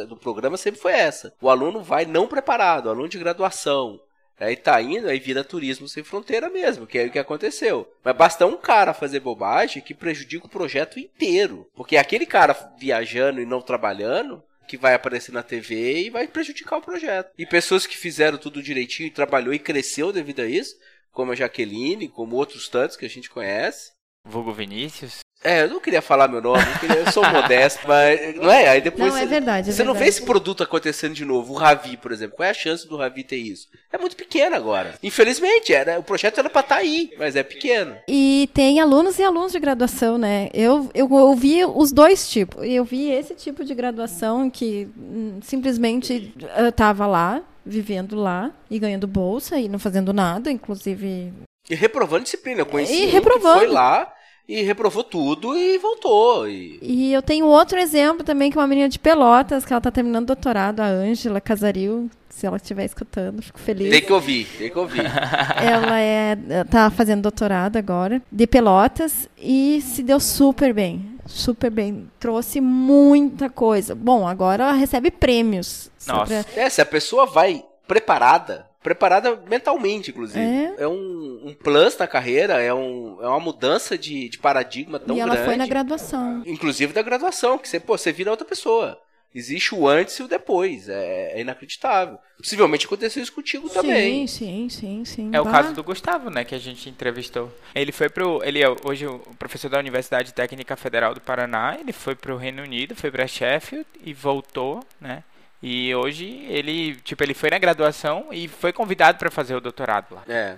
do 0.07 0.17
programa 0.17 0.55
sempre 0.55 0.79
foi 0.79 0.91
essa. 0.91 1.33
O 1.41 1.49
aluno 1.49 1.81
vai 1.81 2.05
não 2.05 2.27
preparado, 2.27 2.91
aluno 2.91 3.09
de 3.09 3.17
graduação. 3.17 3.99
Aí 4.39 4.55
tá 4.55 4.79
indo, 4.81 5.07
aí 5.07 5.19
vira 5.19 5.43
turismo 5.43 5.87
sem 5.87 6.03
fronteira 6.03 6.49
mesmo, 6.49 6.85
que 6.85 6.99
é 6.99 7.05
o 7.05 7.11
que 7.11 7.17
aconteceu. 7.17 7.91
Mas 8.03 8.15
basta 8.15 8.45
um 8.45 8.57
cara 8.57 8.93
fazer 8.93 9.19
bobagem 9.19 9.81
que 9.81 9.93
prejudica 9.93 10.45
o 10.45 10.49
projeto 10.49 10.99
inteiro. 10.99 11.67
Porque 11.75 11.97
aquele 11.97 12.25
cara 12.25 12.53
viajando 12.77 13.41
e 13.41 13.45
não 13.45 13.61
trabalhando, 13.61 14.43
que 14.67 14.77
vai 14.77 14.93
aparecer 14.93 15.31
na 15.31 15.43
TV 15.43 16.03
e 16.03 16.09
vai 16.09 16.27
prejudicar 16.27 16.77
o 16.77 16.81
projeto. 16.81 17.31
E 17.37 17.45
pessoas 17.45 17.85
que 17.85 17.97
fizeram 17.97 18.37
tudo 18.37 18.63
direitinho 18.63 19.11
trabalhou 19.11 19.53
e 19.53 19.59
cresceu 19.59 20.11
devido 20.11 20.41
a 20.41 20.45
isso, 20.45 20.75
como 21.11 21.31
a 21.31 21.35
Jaqueline, 21.35 22.09
como 22.09 22.35
outros 22.35 22.67
tantos 22.67 22.97
que 22.97 23.05
a 23.05 23.09
gente 23.09 23.29
conhece. 23.29 23.91
Vulgo 24.25 24.53
Vinícius. 24.53 25.19
É, 25.43 25.63
eu 25.63 25.69
não 25.69 25.79
queria 25.79 26.01
falar 26.01 26.27
meu 26.27 26.41
nome, 26.41 26.61
eu, 26.63 26.79
queria, 26.79 26.97
eu 27.03 27.11
sou 27.11 27.23
modesto, 27.29 27.81
mas. 27.87 28.35
Não 28.35 28.49
é? 28.49 28.69
Aí 28.69 28.81
depois. 28.81 29.11
Não, 29.11 29.17
é 29.19 29.25
verdade. 29.25 29.69
É 29.69 29.71
você 29.71 29.77
verdade. 29.77 29.87
não 29.87 29.93
vê 29.93 30.09
esse 30.09 30.21
produto 30.21 30.63
acontecendo 30.63 31.13
de 31.13 31.25
novo. 31.25 31.53
O 31.53 31.57
Ravi, 31.57 31.97
por 31.97 32.11
exemplo. 32.11 32.35
Qual 32.37 32.47
é 32.47 32.49
a 32.49 32.53
chance 32.53 32.87
do 32.87 32.95
Ravi 32.97 33.23
ter 33.23 33.35
isso? 33.35 33.67
É 33.91 33.97
muito 33.97 34.15
pequeno 34.15 34.55
agora. 34.55 34.95
Infelizmente, 35.03 35.73
era, 35.73 35.99
o 35.99 36.03
projeto 36.03 36.39
era 36.39 36.49
pra 36.49 36.61
estar 36.61 36.75
aí, 36.77 37.11
mas 37.17 37.35
é 37.35 37.43
pequeno. 37.43 37.95
E 38.07 38.49
tem 38.53 38.79
alunos 38.79 39.19
e 39.19 39.23
alunos 39.23 39.51
de 39.51 39.59
graduação, 39.59 40.17
né? 40.17 40.49
Eu, 40.53 40.89
eu 40.93 41.11
ouvi 41.11 41.63
os 41.65 41.91
dois 41.91 42.29
tipos. 42.29 42.63
Eu 42.63 42.83
vi 42.85 43.11
esse 43.11 43.35
tipo 43.35 43.65
de 43.65 43.75
graduação 43.75 44.49
que 44.49 44.87
hum, 44.97 45.39
simplesmente 45.41 46.33
eu 46.57 46.71
tava 46.71 47.05
lá, 47.05 47.41
vivendo 47.65 48.15
lá, 48.15 48.51
e 48.69 48.79
ganhando 48.79 49.07
bolsa 49.07 49.59
e 49.59 49.67
não 49.67 49.79
fazendo 49.79 50.13
nada, 50.13 50.51
inclusive. 50.51 51.33
E 51.69 51.75
reprovando 51.75 52.23
disciplina. 52.23 52.61
Eu 52.61 52.65
conheci 52.65 52.93
E 52.93 53.05
reprovando. 53.07 53.59
foi 53.59 53.67
lá 53.67 54.11
e 54.47 54.61
reprovou 54.61 55.03
tudo 55.03 55.55
e 55.57 55.77
voltou. 55.77 56.47
E... 56.47 56.79
E 56.81 57.13
eu 57.13 57.21
tenho 57.21 57.45
outro 57.45 57.79
exemplo 57.79 58.23
também, 58.23 58.51
que 58.51 58.57
é 58.57 58.61
uma 58.61 58.67
menina 58.67 58.89
de 58.89 58.99
Pelotas, 58.99 59.65
que 59.65 59.71
ela 59.73 59.81
tá 59.81 59.89
terminando 59.91 60.27
doutorado, 60.27 60.81
a 60.81 60.87
Ângela 60.87 61.39
Casaril. 61.39 62.09
Se 62.29 62.47
ela 62.47 62.57
estiver 62.57 62.83
escutando, 62.85 63.43
fico 63.43 63.59
feliz. 63.59 63.91
Tem 63.91 64.01
que 64.01 64.11
ouvir, 64.11 64.47
tem 64.57 64.69
que 64.69 64.77
ouvir. 64.79 65.03
Ela 65.61 65.99
é, 65.99 66.35
tá 66.67 66.89
fazendo 66.89 67.21
doutorado 67.21 67.77
agora, 67.77 68.19
de 68.31 68.47
Pelotas, 68.47 69.29
e 69.37 69.79
se 69.81 70.01
deu 70.01 70.19
super 70.19 70.73
bem. 70.73 71.13
Super 71.27 71.69
bem. 71.69 72.09
Trouxe 72.19 72.59
muita 72.59 73.51
coisa. 73.51 73.93
Bom, 73.93 74.27
agora 74.27 74.63
ela 74.63 74.73
recebe 74.73 75.11
prêmios. 75.11 75.91
Nossa. 76.07 76.41
sobre- 76.43 76.59
É, 76.59 76.69
se 76.69 76.81
a 76.81 76.85
pessoa 76.85 77.27
vai 77.27 77.63
preparada, 77.87 78.65
preparada 78.83 79.41
mentalmente, 79.49 80.11
inclusive. 80.11 80.39
É. 80.39 80.75
É, 80.79 80.87
um, 80.87 81.41
um 81.45 81.53
plus 81.53 81.97
na 81.97 82.05
carreira, 82.05 82.61
é, 82.61 82.73
um, 82.73 83.17
é 83.21 83.27
uma 83.27 83.39
mudança 83.39 83.97
de, 83.97 84.29
de 84.29 84.37
paradigma 84.37 84.99
tão 84.99 85.15
E 85.15 85.19
ela 85.19 85.31
grande. 85.31 85.47
foi 85.47 85.55
na 85.55 85.65
graduação. 85.65 86.43
Inclusive 86.45 86.93
da 86.93 87.01
graduação, 87.01 87.57
que 87.57 87.67
você, 87.67 87.79
pô, 87.79 87.97
você 87.97 88.11
vira 88.11 88.29
outra 88.29 88.45
pessoa. 88.45 88.99
Existe 89.35 89.73
o 89.73 89.87
antes 89.87 90.15
e 90.19 90.21
o 90.21 90.27
depois. 90.27 90.87
É, 90.87 91.31
é 91.33 91.41
inacreditável. 91.41 92.19
Possivelmente 92.37 92.85
aconteceu 92.85 93.23
isso 93.23 93.33
contigo 93.33 93.67
também. 93.67 94.27
Sim, 94.27 94.67
sim, 94.67 94.69
sim, 94.69 95.05
sim. 95.05 95.29
É 95.33 95.41
o 95.41 95.45
Bah. 95.45 95.51
caso 95.51 95.73
do 95.73 95.83
Gustavo, 95.83 96.29
né, 96.29 96.43
que 96.43 96.53
a 96.53 96.59
gente 96.59 96.87
entrevistou. 96.87 97.51
Ele 97.73 97.91
foi 97.91 98.09
pro, 98.09 98.41
ele 98.43 98.61
é 98.61 98.67
hoje 98.85 99.07
o 99.07 99.19
professor 99.39 99.69
da 99.69 99.79
Universidade 99.79 100.33
Técnica 100.33 100.75
Federal 100.75 101.15
do 101.15 101.21
Paraná, 101.21 101.77
ele 101.79 101.91
foi 101.91 102.13
pro 102.13 102.37
Reino 102.37 102.61
Unido, 102.61 102.95
foi 102.95 103.09
para 103.09 103.25
Sheffield 103.25 103.87
e 104.05 104.13
voltou, 104.13 104.83
né? 105.01 105.23
E 105.65 105.95
hoje 105.95 106.45
ele, 106.49 106.97
tipo, 106.97 107.23
ele 107.23 107.33
foi 107.33 107.49
na 107.49 107.57
graduação 107.57 108.27
e 108.31 108.49
foi 108.49 108.73
convidado 108.73 109.17
para 109.17 109.31
fazer 109.31 109.55
o 109.55 109.61
doutorado 109.61 110.13
lá. 110.13 110.23
É. 110.27 110.57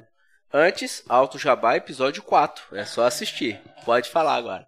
Antes, 0.52 1.04
Alto 1.08 1.38
Jabá, 1.38 1.76
episódio 1.76 2.24
4. 2.24 2.76
É 2.76 2.86
só 2.86 3.06
assistir. 3.06 3.62
Pode 3.86 4.10
falar 4.10 4.34
agora. 4.34 4.66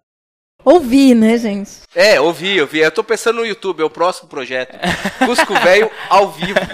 Ouvi, 0.64 1.12
né, 1.12 1.36
gente? 1.38 1.80
É, 1.92 2.20
ouvi, 2.20 2.60
ouvi. 2.60 2.78
Eu 2.78 2.92
tô 2.92 3.02
pensando 3.02 3.36
no 3.36 3.46
YouTube, 3.46 3.80
é 3.80 3.84
o 3.84 3.90
próximo 3.90 4.28
projeto. 4.28 4.78
Cusco 5.26 5.54
Velho 5.54 5.90
ao 6.08 6.30
vivo. 6.30 6.58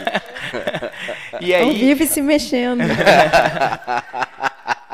E 1.40 1.52
Ao 1.52 1.62
aí, 1.62 1.76
vivo 1.76 2.04
e 2.04 2.06
se 2.06 2.22
mexendo. 2.22 2.82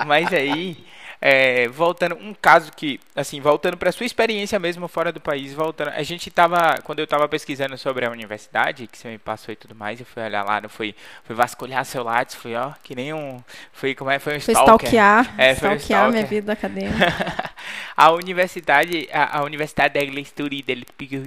Mas 0.06 0.32
aí, 0.32 0.86
é, 1.20 1.68
voltando, 1.68 2.16
um 2.16 2.32
caso 2.32 2.72
que, 2.72 2.98
assim, 3.14 3.40
voltando 3.40 3.76
para 3.76 3.92
sua 3.92 4.06
experiência 4.06 4.58
mesmo 4.58 4.88
fora 4.88 5.12
do 5.12 5.20
país, 5.20 5.52
voltando, 5.52 5.90
a 5.90 6.02
gente 6.02 6.30
tava, 6.30 6.78
quando 6.82 7.00
eu 7.00 7.06
tava 7.06 7.28
pesquisando 7.28 7.76
sobre 7.76 8.06
a 8.06 8.10
universidade, 8.10 8.86
que 8.86 8.96
você 8.96 9.08
me 9.08 9.18
passou 9.18 9.52
e 9.52 9.56
tudo 9.56 9.74
mais, 9.74 10.00
eu 10.00 10.06
fui 10.06 10.22
olhar 10.22 10.42
lá, 10.42 10.60
não 10.60 10.68
fui, 10.68 10.94
fui 11.24 11.36
vasculhar 11.36 11.84
seu 11.84 12.02
Lattes, 12.02 12.34
fui, 12.34 12.54
ó, 12.54 12.72
que 12.82 12.94
nem 12.94 13.12
um, 13.12 13.38
fui, 13.72 13.94
como 13.94 14.10
é, 14.10 14.18
foi 14.18 14.38
um 14.38 14.40
Foi 14.40 14.54
stalker. 14.54 14.88
stalkear. 14.88 15.34
É, 15.36 15.54
foi 15.54 15.68
um 15.68 15.74
stalkear 15.74 16.10
minha 16.10 16.22
stalker. 16.22 16.28
vida 16.28 16.52
acadêmica. 16.52 17.52
a 17.94 18.12
universidade, 18.12 19.08
a, 19.12 19.38
a 19.38 19.42
universidade 19.42 19.92
da 19.92 20.24
Studi, 20.24 20.62
del, 20.62 20.82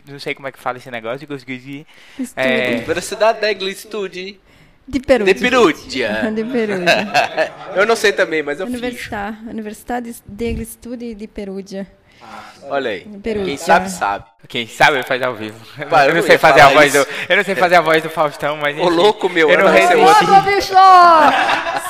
não 0.08 0.18
sei 0.18 0.34
como 0.34 0.48
é 0.48 0.52
que 0.52 0.60
fala 0.60 0.78
esse 0.78 0.90
negócio, 0.90 1.28
esqueci. 1.36 1.86
É, 2.36 2.78
Universidade 2.78 3.40
da 3.40 3.72
Study 3.72 4.40
De 4.88 5.00
Perugia. 5.00 5.34
de 5.34 5.40
Perugia. 5.40 6.32
De 6.36 6.44
Perugia. 6.44 7.52
Eu 7.76 7.86
não 7.86 7.96
sei 7.96 8.12
também, 8.12 8.44
mas 8.44 8.60
eu 8.60 8.68
fiz. 8.68 8.76
Universidade, 8.76 9.38
Universidade 9.48 10.16
de 10.28 10.66
Studi 10.66 11.16
de 11.16 11.28
Perugia. 11.28 11.88
Olha 12.70 12.92
aí. 12.92 13.02
Perugia. 13.22 13.46
Quem 13.48 13.58
sabe, 13.58 13.90
sabe. 13.90 14.26
quem 14.48 14.68
sabe 14.68 15.04
faz 15.04 15.22
ao 15.22 15.36
vivo. 15.36 15.60
Eu 15.78 15.90
eu 16.10 16.16
não 16.16 16.22
sei 16.22 16.38
fazer 16.38 16.62
a 16.62 16.70
voz 16.70 16.94
do, 16.94 17.00
isso. 17.00 17.10
eu 17.28 17.36
não 17.36 17.44
sei 17.44 17.56
fazer 17.56 17.76
a 17.76 17.82
voz 17.82 18.04
do 18.04 18.10
Faustão, 18.10 18.58
mas 18.58 18.78
Ô, 18.78 18.88
louco, 18.88 19.28
meu, 19.28 19.50
eu 19.50 19.58
não 19.58 19.70
resisti. 19.70 19.96
Fogo, 19.96 20.42
bicho! 20.42 20.74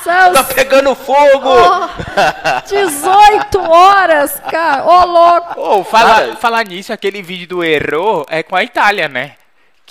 São 0.04 0.34
Tá 0.34 0.44
pegando 0.56 0.96
fogo! 0.96 1.50
Oh, 1.50 2.68
18 2.68 3.60
horas, 3.60 4.42
cara. 4.50 4.86
Ô, 4.86 5.06
louco. 5.06 5.60
Ô, 5.60 5.84
falar, 5.84 6.38
falar 6.38 6.66
nisso, 6.66 6.92
aquele 6.94 7.22
vídeo 7.22 7.48
do 7.48 7.64
Errou 7.64 8.26
é 8.30 8.42
com 8.42 8.56
a 8.56 8.64
Itália, 8.64 9.08
né? 9.08 9.34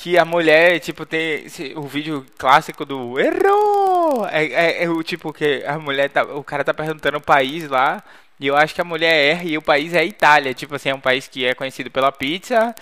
Que 0.03 0.19
a 0.19 0.25
mulher, 0.25 0.81
tipo, 0.81 1.07
tem 1.07 1.45
esse- 1.45 1.75
o 1.77 1.83
vídeo 1.83 2.27
clássico 2.37 2.85
do 2.85 3.21
Errou! 3.21 4.27
É, 4.27 4.45
é- 4.47 4.85
é 4.85 4.89
o 4.91 5.01
tipo 5.03 5.33
que 5.33 5.63
a 5.65 5.79
mulher 5.79 6.09
tá. 6.11 6.25
O 6.25 6.43
cara 6.43 6.65
tá 6.65 6.75
perguntando 6.75 7.19
o 7.19 7.21
país 7.21 7.69
lá. 7.69 8.03
E 8.41 8.47
eu 8.49 8.57
acho 8.57 8.75
que 8.75 8.81
a 8.81 8.85
mulher 8.85 9.15
erra 9.15 9.45
e 9.45 9.57
o 9.57 9.63
país 9.63 9.95
é 9.95 10.01
a 10.01 10.05
Itália. 10.05 10.53
Tipo 10.55 10.75
assim, 10.75 10.89
é 10.89 10.95
um 10.95 11.01
país 11.01 11.29
que 11.29 11.45
é 11.47 11.55
conhecido 11.55 11.89
pela 11.91 12.11
pizza. 12.11 12.75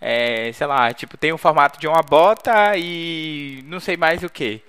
É, 0.00 0.52
sei 0.52 0.66
lá, 0.68 0.92
tipo, 0.94 1.16
tem 1.16 1.32
o 1.32 1.38
formato 1.38 1.80
de 1.80 1.88
uma 1.88 2.00
bota 2.02 2.76
e 2.76 3.62
não 3.66 3.80
sei 3.80 3.96
mais 3.96 4.22
o 4.22 4.30
que. 4.30 4.62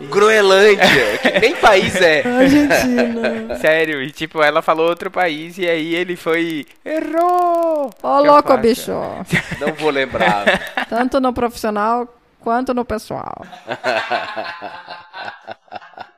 Groenlândia, 0.00 1.18
que 1.18 1.38
nem 1.38 1.54
país 1.56 1.94
é. 1.96 2.26
Argentina. 2.26 3.56
Sério, 3.60 4.02
e 4.02 4.10
tipo, 4.10 4.42
ela 4.42 4.60
falou 4.60 4.88
outro 4.88 5.10
país 5.10 5.56
e 5.56 5.68
aí 5.68 5.94
ele 5.94 6.16
foi. 6.16 6.66
Errou! 6.84 7.90
Ô, 8.02 8.18
eu 8.18 8.24
louco, 8.24 8.48
faço? 8.48 8.60
bicho. 8.60 8.90
Não 9.60 9.72
vou 9.74 9.90
lembrar. 9.90 10.86
Tanto 10.88 11.20
no 11.20 11.32
profissional 11.32 12.12
quanto 12.40 12.74
no 12.74 12.84
pessoal. 12.84 13.46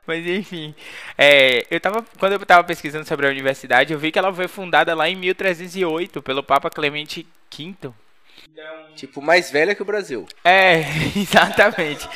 Mas 0.07 0.25
enfim, 0.25 0.73
é, 1.17 1.67
eu 1.69 1.81
tava, 1.81 2.03
quando 2.17 2.33
eu 2.33 2.45
tava 2.45 2.63
pesquisando 2.63 3.05
sobre 3.05 3.27
a 3.27 3.29
universidade, 3.29 3.91
eu 3.91 3.99
vi 3.99 4.09
que 4.09 4.17
ela 4.17 4.33
foi 4.33 4.47
fundada 4.47 4.95
lá 4.95 5.09
em 5.09 5.15
1308 5.15 6.21
pelo 6.21 6.41
Papa 6.41 6.69
Clemente 6.69 7.27
V. 7.53 7.91
tipo, 8.95 9.21
mais 9.21 9.51
velha 9.51 9.75
que 9.75 9.81
o 9.81 9.85
Brasil. 9.85 10.25
É, 10.45 10.85
exatamente. 11.13 12.07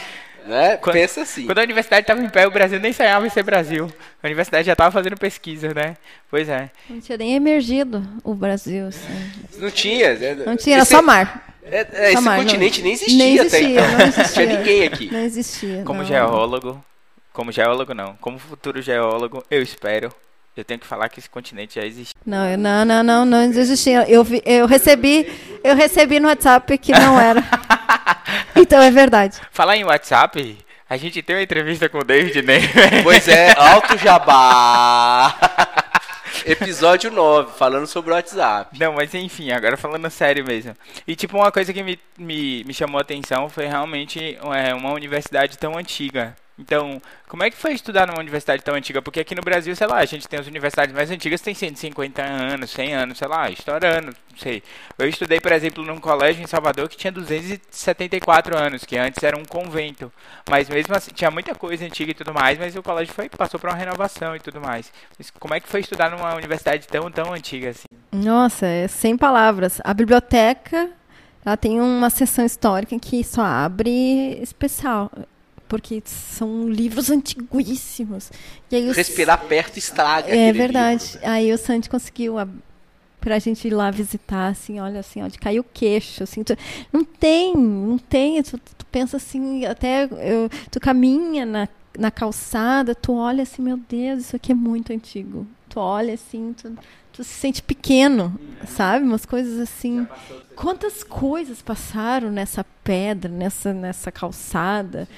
Né? 0.46 0.78
Quando- 0.78 0.94
Pensa 0.96 1.22
assim. 1.22 1.46
Quando 1.46 1.60
a 1.60 1.64
universidade 1.64 2.02
estava 2.04 2.22
em 2.22 2.30
pé, 2.30 2.48
o 2.48 2.52
Brasil 2.52 2.80
nem 2.80 2.92
sonhava 2.92 3.26
em 3.26 3.30
ser 3.30 3.44
Brasil. 3.44 3.92
A 4.24 4.28
universidade 4.28 4.66
já 4.66 4.74
estava 4.74 4.92
fazendo 4.92 5.16
pesquisa, 5.18 5.74
né? 5.74 5.96
Pois 6.30 6.50
é. 6.50 6.70
Não 6.90 7.00
tinha 7.00 7.18
nem 7.18 7.36
emergido 7.36 8.04
o 8.24 8.34
Brasil. 8.34 8.88
assim. 8.88 9.32
Não 9.58 9.70
tinha. 9.70 10.14
né? 10.16 10.36
Não 10.46 10.56
tinha, 10.58 10.76
era 10.78 10.84
Esse- 10.84 10.92
só 10.96 11.02
mar. 11.02 11.48
É, 11.64 11.88
é, 11.94 12.04
esse 12.06 12.14
Só 12.14 12.22
mar, 12.22 12.38
não- 12.38 12.44
continente 12.44 12.82
nem 12.82 12.94
existia, 12.94 13.18
nem 13.18 13.40
até 13.40 13.46
existia, 13.46 13.70
então. 13.82 13.92
não 13.98 14.06
existia. 14.08 14.46
tinha 14.46 14.58
ninguém 14.58 14.84
aqui. 14.84 15.12
Não 15.12 15.20
existia. 15.20 15.84
Como 15.86 16.00
não. 16.00 16.06
geólogo, 16.08 16.84
como 17.32 17.52
geólogo 17.52 17.94
não, 17.94 18.16
como 18.20 18.40
futuro 18.40 18.82
geólogo, 18.82 19.44
eu 19.50 19.62
espero. 19.62 20.12
Eu 20.58 20.66
tenho 20.66 20.80
que 20.82 20.88
falar 20.88 21.08
que 21.08 21.18
esse 21.20 21.30
continente 21.30 21.76
já 21.80 21.86
existe. 21.86 22.14
Não, 22.26 22.46
eu- 22.50 22.58
não, 22.58 22.84
não, 22.84 23.04
não, 23.04 23.26
não 23.26 23.42
existia. 23.44 24.10
Eu, 24.10 24.22
vi- 24.24 24.42
eu 24.46 24.66
recebi, 24.66 25.32
eu 25.64 25.76
recebi 25.76 26.20
no 26.20 26.28
WhatsApp 26.28 26.78
que 26.78 26.92
não 26.92 27.18
era. 27.20 27.42
Então 28.56 28.82
é 28.82 28.92
verdade. 28.92 29.40
Falar 29.52 29.78
em 29.78 29.84
WhatsApp, 29.84 30.58
a 30.90 30.98
gente 30.98 31.22
tem 31.22 31.36
uma 31.36 31.42
entrevista 31.42 31.90
com 31.90 32.00
o 32.00 32.04
David 32.04 32.42
Ney. 32.42 32.62
Pois 33.04 33.28
é, 33.28 33.54
Alto 33.58 33.98
Jabá. 33.98 35.36
Episódio 36.46 37.12
9, 37.12 37.58
falando 37.58 37.86
sobre 37.86 38.12
o 38.12 38.16
WhatsApp. 38.16 38.78
Não, 38.80 38.94
mas 38.94 39.14
enfim, 39.14 39.52
agora 39.52 39.78
falando 39.78 40.10
sério 40.10 40.44
mesmo. 40.46 40.76
E 41.08 41.16
tipo, 41.16 41.38
uma 41.38 41.52
coisa 41.52 41.72
que 41.72 41.84
me, 41.84 42.00
me, 42.18 42.64
me 42.64 42.74
chamou 42.74 42.98
a 42.98 43.02
atenção 43.02 43.48
foi 43.48 43.68
realmente 43.68 44.38
é, 44.56 44.74
uma 44.74 44.92
universidade 44.92 45.58
tão 45.58 45.78
antiga. 45.78 46.36
Então, 46.62 47.02
como 47.28 47.44
é 47.44 47.50
que 47.50 47.58
foi 47.58 47.74
estudar 47.74 48.06
numa 48.06 48.20
universidade 48.20 48.64
tão 48.64 48.76
antiga? 48.76 49.02
Porque 49.02 49.20
aqui 49.20 49.34
no 49.34 49.42
Brasil, 49.42 49.76
sei 49.76 49.88
lá, 49.88 49.98
a 49.98 50.06
gente 50.06 50.28
tem 50.28 50.40
as 50.40 50.46
universidades 50.46 50.94
mais 50.94 51.10
antigas 51.10 51.42
têm 51.42 51.56
150 51.56 52.22
anos, 52.22 52.70
100 52.70 52.94
anos, 52.94 53.18
sei 53.18 53.28
lá, 53.28 53.50
estourando, 53.50 54.08
não 54.08 54.38
sei. 54.38 54.62
Eu 54.98 55.10
estudei, 55.10 55.40
por 55.40 55.52
exemplo, 55.52 55.84
num 55.84 56.00
colégio 56.00 56.44
em 56.44 56.48
Salvador 56.48 56.88
que 56.88 56.96
tinha 56.96 57.12
274 57.12 58.56
anos, 58.56 58.86
que 58.86 58.96
antes 58.96 59.24
era 59.24 59.36
um 59.36 59.44
convento. 59.44 60.12
Mas 60.48 60.70
mesmo 60.70 60.96
assim, 60.96 61.12
tinha 61.12 61.32
muita 61.32 61.56
coisa 61.56 61.84
antiga 61.84 62.12
e 62.12 62.14
tudo 62.14 62.34
mais, 62.34 62.60
mas 62.60 62.76
o 62.76 62.84
colégio 62.84 63.14
foi, 63.14 63.28
passou 63.28 63.60
por 63.60 63.70
uma 63.70 63.76
renovação 63.76 64.36
e 64.36 64.40
tudo 64.40 64.62
mais. 64.62 64.92
Mas 65.18 65.32
como 65.32 65.56
é 65.56 65.60
que 65.60 65.68
foi 65.68 65.80
estudar 65.80 66.12
numa 66.12 66.36
universidade 66.36 66.88
tão, 66.88 67.10
tão 67.10 67.34
antiga 67.34 67.72
assim? 67.72 67.88
Nossa, 68.12 68.68
é 68.68 68.88
sem 68.88 69.18
palavras. 69.18 69.82
A 69.84 69.94
biblioteca, 69.96 70.90
ela 71.44 71.58
tem 71.58 71.82
uma 71.82 72.10
seção 72.12 72.46
histórica 72.46 72.98
que 73.00 73.24
só 73.24 73.42
abre 73.42 74.38
especial. 74.42 75.10
Porque 75.72 76.04
são 76.06 76.68
livros 76.68 77.10
antiguíssimos. 77.10 78.30
E 78.70 78.76
aí 78.76 78.92
Respirar 78.92 79.46
perto 79.46 79.78
estraga. 79.80 80.36
É 80.36 80.52
verdade. 80.52 81.14
livro. 81.14 81.30
Aí 81.30 81.54
o 81.54 81.58
Santi 81.58 81.90
conseguiu 81.90 82.38
a, 82.38 82.46
pra 83.22 83.40
gente 83.40 83.66
ir 83.70 83.72
lá 83.74 83.90
visitar, 83.90 84.48
assim, 84.48 84.82
olha 84.82 85.00
assim, 85.00 85.24
ó, 85.24 85.30
de 85.30 85.40
cair 85.40 85.62
o 85.62 85.64
queixo, 85.64 86.24
assim. 86.24 86.44
tu- 86.44 86.58
não 86.92 87.06
tem, 87.06 87.56
não 87.56 87.98
tem. 87.98 88.44
Tu, 88.44 88.58
tu 88.58 88.86
pensa 88.88 89.16
assim, 89.16 89.66
até 89.66 90.04
eu- 90.06 90.50
tu 90.70 90.78
caminha 90.78 91.46
na, 91.46 91.70
na 91.98 92.12
calçada, 92.12 92.94
tu 92.94 93.14
olha 93.14 93.44
assim, 93.44 93.62
meu 93.62 93.78
Deus, 93.78 94.26
isso 94.26 94.36
aqui 94.36 94.52
é 94.52 94.56
muito 94.56 94.92
antigo. 94.92 95.48
Tu 95.70 95.80
olha 95.80 96.16
assim, 96.16 96.54
tu 96.62 96.70
tu 97.14 97.26
se 97.26 97.34
sente 97.34 97.62
pequeno, 97.62 98.40
sabe? 98.66 99.06
Umas 99.06 99.26
coisas 99.26 99.60
assim. 99.60 100.08
Quantas 100.56 101.04
coisas 101.04 101.62
passaram 101.62 102.32
nessa 102.32 102.66
pedra, 102.86 103.30
nessa, 103.30 103.74
nessa 103.74 104.10
calçada? 104.14 105.10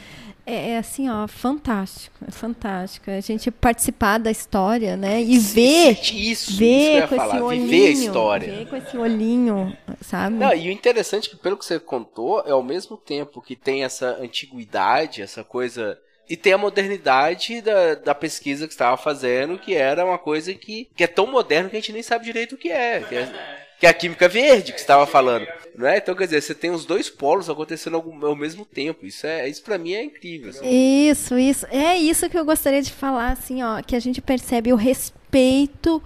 É, 0.45 0.71
é, 0.71 0.77
assim, 0.77 1.09
ó, 1.09 1.25
fantástico, 1.27 2.17
é 2.27 2.31
fantástico. 2.31 3.09
A 3.09 3.21
gente 3.21 3.49
participar 3.49 4.17
da 4.17 4.29
história, 4.29 4.97
né? 4.97 5.21
E 5.21 5.39
ver, 5.39 5.99
isso, 6.13 6.57
ver 6.57 6.99
isso 6.99 7.07
com 7.07 7.15
esse 7.15 7.15
falar, 7.15 7.41
olhinho, 7.41 7.67
viver 7.67 7.87
a 7.87 7.91
história. 7.91 8.55
ver 8.55 8.67
com 8.67 8.75
esse 8.75 8.97
olhinho, 8.97 9.77
sabe? 10.01 10.35
Não, 10.35 10.53
e 10.53 10.67
o 10.67 10.71
interessante 10.71 11.27
é 11.27 11.31
que 11.31 11.37
pelo 11.37 11.55
que 11.55 11.65
você 11.65 11.79
contou, 11.79 12.43
é 12.45 12.51
ao 12.51 12.61
mesmo 12.61 12.97
tempo 12.97 13.41
que 13.41 13.55
tem 13.55 13.83
essa 13.85 14.17
antiguidade, 14.21 15.21
essa 15.21 15.43
coisa 15.43 15.97
e 16.29 16.37
tem 16.37 16.53
a 16.53 16.57
modernidade 16.57 17.61
da, 17.61 17.95
da 17.95 18.15
pesquisa 18.15 18.65
que 18.65 18.73
estava 18.73 18.95
fazendo, 18.97 19.59
que 19.59 19.75
era 19.75 20.05
uma 20.05 20.17
coisa 20.17 20.53
que, 20.53 20.89
que 20.95 21.03
é 21.03 21.07
tão 21.07 21.27
moderna 21.27 21.69
que 21.69 21.75
a 21.75 21.79
gente 21.79 21.91
nem 21.91 22.03
sabe 22.03 22.25
direito 22.25 22.55
o 22.55 22.57
que 22.57 22.69
é. 22.69 23.01
Que 23.01 23.15
é, 23.15 23.62
que 23.83 23.87
é 23.87 23.89
a 23.89 23.93
química 23.93 24.29
verde 24.29 24.71
que 24.71 24.79
estava 24.79 25.05
falando. 25.05 25.45
Não 25.77 25.85
é? 25.85 25.97
Então, 25.97 26.15
quer 26.15 26.23
dizer, 26.23 26.39
você 26.39 26.55
tem 26.55 26.71
os 26.71 26.85
dois 26.85 27.09
polos 27.09 27.49
acontecendo 27.49 27.97
ao, 27.97 28.25
ao 28.29 28.33
mesmo 28.33 28.63
tempo. 28.63 29.05
Isso, 29.05 29.27
é, 29.27 29.49
isso 29.49 29.61
para 29.61 29.77
mim 29.77 29.91
é 29.91 30.01
incrível. 30.01 30.51
Assim. 30.51 30.65
Isso, 30.65 31.37
isso. 31.37 31.67
É 31.69 31.97
isso 31.97 32.29
que 32.29 32.39
eu 32.39 32.45
gostaria 32.45 32.81
de 32.81 32.93
falar, 32.93 33.33
assim, 33.33 33.61
ó, 33.61 33.81
que 33.81 33.93
a 33.93 33.99
gente 33.99 34.21
percebe 34.21 34.71
o 34.71 34.77
respeito 34.77 36.01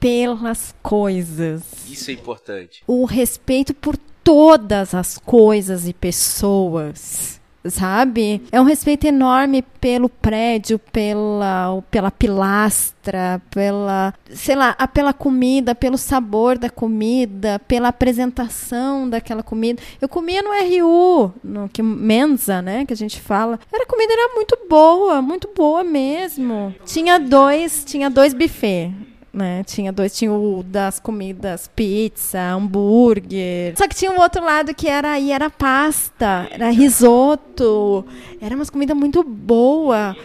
pelas 0.00 0.74
coisas. 0.82 1.64
Isso 1.86 2.10
é 2.10 2.14
importante. 2.14 2.82
O 2.86 3.04
respeito 3.04 3.74
por 3.74 3.98
todas 4.24 4.94
as 4.94 5.18
coisas 5.18 5.86
e 5.86 5.92
pessoas 5.92 7.37
sabe? 7.70 8.42
É 8.50 8.60
um 8.60 8.64
respeito 8.64 9.06
enorme 9.06 9.62
pelo 9.80 10.08
prédio, 10.08 10.78
pela, 10.78 11.82
pela 11.90 12.10
pilastra, 12.10 13.40
pela, 13.50 14.12
sei 14.30 14.54
lá, 14.54 14.74
pela 14.92 15.12
comida, 15.12 15.74
pelo 15.74 15.96
sabor 15.96 16.58
da 16.58 16.68
comida, 16.68 17.60
pela 17.60 17.88
apresentação 17.88 19.08
daquela 19.08 19.42
comida. 19.42 19.82
Eu 20.00 20.08
comia 20.08 20.42
no 20.42 20.50
RU, 20.50 21.32
no 21.42 21.68
que 21.68 21.82
Mensa, 21.82 22.60
né, 22.60 22.84
que 22.84 22.92
a 22.92 22.96
gente 22.96 23.20
fala. 23.20 23.58
Era 23.72 23.86
comida 23.86 24.12
era 24.12 24.34
muito 24.34 24.58
boa, 24.68 25.22
muito 25.22 25.48
boa 25.54 25.84
mesmo. 25.84 26.74
Tinha 26.84 27.18
dois, 27.18 27.84
tinha 27.84 28.10
dois 28.10 28.34
buffets 28.34 29.08
né? 29.38 29.62
Tinha 29.64 29.92
dois, 29.92 30.14
tinha 30.14 30.32
o 30.32 30.62
das 30.62 30.98
comidas, 30.98 31.70
pizza, 31.74 32.40
hambúrguer. 32.40 33.74
Só 33.78 33.86
que 33.88 33.94
tinha 33.94 34.10
um 34.10 34.20
outro 34.20 34.44
lado 34.44 34.74
que 34.74 34.88
era 34.88 35.12
aí 35.12 35.30
era 35.30 35.48
pasta, 35.48 36.48
era 36.50 36.68
risoto. 36.70 38.04
Era 38.40 38.54
umas 38.54 38.68
comida 38.68 38.94
muito 38.94 39.22
boa. 39.22 40.16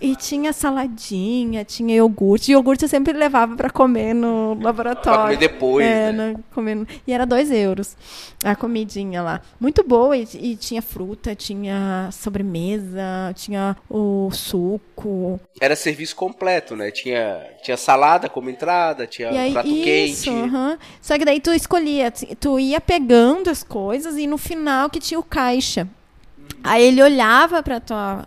E 0.00 0.14
tinha 0.14 0.52
saladinha, 0.52 1.64
tinha 1.64 1.96
iogurte. 1.96 2.50
E 2.50 2.54
iogurte 2.54 2.84
eu 2.84 2.88
sempre 2.88 3.12
levava 3.12 3.56
para 3.56 3.68
comer 3.68 4.14
no 4.14 4.56
laboratório. 4.60 5.02
Pra 5.02 5.22
comer 5.24 5.36
depois, 5.36 5.86
é, 5.86 6.12
né? 6.12 6.32
No, 6.32 6.44
comer, 6.54 6.86
e 7.06 7.12
era 7.12 7.26
dois 7.26 7.50
euros 7.50 7.96
a 8.44 8.54
comidinha 8.54 9.22
lá. 9.22 9.40
Muito 9.58 9.82
boa. 9.82 10.16
E, 10.16 10.26
e, 10.34 10.56
tinha 10.56 10.80
fruta, 10.80 11.34
tinha 11.34 12.08
sobremesa, 12.12 13.32
tinha 13.34 13.76
o 13.90 14.30
suco. 14.30 15.40
Era 15.60 15.74
serviço 15.74 16.14
completo, 16.14 16.76
né? 16.76 16.90
Tinha, 16.90 17.44
tinha 17.62 17.76
salada 17.76 18.28
como 18.28 18.48
entrada, 18.48 19.06
tinha 19.06 19.30
aí, 19.30 19.52
prato 19.52 19.68
isso, 19.68 19.82
quente. 19.84 20.30
Uh 20.30 20.46
-huh. 20.46 20.78
Só 21.02 21.18
que 21.18 21.24
daí 21.24 21.40
tu 21.40 21.52
escolhia, 21.52 22.12
tu 22.38 22.58
ia 22.58 22.80
pegando 22.80 23.50
as 23.50 23.64
coisas 23.64 24.16
e 24.16 24.26
no 24.26 24.38
final 24.38 24.88
que 24.88 25.00
tinha 25.00 25.18
o 25.18 25.24
caixa. 25.24 25.88
Aí 26.62 26.84
ele 26.84 27.02
olhava 27.02 27.62
para 27.62 27.80
tua 27.80 28.26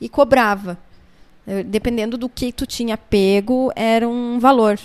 e 0.00 0.08
cobrava. 0.08 0.78
Dependendo 1.66 2.18
do 2.18 2.28
que 2.28 2.52
tu 2.52 2.66
tinha 2.66 2.96
pego, 2.98 3.72
era 3.76 4.08
um 4.08 4.38
valor. 4.38 4.78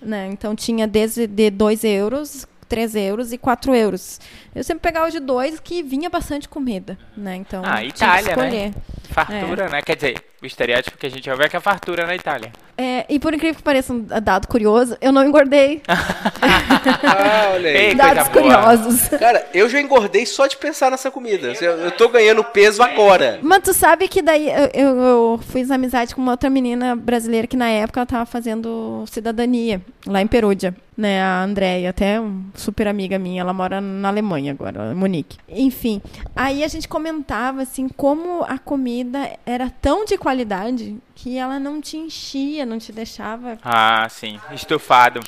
Né? 0.00 0.28
Então 0.30 0.54
tinha 0.54 0.86
desde 0.86 1.26
de 1.26 1.50
2 1.50 1.84
euros, 1.84 2.46
3 2.68 2.94
euros 2.96 3.32
e 3.32 3.38
4 3.38 3.74
euros. 3.74 4.20
Eu 4.54 4.64
sempre 4.64 4.82
pegava 4.82 5.10
de 5.10 5.20
2 5.20 5.60
que 5.60 5.82
vinha 5.82 6.10
bastante 6.10 6.48
comida. 6.48 6.98
Né? 7.16 7.36
Então, 7.36 7.62
ah, 7.64 7.84
Itália, 7.84 8.36
né? 8.36 8.74
Fartura, 9.12 9.64
é. 9.64 9.68
né? 9.68 9.82
Quer 9.82 9.96
dizer, 9.96 10.14
o 10.42 10.46
estereótipo 10.46 10.98
que 10.98 11.06
a 11.06 11.10
gente 11.10 11.30
ouve 11.30 11.44
é 11.44 11.48
que 11.48 11.56
é 11.56 11.60
fartura 11.60 12.06
na 12.06 12.16
Itália. 12.16 12.50
É, 12.76 13.04
e 13.08 13.20
por 13.20 13.32
incrível 13.32 13.54
que 13.54 13.62
pareça 13.62 13.92
um 13.92 14.00
dado 14.00 14.48
curioso, 14.48 14.96
eu 15.00 15.12
não 15.12 15.24
engordei. 15.24 15.82
ah, 15.86 17.50
olha 17.54 17.70
aí. 17.70 17.76
Ei, 17.76 17.94
Dados 17.94 18.28
curiosos. 18.28 19.08
Cara, 19.20 19.46
eu 19.54 19.68
já 19.68 19.80
engordei 19.80 20.26
só 20.26 20.46
de 20.46 20.56
pensar 20.56 20.90
nessa 20.90 21.10
comida. 21.10 21.52
Eu, 21.60 21.72
eu 21.72 21.90
tô 21.92 22.08
ganhando 22.08 22.42
peso 22.42 22.82
agora. 22.82 23.38
Mas 23.42 23.62
tu 23.62 23.72
sabe 23.72 24.08
que 24.08 24.20
daí 24.20 24.48
eu, 24.48 24.70
eu, 24.74 25.00
eu, 25.00 25.40
fiz 25.50 25.70
amizade 25.70 26.14
com 26.14 26.20
uma 26.20 26.32
outra 26.32 26.50
menina 26.50 26.96
brasileira 26.96 27.46
que 27.46 27.56
na 27.56 27.68
época 27.68 28.00
ela 28.00 28.06
tava 28.06 28.26
fazendo 28.26 29.04
cidadania 29.06 29.80
lá 30.06 30.20
em 30.20 30.26
Perúdia. 30.26 30.74
Né, 30.94 31.22
a 31.22 31.42
Andréia, 31.42 31.88
até 31.88 32.20
uma 32.20 32.44
super 32.54 32.86
amiga 32.86 33.18
minha, 33.18 33.40
ela 33.40 33.54
mora 33.54 33.80
na 33.80 34.08
Alemanha 34.08 34.52
agora, 34.52 34.94
Monique. 34.94 35.38
Enfim, 35.48 36.02
aí 36.36 36.62
a 36.62 36.68
gente 36.68 36.86
comentava 36.86 37.62
assim 37.62 37.88
como 37.88 38.44
a 38.44 38.58
comida 38.58 39.01
era 39.44 39.70
tão 39.70 40.04
de 40.04 40.16
qualidade 40.16 40.96
que 41.14 41.38
ela 41.38 41.58
não 41.58 41.80
te 41.80 41.96
enchia, 41.96 42.66
não 42.66 42.78
te 42.78 42.92
deixava. 42.92 43.58
Ah, 43.62 44.08
sim. 44.08 44.40
Estufado. 44.52 45.20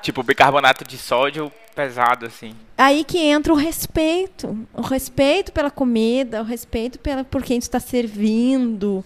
Tipo, 0.00 0.22
bicarbonato 0.22 0.84
de 0.84 0.98
sódio 0.98 1.52
pesado, 1.74 2.26
assim. 2.26 2.54
Aí 2.76 3.04
que 3.04 3.18
entra 3.18 3.52
o 3.52 3.56
respeito. 3.56 4.66
O 4.74 4.82
respeito 4.82 5.52
pela 5.52 5.70
comida, 5.70 6.40
o 6.40 6.44
respeito 6.44 6.98
pela, 6.98 7.24
por 7.24 7.42
quem 7.42 7.58
tu 7.58 7.62
está 7.62 7.80
servindo. 7.80 9.04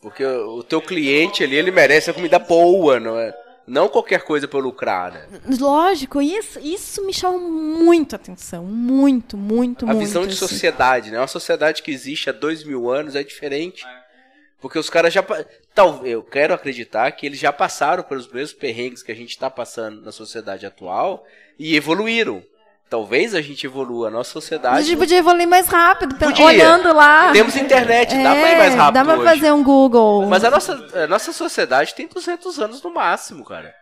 Porque 0.00 0.24
o 0.24 0.62
teu 0.62 0.80
cliente 0.80 1.42
ali, 1.42 1.56
ele 1.56 1.70
merece 1.70 2.10
a 2.10 2.14
comida 2.14 2.38
boa, 2.38 3.00
não 3.00 3.18
é? 3.18 3.34
Não 3.66 3.88
qualquer 3.88 4.22
coisa 4.22 4.46
para 4.46 4.60
lucrar, 4.60 5.12
né? 5.12 5.26
Lógico, 5.58 6.22
isso, 6.22 6.60
isso 6.60 7.04
me 7.04 7.12
chama 7.12 7.38
muito 7.38 8.14
a 8.14 8.16
atenção. 8.16 8.64
Muito, 8.64 9.36
muito, 9.36 9.84
a 9.84 9.88
muito. 9.88 9.98
A 9.98 10.06
visão 10.06 10.22
de 10.22 10.34
assim. 10.34 10.38
sociedade, 10.38 11.10
né? 11.10 11.18
Uma 11.18 11.26
sociedade 11.26 11.82
que 11.82 11.90
existe 11.90 12.30
há 12.30 12.32
dois 12.32 12.62
mil 12.62 12.88
anos 12.88 13.16
é 13.16 13.24
diferente. 13.24 13.84
Porque 14.60 14.78
os 14.78 14.88
caras 14.88 15.12
já. 15.12 15.24
Tal, 15.74 16.06
eu 16.06 16.22
quero 16.22 16.54
acreditar 16.54 17.10
que 17.12 17.26
eles 17.26 17.38
já 17.38 17.52
passaram 17.52 18.02
pelos 18.02 18.26
mesmos 18.28 18.52
perrengues 18.52 19.02
que 19.02 19.12
a 19.12 19.16
gente 19.16 19.30
está 19.30 19.50
passando 19.50 20.00
na 20.00 20.12
sociedade 20.12 20.64
atual 20.64 21.26
e 21.58 21.76
evoluíram. 21.76 22.42
Talvez 22.88 23.34
a 23.34 23.42
gente 23.42 23.66
evolua, 23.66 24.08
a 24.08 24.10
nossa 24.10 24.30
sociedade. 24.30 24.78
A 24.78 24.82
gente 24.82 24.96
podia 24.96 25.18
evoluir 25.18 25.48
mais 25.48 25.66
rápido, 25.66 26.14
podia. 26.14 26.44
olhando 26.44 26.94
lá. 26.94 27.32
Temos 27.32 27.56
internet, 27.56 28.14
é, 28.14 28.22
dá 28.22 28.30
pra 28.30 28.52
ir 28.52 28.58
mais 28.58 28.74
rápido. 28.74 28.94
Dá 28.94 29.04
pra 29.04 29.14
hoje. 29.14 29.24
fazer 29.24 29.52
um 29.52 29.62
Google. 29.62 30.26
Mas 30.26 30.44
a 30.44 30.50
nossa, 30.50 30.86
a 30.94 31.06
nossa 31.08 31.32
sociedade 31.32 31.94
tem 31.94 32.06
200 32.06 32.60
anos 32.60 32.82
no 32.82 32.94
máximo, 32.94 33.44
cara. 33.44 33.74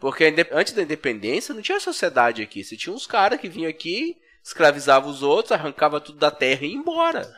Porque 0.00 0.34
antes 0.52 0.72
da 0.72 0.82
independência 0.82 1.54
não 1.54 1.62
tinha 1.62 1.78
sociedade 1.78 2.42
aqui. 2.42 2.64
Você 2.64 2.76
tinha 2.76 2.92
uns 2.92 3.06
caras 3.06 3.40
que 3.40 3.48
vinham 3.48 3.70
aqui, 3.70 4.16
escravizavam 4.42 5.10
os 5.10 5.22
outros, 5.22 5.52
arrancava 5.52 6.00
tudo 6.00 6.18
da 6.18 6.30
terra 6.30 6.64
e 6.64 6.70
ia 6.72 6.76
embora. 6.76 7.28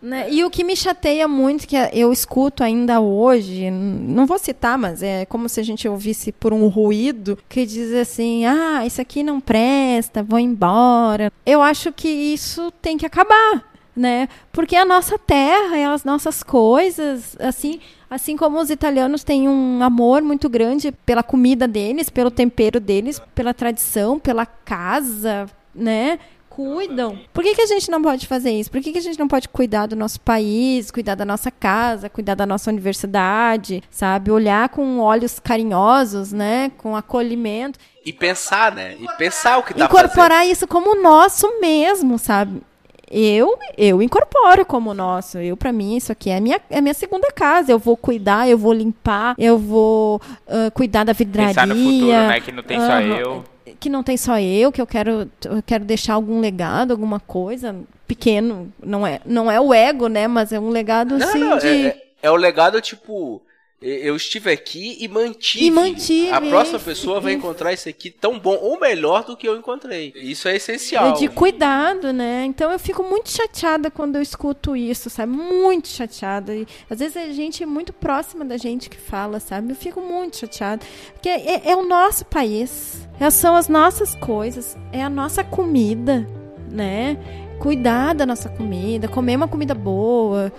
Né? 0.00 0.30
E 0.30 0.44
o 0.44 0.50
que 0.50 0.62
me 0.62 0.76
chateia 0.76 1.26
muito, 1.26 1.66
que 1.66 1.76
eu 1.92 2.12
escuto 2.12 2.62
ainda 2.62 3.00
hoje, 3.00 3.68
não 3.70 4.26
vou 4.26 4.38
citar, 4.38 4.78
mas 4.78 5.02
é 5.02 5.26
como 5.26 5.48
se 5.48 5.58
a 5.58 5.62
gente 5.62 5.88
ouvisse 5.88 6.30
por 6.30 6.52
um 6.52 6.68
ruído, 6.68 7.36
que 7.48 7.66
diz 7.66 7.92
assim: 7.92 8.46
ah, 8.46 8.86
isso 8.86 9.00
aqui 9.00 9.22
não 9.22 9.40
presta, 9.40 10.22
vou 10.22 10.38
embora. 10.38 11.32
Eu 11.44 11.60
acho 11.60 11.92
que 11.92 12.08
isso 12.08 12.70
tem 12.80 12.96
que 12.96 13.06
acabar. 13.06 13.64
Né? 13.96 14.28
Porque 14.52 14.76
a 14.76 14.84
nossa 14.84 15.18
terra 15.18 15.76
e 15.76 15.82
as 15.82 16.04
nossas 16.04 16.44
coisas, 16.44 17.36
assim, 17.40 17.80
assim 18.08 18.36
como 18.36 18.60
os 18.60 18.70
italianos 18.70 19.24
têm 19.24 19.48
um 19.48 19.82
amor 19.82 20.22
muito 20.22 20.48
grande 20.48 20.92
pela 21.04 21.20
comida 21.24 21.66
deles, 21.66 22.08
pelo 22.08 22.30
tempero 22.30 22.78
deles, 22.78 23.20
pela 23.34 23.52
tradição, 23.52 24.16
pela 24.16 24.46
casa, 24.46 25.46
né? 25.74 26.20
Cuidam. 26.58 27.16
Por 27.32 27.44
que, 27.44 27.54
que 27.54 27.62
a 27.62 27.66
gente 27.66 27.88
não 27.88 28.02
pode 28.02 28.26
fazer 28.26 28.50
isso? 28.50 28.68
Por 28.68 28.80
que, 28.80 28.90
que 28.90 28.98
a 28.98 29.02
gente 29.02 29.16
não 29.16 29.28
pode 29.28 29.48
cuidar 29.48 29.86
do 29.86 29.94
nosso 29.94 30.20
país, 30.20 30.90
cuidar 30.90 31.14
da 31.14 31.24
nossa 31.24 31.52
casa, 31.52 32.10
cuidar 32.10 32.34
da 32.34 32.44
nossa 32.44 32.68
universidade, 32.68 33.80
sabe? 33.88 34.32
Olhar 34.32 34.68
com 34.68 34.98
olhos 34.98 35.38
carinhosos, 35.38 36.32
né? 36.32 36.72
Com 36.76 36.96
acolhimento. 36.96 37.78
E 38.04 38.12
pensar, 38.12 38.72
né? 38.72 38.96
E 38.98 39.06
pensar 39.16 39.58
o 39.58 39.62
que 39.62 39.72
tá 39.72 39.84
Incorporar 39.84 40.40
fazendo. 40.40 40.52
isso 40.52 40.66
como 40.66 41.00
nosso 41.00 41.60
mesmo, 41.60 42.18
sabe? 42.18 42.60
Eu, 43.08 43.56
eu 43.76 44.02
incorporo 44.02 44.66
como 44.66 44.92
nosso. 44.92 45.38
Eu, 45.38 45.56
para 45.56 45.72
mim, 45.72 45.96
isso 45.96 46.10
aqui 46.10 46.28
é 46.28 46.38
a 46.38 46.40
minha, 46.40 46.60
é 46.68 46.80
minha 46.80 46.92
segunda 46.92 47.30
casa. 47.30 47.70
Eu 47.70 47.78
vou 47.78 47.96
cuidar, 47.96 48.48
eu 48.48 48.58
vou 48.58 48.72
limpar, 48.72 49.36
eu 49.38 49.56
vou 49.56 50.20
uh, 50.46 50.70
cuidar 50.74 51.04
da 51.04 51.12
vidraria. 51.12 51.54
Pensar 51.54 51.66
no 51.68 51.76
futuro, 51.76 52.06
né? 52.08 52.40
Que 52.40 52.50
não 52.50 52.62
tem 52.64 52.80
só 52.80 53.00
eu 53.00 53.44
que 53.78 53.88
não 53.88 54.02
tem 54.02 54.16
só 54.16 54.38
eu, 54.38 54.72
que 54.72 54.80
eu 54.80 54.86
quero, 54.86 55.30
eu 55.44 55.62
quero 55.64 55.84
deixar 55.84 56.14
algum 56.14 56.40
legado, 56.40 56.90
alguma 56.90 57.20
coisa 57.20 57.76
pequeno. 58.06 58.72
Não 58.82 59.06
é, 59.06 59.20
não 59.24 59.50
é 59.50 59.60
o 59.60 59.72
ego, 59.72 60.08
né? 60.08 60.26
Mas 60.26 60.52
é 60.52 60.58
um 60.58 60.70
legado 60.70 61.18
não, 61.18 61.28
assim 61.28 61.38
não, 61.38 61.58
de. 61.58 61.66
É, 61.66 61.86
é, 61.86 62.02
é, 62.22 62.30
o 62.30 62.36
legado, 62.36 62.80
tipo. 62.80 63.42
Eu 63.80 64.16
estive 64.16 64.50
aqui 64.50 64.96
e 64.98 65.06
mantive. 65.06 65.66
E 65.66 65.70
mantive. 65.70 66.32
A 66.32 66.40
próxima 66.40 66.80
pessoa 66.80 67.20
vai 67.20 67.34
encontrar 67.34 67.72
isso 67.72 67.88
aqui 67.88 68.10
tão 68.10 68.36
bom 68.36 68.58
ou 68.60 68.78
melhor 68.80 69.24
do 69.24 69.36
que 69.36 69.46
eu 69.46 69.56
encontrei. 69.56 70.12
Isso 70.16 70.48
é 70.48 70.56
essencial. 70.56 71.12
De 71.12 71.28
cuidado, 71.28 72.12
né? 72.12 72.44
Então 72.44 72.72
eu 72.72 72.78
fico 72.78 73.04
muito 73.04 73.30
chateada 73.30 73.88
quando 73.88 74.16
eu 74.16 74.22
escuto 74.22 74.74
isso, 74.74 75.08
sabe? 75.08 75.30
Muito 75.30 75.86
chateada. 75.86 76.56
E, 76.56 76.66
às 76.90 76.98
vezes 76.98 77.16
é 77.16 77.32
gente 77.32 77.64
muito 77.64 77.92
próxima 77.92 78.44
da 78.44 78.56
gente 78.56 78.90
que 78.90 78.98
fala, 78.98 79.38
sabe? 79.38 79.70
Eu 79.70 79.76
fico 79.76 80.00
muito 80.00 80.38
chateada. 80.38 80.84
Porque 81.12 81.28
é, 81.28 81.70
é 81.70 81.76
o 81.76 81.86
nosso 81.86 82.24
país. 82.24 83.08
É, 83.20 83.30
são 83.30 83.54
as 83.54 83.68
nossas 83.68 84.12
coisas. 84.16 84.76
É 84.90 85.04
a 85.04 85.08
nossa 85.08 85.44
comida, 85.44 86.26
né? 86.68 87.16
Cuidar 87.60 88.12
da 88.12 88.26
nossa 88.26 88.48
comida, 88.48 89.06
comer 89.06 89.36
uma 89.36 89.48
comida 89.48 89.74
boa, 89.74 90.52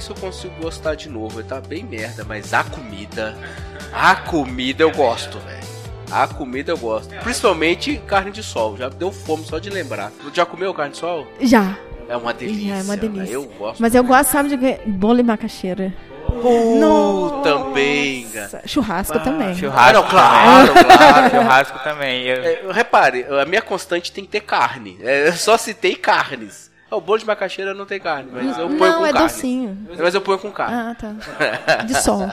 sei 0.00 0.02
se 0.02 0.10
eu 0.10 0.16
consigo 0.16 0.54
gostar 0.60 0.94
de 0.94 1.08
novo. 1.08 1.42
Tá 1.42 1.60
bem 1.60 1.84
merda, 1.84 2.24
mas 2.24 2.52
a 2.54 2.64
comida. 2.64 3.36
A 3.92 4.14
comida 4.14 4.84
eu 4.84 4.92
gosto, 4.92 5.36
velho. 5.40 5.60
A 6.12 6.28
comida 6.28 6.70
eu 6.70 6.78
gosto. 6.78 7.12
Principalmente 7.24 8.00
carne 8.06 8.30
de 8.30 8.40
sol. 8.40 8.76
Já 8.76 8.88
deu 8.88 9.10
fome 9.10 9.44
só 9.44 9.58
de 9.58 9.68
lembrar. 9.68 10.12
Já 10.32 10.46
comeu 10.46 10.72
carne 10.72 10.92
de 10.92 10.98
sol? 10.98 11.26
Já. 11.40 11.76
É 12.08 12.16
uma 12.16 12.32
delícia. 12.32 12.74
É 12.74 12.82
uma 12.82 12.96
delícia. 12.96 13.32
Eu 13.32 13.44
gosto. 13.46 13.80
Mas 13.80 13.92
eu 13.92 14.04
gosto, 14.04 14.30
sabe, 14.30 14.56
de 14.56 14.78
bolo 14.86 15.18
e 15.18 15.24
macaxeira. 15.24 15.92
Uh, 16.28 17.42
também. 17.42 18.28
Churrasco 18.64 19.18
ah, 19.18 19.20
também. 19.20 19.56
Churrasco, 19.56 19.80
ah, 19.88 19.92
não, 19.92 20.08
claro, 20.08 20.72
claro. 20.86 21.30
churrasco 21.30 21.78
também. 21.80 22.22
Eu... 22.22 22.44
É, 22.44 22.72
repare, 22.72 23.26
a 23.28 23.44
minha 23.44 23.60
constante 23.60 24.12
tem 24.12 24.24
que 24.24 24.30
ter 24.30 24.40
carne. 24.42 24.98
É, 25.02 25.26
eu 25.26 25.32
só 25.32 25.58
citei 25.58 25.96
carnes. 25.96 26.69
O 26.90 27.00
bolo 27.00 27.18
de 27.18 27.26
macaxeira 27.26 27.72
não 27.72 27.86
tem 27.86 28.00
carne, 28.00 28.28
mas 28.32 28.58
eu 28.58 28.68
ponho 28.68 28.78
não, 28.78 28.98
com 28.98 29.06
é 29.06 29.12
carne. 29.12 29.28
docinho. 29.28 29.88
Mas 29.96 30.14
eu 30.14 30.20
ponho 30.20 30.38
com 30.38 30.50
carne. 30.50 30.74
Ah, 30.76 30.94
tá. 30.94 31.82
De 31.84 31.94
sol. 32.02 32.28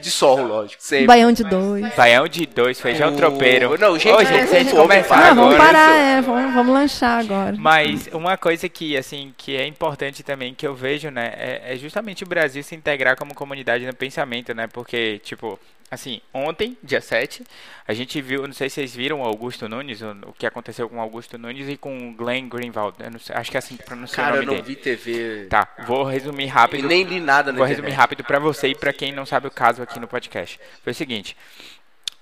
de 0.00 0.10
sol, 0.10 0.46
lógico. 0.46 0.82
Sempre. 0.82 1.06
Baião 1.06 1.32
de 1.32 1.42
dois. 1.42 1.94
Baião 1.94 2.28
de 2.28 2.46
dois, 2.46 2.80
feijão 2.80 3.12
o... 3.12 3.16
tropeiro. 3.16 3.76
Não, 3.78 3.98
gente, 3.98 4.12
Ô, 4.12 4.24
gente, 4.24 4.48
se 4.48 4.56
a 4.56 4.58
gente 4.60 4.74
começar 4.74 5.34
não, 5.34 5.44
vamos 5.44 5.56
parar, 5.56 5.94
é, 5.94 6.20
vamos, 6.20 6.54
vamos 6.54 6.74
lanchar 6.74 7.20
agora. 7.20 7.56
Mas 7.58 8.08
uma 8.12 8.36
coisa 8.36 8.68
que, 8.68 8.96
assim, 8.96 9.34
que 9.36 9.56
é 9.56 9.66
importante 9.66 10.22
também, 10.22 10.54
que 10.54 10.66
eu 10.66 10.74
vejo, 10.74 11.10
né, 11.10 11.32
é, 11.36 11.74
é 11.74 11.76
justamente 11.76 12.22
o 12.22 12.26
Brasil 12.26 12.62
se 12.62 12.74
integrar 12.74 13.16
como 13.16 13.34
comunidade 13.34 13.84
no 13.84 13.94
pensamento, 13.94 14.54
né, 14.54 14.68
porque, 14.68 15.18
tipo, 15.24 15.58
Assim, 15.92 16.22
ontem, 16.32 16.74
dia 16.82 17.02
7, 17.02 17.44
a 17.86 17.92
gente 17.92 18.18
viu, 18.22 18.46
não 18.46 18.54
sei 18.54 18.70
se 18.70 18.76
vocês 18.76 18.96
viram 18.96 19.20
o 19.20 19.24
Augusto 19.24 19.68
Nunes, 19.68 20.00
o, 20.00 20.32
que 20.38 20.46
aconteceu 20.46 20.88
com 20.88 20.96
o 20.96 21.00
Augusto 21.02 21.36
Nunes 21.36 21.68
e 21.68 21.76
com 21.76 22.08
o 22.08 22.14
Glenn 22.14 22.48
Greenwald. 22.48 22.96
Sei, 23.20 23.36
acho 23.36 23.50
que 23.50 23.58
é 23.58 23.60
assim 23.60 23.76
que 23.76 23.82
pronuncia 23.82 24.16
Cara, 24.16 24.36
o 24.36 24.36
nome 24.36 24.46
eu 24.46 24.46
não 24.46 24.62
dele. 24.62 24.74
vi 24.74 24.82
TV. 24.82 25.48
Tá, 25.50 25.68
vou 25.86 26.02
resumir 26.02 26.46
rápido. 26.46 26.84
Eu 26.84 26.88
nem 26.88 27.02
li 27.02 27.20
nada 27.20 27.52
na 27.52 27.58
Vou 27.58 27.66
resumir 27.66 27.90
rápido 27.90 28.24
para 28.24 28.38
você 28.38 28.68
e 28.68 28.74
para 28.74 28.90
quem 28.90 29.12
não 29.12 29.26
sabe 29.26 29.48
o 29.48 29.50
caso 29.50 29.82
aqui 29.82 30.00
no 30.00 30.08
podcast. 30.08 30.58
Foi 30.82 30.92
o 30.92 30.96
seguinte, 30.96 31.36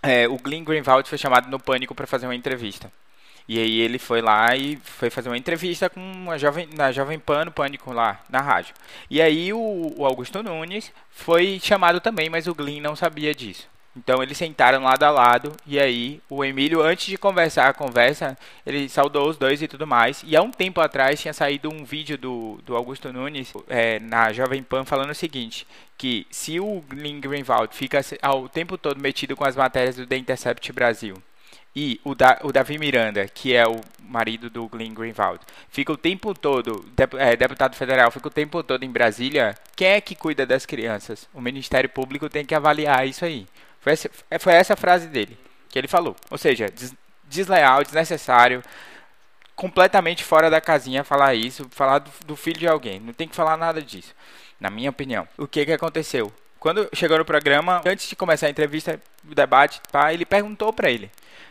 é, 0.02 0.26
o 0.26 0.36
Glenn 0.36 0.64
Greenwald 0.64 1.08
foi 1.08 1.16
chamado 1.16 1.48
no 1.48 1.60
Pânico 1.60 1.94
para 1.94 2.08
fazer 2.08 2.26
uma 2.26 2.34
entrevista. 2.34 2.90
E 3.50 3.58
aí 3.58 3.80
ele 3.80 3.98
foi 3.98 4.22
lá 4.22 4.54
e 4.54 4.76
foi 4.76 5.10
fazer 5.10 5.28
uma 5.28 5.36
entrevista 5.36 5.90
com 5.90 5.98
uma 6.00 6.38
jovem, 6.38 6.68
na 6.72 6.92
Jovem 6.92 7.18
Pan, 7.18 7.46
no 7.46 7.50
Pânico 7.50 7.92
lá, 7.92 8.20
na 8.28 8.40
rádio. 8.40 8.72
E 9.10 9.20
aí 9.20 9.52
o, 9.52 9.92
o 9.96 10.06
Augusto 10.06 10.40
Nunes 10.40 10.92
foi 11.10 11.58
chamado 11.60 12.00
também, 12.00 12.30
mas 12.30 12.46
o 12.46 12.54
Glyn 12.54 12.80
não 12.80 12.94
sabia 12.94 13.34
disso. 13.34 13.66
Então 13.96 14.22
eles 14.22 14.38
sentaram 14.38 14.84
lado 14.84 15.02
a 15.02 15.10
lado 15.10 15.52
e 15.66 15.80
aí 15.80 16.20
o 16.30 16.44
Emílio, 16.44 16.80
antes 16.80 17.06
de 17.06 17.18
conversar 17.18 17.68
a 17.68 17.74
conversa, 17.74 18.38
ele 18.64 18.88
saudou 18.88 19.28
os 19.28 19.36
dois 19.36 19.60
e 19.60 19.66
tudo 19.66 19.84
mais. 19.84 20.22
E 20.24 20.36
há 20.36 20.42
um 20.42 20.52
tempo 20.52 20.80
atrás 20.80 21.20
tinha 21.20 21.34
saído 21.34 21.68
um 21.74 21.84
vídeo 21.84 22.16
do, 22.16 22.60
do 22.64 22.76
Augusto 22.76 23.12
Nunes 23.12 23.52
é, 23.68 23.98
na 23.98 24.32
Jovem 24.32 24.62
Pan 24.62 24.84
falando 24.84 25.10
o 25.10 25.14
seguinte, 25.14 25.66
que 25.98 26.24
se 26.30 26.60
o 26.60 26.84
Glyn 26.88 27.18
Greenwald 27.18 27.74
fica 27.74 28.00
ao 28.22 28.48
tempo 28.48 28.78
todo 28.78 29.00
metido 29.00 29.34
com 29.34 29.44
as 29.44 29.56
matérias 29.56 29.96
do 29.96 30.06
The 30.06 30.18
Intercept 30.18 30.72
Brasil 30.72 31.20
e 31.74 32.00
o, 32.04 32.14
da, 32.14 32.38
o 32.42 32.52
Davi 32.52 32.78
Miranda, 32.78 33.26
que 33.28 33.54
é 33.54 33.66
o 33.66 33.80
marido 34.00 34.50
do 34.50 34.68
Glenn 34.68 34.92
Greenwald, 34.92 35.40
fica 35.68 35.92
o 35.92 35.96
tempo 35.96 36.34
todo, 36.34 36.84
é, 37.18 37.36
deputado 37.36 37.76
federal, 37.76 38.10
fica 38.10 38.26
o 38.26 38.30
tempo 38.30 38.62
todo 38.62 38.84
em 38.84 38.90
Brasília, 38.90 39.54
quem 39.76 39.88
é 39.88 40.00
que 40.00 40.16
cuida 40.16 40.44
das 40.44 40.66
crianças? 40.66 41.28
O 41.32 41.40
Ministério 41.40 41.88
Público 41.88 42.28
tem 42.28 42.44
que 42.44 42.54
avaliar 42.54 43.06
isso 43.06 43.24
aí. 43.24 43.46
Foi 43.80 43.92
essa, 43.92 44.10
foi 44.38 44.52
essa 44.52 44.76
frase 44.76 45.06
dele 45.06 45.38
que 45.68 45.78
ele 45.78 45.88
falou. 45.88 46.16
Ou 46.30 46.36
seja, 46.36 46.68
des, 46.68 46.94
desleal, 47.24 47.82
desnecessário, 47.84 48.62
completamente 49.54 50.24
fora 50.24 50.50
da 50.50 50.60
casinha 50.60 51.04
falar 51.04 51.34
isso, 51.34 51.68
falar 51.70 52.00
do, 52.00 52.10
do, 52.26 52.36
filho 52.36 52.58
de 52.58 52.66
alguém. 52.66 52.98
Não 52.98 53.12
tem 53.12 53.28
que 53.28 53.36
falar 53.36 53.56
nada 53.56 53.80
disso, 53.80 54.14
na 54.58 54.68
minha 54.68 54.90
opinião. 54.90 55.26
O 55.38 55.46
que 55.46 55.64
que 55.64 55.72
aconteceu? 55.72 56.32
Quando 56.58 56.90
chegou 56.92 57.16
no 57.16 57.24
programa, 57.24 57.80
antes 57.86 58.08
de 58.08 58.16
começar 58.16 58.48
a 58.48 58.50
entrevista, 58.50 59.00
o 59.30 59.34
debate, 59.34 59.80
ele 60.12 60.26
perguntou 60.26 60.72
para 60.72 60.90
ele: 60.90 61.10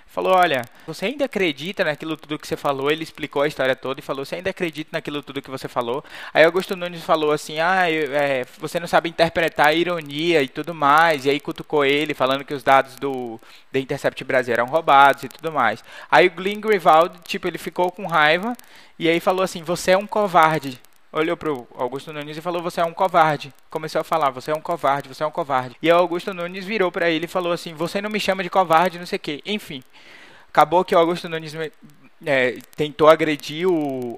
falou: 0.09 0.33
Olha, 0.35 0.65
você 0.85 1.05
ainda 1.05 1.25
acredita 1.25 1.83
naquilo 1.83 2.17
tudo 2.17 2.37
que 2.37 2.47
você 2.47 2.57
falou? 2.57 2.91
Ele 2.91 3.03
explicou 3.03 3.41
a 3.41 3.47
história 3.47 3.75
toda 3.75 3.99
e 3.99 4.03
falou: 4.03 4.25
Você 4.25 4.35
ainda 4.35 4.49
acredita 4.49 4.89
naquilo 4.91 5.23
tudo 5.23 5.41
que 5.41 5.49
você 5.49 5.67
falou? 5.67 6.03
Aí 6.33 6.43
Augusto 6.43 6.75
Nunes 6.75 7.03
falou 7.03 7.31
assim: 7.31 7.59
Ah, 7.59 7.89
eu, 7.89 8.13
é, 8.13 8.45
você 8.57 8.79
não 8.79 8.87
sabe 8.87 9.09
interpretar 9.09 9.67
a 9.67 9.73
ironia 9.73 10.41
e 10.41 10.47
tudo 10.47 10.73
mais. 10.73 11.25
E 11.25 11.29
aí 11.29 11.39
cutucou 11.39 11.85
ele, 11.85 12.13
falando 12.13 12.43
que 12.43 12.53
os 12.53 12.63
dados 12.63 12.95
do 12.95 13.39
The 13.71 13.79
Intercept 13.79 14.23
Brasil 14.23 14.53
eram 14.53 14.65
roubados 14.65 15.23
e 15.23 15.29
tudo 15.29 15.51
mais. 15.51 15.83
Aí 16.11 16.27
o 16.27 16.31
Glenn 16.31 16.59
Greenwald, 16.59 17.19
tipo, 17.23 17.47
ele 17.47 17.57
ficou 17.57 17.91
com 17.91 18.07
raiva 18.07 18.55
e 18.97 19.07
aí 19.07 19.19
falou 19.19 19.43
assim: 19.43 19.63
Você 19.63 19.91
é 19.91 19.97
um 19.97 20.07
covarde 20.07 20.79
olhou 21.11 21.35
pro 21.35 21.67
Augusto 21.75 22.13
Nunes 22.13 22.37
e 22.37 22.41
falou: 22.41 22.61
Você 22.61 22.81
é 22.81 22.85
um 22.85 22.93
covarde. 22.93 23.53
Começou 23.69 24.01
a 24.01 24.03
falar: 24.03 24.29
Você 24.31 24.51
é 24.51 24.55
um 24.55 24.61
covarde, 24.61 25.09
você 25.09 25.23
é 25.23 25.25
um 25.25 25.31
covarde. 25.31 25.75
E 25.81 25.91
o 25.91 25.95
Augusto 25.95 26.33
Nunes 26.33 26.65
virou 26.65 26.91
para 26.91 27.09
ele 27.09 27.25
e 27.25 27.27
falou 27.27 27.51
assim: 27.51 27.73
Você 27.73 28.01
não 28.01 28.09
me 28.09 28.19
chama 28.19 28.43
de 28.43 28.49
covarde, 28.49 28.99
não 28.99 29.05
sei 29.05 29.17
o 29.17 29.19
quê. 29.19 29.41
Enfim, 29.45 29.83
acabou 30.49 30.85
que 30.85 30.95
o 30.95 30.99
Augusto 30.99 31.27
Nunes 31.27 31.53
é, 32.25 32.57
tentou 32.75 33.07
agredir 33.07 33.67
o. 33.67 34.17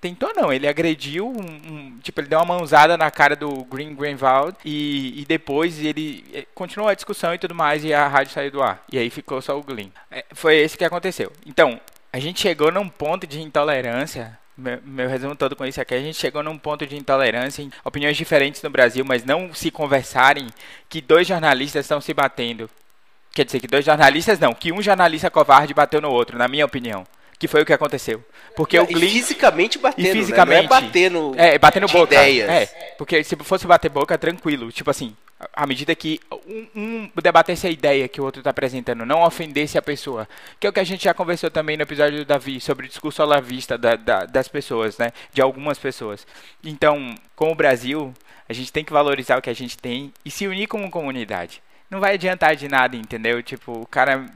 Tentou 0.00 0.32
não, 0.34 0.52
ele 0.52 0.66
agrediu, 0.66 1.28
um, 1.28 1.72
um, 1.72 1.98
tipo, 2.02 2.20
ele 2.20 2.26
deu 2.26 2.40
uma 2.40 2.56
mãozada 2.56 2.96
na 2.98 3.08
cara 3.08 3.36
do 3.36 3.64
Green 3.66 3.94
Greenwald 3.94 4.56
e, 4.64 5.20
e 5.20 5.24
depois 5.24 5.78
ele 5.78 6.24
é, 6.34 6.44
continuou 6.56 6.88
a 6.88 6.94
discussão 6.94 7.32
e 7.32 7.38
tudo 7.38 7.54
mais 7.54 7.84
e 7.84 7.94
a 7.94 8.08
rádio 8.08 8.32
saiu 8.32 8.50
do 8.50 8.60
ar. 8.60 8.82
E 8.90 8.98
aí 8.98 9.08
ficou 9.10 9.40
só 9.40 9.56
o 9.56 9.62
Glenn. 9.62 9.90
É, 10.10 10.24
foi 10.32 10.56
esse 10.56 10.76
que 10.76 10.84
aconteceu. 10.84 11.30
Então, 11.46 11.80
a 12.12 12.18
gente 12.18 12.40
chegou 12.40 12.72
num 12.72 12.88
ponto 12.88 13.28
de 13.28 13.40
intolerância 13.40 14.36
meu, 14.56 14.78
meu, 14.84 15.08
resumo 15.08 15.34
todo 15.34 15.56
com 15.56 15.64
isso 15.64 15.80
aqui, 15.80 15.94
a 15.94 16.00
gente 16.00 16.18
chegou 16.18 16.42
num 16.42 16.58
ponto 16.58 16.86
de 16.86 16.96
intolerância, 16.96 17.62
em 17.62 17.70
opiniões 17.84 18.16
diferentes 18.16 18.62
no 18.62 18.70
Brasil, 18.70 19.04
mas 19.04 19.24
não 19.24 19.54
se 19.54 19.70
conversarem, 19.70 20.48
que 20.88 21.00
dois 21.00 21.26
jornalistas 21.26 21.84
estão 21.84 22.00
se 22.00 22.12
batendo. 22.12 22.68
Quer 23.34 23.46
dizer, 23.46 23.60
que 23.60 23.66
dois 23.66 23.84
jornalistas 23.84 24.38
não, 24.38 24.52
que 24.52 24.72
um 24.72 24.82
jornalista 24.82 25.30
covarde 25.30 25.72
bateu 25.72 26.00
no 26.00 26.10
outro, 26.10 26.36
na 26.36 26.48
minha 26.48 26.66
opinião. 26.66 27.06
Que 27.38 27.48
foi 27.48 27.62
o 27.62 27.66
que 27.66 27.72
aconteceu. 27.72 28.24
Porque 28.54 28.76
e, 28.76 28.80
o 28.80 28.86
Glyn... 28.86 29.08
fisicamente 29.08 29.76
batendo, 29.76 30.06
e 30.06 30.12
fisicamente, 30.12 30.62
né? 30.62 30.68
Não 30.68 30.76
é 30.76 30.80
batendo, 30.80 31.34
é, 31.36 31.58
batendo 31.58 31.88
boca. 31.88 32.14
Ideias. 32.14 32.48
É, 32.48 32.66
porque 32.96 33.24
se 33.24 33.34
fosse 33.36 33.66
bater 33.66 33.88
boca, 33.88 34.16
tranquilo. 34.16 34.70
Tipo 34.70 34.90
assim, 34.90 35.16
à 35.52 35.66
medida 35.66 35.94
que 35.94 36.20
um, 36.46 36.66
um 36.74 37.10
debatesse 37.22 37.66
a 37.66 37.70
ideia 37.70 38.08
que 38.08 38.20
o 38.20 38.24
outro 38.24 38.40
está 38.40 38.50
apresentando, 38.50 39.06
não 39.06 39.22
ofendesse 39.22 39.78
a 39.78 39.82
pessoa. 39.82 40.28
Que 40.60 40.66
é 40.66 40.70
o 40.70 40.72
que 40.72 40.80
a 40.80 40.84
gente 40.84 41.04
já 41.04 41.14
conversou 41.14 41.50
também 41.50 41.76
no 41.76 41.82
episódio 41.82 42.18
do 42.18 42.24
Davi, 42.24 42.60
sobre 42.60 42.86
o 42.86 42.88
discurso 42.88 43.22
alavista 43.22 43.76
da, 43.76 43.96
da, 43.96 44.26
das 44.26 44.48
pessoas, 44.48 44.98
né? 44.98 45.12
De 45.32 45.40
algumas 45.40 45.78
pessoas. 45.78 46.26
Então, 46.62 47.14
com 47.34 47.50
o 47.50 47.54
Brasil, 47.54 48.12
a 48.48 48.52
gente 48.52 48.72
tem 48.72 48.84
que 48.84 48.92
valorizar 48.92 49.38
o 49.38 49.42
que 49.42 49.50
a 49.50 49.54
gente 49.54 49.76
tem 49.78 50.12
e 50.24 50.30
se 50.30 50.46
unir 50.46 50.66
como 50.66 50.90
comunidade. 50.90 51.62
Não 51.90 52.00
vai 52.00 52.14
adiantar 52.14 52.56
de 52.56 52.68
nada, 52.68 52.96
entendeu? 52.96 53.42
Tipo, 53.42 53.80
o 53.80 53.86
cara 53.86 54.26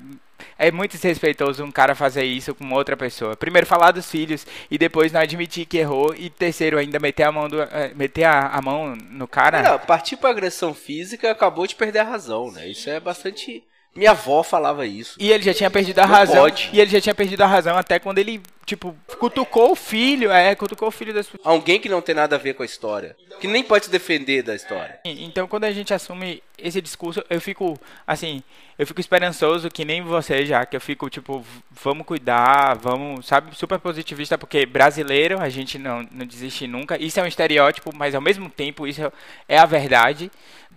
é 0.58 0.70
muito 0.70 0.92
desrespeitoso 0.92 1.64
um 1.64 1.70
cara 1.70 1.94
fazer 1.94 2.24
isso 2.24 2.54
com 2.54 2.72
outra 2.72 2.96
pessoa. 2.96 3.36
Primeiro 3.36 3.66
falar 3.66 3.92
dos 3.92 4.10
filhos 4.10 4.46
e 4.70 4.78
depois 4.78 5.12
não 5.12 5.20
admitir 5.20 5.66
que 5.66 5.78
errou 5.78 6.14
e 6.16 6.30
terceiro 6.30 6.78
ainda 6.78 6.98
meter 6.98 7.24
a 7.24 7.32
mão 7.32 7.48
do, 7.48 7.60
eh, 7.62 7.92
meter 7.94 8.24
a, 8.24 8.48
a 8.48 8.62
mão 8.62 8.96
no 9.10 9.26
cara. 9.26 9.62
Não, 9.62 9.78
partir 9.78 10.16
para 10.16 10.30
agressão 10.30 10.74
física 10.74 11.30
acabou 11.30 11.66
de 11.66 11.74
perder 11.74 12.00
a 12.00 12.04
razão, 12.04 12.50
né? 12.50 12.68
Isso 12.68 12.88
é 12.90 12.98
bastante 13.00 13.64
minha 13.96 14.10
avó 14.10 14.42
falava 14.42 14.86
isso. 14.86 15.16
E 15.18 15.32
ele 15.32 15.42
já 15.42 15.54
tinha 15.54 15.70
perdido 15.70 15.98
a 15.98 16.06
não 16.06 16.14
razão. 16.14 16.42
Pode. 16.42 16.70
E 16.72 16.80
ele 16.80 16.90
já 16.90 17.00
tinha 17.00 17.14
perdido 17.14 17.40
a 17.40 17.46
razão 17.46 17.76
até 17.76 17.98
quando 17.98 18.18
ele, 18.18 18.42
tipo, 18.64 18.94
cutucou 19.18 19.72
o 19.72 19.76
filho. 19.76 20.30
É, 20.30 20.54
cutucou 20.54 20.88
o 20.88 20.92
filho 20.92 21.14
das 21.14 21.26
Alguém 21.42 21.80
que 21.80 21.88
não 21.88 22.02
tem 22.02 22.14
nada 22.14 22.36
a 22.36 22.38
ver 22.38 22.54
com 22.54 22.62
a 22.62 22.66
história. 22.66 23.16
Que 23.40 23.48
nem 23.48 23.62
pode 23.62 23.86
se 23.86 23.90
defender 23.90 24.42
da 24.42 24.54
história. 24.54 25.00
Então, 25.04 25.48
quando 25.48 25.64
a 25.64 25.72
gente 25.72 25.92
assume 25.94 26.42
esse 26.58 26.80
discurso, 26.80 27.24
eu 27.28 27.40
fico, 27.40 27.78
assim, 28.06 28.42
eu 28.78 28.86
fico 28.86 29.00
esperançoso 29.00 29.70
que 29.70 29.84
nem 29.84 30.02
você 30.02 30.44
já, 30.44 30.66
que 30.66 30.76
eu 30.76 30.80
fico, 30.80 31.08
tipo, 31.08 31.44
vamos 31.70 32.06
cuidar, 32.06 32.74
vamos, 32.74 33.26
sabe, 33.26 33.56
super 33.56 33.78
positivista, 33.78 34.36
porque 34.36 34.66
brasileiro, 34.66 35.40
a 35.40 35.48
gente 35.48 35.78
não, 35.78 36.06
não 36.10 36.26
desiste 36.26 36.66
nunca. 36.66 37.00
Isso 37.02 37.18
é 37.18 37.22
um 37.22 37.26
estereótipo, 37.26 37.90
mas 37.94 38.14
ao 38.14 38.20
mesmo 38.20 38.50
tempo, 38.50 38.86
isso 38.86 39.12
é 39.48 39.58
a 39.58 39.66
verdade. 39.66 40.30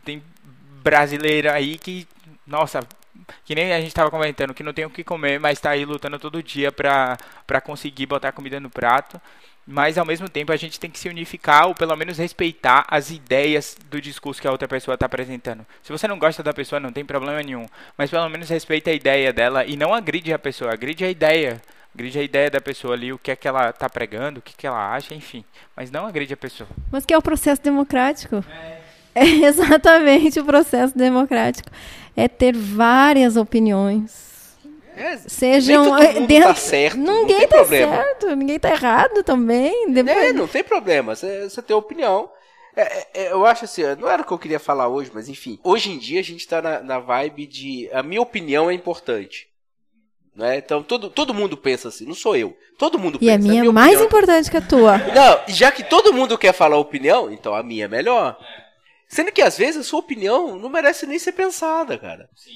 Tem 0.06 0.24
brasileiro 0.82 1.52
aí 1.52 1.78
que, 1.78 2.08
nossa, 2.48 2.80
que 3.44 3.56
nem 3.56 3.74
a 3.74 3.82
gente 3.82 3.94
tava 3.94 4.12
comentando, 4.12 4.54
que 4.54 4.64
não 4.64 4.74
tem 4.74 4.86
o 4.86 4.90
que 4.90 5.04
comer, 5.04 5.40
mas 5.40 5.60
tá 5.60 5.72
aí 5.72 5.86
lutando 5.86 6.20
todo 6.20 6.44
dia 6.44 6.72
pra 6.72 7.18
conseguir 7.64 8.06
botar 8.06 8.32
comida 8.32 8.60
no 8.60 8.70
prato. 8.70 9.20
Mas 9.72 10.00
ao 10.00 10.06
mesmo 10.06 10.28
tempo 10.28 10.52
a 10.52 10.56
gente 10.56 10.80
tem 10.80 10.90
que 10.90 10.98
se 10.98 11.08
unificar 11.08 11.68
ou 11.68 11.76
pelo 11.76 11.96
menos 11.96 12.18
respeitar 12.18 12.86
as 12.90 13.12
ideias 13.12 13.78
do 13.88 14.02
discurso 14.02 14.42
que 14.42 14.48
a 14.48 14.52
outra 14.52 14.68
pessoa 14.68 14.96
está 14.96 15.06
apresentando. 15.06 15.64
Se 15.84 15.92
você 15.92 16.08
não 16.08 16.18
gosta 16.18 16.42
da 16.42 16.52
pessoa, 16.52 16.80
não 16.80 16.92
tem 16.92 17.06
problema 17.06 17.44
nenhum. 17.44 17.68
Mas 17.96 18.10
pelo 18.10 18.28
menos 18.30 18.50
respeita 18.50 18.90
a 18.90 18.94
ideia 18.94 19.32
dela 19.32 19.64
e 19.64 19.78
não 19.78 19.94
agride 19.94 20.34
a 20.34 20.40
pessoa, 20.40 20.74
agride 20.74 21.06
a 21.06 21.10
ideia. 21.12 21.62
Agride 21.94 22.18
a 22.18 22.24
ideia 22.24 22.50
da 22.50 22.60
pessoa 22.60 22.96
ali, 22.96 23.14
o 23.14 23.20
que 23.20 23.30
é 23.30 23.36
que 23.36 23.48
ela 23.48 23.70
está 23.70 23.88
pregando, 23.88 24.40
o 24.40 24.42
que, 24.42 24.54
é 24.54 24.56
que 24.58 24.66
ela 24.66 24.96
acha, 24.96 25.14
enfim. 25.14 25.46
Mas 25.76 25.92
não 25.92 26.08
agride 26.08 26.34
a 26.34 26.38
pessoa. 26.38 26.68
Mas 26.92 27.06
que 27.06 27.14
é 27.14 27.18
o 27.18 27.22
processo 27.22 27.62
democrático? 27.62 28.44
É. 28.52 28.80
É 29.14 29.26
exatamente 29.46 30.40
o 30.40 30.46
processo 30.46 30.98
democrático. 30.98 31.70
É 32.20 32.28
ter 32.28 32.56
várias 32.56 33.38
opiniões. 33.38 34.58
É, 34.96 35.16
Sejam 35.18 35.96
dentro, 36.28 36.50
tá 36.50 36.56
certo. 36.56 36.98
Ninguém 36.98 37.48
tá 37.48 37.58
problema. 37.58 37.96
certo, 37.96 38.36
ninguém 38.36 38.60
tá 38.60 38.70
errado 38.70 39.24
também. 39.24 39.92
Depois... 39.92 40.18
É, 40.18 40.34
não 40.34 40.48
tem 40.48 40.64
problema. 40.64 41.16
Você 41.16 41.62
tem 41.66 41.76
opinião. 41.76 42.30
É, 42.76 42.82
é, 42.82 43.08
é, 43.14 43.32
eu 43.32 43.46
acho 43.46 43.66
assim, 43.66 43.84
não 43.98 44.10
era 44.10 44.22
o 44.22 44.26
que 44.26 44.32
eu 44.32 44.38
queria 44.38 44.60
falar 44.60 44.90
hoje, 44.90 45.10
mas 45.14 45.30
enfim. 45.30 45.58
Hoje 45.64 45.92
em 45.92 45.98
dia 45.98 46.20
a 46.20 46.24
gente 46.24 46.46
tá 46.46 46.62
na, 46.62 46.82
na 46.82 47.00
vibe 47.00 47.48
de. 47.48 47.90
A 47.94 48.04
minha 48.04 48.22
opinião 48.22 48.70
é 48.70 48.74
importante. 48.74 49.48
Né? 50.36 50.58
Então 50.58 50.84
todo, 50.84 51.10
todo 51.10 51.34
mundo 51.34 51.58
pensa 51.58 51.88
assim, 51.88 52.06
não 52.06 52.14
sou 52.14 52.36
eu. 52.36 52.56
Todo 52.78 53.00
mundo 53.00 53.16
e 53.16 53.20
pensa. 53.20 53.32
E 53.32 53.36
a 53.36 53.38
minha 53.38 53.64
é 53.64 53.72
mais 53.72 54.02
importante 54.02 54.52
que 54.52 54.58
a 54.58 54.62
tua. 54.62 54.98
Não, 54.98 55.40
já 55.48 55.72
que 55.72 55.84
todo 55.84 56.14
mundo 56.14 56.38
quer 56.38 56.54
falar 56.54 56.78
opinião, 56.78 57.32
então 57.32 57.54
a 57.54 57.64
minha 57.64 57.86
é 57.86 57.88
melhor. 57.88 58.38
Sendo 59.10 59.32
que 59.32 59.42
às 59.42 59.58
vezes 59.58 59.78
a 59.78 59.84
sua 59.84 60.00
opinião 60.00 60.56
não 60.60 60.70
merece 60.70 61.08
nem 61.08 61.18
ser 61.18 61.32
pensada, 61.32 61.98
cara. 61.98 62.30
Sim. 62.36 62.52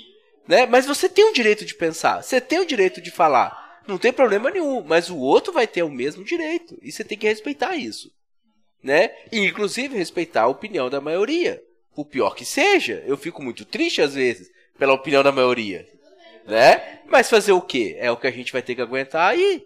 Né? 0.48 0.68
Mas 0.68 0.86
você 0.86 1.10
tem 1.10 1.26
o 1.26 1.34
direito 1.34 1.66
de 1.66 1.74
pensar, 1.74 2.22
você 2.22 2.40
tem 2.40 2.60
o 2.60 2.66
direito 2.66 3.02
de 3.02 3.10
falar. 3.10 3.82
Não 3.88 3.98
tem 3.98 4.14
problema 4.14 4.52
nenhum, 4.52 4.84
mas 4.84 5.10
o 5.10 5.18
outro 5.18 5.52
vai 5.52 5.66
ter 5.66 5.82
o 5.82 5.90
mesmo 5.90 6.24
direito. 6.24 6.78
E 6.82 6.92
você 6.92 7.04
tem 7.04 7.18
que 7.18 7.28
respeitar 7.28 7.76
isso. 7.76 8.12
Né? 8.84 9.12
E 9.32 9.40
inclusive 9.40 9.98
respeitar 9.98 10.44
a 10.44 10.48
opinião 10.48 10.92
da 10.92 11.02
maioria. 11.02 11.60
O 11.96 12.06
pior 12.06 12.36
que 12.36 12.46
seja, 12.46 13.04
eu 13.08 13.18
fico 13.18 13.42
muito 13.42 13.66
triste 13.66 14.02
às 14.02 14.14
vezes 14.14 14.50
pela 14.78 14.94
opinião 14.94 15.24
da 15.24 15.32
maioria. 15.32 15.88
Né? 16.46 17.00
Mas 17.08 17.32
fazer 17.32 17.54
o 17.54 17.62
quê? 17.62 17.96
É 18.00 18.12
o 18.12 18.18
que 18.18 18.28
a 18.28 18.32
gente 18.32 18.54
vai 18.54 18.62
ter 18.62 18.76
que 18.76 18.82
aguentar 18.82 19.32
aí. 19.32 19.66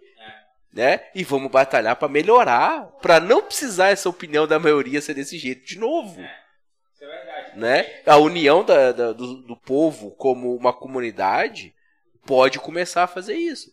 Né? 0.72 1.01
E 1.14 1.23
vamos 1.23 1.51
batalhar 1.51 1.97
para 1.97 2.07
melhorar, 2.07 2.85
para 3.01 3.19
não 3.19 3.43
precisar 3.43 3.89
essa 3.89 4.07
opinião 4.07 4.47
da 4.47 4.57
maioria 4.57 5.01
ser 5.01 5.15
desse 5.15 5.38
jeito 5.38 5.65
de 5.65 5.77
novo 5.77 6.22
né? 7.56 7.86
A 8.06 8.18
união 8.18 8.64
da, 8.64 8.91
da, 8.91 9.14
do, 9.14 9.36
do 9.36 9.56
povo 9.56 10.11
como 10.11 10.56
uma 10.56 10.74
comunidade 10.74 11.74
pode 12.26 12.60
começar 12.60 13.03
a 13.03 13.07
fazer 13.07 13.36
isso. 13.36 13.72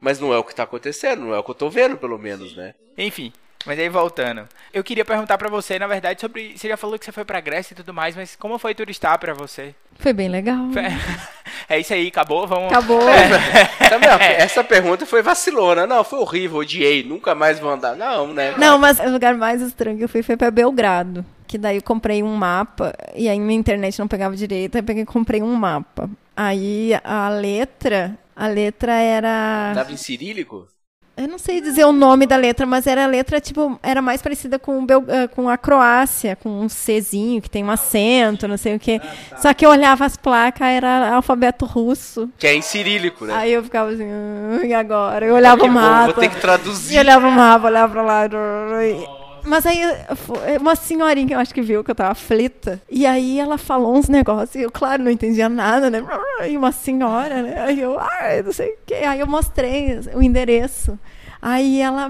Mas 0.00 0.18
não 0.18 0.32
é 0.32 0.38
o 0.38 0.44
que 0.44 0.52
está 0.52 0.64
acontecendo, 0.64 1.24
não 1.24 1.34
é 1.34 1.38
o 1.38 1.44
que 1.44 1.50
eu 1.50 1.54
estou 1.54 1.70
vendo, 1.70 1.96
pelo 1.96 2.18
menos, 2.18 2.56
né? 2.56 2.74
Enfim, 2.98 3.32
mas 3.64 3.78
aí 3.78 3.88
voltando. 3.88 4.48
Eu 4.74 4.82
queria 4.82 5.04
perguntar 5.04 5.38
para 5.38 5.48
você, 5.48 5.78
na 5.78 5.86
verdade, 5.86 6.20
sobre. 6.20 6.58
Você 6.58 6.68
já 6.68 6.76
falou 6.76 6.98
que 6.98 7.04
você 7.04 7.12
foi 7.12 7.24
pra 7.24 7.40
Grécia 7.40 7.72
e 7.72 7.76
tudo 7.76 7.94
mais, 7.94 8.16
mas 8.16 8.34
como 8.34 8.58
foi 8.58 8.74
turistar 8.74 9.18
para 9.18 9.32
você? 9.32 9.74
Foi 9.98 10.12
bem 10.12 10.28
legal. 10.28 10.58
É 11.68 11.78
isso 11.78 11.94
aí, 11.94 12.08
acabou? 12.08 12.46
Vamos. 12.46 12.70
Acabou. 12.70 13.00
É. 13.08 14.42
essa 14.42 14.62
pergunta 14.62 15.06
foi 15.06 15.22
vacilona. 15.22 15.86
Não, 15.86 16.04
foi 16.04 16.18
horrível, 16.18 16.58
odiei, 16.58 17.02
nunca 17.02 17.34
mais 17.34 17.58
vou 17.58 17.70
andar. 17.70 17.96
Não, 17.96 18.34
né? 18.34 18.52
Não, 18.58 18.76
mas 18.78 18.98
o 18.98 19.08
lugar 19.08 19.34
mais 19.36 19.62
estranho 19.62 19.96
que 19.96 20.04
eu 20.04 20.08
fui 20.08 20.22
foi 20.22 20.36
pra 20.36 20.50
Belgrado 20.50 21.24
que 21.52 21.58
daí 21.58 21.76
eu 21.76 21.82
comprei 21.82 22.22
um 22.22 22.34
mapa 22.34 22.94
e 23.14 23.28
aí 23.28 23.38
minha 23.38 23.58
internet 23.58 23.98
não 23.98 24.08
pegava 24.08 24.34
direito, 24.34 24.76
aí 24.76 24.82
peguei 24.82 25.04
comprei 25.04 25.42
um 25.42 25.54
mapa. 25.54 26.08
Aí 26.34 26.92
a 27.04 27.28
letra, 27.28 28.18
a 28.34 28.46
letra 28.46 28.94
era 28.94 29.72
Tava 29.74 29.92
em 29.92 29.98
cirílico? 29.98 30.66
Eu 31.14 31.28
não 31.28 31.36
sei 31.36 31.60
dizer 31.60 31.84
o 31.84 31.92
nome 31.92 32.24
da 32.24 32.36
letra, 32.36 32.64
mas 32.64 32.86
era 32.86 33.04
a 33.04 33.06
letra, 33.06 33.38
tipo, 33.38 33.78
era 33.82 34.00
mais 34.00 34.22
parecida 34.22 34.58
com, 34.58 34.86
Bel... 34.86 35.04
Eh, 35.06 35.28
com 35.28 35.46
a 35.46 35.58
Croácia, 35.58 36.34
com 36.36 36.48
um 36.48 36.68
Czinho, 36.68 37.42
que 37.42 37.50
tem 37.50 37.62
um 37.62 37.70
acento, 37.70 38.48
não 38.48 38.56
sei 38.56 38.76
o 38.76 38.80
quê. 38.80 38.98
Ah, 39.04 39.06
tá. 39.28 39.36
Só 39.36 39.52
que 39.52 39.66
eu 39.66 39.68
olhava 39.68 40.06
as 40.06 40.16
placas, 40.16 40.66
era 40.66 41.14
alfabeto 41.14 41.66
russo. 41.66 42.30
Que 42.38 42.46
é 42.46 42.54
em 42.54 42.62
cirílico, 42.62 43.26
né? 43.26 43.34
Aí 43.34 43.52
eu 43.52 43.62
ficava 43.62 43.90
assim, 43.90 44.08
ah, 44.10 44.64
e 44.64 44.72
agora? 44.72 45.26
Eu 45.26 45.34
olhava 45.34 45.62
o 45.62 45.68
mapa. 45.68 46.14
Vou 46.14 46.14
ter 46.14 46.30
que 46.30 46.40
traduzir. 46.40 46.96
E 46.96 46.98
olhava 46.98 47.28
o 47.28 47.30
mapa, 47.30 47.66
olhava 47.66 47.92
pra 47.92 48.02
lá. 48.02 48.22
Mas 49.44 49.66
aí, 49.66 49.80
uma 50.60 50.76
senhorinha 50.76 51.26
que 51.26 51.34
eu 51.34 51.38
acho 51.38 51.54
que 51.54 51.62
viu 51.62 51.82
que 51.82 51.90
eu 51.90 51.94
tava 51.94 52.12
aflita. 52.12 52.80
E 52.88 53.06
aí 53.06 53.38
ela 53.38 53.58
falou 53.58 53.96
uns 53.96 54.08
negócios. 54.08 54.54
E 54.54 54.62
eu, 54.62 54.70
claro, 54.70 55.02
não 55.02 55.10
entendia 55.10 55.48
nada, 55.48 55.90
né? 55.90 56.04
E 56.48 56.56
uma 56.56 56.72
senhora, 56.72 57.42
né? 57.42 57.60
Aí 57.60 57.80
eu, 57.80 57.98
ah, 57.98 58.42
não 58.44 58.52
sei 58.52 58.70
o 58.70 58.76
quê. 58.86 58.94
Aí 58.94 59.20
eu 59.20 59.26
mostrei 59.26 59.98
o 60.14 60.22
endereço. 60.22 60.98
Aí 61.42 61.80
ela 61.80 62.08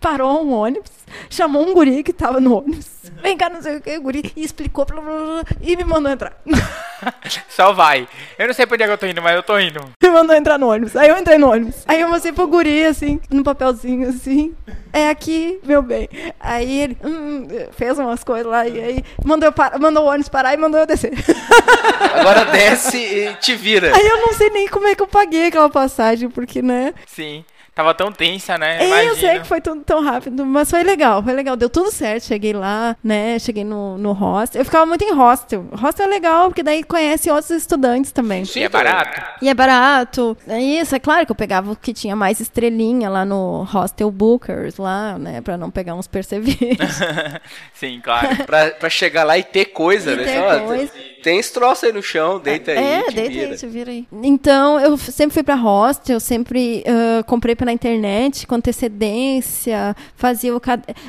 parou 0.00 0.44
um 0.44 0.52
ônibus, 0.52 0.90
chamou 1.30 1.64
um 1.64 1.72
guri 1.72 2.02
que 2.02 2.12
tava 2.12 2.40
no 2.40 2.58
ônibus. 2.58 2.86
Vem 3.22 3.36
cá, 3.36 3.48
não 3.48 3.62
sei 3.62 3.76
o 3.76 3.80
que, 3.80 3.96
o 3.96 4.02
guri, 4.02 4.32
e 4.34 4.42
explicou 4.42 4.84
blá, 4.84 5.00
blá, 5.00 5.12
blá, 5.12 5.44
e 5.62 5.76
me 5.76 5.84
mandou 5.84 6.10
entrar. 6.10 6.36
Só 7.48 7.72
vai. 7.72 8.08
Eu 8.36 8.48
não 8.48 8.54
sei 8.54 8.66
pra 8.66 8.74
onde 8.74 8.82
é 8.82 8.86
que 8.86 8.92
eu 8.92 8.98
tô 8.98 9.06
indo, 9.06 9.22
mas 9.22 9.36
eu 9.36 9.42
tô 9.44 9.56
indo. 9.58 9.80
Me 10.02 10.10
mandou 10.10 10.34
entrar 10.34 10.58
no 10.58 10.70
ônibus. 10.70 10.96
Aí 10.96 11.08
eu 11.08 11.16
entrei 11.16 11.38
no 11.38 11.50
ônibus. 11.50 11.84
Aí 11.86 12.00
eu 12.00 12.08
mostrei 12.08 12.32
pro 12.32 12.48
guri, 12.48 12.84
assim, 12.84 13.20
no 13.30 13.44
papelzinho, 13.44 14.08
assim. 14.08 14.54
É 14.92 15.08
aqui, 15.08 15.60
meu 15.64 15.80
bem. 15.80 16.08
Aí 16.40 16.80
ele 16.80 16.98
hum, 17.04 17.46
fez 17.72 17.98
umas 17.98 18.24
coisas 18.24 18.46
lá 18.46 18.66
e 18.66 18.80
aí 18.80 19.04
mandou, 19.24 19.52
par... 19.52 19.78
mandou 19.78 20.04
o 20.04 20.08
ônibus 20.08 20.28
parar 20.28 20.52
e 20.52 20.56
mandou 20.56 20.80
eu 20.80 20.86
descer. 20.86 21.12
Agora 22.14 22.44
desce 22.50 22.96
e 22.96 23.34
te 23.34 23.54
vira. 23.54 23.94
Aí 23.94 24.06
eu 24.06 24.20
não 24.20 24.32
sei 24.32 24.50
nem 24.50 24.68
como 24.68 24.86
é 24.86 24.94
que 24.94 25.02
eu 25.02 25.06
paguei 25.06 25.46
aquela 25.46 25.70
passagem, 25.70 26.28
porque, 26.28 26.60
né? 26.60 26.92
Sim. 27.06 27.44
Tava 27.74 27.92
tão 27.92 28.12
tensa, 28.12 28.56
né? 28.56 28.84
É, 28.84 29.08
eu 29.08 29.16
sei 29.16 29.40
que 29.40 29.46
foi 29.48 29.60
tudo 29.60 29.82
tão 29.82 30.00
rápido, 30.00 30.46
mas 30.46 30.70
foi 30.70 30.84
legal, 30.84 31.20
foi 31.20 31.32
legal. 31.32 31.56
Deu 31.56 31.68
tudo 31.68 31.90
certo. 31.90 32.24
Cheguei 32.24 32.52
lá, 32.52 32.96
né? 33.02 33.36
Cheguei 33.40 33.64
no, 33.64 33.98
no 33.98 34.12
hostel. 34.12 34.60
Eu 34.60 34.64
ficava 34.64 34.86
muito 34.86 35.02
em 35.02 35.12
hostel. 35.12 35.66
Hostel 35.72 36.06
é 36.06 36.08
legal, 36.08 36.48
porque 36.48 36.62
daí 36.62 36.84
conhece 36.84 37.28
outros 37.30 37.50
estudantes 37.50 38.12
também. 38.12 38.44
Sim, 38.44 38.62
é 38.62 38.68
barato. 38.68 39.20
E 39.42 39.48
é 39.48 39.54
barato. 39.54 40.36
É 40.46 40.60
isso, 40.60 40.94
é 40.94 41.00
claro 41.00 41.26
que 41.26 41.32
eu 41.32 41.36
pegava 41.36 41.72
o 41.72 41.76
que 41.76 41.92
tinha 41.92 42.14
mais 42.14 42.38
estrelinha 42.38 43.10
lá 43.10 43.24
no 43.24 43.64
hostel 43.64 44.08
Bookers, 44.08 44.76
lá, 44.76 45.18
né? 45.18 45.40
Pra 45.40 45.56
não 45.56 45.68
pegar 45.68 45.96
uns 45.96 46.06
perseverantes. 46.06 47.00
Sim, 47.74 48.00
claro. 48.02 48.36
pra, 48.46 48.70
pra 48.70 48.88
chegar 48.88 49.24
lá 49.24 49.36
e 49.36 49.42
ter 49.42 49.66
coisa, 49.66 50.12
e 50.12 50.16
né? 50.16 50.24
Ter 50.24 50.60
coisa. 50.64 50.92
Tem 51.24 51.38
esse 51.38 51.52
troço 51.52 51.86
aí 51.86 51.92
no 51.92 52.02
chão, 52.02 52.38
deita 52.38 52.70
aí. 52.70 52.78
É, 52.78 53.10
deita 53.10 53.30
vira. 53.30 53.50
aí, 53.50 53.56
te 53.56 53.66
vira 53.66 53.90
aí. 53.90 54.06
Então, 54.22 54.78
eu 54.78 54.96
sempre 54.98 55.32
fui 55.32 55.42
pra 55.42 55.54
hostel, 55.54 56.20
sempre 56.20 56.84
uh, 56.86 57.24
comprei 57.24 57.56
pela 57.64 57.72
internet 57.72 58.46
com 58.46 58.56
antecedência, 58.56 59.96
fazia 60.14 60.54
o. 60.54 60.60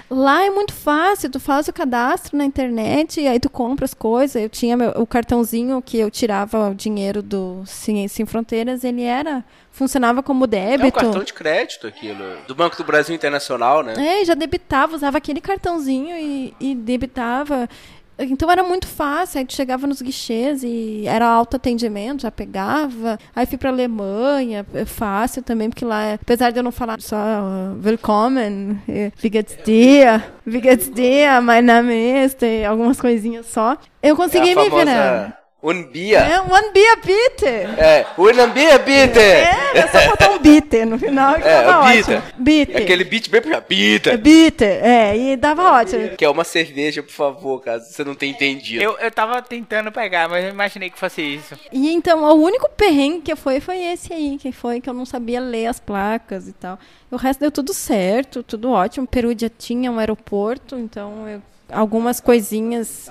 Lá 0.10 0.46
é 0.46 0.50
muito 0.50 0.74
fácil, 0.74 1.30
tu 1.30 1.40
faz 1.40 1.68
o 1.68 1.74
cadastro 1.74 2.38
na 2.38 2.46
internet 2.46 3.20
e 3.20 3.28
aí 3.28 3.40
tu 3.40 3.50
compra 3.50 3.84
as 3.84 3.94
coisas. 3.94 4.42
Eu 4.42 4.50
tinha 4.50 4.78
meu, 4.78 4.92
o 4.92 5.06
cartãozinho 5.06 5.82
que 5.82 5.98
eu 5.98 6.10
tirava 6.10 6.70
o 6.70 6.74
dinheiro 6.74 7.22
do 7.22 7.64
Ciência 7.66 8.16
Sem 8.16 8.26
Fronteiras, 8.26 8.84
ele 8.86 9.04
era 9.04 9.44
funcionava 9.76 10.24
como 10.24 10.48
débito. 10.48 10.86
É 10.86 10.88
um 10.88 10.92
cartão 10.92 11.24
de 11.24 11.34
crédito 11.34 11.86
aquilo, 11.86 12.24
do 12.48 12.56
Banco 12.56 12.78
do 12.78 12.84
Brasil 12.86 13.14
Internacional, 13.14 13.84
né? 13.84 14.22
É, 14.22 14.24
já 14.24 14.34
debitava, 14.34 14.96
usava 14.96 15.18
aquele 15.18 15.42
cartãozinho 15.42 16.16
e, 16.16 16.54
e 16.60 16.74
debitava. 16.74 17.68
Então 18.18 18.50
era 18.50 18.64
muito 18.64 18.88
fácil, 18.88 19.40
aí 19.40 19.46
tu 19.46 19.54
chegava 19.54 19.86
nos 19.86 20.02
guichês 20.02 20.64
e 20.64 21.04
era 21.06 21.28
autoatendimento, 21.28 22.24
já 22.24 22.32
pegava. 22.32 23.20
Aí 23.36 23.46
fui 23.46 23.58
pra 23.58 23.70
Alemanha, 23.70 24.66
é 24.74 24.86
fácil 24.86 25.44
também, 25.44 25.70
porque 25.70 25.84
lá, 25.86 26.14
apesar 26.14 26.52
de 26.52 26.60
eu 26.60 26.64
não 26.64 26.72
falar 26.72 27.02
só 27.02 27.16
uh, 27.16 27.82
Willkommen, 27.84 28.82
wie 28.88 29.30
geht's 29.30 29.58
dir, 29.66 30.24
wie 30.46 30.62
geht's 30.62 30.90
dir, 30.90 31.42
mein 31.42 31.62
Name 31.62 31.94
ist, 32.26 32.40
algumas 32.68 33.00
coisinhas 33.00 33.48
só, 33.48 33.78
eu 34.02 34.16
consegui 34.16 34.52
é 34.52 34.56
me 34.56 34.70
virar. 34.70 35.45
Um 35.68 35.82
Bia. 35.82 36.20
É, 36.20 36.40
um 36.40 36.72
Bia 36.72 36.96
Bitte. 36.98 37.48
É, 37.48 38.06
um 38.16 38.54
Bia 38.54 38.78
Bitte. 38.78 39.18
É, 39.18 39.80
é 39.80 39.88
só 39.88 40.10
botar 40.10 40.30
um 40.30 40.38
Bitte 40.38 40.86
no 40.86 41.00
final 41.00 41.34
que 41.34 41.42
é, 41.42 41.64
tava 41.64 41.90
ótimo. 41.90 42.22
Bitte. 42.38 42.78
Aquele 42.78 43.04
beat 43.04 43.30
bem 43.32 43.42
pra 43.42 43.60
Bitte. 43.62 44.10
É, 44.12 44.18
Bitte, 44.18 44.64
é, 44.64 45.18
e 45.18 45.36
dava 45.36 45.72
ótimo. 45.72 46.10
Quer 46.10 46.30
uma 46.30 46.44
cerveja, 46.44 47.02
por 47.02 47.12
favor, 47.12 47.60
caso 47.62 47.92
você 47.92 48.04
não 48.04 48.14
tenha 48.14 48.32
entendido. 48.32 48.84
Eu, 48.84 48.96
eu 49.00 49.10
tava 49.10 49.42
tentando 49.42 49.92
pegar, 49.92 50.30
mas 50.30 50.44
eu 50.44 50.52
imaginei 50.52 50.92
que 50.92 51.00
fosse 51.00 51.24
isso. 51.24 51.58
E 51.72 51.92
então, 51.92 52.24
o 52.24 52.36
único 52.36 52.70
perrengue 52.70 53.22
que 53.22 53.36
foi 53.36 53.60
foi 53.60 53.80
esse 53.86 54.14
aí, 54.14 54.38
que 54.38 54.52
foi 54.52 54.80
que 54.80 54.88
eu 54.88 54.94
não 54.94 55.04
sabia 55.04 55.40
ler 55.40 55.66
as 55.66 55.80
placas 55.80 56.48
e 56.48 56.54
tal. 56.54 56.78
O 57.10 57.16
resto 57.16 57.40
deu 57.40 57.50
tudo 57.50 57.74
certo, 57.74 58.44
tudo 58.44 58.70
ótimo. 58.70 59.08
Peru 59.08 59.34
já 59.36 59.50
tinha 59.50 59.92
um 59.92 59.98
aeroporto, 59.98 60.78
então 60.78 61.28
eu 61.28 61.42
algumas 61.72 62.20
coisinhas 62.20 63.10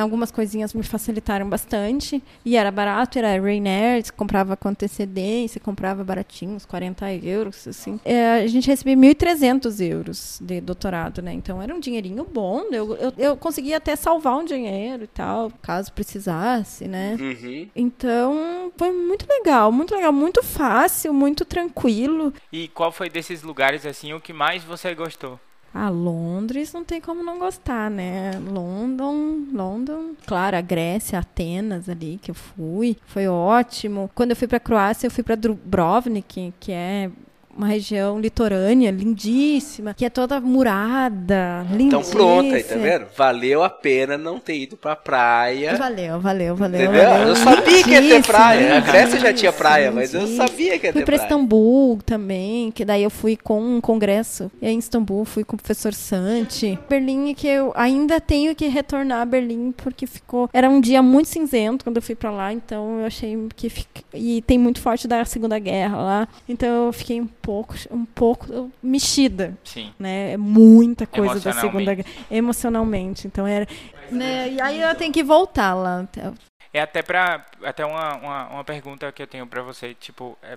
algumas 0.00 0.30
coisinhas 0.30 0.72
me 0.74 0.82
facilitaram 0.82 1.48
bastante. 1.48 2.22
E 2.44 2.56
era 2.56 2.70
barato, 2.70 3.18
era 3.18 3.40
Rainier, 3.40 4.02
você 4.02 4.12
comprava 4.12 4.56
com 4.56 4.68
antecedência, 4.68 5.60
comprava 5.60 6.02
baratinho, 6.02 6.54
uns 6.54 6.64
40 6.64 7.12
euros, 7.14 7.66
assim. 7.68 8.00
É, 8.04 8.42
a 8.42 8.46
gente 8.46 8.66
recebia 8.66 8.96
1.300 8.96 9.80
euros 9.84 10.38
de 10.40 10.60
doutorado, 10.60 11.20
né? 11.22 11.32
Então 11.32 11.60
era 11.60 11.74
um 11.74 11.80
dinheirinho 11.80 12.24
bom. 12.24 12.62
Eu, 12.72 12.96
eu, 12.96 13.12
eu 13.18 13.36
conseguia 13.36 13.76
até 13.76 13.96
salvar 13.96 14.36
um 14.36 14.44
dinheiro 14.44 15.04
e 15.04 15.08
tal, 15.08 15.52
caso 15.60 15.92
precisasse, 15.92 16.86
né? 16.86 17.16
Uhum. 17.20 17.68
Então 17.74 18.72
foi 18.76 18.92
muito 18.92 19.26
legal, 19.28 19.70
muito 19.70 19.94
legal, 19.94 20.12
muito 20.12 20.42
fácil, 20.42 21.12
muito 21.12 21.44
tranquilo. 21.44 22.32
E 22.52 22.68
qual 22.68 22.92
foi 22.92 23.08
desses 23.08 23.42
lugares, 23.42 23.84
assim, 23.86 24.12
o 24.12 24.20
que 24.20 24.32
mais 24.32 24.64
você 24.64 24.94
gostou? 24.94 25.38
Ah, 25.74 25.88
Londres 25.88 26.72
não 26.72 26.84
tem 26.84 27.00
como 27.00 27.22
não 27.22 27.38
gostar, 27.38 27.90
né? 27.90 28.32
London, 28.46 29.46
London, 29.52 30.10
claro, 30.26 30.56
a 30.56 30.60
Grécia, 30.60 31.18
Atenas 31.18 31.88
ali 31.88 32.18
que 32.20 32.30
eu 32.30 32.34
fui, 32.34 32.96
foi 33.06 33.26
ótimo. 33.26 34.10
Quando 34.14 34.30
eu 34.30 34.36
fui 34.36 34.46
para 34.46 34.60
Croácia, 34.60 35.06
eu 35.06 35.10
fui 35.10 35.24
para 35.24 35.34
Dubrovnik, 35.34 36.52
que 36.60 36.72
é 36.72 37.10
uma 37.56 37.66
região 37.66 38.20
litorânea 38.20 38.90
lindíssima, 38.90 39.94
que 39.94 40.04
é 40.04 40.10
toda 40.10 40.40
murada, 40.40 41.66
lindíssima. 41.70 42.00
Então 42.00 42.02
pronto, 42.02 42.54
aí 42.54 42.62
tá 42.62 42.76
vendo? 42.76 43.06
Valeu 43.16 43.62
a 43.62 43.70
pena 43.70 44.16
não 44.16 44.38
ter 44.38 44.56
ido 44.56 44.76
pra 44.76 44.96
praia. 44.96 45.76
Valeu, 45.76 46.20
valeu, 46.20 46.56
valeu. 46.56 46.82
Entendeu? 46.82 47.08
Valeu. 47.08 47.28
Eu 47.28 47.36
sabia 47.36 47.84
que 47.84 47.90
ia 47.90 48.02
ter 48.02 48.24
praia. 48.24 48.78
A 48.78 48.80
Grécia 48.80 49.20
já 49.20 49.32
tinha 49.32 49.52
praia, 49.52 49.92
mas 49.92 50.14
eu 50.14 50.26
sabia 50.26 50.78
que 50.78 50.86
ia 50.86 50.92
ter 50.92 51.00
fui 51.00 51.04
pra 51.04 51.16
praia. 51.16 51.28
Istambul 51.28 51.98
também, 52.04 52.70
que 52.70 52.84
daí 52.84 53.02
eu 53.02 53.10
fui 53.10 53.36
com 53.36 53.60
um 53.60 53.80
congresso 53.80 54.50
em 54.60 54.78
Istambul, 54.78 55.24
fui 55.24 55.44
com 55.44 55.56
o 55.56 55.58
professor 55.58 55.92
Santi. 55.92 56.78
Berlim, 56.88 57.34
que 57.34 57.46
eu 57.46 57.72
ainda 57.74 58.20
tenho 58.20 58.54
que 58.54 58.66
retornar 58.68 59.20
a 59.20 59.24
Berlim, 59.24 59.72
porque 59.72 60.06
ficou... 60.06 60.48
Era 60.52 60.68
um 60.68 60.80
dia 60.80 61.02
muito 61.02 61.28
cinzento 61.28 61.84
quando 61.84 61.96
eu 61.96 62.02
fui 62.02 62.14
pra 62.14 62.30
lá, 62.30 62.52
então 62.52 63.00
eu 63.00 63.06
achei 63.06 63.38
que... 63.54 63.68
Fica... 63.68 64.02
E 64.14 64.42
tem 64.42 64.58
muito 64.58 64.80
forte 64.80 65.08
da 65.08 65.24
Segunda 65.24 65.58
Guerra 65.58 65.96
lá, 65.96 66.28
então 66.48 66.86
eu 66.86 66.92
fiquei 66.92 67.22
pouco, 67.42 67.74
um 67.90 68.04
pouco 68.04 68.70
mexida. 68.82 69.56
Sim. 69.64 69.92
Né? 69.98 70.32
É 70.32 70.36
muita 70.36 71.06
coisa 71.06 71.40
da 71.40 71.52
Segunda 71.52 71.94
Guerra. 71.94 72.08
Emocionalmente. 72.30 73.26
Então 73.26 73.46
era. 73.46 73.66
Né? 74.10 74.50
E 74.52 74.60
aí 74.60 74.80
eu 74.80 74.94
tenho 74.94 75.12
que 75.12 75.22
voltar 75.22 75.74
lá. 75.74 76.06
É 76.72 76.80
até 76.80 77.02
para 77.02 77.44
até 77.62 77.84
uma, 77.84 78.16
uma, 78.16 78.48
uma, 78.48 78.64
pergunta 78.64 79.10
que 79.12 79.22
eu 79.22 79.26
tenho 79.26 79.46
para 79.46 79.60
você, 79.62 79.94
tipo, 79.94 80.38
é, 80.42 80.56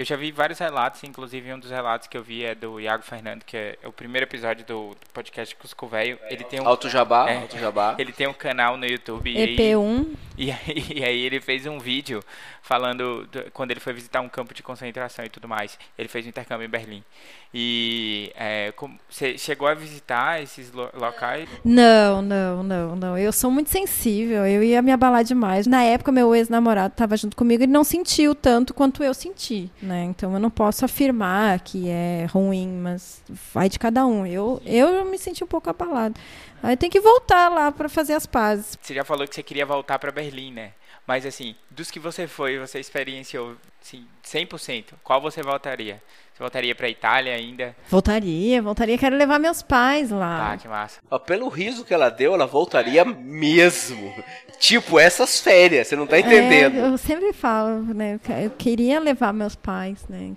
eu 0.00 0.06
já 0.06 0.16
vi 0.16 0.32
vários 0.32 0.58
relatos, 0.58 1.04
inclusive 1.04 1.52
um 1.52 1.58
dos 1.58 1.70
relatos 1.70 2.08
que 2.08 2.16
eu 2.16 2.22
vi 2.22 2.42
é 2.42 2.54
do 2.54 2.80
Iago 2.80 3.02
Fernando, 3.02 3.44
que 3.44 3.54
é 3.54 3.78
o 3.84 3.92
primeiro 3.92 4.24
episódio 4.24 4.64
do 4.64 4.96
podcast 5.12 5.54
Cusco 5.56 5.86
Velho. 5.86 6.18
Ele 6.30 6.42
tem 6.42 6.58
um 6.58 6.66
Alto 6.66 6.88
Jabá, 6.88 7.28
é, 7.28 7.36
Alto 7.36 7.58
Jabá. 7.58 7.96
Ele 8.00 8.10
tem 8.10 8.26
um 8.26 8.32
canal 8.32 8.78
no 8.78 8.86
YouTube 8.86 9.30
EP1. 9.30 10.06
E 10.40 10.50
aí, 10.50 10.86
e 10.94 11.04
aí 11.04 11.20
ele 11.20 11.38
fez 11.38 11.66
um 11.66 11.78
vídeo 11.78 12.24
falando 12.62 13.26
do, 13.26 13.50
quando 13.50 13.72
ele 13.72 13.80
foi 13.80 13.92
visitar 13.92 14.22
um 14.22 14.28
campo 14.28 14.54
de 14.54 14.62
concentração 14.62 15.22
e 15.22 15.28
tudo 15.28 15.46
mais. 15.46 15.78
Ele 15.98 16.08
fez 16.08 16.24
um 16.24 16.30
intercâmbio 16.30 16.64
em 16.64 16.70
Berlim. 16.70 17.04
E 17.52 18.32
é, 18.36 18.72
você 19.08 19.36
chegou 19.36 19.66
a 19.66 19.74
visitar 19.74 20.40
esses 20.40 20.70
lo 20.72 20.88
locais? 20.94 21.48
Não, 21.64 22.22
não, 22.22 22.62
não, 22.62 22.94
não. 22.94 23.18
Eu 23.18 23.32
sou 23.32 23.50
muito 23.50 23.70
sensível. 23.70 24.46
Eu 24.46 24.62
ia 24.62 24.80
me 24.80 24.92
abalar 24.92 25.24
demais. 25.24 25.66
Na 25.66 25.82
época, 25.82 26.12
meu 26.12 26.34
ex-namorado 26.34 26.92
estava 26.92 27.16
junto 27.16 27.36
comigo 27.36 27.64
e 27.64 27.66
não 27.66 27.82
sentiu 27.82 28.36
tanto 28.36 28.72
quanto 28.72 29.02
eu 29.02 29.12
senti, 29.12 29.68
né? 29.82 30.04
Então 30.04 30.32
eu 30.32 30.38
não 30.38 30.50
posso 30.50 30.84
afirmar 30.84 31.58
que 31.60 31.88
é 31.88 32.26
ruim, 32.30 32.68
mas 32.68 33.20
vai 33.52 33.68
de 33.68 33.80
cada 33.80 34.06
um. 34.06 34.24
Eu, 34.24 34.62
eu 34.64 35.04
me 35.04 35.18
senti 35.18 35.42
um 35.42 35.48
pouco 35.48 35.68
abalado. 35.68 36.14
Aí 36.62 36.76
tem 36.76 36.90
que 36.90 37.00
voltar 37.00 37.48
lá 37.48 37.72
para 37.72 37.88
fazer 37.88 38.12
as 38.12 38.26
pazes. 38.26 38.78
Você 38.80 38.94
já 38.94 39.02
falou 39.02 39.26
que 39.26 39.34
você 39.34 39.42
queria 39.42 39.66
voltar 39.66 39.98
para 39.98 40.12
Berlim, 40.12 40.52
né? 40.52 40.72
Mas 41.10 41.26
assim, 41.26 41.56
dos 41.68 41.90
que 41.90 41.98
você 41.98 42.28
foi, 42.28 42.56
você 42.60 42.78
experienciou 42.78 43.56
assim, 43.82 44.06
100%, 44.24 44.92
qual 45.02 45.20
você 45.20 45.42
voltaria? 45.42 46.00
Você 46.32 46.38
voltaria 46.38 46.72
para 46.72 46.88
Itália 46.88 47.34
ainda? 47.34 47.74
Voltaria, 47.88 48.62
voltaria. 48.62 48.96
Quero 48.96 49.16
levar 49.16 49.40
meus 49.40 49.60
pais 49.60 50.12
lá. 50.12 50.52
Ah, 50.52 50.56
que 50.56 50.68
massa. 50.68 51.00
Ó, 51.10 51.18
pelo 51.18 51.48
riso 51.48 51.84
que 51.84 51.92
ela 51.92 52.10
deu, 52.10 52.34
ela 52.34 52.46
voltaria 52.46 53.04
mesmo. 53.04 54.14
Tipo, 54.60 55.00
essas 55.00 55.40
férias, 55.40 55.88
você 55.88 55.96
não 55.96 56.06
tá 56.06 56.16
entendendo. 56.16 56.76
É, 56.76 56.86
eu 56.86 56.96
sempre 56.96 57.32
falo, 57.32 57.92
né? 57.92 58.20
Eu 58.44 58.50
queria 58.50 59.00
levar 59.00 59.32
meus 59.32 59.56
pais, 59.56 60.06
né? 60.08 60.36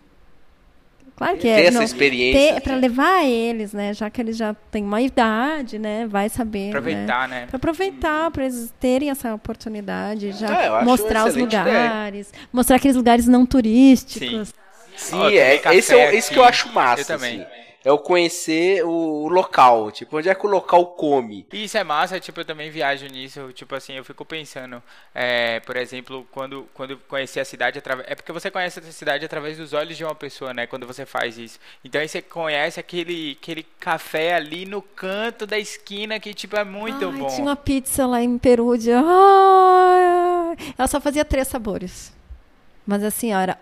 Claro 1.15 1.37
que 1.37 1.47
é. 1.47 1.55
Ter 1.55 1.65
essa 1.67 1.83
experiência. 1.83 2.61
Para 2.61 2.75
levar 2.75 3.25
eles, 3.25 3.73
né? 3.73 3.93
Já 3.93 4.09
que 4.09 4.21
eles 4.21 4.35
já 4.35 4.53
têm 4.71 4.83
uma 4.83 5.01
idade, 5.01 5.77
né? 5.77 6.07
Vai 6.07 6.29
saber. 6.29 6.69
Aproveitar, 6.69 7.27
né? 7.27 7.41
né? 7.41 7.47
Para 7.47 7.57
aproveitar, 7.57 8.31
para 8.31 8.45
eles 8.45 8.73
terem 8.79 9.09
essa 9.09 9.33
oportunidade, 9.33 10.31
já 10.31 10.79
ah, 10.79 10.83
mostrar 10.83 11.27
os 11.27 11.35
lugares, 11.35 12.29
ideia. 12.29 12.47
mostrar 12.51 12.77
aqueles 12.77 12.97
lugares 12.97 13.27
não 13.27 13.45
turísticos. 13.45 14.49
Sim, 14.49 14.53
Sim 14.95 15.19
oh, 15.19 15.29
é, 15.29 15.61
esse 15.75 15.93
é 15.93 16.15
esse 16.15 16.31
que 16.31 16.39
eu 16.39 16.43
acho 16.43 16.71
massa. 16.73 17.01
Eu 17.01 17.05
também. 17.05 17.41
Assim 17.41 17.62
é 17.83 17.91
o 17.91 17.97
conhecer 17.97 18.83
o, 18.85 19.27
local, 19.27 19.91
tipo, 19.91 20.17
onde 20.17 20.29
é 20.29 20.35
que 20.35 20.45
o 20.45 20.49
local 20.49 20.85
come. 20.87 21.45
Isso 21.51 21.77
é 21.77 21.83
massa, 21.83 22.19
tipo, 22.19 22.39
eu 22.39 22.45
também 22.45 22.69
viajo 22.69 23.05
nisso, 23.07 23.51
tipo 23.53 23.75
assim, 23.75 23.93
eu 23.93 24.05
fico 24.05 24.23
pensando, 24.23 24.81
é, 25.13 25.59
por 25.61 25.75
exemplo, 25.75 26.25
quando, 26.31 26.67
quando 26.73 26.97
conhecer 27.07 27.41
a 27.41 27.45
cidade 27.45 27.79
através. 27.79 28.09
É 28.09 28.15
porque 28.15 28.31
você 28.31 28.49
conhece 28.49 28.79
a 28.79 28.83
cidade 28.83 29.25
através 29.25 29.57
dos 29.57 29.73
olhos 29.73 29.97
de 29.97 30.03
uma 30.03 30.15
pessoa, 30.15 30.53
né? 30.53 30.65
Quando 30.65 30.87
você 30.87 31.05
faz 31.05 31.37
isso. 31.37 31.59
Então 31.83 31.99
aí 31.99 32.07
você 32.07 32.21
conhece 32.21 32.79
aquele, 32.79 33.37
aquele 33.41 33.63
café 33.79 34.33
ali 34.35 34.65
no 34.65 34.81
canto 34.81 35.45
da 35.45 35.59
esquina 35.59 36.19
que, 36.19 36.33
tipo, 36.33 36.55
é 36.55 36.63
muito 36.63 37.05
Ai, 37.05 37.11
bom. 37.11 37.27
Tinha 37.27 37.41
uma 37.41 37.55
pizza 37.55 38.05
lá 38.05 38.21
em 38.21 38.37
Peru 38.37 38.77
de. 38.77 38.91
Ela 38.91 40.87
só 40.87 41.01
fazia 41.01 41.25
três 41.25 41.47
sabores. 41.47 42.13
Mas 42.85 43.03
assim, 43.03 43.33
ó, 43.33 43.39
era 43.39 43.57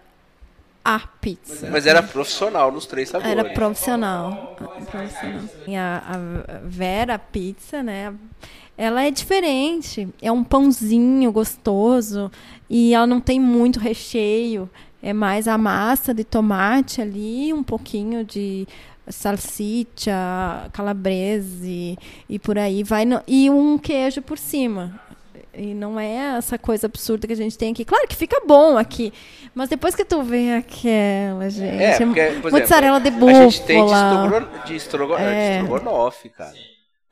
a 0.84 1.00
pizza. 1.00 1.70
Mas 1.70 1.86
era 1.86 2.02
profissional 2.02 2.72
nos 2.72 2.86
três 2.86 3.10
sabores. 3.10 3.32
Era 3.32 3.50
profissional. 3.54 4.56
profissional. 4.90 5.42
A, 5.78 6.16
a 6.16 6.60
Vera 6.64 7.20
Pizza, 7.20 7.84
né? 7.84 8.14
Ela 8.78 9.04
é 9.04 9.12
diferente. 9.12 10.08
É 10.22 10.32
um 10.32 10.44
pãozinho 10.44 11.32
gostoso 11.32 12.32
e 12.70 12.94
ela 12.94 13.06
não 13.06 13.20
tem 13.20 13.40
muito 13.40 13.80
recheio. 13.80 14.70
É 15.04 15.14
mais 15.14 15.48
a 15.48 15.58
massa 15.58 16.14
de 16.14 16.24
tomate 16.24 17.02
ali, 17.02 17.54
um 17.54 17.64
pouquinho 17.64 18.24
de 18.24 18.68
salsicha, 19.08 20.70
calabrese 20.72 21.98
e 22.30 22.40
por 22.40 22.58
aí 22.58 22.84
vai 22.84 23.06
no, 23.06 23.22
e 23.28 23.50
um 23.50 23.78
queijo 23.78 24.22
por 24.22 24.38
cima. 24.38 25.00
E 25.54 25.74
não 25.74 26.00
é 26.00 26.38
essa 26.38 26.58
coisa 26.58 26.88
absurda 26.88 27.28
que 27.28 27.34
a 27.34 27.36
gente 27.36 27.58
tem 27.58 27.72
aqui. 27.72 27.84
Claro 27.84 28.08
que 28.08 28.16
fica 28.16 28.42
bom 28.46 28.78
aqui. 28.78 29.12
Mas 29.54 29.70
depois 29.70 29.94
que 29.94 30.06
tu 30.06 30.24
vê 30.24 30.54
aquela, 30.54 31.50
gente. 31.50 31.84
É, 31.84 31.98
porque, 31.98 32.50
mozzarella 32.50 32.98
exemplo, 33.00 33.12
de 33.12 33.12
búfala. 33.12 33.40
A 33.40 33.50
gente 33.50 33.64
tem 33.64 33.86
de, 34.66 34.76
estrogo, 34.76 35.16
é. 35.16 35.50
de 35.50 35.58
estrogonofe, 35.58 36.30
cara. 36.30 36.54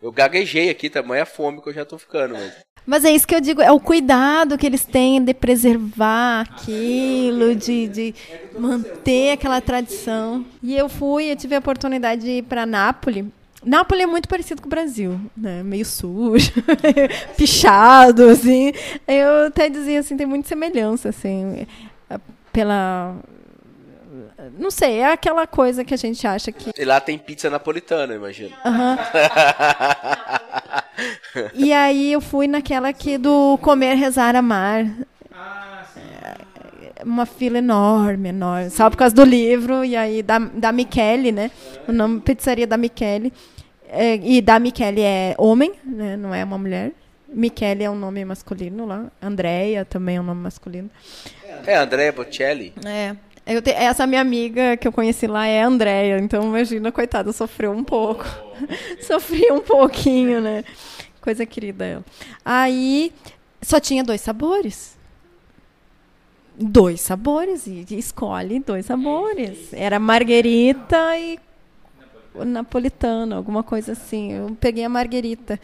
Eu 0.02 0.12
gaguejei 0.12 0.70
aqui, 0.70 0.90
tamanha 0.90 1.26
fome 1.26 1.62
que 1.62 1.68
eu 1.68 1.74
já 1.74 1.84
tô 1.84 1.98
ficando. 1.98 2.34
Mas... 2.34 2.54
mas 2.86 3.04
é 3.04 3.12
isso 3.12 3.28
que 3.28 3.36
eu 3.36 3.42
digo, 3.42 3.62
é 3.62 3.70
o 3.70 3.80
cuidado 3.82 4.58
que 4.58 4.66
eles 4.66 4.86
têm 4.86 5.22
de 5.22 5.34
preservar 5.34 6.42
aquilo, 6.42 7.54
de, 7.54 7.90
de 7.90 8.16
manter 8.58 9.34
aquela 9.34 9.60
tradição. 9.60 10.46
E 10.64 10.78
eu 10.78 10.88
fui, 10.88 11.30
eu 11.30 11.36
tive 11.36 11.56
a 11.56 11.60
oportunidade 11.60 12.22
de 12.22 12.32
ir 12.38 12.44
para 12.44 12.66
Nápoles 12.66 13.26
Nápoles 13.64 14.04
é 14.04 14.08
muito 14.08 14.30
parecido 14.30 14.62
com 14.62 14.68
o 14.68 14.70
Brasil, 14.70 15.20
né? 15.36 15.62
Meio 15.64 15.86
sujo, 15.86 16.52
pichado, 17.36 18.30
assim. 18.30 18.72
Eu 19.08 19.48
até 19.48 19.68
dizia 19.70 20.00
assim, 20.00 20.16
tem 20.16 20.26
muita 20.26 20.48
semelhança, 20.48 21.10
assim, 21.10 21.68
pela 22.54 23.18
não 24.58 24.72
sei, 24.72 25.00
é 25.00 25.12
aquela 25.12 25.46
coisa 25.46 25.84
que 25.84 25.94
a 25.94 25.98
gente 25.98 26.26
acha 26.26 26.52
que. 26.52 26.72
E 26.78 26.86
lá 26.86 27.00
tem 27.00 27.18
pizza 27.18 27.50
napolitana, 27.50 28.14
imagino. 28.14 28.56
Uhum. 28.66 28.98
e 31.54 31.74
aí 31.74 32.14
eu 32.14 32.22
fui 32.22 32.48
naquela 32.48 32.92
que 32.94 33.18
do 33.18 33.58
comer, 33.62 33.96
rezar, 33.96 34.36
amar. 34.36 34.86
É, 34.86 35.84
uma 37.06 37.26
fila 37.26 37.58
enorme, 37.58 38.30
enorme. 38.30 38.70
Só 38.70 38.90
por 38.90 38.98
causa 38.98 39.16
do 39.16 39.24
livro, 39.24 39.84
e 39.84 39.96
aí 39.96 40.22
da, 40.22 40.40
da 40.40 40.72
Michele, 40.72 41.32
né? 41.32 41.52
O 41.88 41.92
nome 41.92 42.20
Pizzaria 42.22 42.68
da 42.68 42.78
Michele. 42.78 43.34
É, 43.88 44.16
e 44.16 44.42
da 44.42 44.60
Michele 44.60 45.02
é 45.02 45.36
homem, 45.38 45.74
né? 45.84 46.16
Não 46.16 46.34
é 46.34 46.44
uma 46.44 46.58
mulher. 46.58 46.92
Michele 47.28 47.84
é 47.84 47.90
um 47.90 47.96
nome 47.96 48.24
masculino 48.26 48.86
lá. 48.86 49.06
Andréia 49.22 49.86
também 49.86 50.18
é 50.18 50.22
um 50.22 50.24
nome 50.24 50.42
masculino. 50.42 50.90
É, 51.66 51.78
Andréia 51.78 52.12
Bocelli. 52.12 52.74
É. 52.86 53.16
Eu 53.46 53.62
te, 53.64 53.72
essa 53.72 54.06
minha 54.06 54.22
amiga 54.22 54.78
que 54.78 54.88
eu 54.88 54.92
conheci 54.92 55.26
lá 55.26 55.48
é 55.48 55.64
a 55.64 55.68
Andréia, 55.68 56.20
então 56.20 56.44
imagina, 56.44 56.92
coitada, 56.92 57.32
sofreu 57.32 57.72
um 57.72 57.84
pouco. 57.84 58.24
Sofri 59.02 59.52
um 59.52 59.60
pouquinho, 59.60 60.40
né? 60.40 60.64
Coisa 61.20 61.46
querida 61.48 61.84
ela. 61.84 62.06
Aí 62.46 63.12
só 63.62 63.80
tinha 63.80 64.04
dois 64.04 64.22
sabores 64.22 64.99
dois 66.60 67.00
sabores 67.00 67.66
e 67.66 67.86
escolhe 67.92 68.60
dois 68.60 68.86
sabores. 68.86 69.72
Era 69.74 69.98
marguerita 69.98 71.18
e 71.18 71.40
napolitano, 72.46 73.36
alguma 73.36 73.64
coisa 73.64 73.94
assim. 73.94 74.34
Eu 74.34 74.58
peguei 74.60 74.84
a 74.84 74.90
marguerita, 74.90 75.60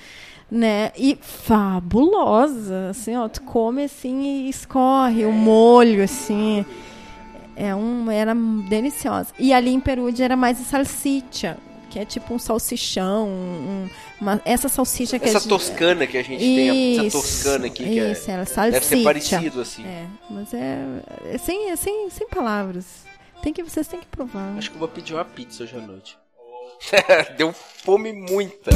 né? 0.49 0.91
E 0.97 1.17
fabulosa, 1.21 2.89
assim, 2.89 3.15
ó, 3.15 3.27
tu 3.27 3.41
come 3.41 3.83
assim 3.83 4.21
e 4.21 4.49
escorre 4.49 5.25
o 5.25 5.31
molho, 5.31 6.03
assim. 6.03 6.65
É 7.55 7.75
um, 7.75 8.09
era 8.09 8.33
deliciosa. 8.69 9.33
E 9.37 9.53
ali 9.53 9.73
em 9.73 9.79
Perugia 9.79 10.25
era 10.25 10.35
mais 10.35 10.57
salsicha, 10.57 11.57
que 11.95 11.99
é 11.99 12.03
tipo 12.03 12.33
um 12.33 12.37
salsichão, 12.37 13.25
um, 13.25 13.89
uma, 14.19 14.41
essa 14.43 14.67
salsicha 14.67 15.17
que 15.17 15.29
essa 15.29 15.37
a 15.37 15.39
gente, 15.39 15.49
toscana 15.49 16.05
que 16.05 16.17
a 16.17 16.23
gente 16.23 16.43
isso, 16.43 16.99
tem, 16.99 17.07
essa 17.07 17.17
toscana 17.17 17.67
aqui 17.67 17.85
que 17.85 17.99
isso, 18.01 18.29
é, 18.29 18.33
ela, 18.33 18.45
salsicha. 18.45 18.71
deve 18.71 18.85
ser 18.85 19.01
parecido 19.01 19.61
assim. 19.61 19.85
É, 19.85 20.05
mas 20.29 20.53
é, 20.53 20.77
é 21.31 21.37
sem, 21.37 21.71
é 21.71 21.75
sem, 21.77 22.09
sem 22.09 22.27
palavras. 22.27 23.05
Tem 23.41 23.53
que 23.53 23.63
vocês 23.63 23.87
têm 23.87 24.01
que 24.01 24.07
provar. 24.07 24.57
Acho 24.57 24.71
que 24.71 24.75
eu 24.75 24.79
vou 24.79 24.89
pedir 24.89 25.13
uma 25.13 25.23
pizza 25.23 25.63
hoje 25.63 25.73
à 25.73 25.79
noite. 25.79 26.17
Deu 27.37 27.53
fome 27.53 28.11
muita. 28.11 28.71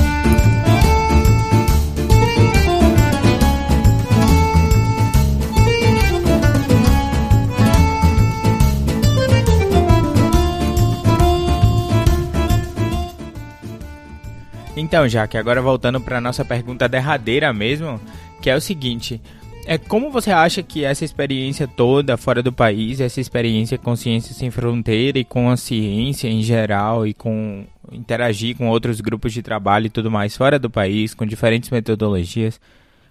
Então, 14.80 15.08
Jaque, 15.10 15.38
agora 15.38 15.62
voltando 15.62 16.00
para 16.00 16.22
nossa 16.22 16.46
pergunta 16.46 16.88
derradeira 16.88 17.52
mesmo, 17.52 18.00
que 18.42 18.50
é 18.50 18.56
o 18.56 18.62
seguinte: 18.62 19.22
é 19.66 19.78
como 19.78 20.10
você 20.10 20.32
acha 20.32 20.64
que 20.64 20.86
essa 20.86 21.04
experiência 21.04 21.68
toda 21.68 22.16
fora 22.16 22.42
do 22.42 22.54
país, 22.54 23.02
essa 23.02 23.20
experiência 23.20 23.78
com 23.78 23.96
ciência 23.96 24.34
sem 24.34 24.50
fronteira 24.50 25.20
e 25.20 25.26
com 25.26 25.50
a 25.50 25.58
ciência 25.58 26.30
em 26.30 26.42
geral 26.42 27.06
e 27.06 27.14
com 27.14 27.66
interagir 27.92 28.56
com 28.56 28.70
outros 28.70 29.02
grupos 29.02 29.34
de 29.34 29.42
trabalho 29.42 29.88
e 29.88 29.90
tudo 29.90 30.10
mais 30.10 30.38
fora 30.38 30.58
do 30.58 30.70
país, 30.70 31.14
com 31.14 31.26
diferentes 31.26 31.70
metodologias, 31.70 32.60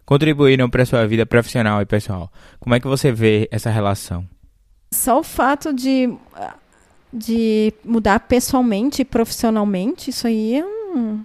contribuíram 0.07 0.71
para 0.71 0.87
sua 0.87 1.07
vida 1.07 1.27
profissional 1.27 1.83
e 1.83 1.87
pessoal? 1.87 2.33
Como 2.59 2.75
é 2.75 2.81
que 2.81 2.87
você 2.87 3.13
vê 3.13 3.47
essa 3.53 3.69
relação? 3.69 4.27
Só 4.91 5.21
o 5.21 5.23
fato 5.23 5.73
de 5.75 6.11
de 7.13 7.73
mudar 7.85 8.21
pessoalmente 8.21 9.03
e 9.03 9.05
profissionalmente, 9.05 10.11
isso 10.11 10.27
aí 10.27 10.57
é 10.57 10.65
um 10.65 11.25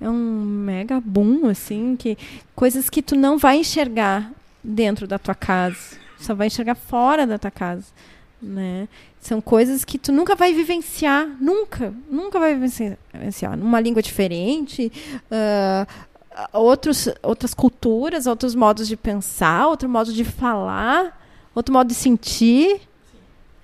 é 0.00 0.08
um 0.08 0.12
mega 0.12 1.00
boom, 1.00 1.46
assim, 1.48 1.96
que 1.96 2.18
coisas 2.54 2.90
que 2.90 3.02
tu 3.02 3.16
não 3.16 3.38
vai 3.38 3.58
enxergar 3.58 4.30
dentro 4.62 5.06
da 5.06 5.18
tua 5.18 5.34
casa, 5.34 5.96
só 6.18 6.34
vai 6.34 6.48
enxergar 6.48 6.74
fora 6.74 7.26
da 7.26 7.38
tua 7.38 7.50
casa, 7.50 7.86
né? 8.40 8.88
São 9.20 9.40
coisas 9.40 9.84
que 9.84 9.98
tu 9.98 10.12
nunca 10.12 10.34
vai 10.34 10.52
vivenciar, 10.52 11.26
nunca, 11.40 11.94
nunca 12.10 12.38
vai 12.38 12.54
vivenciar. 12.54 13.56
Numa 13.56 13.80
língua 13.80 14.02
diferente, 14.02 14.92
uh, 15.30 15.86
outros, 16.52 17.08
outras 17.22 17.54
culturas, 17.54 18.26
outros 18.26 18.54
modos 18.54 18.86
de 18.86 18.96
pensar, 18.96 19.66
outro 19.66 19.88
modo 19.88 20.12
de 20.12 20.24
falar, 20.24 21.18
outro 21.54 21.72
modo 21.72 21.88
de 21.88 21.94
sentir, 21.94 22.82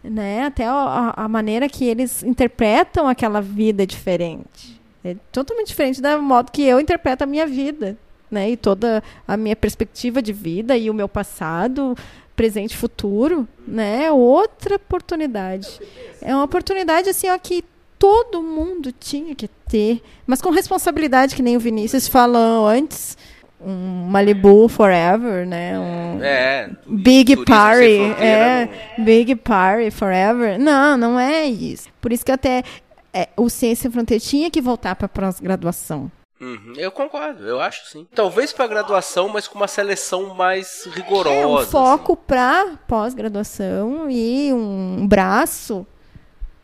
né? 0.02 0.44
Até 0.44 0.66
a, 0.66 1.12
a 1.14 1.28
maneira 1.28 1.68
que 1.68 1.84
eles 1.84 2.22
interpretam 2.22 3.06
aquela 3.06 3.42
vida 3.42 3.86
diferente. 3.86 4.79
É 5.04 5.16
totalmente 5.32 5.68
diferente 5.68 6.00
do 6.00 6.22
modo 6.22 6.52
que 6.52 6.62
eu 6.62 6.78
interpreto 6.78 7.24
a 7.24 7.26
minha 7.26 7.46
vida, 7.46 7.96
né? 8.30 8.50
E 8.50 8.56
toda 8.56 9.02
a 9.26 9.36
minha 9.36 9.56
perspectiva 9.56 10.20
de 10.20 10.32
vida 10.32 10.76
e 10.76 10.90
o 10.90 10.94
meu 10.94 11.08
passado, 11.08 11.96
presente 12.36 12.76
futuro, 12.76 13.48
né? 13.66 14.04
É 14.04 14.12
outra 14.12 14.76
oportunidade. 14.76 15.80
É 16.20 16.34
uma 16.34 16.44
oportunidade 16.44 17.08
assim, 17.08 17.28
ó, 17.28 17.38
que 17.38 17.64
todo 17.98 18.42
mundo 18.42 18.92
tinha 18.92 19.34
que 19.34 19.48
ter, 19.68 20.02
mas 20.26 20.40
com 20.40 20.50
responsabilidade, 20.50 21.36
que 21.36 21.42
nem 21.42 21.56
o 21.56 21.60
Vinícius 21.60 22.08
falou 22.08 22.66
antes. 22.66 23.16
Um 23.62 24.06
Malibu 24.08 24.68
Forever, 24.68 25.46
né? 25.46 25.78
Um 25.78 26.22
é, 26.22 26.70
Big 26.86 27.44
Party, 27.44 28.00
é, 28.18 28.70
Big 28.98 29.36
Party 29.36 29.90
Forever. 29.90 30.58
Não, 30.58 30.96
não 30.96 31.20
é 31.20 31.44
isso. 31.44 31.88
Por 32.00 32.10
isso 32.10 32.24
que 32.24 32.32
até 32.32 32.64
é, 33.12 33.28
o 33.36 33.48
Ciência 33.48 33.90
Fronteira 33.90 34.22
tinha 34.22 34.50
que 34.50 34.60
voltar 34.60 34.94
para 34.94 35.08
pós-graduação. 35.08 36.10
Uhum, 36.40 36.72
eu 36.76 36.90
concordo, 36.90 37.46
eu 37.46 37.60
acho 37.60 37.86
sim. 37.86 38.06
Talvez 38.14 38.50
para 38.50 38.66
graduação, 38.66 39.28
mas 39.28 39.46
com 39.46 39.58
uma 39.58 39.68
seleção 39.68 40.34
mais 40.34 40.88
rigorosa. 40.90 41.34
É, 41.34 41.46
um 41.46 41.66
foco 41.66 42.12
assim. 42.14 42.22
para 42.26 42.78
pós-graduação 42.88 44.08
e 44.08 44.50
um 44.52 45.06
braço 45.06 45.86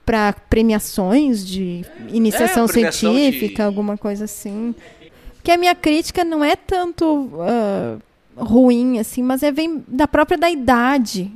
para 0.04 0.32
premiações 0.48 1.46
de 1.46 1.84
iniciação 2.08 2.64
é, 2.64 2.68
científica, 2.68 3.56
de... 3.56 3.62
alguma 3.62 3.98
coisa 3.98 4.24
assim. 4.24 4.74
Que 5.42 5.50
a 5.50 5.58
minha 5.58 5.74
crítica 5.74 6.24
não 6.24 6.42
é 6.42 6.56
tanto 6.56 7.28
uh, 7.34 8.00
ruim 8.42 8.98
assim, 8.98 9.22
mas 9.22 9.42
é 9.42 9.52
vem 9.52 9.84
da 9.86 10.08
própria 10.08 10.38
da 10.38 10.48
idade 10.48 11.30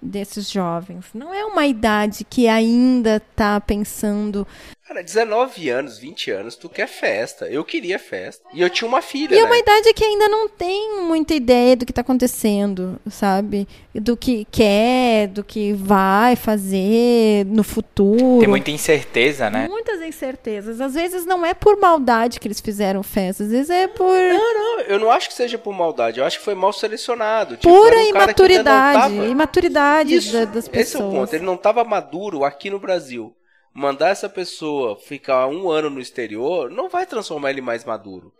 desses 0.00 0.50
jovens. 0.50 1.06
Não 1.14 1.32
é 1.32 1.44
uma 1.44 1.66
idade 1.66 2.24
que 2.24 2.48
ainda 2.48 3.16
está 3.16 3.60
pensando. 3.60 4.46
Cara, 4.90 5.04
19 5.04 5.70
anos, 5.70 5.98
20 5.98 6.32
anos, 6.32 6.56
tu 6.56 6.68
quer 6.68 6.88
festa. 6.88 7.46
Eu 7.46 7.64
queria 7.64 7.96
festa. 7.96 8.48
E 8.52 8.60
eu 8.60 8.68
tinha 8.68 8.88
uma 8.88 9.00
filha. 9.00 9.36
E 9.36 9.38
é 9.38 9.44
uma 9.44 9.54
né? 9.54 9.60
idade 9.60 9.94
que 9.94 10.04
ainda 10.04 10.28
não 10.28 10.48
tem 10.48 11.00
muita 11.02 11.32
ideia 11.32 11.76
do 11.76 11.86
que 11.86 11.92
está 11.92 12.00
acontecendo, 12.00 12.98
sabe? 13.08 13.68
Do 13.94 14.16
que 14.16 14.48
quer, 14.50 15.28
do 15.28 15.44
que 15.44 15.72
vai 15.74 16.34
fazer 16.34 17.46
no 17.46 17.62
futuro. 17.62 18.40
Tem 18.40 18.48
muita 18.48 18.72
incerteza, 18.72 19.48
né? 19.48 19.68
Muitas 19.68 20.02
incertezas. 20.02 20.80
Às 20.80 20.94
vezes 20.94 21.24
não 21.24 21.46
é 21.46 21.54
por 21.54 21.78
maldade 21.78 22.40
que 22.40 22.48
eles 22.48 22.60
fizeram 22.60 23.04
festa, 23.04 23.44
às 23.44 23.50
vezes 23.52 23.70
é 23.70 23.86
por. 23.86 24.12
Não, 24.12 24.54
não, 24.54 24.80
eu 24.80 24.98
não 24.98 25.12
acho 25.12 25.28
que 25.28 25.34
seja 25.34 25.56
por 25.56 25.72
maldade. 25.72 26.18
Eu 26.18 26.26
acho 26.26 26.40
que 26.40 26.44
foi 26.44 26.56
mal 26.56 26.72
selecionado. 26.72 27.56
Tipo, 27.56 27.72
Pura 27.72 27.96
um 27.96 28.08
imaturidade. 28.08 29.14
Tava... 29.14 29.28
Imaturidade 29.28 30.16
Isso, 30.16 30.32
das 30.46 30.66
pessoas. 30.66 30.76
Esse 30.76 30.96
é 30.96 30.98
o 30.98 31.10
ponto. 31.12 31.32
Ele 31.32 31.44
não 31.44 31.54
estava 31.54 31.84
maduro 31.84 32.42
aqui 32.42 32.68
no 32.68 32.80
Brasil 32.80 33.32
mandar 33.72 34.08
essa 34.08 34.28
pessoa 34.28 34.96
ficar 34.96 35.46
um 35.46 35.70
ano 35.70 35.90
no 35.90 36.00
exterior 36.00 36.70
não 36.70 36.88
vai 36.88 37.06
transformar 37.06 37.50
ele 37.50 37.60
mais 37.60 37.84
maduro. 37.84 38.32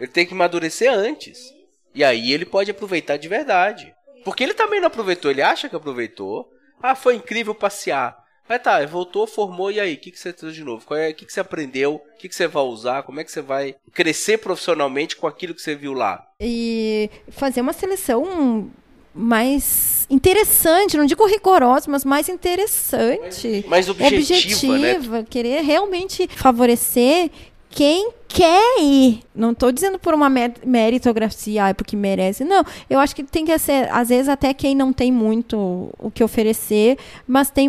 Ele 0.00 0.10
tem 0.10 0.26
que 0.26 0.34
amadurecer 0.34 0.92
antes. 0.92 1.54
E 1.94 2.04
aí 2.04 2.32
ele 2.32 2.44
pode 2.44 2.70
aproveitar 2.70 3.16
de 3.16 3.28
verdade. 3.28 3.94
Porque 4.24 4.42
ele 4.42 4.54
também 4.54 4.80
não 4.80 4.88
aproveitou, 4.88 5.30
ele 5.30 5.42
acha 5.42 5.68
que 5.68 5.76
aproveitou. 5.76 6.52
Ah, 6.82 6.94
foi 6.94 7.16
incrível 7.16 7.54
passear. 7.54 8.16
Mas 8.48 8.62
tá, 8.62 8.84
voltou, 8.86 9.26
formou, 9.26 9.70
e 9.70 9.78
aí? 9.78 9.94
O 9.94 9.98
que, 9.98 10.10
que 10.10 10.18
você 10.18 10.32
fez 10.32 10.54
de 10.54 10.64
novo? 10.64 10.94
É, 10.94 11.10
o 11.10 11.14
que, 11.14 11.26
que 11.26 11.32
você 11.32 11.40
aprendeu? 11.40 11.96
O 11.96 12.18
que, 12.18 12.28
que 12.28 12.34
você 12.34 12.46
vai 12.46 12.62
usar? 12.62 13.02
Como 13.02 13.20
é 13.20 13.24
que 13.24 13.30
você 13.30 13.42
vai 13.42 13.76
crescer 13.92 14.38
profissionalmente 14.38 15.16
com 15.16 15.26
aquilo 15.26 15.54
que 15.54 15.60
você 15.60 15.74
viu 15.74 15.92
lá? 15.92 16.26
E 16.40 17.10
fazer 17.28 17.60
uma 17.60 17.74
seleção 17.74 18.70
mais 19.18 20.06
interessante, 20.08 20.96
não 20.96 21.04
digo 21.04 21.26
rigorosa, 21.26 21.90
mas 21.90 22.04
mais 22.04 22.28
interessante. 22.28 23.64
Mais 23.68 23.88
objetiva, 23.88 24.78
né? 24.78 24.92
objetiva 24.92 25.18
né? 25.18 25.26
querer 25.28 25.62
realmente 25.62 26.28
favorecer 26.36 27.30
quem 27.68 28.10
quer 28.26 28.80
ir. 28.80 29.20
Não 29.34 29.52
estou 29.52 29.72
dizendo 29.72 29.98
por 29.98 30.14
uma 30.14 30.30
meritocracia, 30.64 31.66
ah, 31.66 31.74
porque 31.74 31.96
merece. 31.96 32.44
Não, 32.44 32.64
eu 32.88 32.98
acho 32.98 33.14
que 33.14 33.22
tem 33.22 33.44
que 33.44 33.58
ser, 33.58 33.90
às 33.92 34.08
vezes, 34.08 34.28
até 34.28 34.54
quem 34.54 34.74
não 34.74 34.92
tem 34.92 35.12
muito 35.12 35.90
o 35.98 36.10
que 36.10 36.22
oferecer, 36.22 36.96
mas 37.26 37.50
tem 37.50 37.68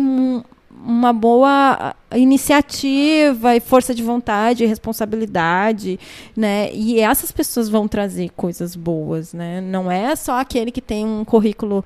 uma 0.84 1.12
boa 1.12 1.94
iniciativa 2.14 3.54
e 3.54 3.60
força 3.60 3.94
de 3.94 4.02
vontade, 4.02 4.64
e 4.64 4.66
responsabilidade, 4.66 5.98
né? 6.36 6.72
E 6.72 7.00
essas 7.00 7.30
pessoas 7.30 7.68
vão 7.68 7.86
trazer 7.86 8.30
coisas 8.30 8.74
boas, 8.74 9.32
né? 9.32 9.60
Não 9.60 9.90
é 9.90 10.16
só 10.16 10.38
aquele 10.38 10.70
que 10.70 10.80
tem 10.80 11.06
um 11.06 11.24
currículo 11.24 11.84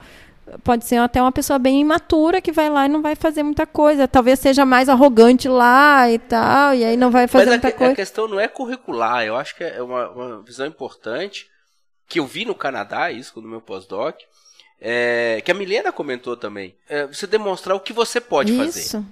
pode 0.63 0.85
ser 0.85 0.97
até 0.97 1.21
uma 1.21 1.33
pessoa 1.33 1.59
bem 1.59 1.81
imatura 1.81 2.41
que 2.41 2.53
vai 2.53 2.69
lá 2.69 2.87
e 2.87 2.89
não 2.89 3.01
vai 3.03 3.15
fazer 3.15 3.43
muita 3.43 3.67
coisa. 3.67 4.07
Talvez 4.07 4.39
seja 4.39 4.65
mais 4.65 4.89
arrogante 4.89 5.49
lá 5.49 6.11
e 6.11 6.19
tal, 6.19 6.75
e 6.75 6.85
aí 6.85 6.97
não 6.97 7.11
vai 7.11 7.27
fazer 7.27 7.47
Mas 7.47 7.55
muita 7.55 7.69
a, 7.69 7.73
coisa. 7.73 7.93
a 7.93 7.97
questão 7.97 8.29
não 8.29 8.39
é 8.39 8.47
curricular, 8.47 9.25
eu 9.25 9.37
acho 9.37 9.57
que 9.57 9.65
é 9.65 9.83
uma, 9.83 10.11
uma 10.11 10.43
visão 10.43 10.67
importante 10.67 11.49
que 12.09 12.21
eu 12.21 12.27
vi 12.27 12.45
no 12.45 12.55
Canadá, 12.55 13.11
isso 13.11 13.41
no 13.41 13.49
meu 13.49 13.61
pós-doc, 13.61 14.17
é, 14.87 15.41
que 15.43 15.51
a 15.51 15.55
Milena 15.55 15.91
comentou 15.91 16.37
também. 16.37 16.75
É, 16.87 17.07
você 17.07 17.27
demonstrar 17.27 17.75
o 17.75 17.81
que 17.81 17.91
você 17.91 18.21
pode 18.21 18.53
isso, 18.53 18.63
fazer. 18.63 19.05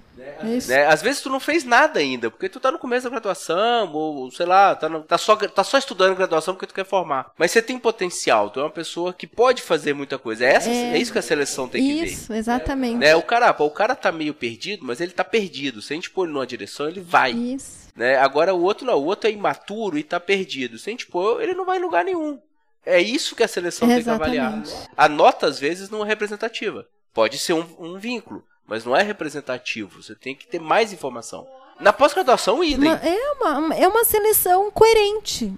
Isso. 0.55 0.69
Né? 0.69 0.85
Às 0.85 1.01
vezes 1.01 1.19
tu 1.19 1.31
não 1.31 1.39
fez 1.39 1.63
nada 1.63 1.99
ainda, 1.99 2.29
porque 2.29 2.47
tu 2.47 2.59
tá 2.59 2.71
no 2.71 2.77
começo 2.77 3.05
da 3.05 3.09
graduação, 3.09 3.91
ou 3.91 4.29
sei 4.29 4.45
lá, 4.45 4.75
tá, 4.75 4.87
no, 4.87 5.01
tá, 5.01 5.17
só, 5.17 5.35
tá 5.35 5.63
só 5.63 5.79
estudando 5.79 6.15
graduação 6.15 6.53
porque 6.53 6.67
tu 6.67 6.75
quer 6.75 6.85
formar. 6.85 7.31
Mas 7.39 7.49
você 7.49 7.59
tem 7.59 7.79
potencial, 7.79 8.51
tu 8.51 8.59
é 8.59 8.63
uma 8.63 8.69
pessoa 8.69 9.13
que 9.13 9.25
pode 9.25 9.63
fazer 9.63 9.95
muita 9.95 10.19
coisa. 10.19 10.45
É, 10.45 10.53
essa, 10.53 10.69
é, 10.69 10.93
é 10.93 10.97
isso 10.99 11.11
que 11.11 11.17
a 11.17 11.23
seleção 11.23 11.67
tem 11.67 11.81
que 11.81 12.01
ver. 12.01 12.05
Isso, 12.05 12.31
exatamente. 12.31 12.97
Né? 12.97 13.15
O, 13.15 13.23
cara, 13.23 13.49
o 13.57 13.71
cara 13.71 13.95
tá 13.95 14.11
meio 14.11 14.35
perdido, 14.35 14.85
mas 14.85 15.01
ele 15.01 15.11
tá 15.11 15.23
perdido. 15.23 15.81
Se 15.81 15.91
a 15.91 15.95
gente 15.95 16.11
pôr 16.11 16.25
ele 16.25 16.33
numa 16.33 16.45
direção, 16.45 16.87
ele 16.87 17.01
vai. 17.01 17.31
Isso. 17.31 17.89
Né? 17.95 18.15
Agora 18.17 18.53
o 18.53 18.61
outro 18.61 18.85
não, 18.85 18.99
o 18.99 19.05
outro 19.05 19.27
é 19.27 19.33
imaturo 19.33 19.97
e 19.97 20.03
tá 20.03 20.19
perdido. 20.19 20.77
Se 20.77 20.91
a 20.91 20.93
gente 20.93 21.07
pôr, 21.07 21.41
ele 21.41 21.55
não 21.55 21.65
vai 21.65 21.79
em 21.79 21.81
lugar 21.81 22.05
nenhum. 22.05 22.39
É 22.85 23.01
isso 23.01 23.35
que 23.35 23.43
a 23.43 23.47
seleção 23.47 23.87
tem 23.87 24.03
que 24.03 24.09
avaliar. 24.09 24.61
A 24.95 25.07
nota, 25.07 25.47
às 25.47 25.59
vezes, 25.59 25.89
não 25.89 26.03
é 26.03 26.07
representativa. 26.07 26.85
Pode 27.13 27.37
ser 27.37 27.53
um, 27.53 27.65
um 27.79 27.97
vínculo, 27.97 28.43
mas 28.67 28.83
não 28.83 28.95
é 28.95 29.01
representativo. 29.01 30.01
Você 30.01 30.15
tem 30.15 30.35
que 30.35 30.47
ter 30.47 30.59
mais 30.59 30.91
informação. 30.91 31.47
Na 31.79 31.93
pós-graduação, 31.93 32.63
idem. 32.63 32.89
É, 32.91 33.31
uma, 33.39 33.75
é 33.75 33.87
uma 33.87 34.03
seleção 34.03 34.69
coerente. 34.71 35.53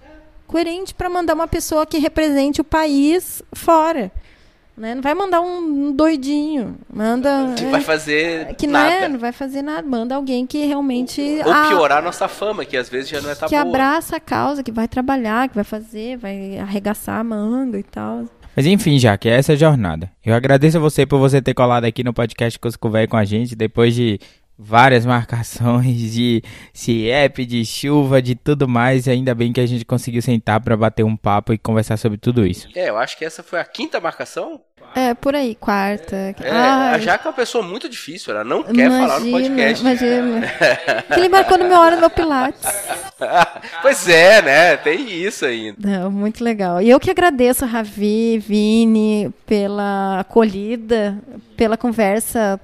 Coerente 0.46 0.94
para 0.94 1.08
mandar 1.08 1.34
uma 1.34 1.48
pessoa 1.48 1.86
que 1.86 1.98
represente 1.98 2.60
o 2.60 2.64
país 2.64 3.42
fora. 3.54 4.12
Né? 4.76 4.94
Não 4.94 5.00
vai 5.02 5.14
mandar 5.14 5.40
um 5.40 5.90
doidinho. 5.90 6.76
Manda. 6.92 7.54
Que 7.56 7.64
é, 7.64 7.70
vai 7.70 7.80
fazer 7.80 8.54
que 8.56 8.66
nada. 8.66 8.90
Não, 8.90 9.04
é, 9.04 9.08
não 9.08 9.18
vai 9.18 9.32
fazer 9.32 9.62
nada. 9.62 9.88
Manda 9.88 10.14
alguém 10.14 10.46
que 10.46 10.66
realmente. 10.66 11.20
Ou 11.44 11.68
piorar 11.68 11.98
a 11.98 12.02
nossa 12.02 12.28
fama, 12.28 12.64
que 12.64 12.76
às 12.76 12.88
vezes 12.88 13.08
já 13.08 13.20
não 13.22 13.30
é 13.30 13.34
tá 13.34 13.46
Que 13.46 13.54
boa. 13.54 13.62
abraça 13.62 14.16
a 14.16 14.20
causa, 14.20 14.62
que 14.62 14.70
vai 14.70 14.86
trabalhar, 14.86 15.48
que 15.48 15.54
vai 15.54 15.64
fazer, 15.64 16.18
vai 16.18 16.58
arregaçar 16.58 17.18
a 17.18 17.24
manga 17.24 17.78
e 17.78 17.82
tal. 17.82 18.24
Mas 18.54 18.66
enfim, 18.66 18.98
já 18.98 19.16
que 19.16 19.28
essa 19.28 19.52
é 19.52 19.54
a 19.54 19.58
jornada. 19.58 20.10
Eu 20.24 20.34
agradeço 20.34 20.76
a 20.76 20.80
você 20.80 21.06
por 21.06 21.18
você 21.18 21.40
ter 21.40 21.54
colado 21.54 21.84
aqui 21.84 22.04
no 22.04 22.12
podcast 22.12 22.58
Cusco 22.58 22.90
Velho 22.90 23.08
com 23.08 23.16
a 23.16 23.24
gente, 23.24 23.54
depois 23.56 23.94
de 23.94 24.18
várias 24.58 25.04
marcações 25.04 26.12
de 26.12 26.42
CIEP, 26.72 27.44
de 27.44 27.64
chuva, 27.64 28.22
de 28.22 28.34
tudo 28.34 28.66
mais. 28.66 29.06
E 29.06 29.10
ainda 29.10 29.34
bem 29.34 29.52
que 29.52 29.60
a 29.60 29.66
gente 29.66 29.84
conseguiu 29.84 30.22
sentar 30.22 30.60
para 30.60 30.76
bater 30.76 31.04
um 31.04 31.16
papo 31.16 31.52
e 31.52 31.58
conversar 31.58 31.96
sobre 31.96 32.18
tudo 32.18 32.46
isso. 32.46 32.68
É, 32.74 32.88
eu 32.88 32.96
acho 32.96 33.16
que 33.16 33.24
essa 33.24 33.42
foi 33.42 33.60
a 33.60 33.64
quinta 33.64 34.00
marcação. 34.00 34.60
É, 34.94 35.14
por 35.14 35.34
aí, 35.34 35.54
quarta. 35.54 36.16
É, 36.16 36.50
a 36.50 36.98
Jaca 36.98 37.24
é 37.24 37.28
uma 37.28 37.34
pessoa 37.34 37.62
muito 37.62 37.88
difícil, 37.88 38.32
ela 38.32 38.44
não 38.44 38.62
quer 38.62 38.86
imagina, 38.86 39.06
falar 39.06 39.20
no 39.20 39.30
podcast. 39.30 39.80
Imagina. 39.82 40.54
Ele 41.16 41.28
marcou 41.28 41.58
no 41.58 41.68
meu 41.68 41.78
hora 41.78 41.96
no 41.96 42.08
Pilates. 42.08 42.62
pois 43.82 44.08
é, 44.08 44.40
né? 44.40 44.76
Tem 44.76 45.22
isso 45.22 45.44
ainda. 45.44 45.76
Não, 45.78 46.10
muito 46.10 46.42
legal. 46.42 46.80
E 46.80 46.88
eu 46.88 47.00
que 47.00 47.10
agradeço, 47.10 47.66
Ravi, 47.66 48.38
Vini, 48.38 49.30
pela 49.44 50.20
acolhida, 50.20 51.18
pela 51.56 51.76
conversa 51.76 52.58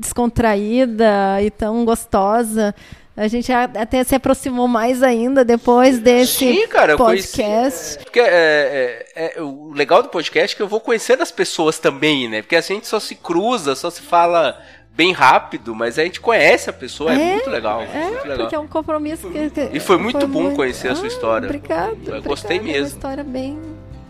descontraída 0.00 1.40
e 1.42 1.50
tão 1.50 1.84
gostosa. 1.84 2.74
A 3.16 3.28
gente 3.28 3.52
até 3.52 4.02
se 4.02 4.14
aproximou 4.14 4.66
mais 4.66 5.02
ainda 5.02 5.44
depois 5.44 5.98
desse 5.98 6.38
Sim, 6.38 6.66
cara, 6.68 6.96
podcast. 6.96 7.98
Porque 8.02 8.18
é, 8.18 9.04
é, 9.14 9.34
é, 9.36 9.42
o 9.42 9.72
legal 9.74 10.02
do 10.02 10.08
podcast 10.08 10.54
é 10.54 10.56
que 10.56 10.62
eu 10.62 10.68
vou 10.68 10.80
conhecendo 10.80 11.22
as 11.22 11.30
pessoas 11.30 11.78
também, 11.78 12.28
né? 12.28 12.40
Porque 12.40 12.56
a 12.56 12.62
gente 12.62 12.86
só 12.86 12.98
se 12.98 13.14
cruza, 13.14 13.74
só 13.74 13.90
se 13.90 14.00
fala 14.00 14.58
bem 14.92 15.12
rápido, 15.12 15.74
mas 15.74 15.98
a 15.98 16.04
gente 16.04 16.20
conhece 16.20 16.70
a 16.70 16.72
pessoa, 16.72 17.12
é, 17.12 17.14
é 17.14 17.32
muito 17.34 17.50
legal. 17.50 17.82
É, 17.82 18.04
muito 18.04 18.22
legal. 18.22 18.38
porque 18.38 18.54
é 18.54 18.58
um 18.58 18.68
compromisso 18.68 19.28
que, 19.28 19.50
que 19.50 19.70
E 19.72 19.80
foi 19.80 19.98
muito 19.98 20.18
foi 20.18 20.28
bom 20.28 20.42
muito... 20.42 20.56
conhecer 20.56 20.88
ah, 20.88 20.92
a 20.92 20.94
sua 20.94 21.08
história. 21.08 21.46
Obrigado. 21.46 21.98
Eu 22.06 22.22
gostei 22.22 22.58
obrigado, 22.58 22.74
mesmo. 22.74 22.76
É 22.76 22.80
uma 22.80 22.96
história 22.96 23.24
bem 23.24 23.58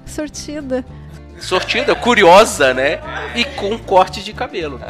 sortida 0.07 0.85
sortida, 1.41 1.95
curiosa, 1.95 2.73
né? 2.75 3.01
E 3.35 3.45
com 3.45 3.77
corte 3.79 4.23
de 4.23 4.33
cabelo. 4.33 4.81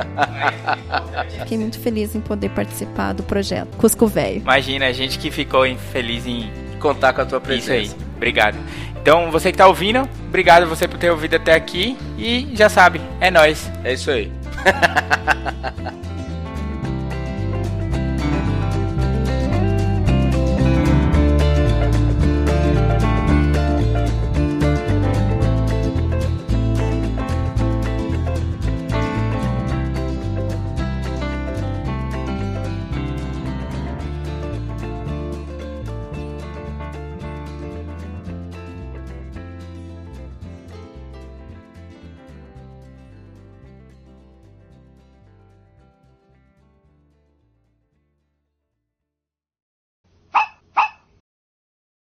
Fiquei 1.38 1.58
muito 1.58 1.78
feliz 1.78 2.14
em 2.14 2.20
poder 2.20 2.50
participar 2.50 3.12
do 3.12 3.22
projeto 3.22 3.76
Cusco 3.76 4.06
Velho. 4.06 4.38
Imagina, 4.40 4.86
a 4.86 4.92
gente 4.92 5.18
que 5.18 5.30
ficou 5.30 5.64
feliz 5.92 6.26
em 6.26 6.50
contar 6.78 7.12
com 7.12 7.20
a 7.20 7.26
tua 7.26 7.40
presença. 7.40 7.76
Isso 7.76 7.96
aí. 7.96 8.06
Obrigado. 8.16 8.58
Então, 9.00 9.30
você 9.30 9.50
que 9.50 9.58
tá 9.58 9.66
ouvindo, 9.66 10.06
obrigado 10.28 10.66
você 10.66 10.86
por 10.86 10.98
ter 10.98 11.10
ouvido 11.10 11.36
até 11.36 11.54
aqui 11.54 11.96
e 12.18 12.50
já 12.54 12.68
sabe, 12.68 13.00
é 13.20 13.30
nós. 13.30 13.70
É 13.82 13.94
isso 13.94 14.10
aí. 14.10 14.30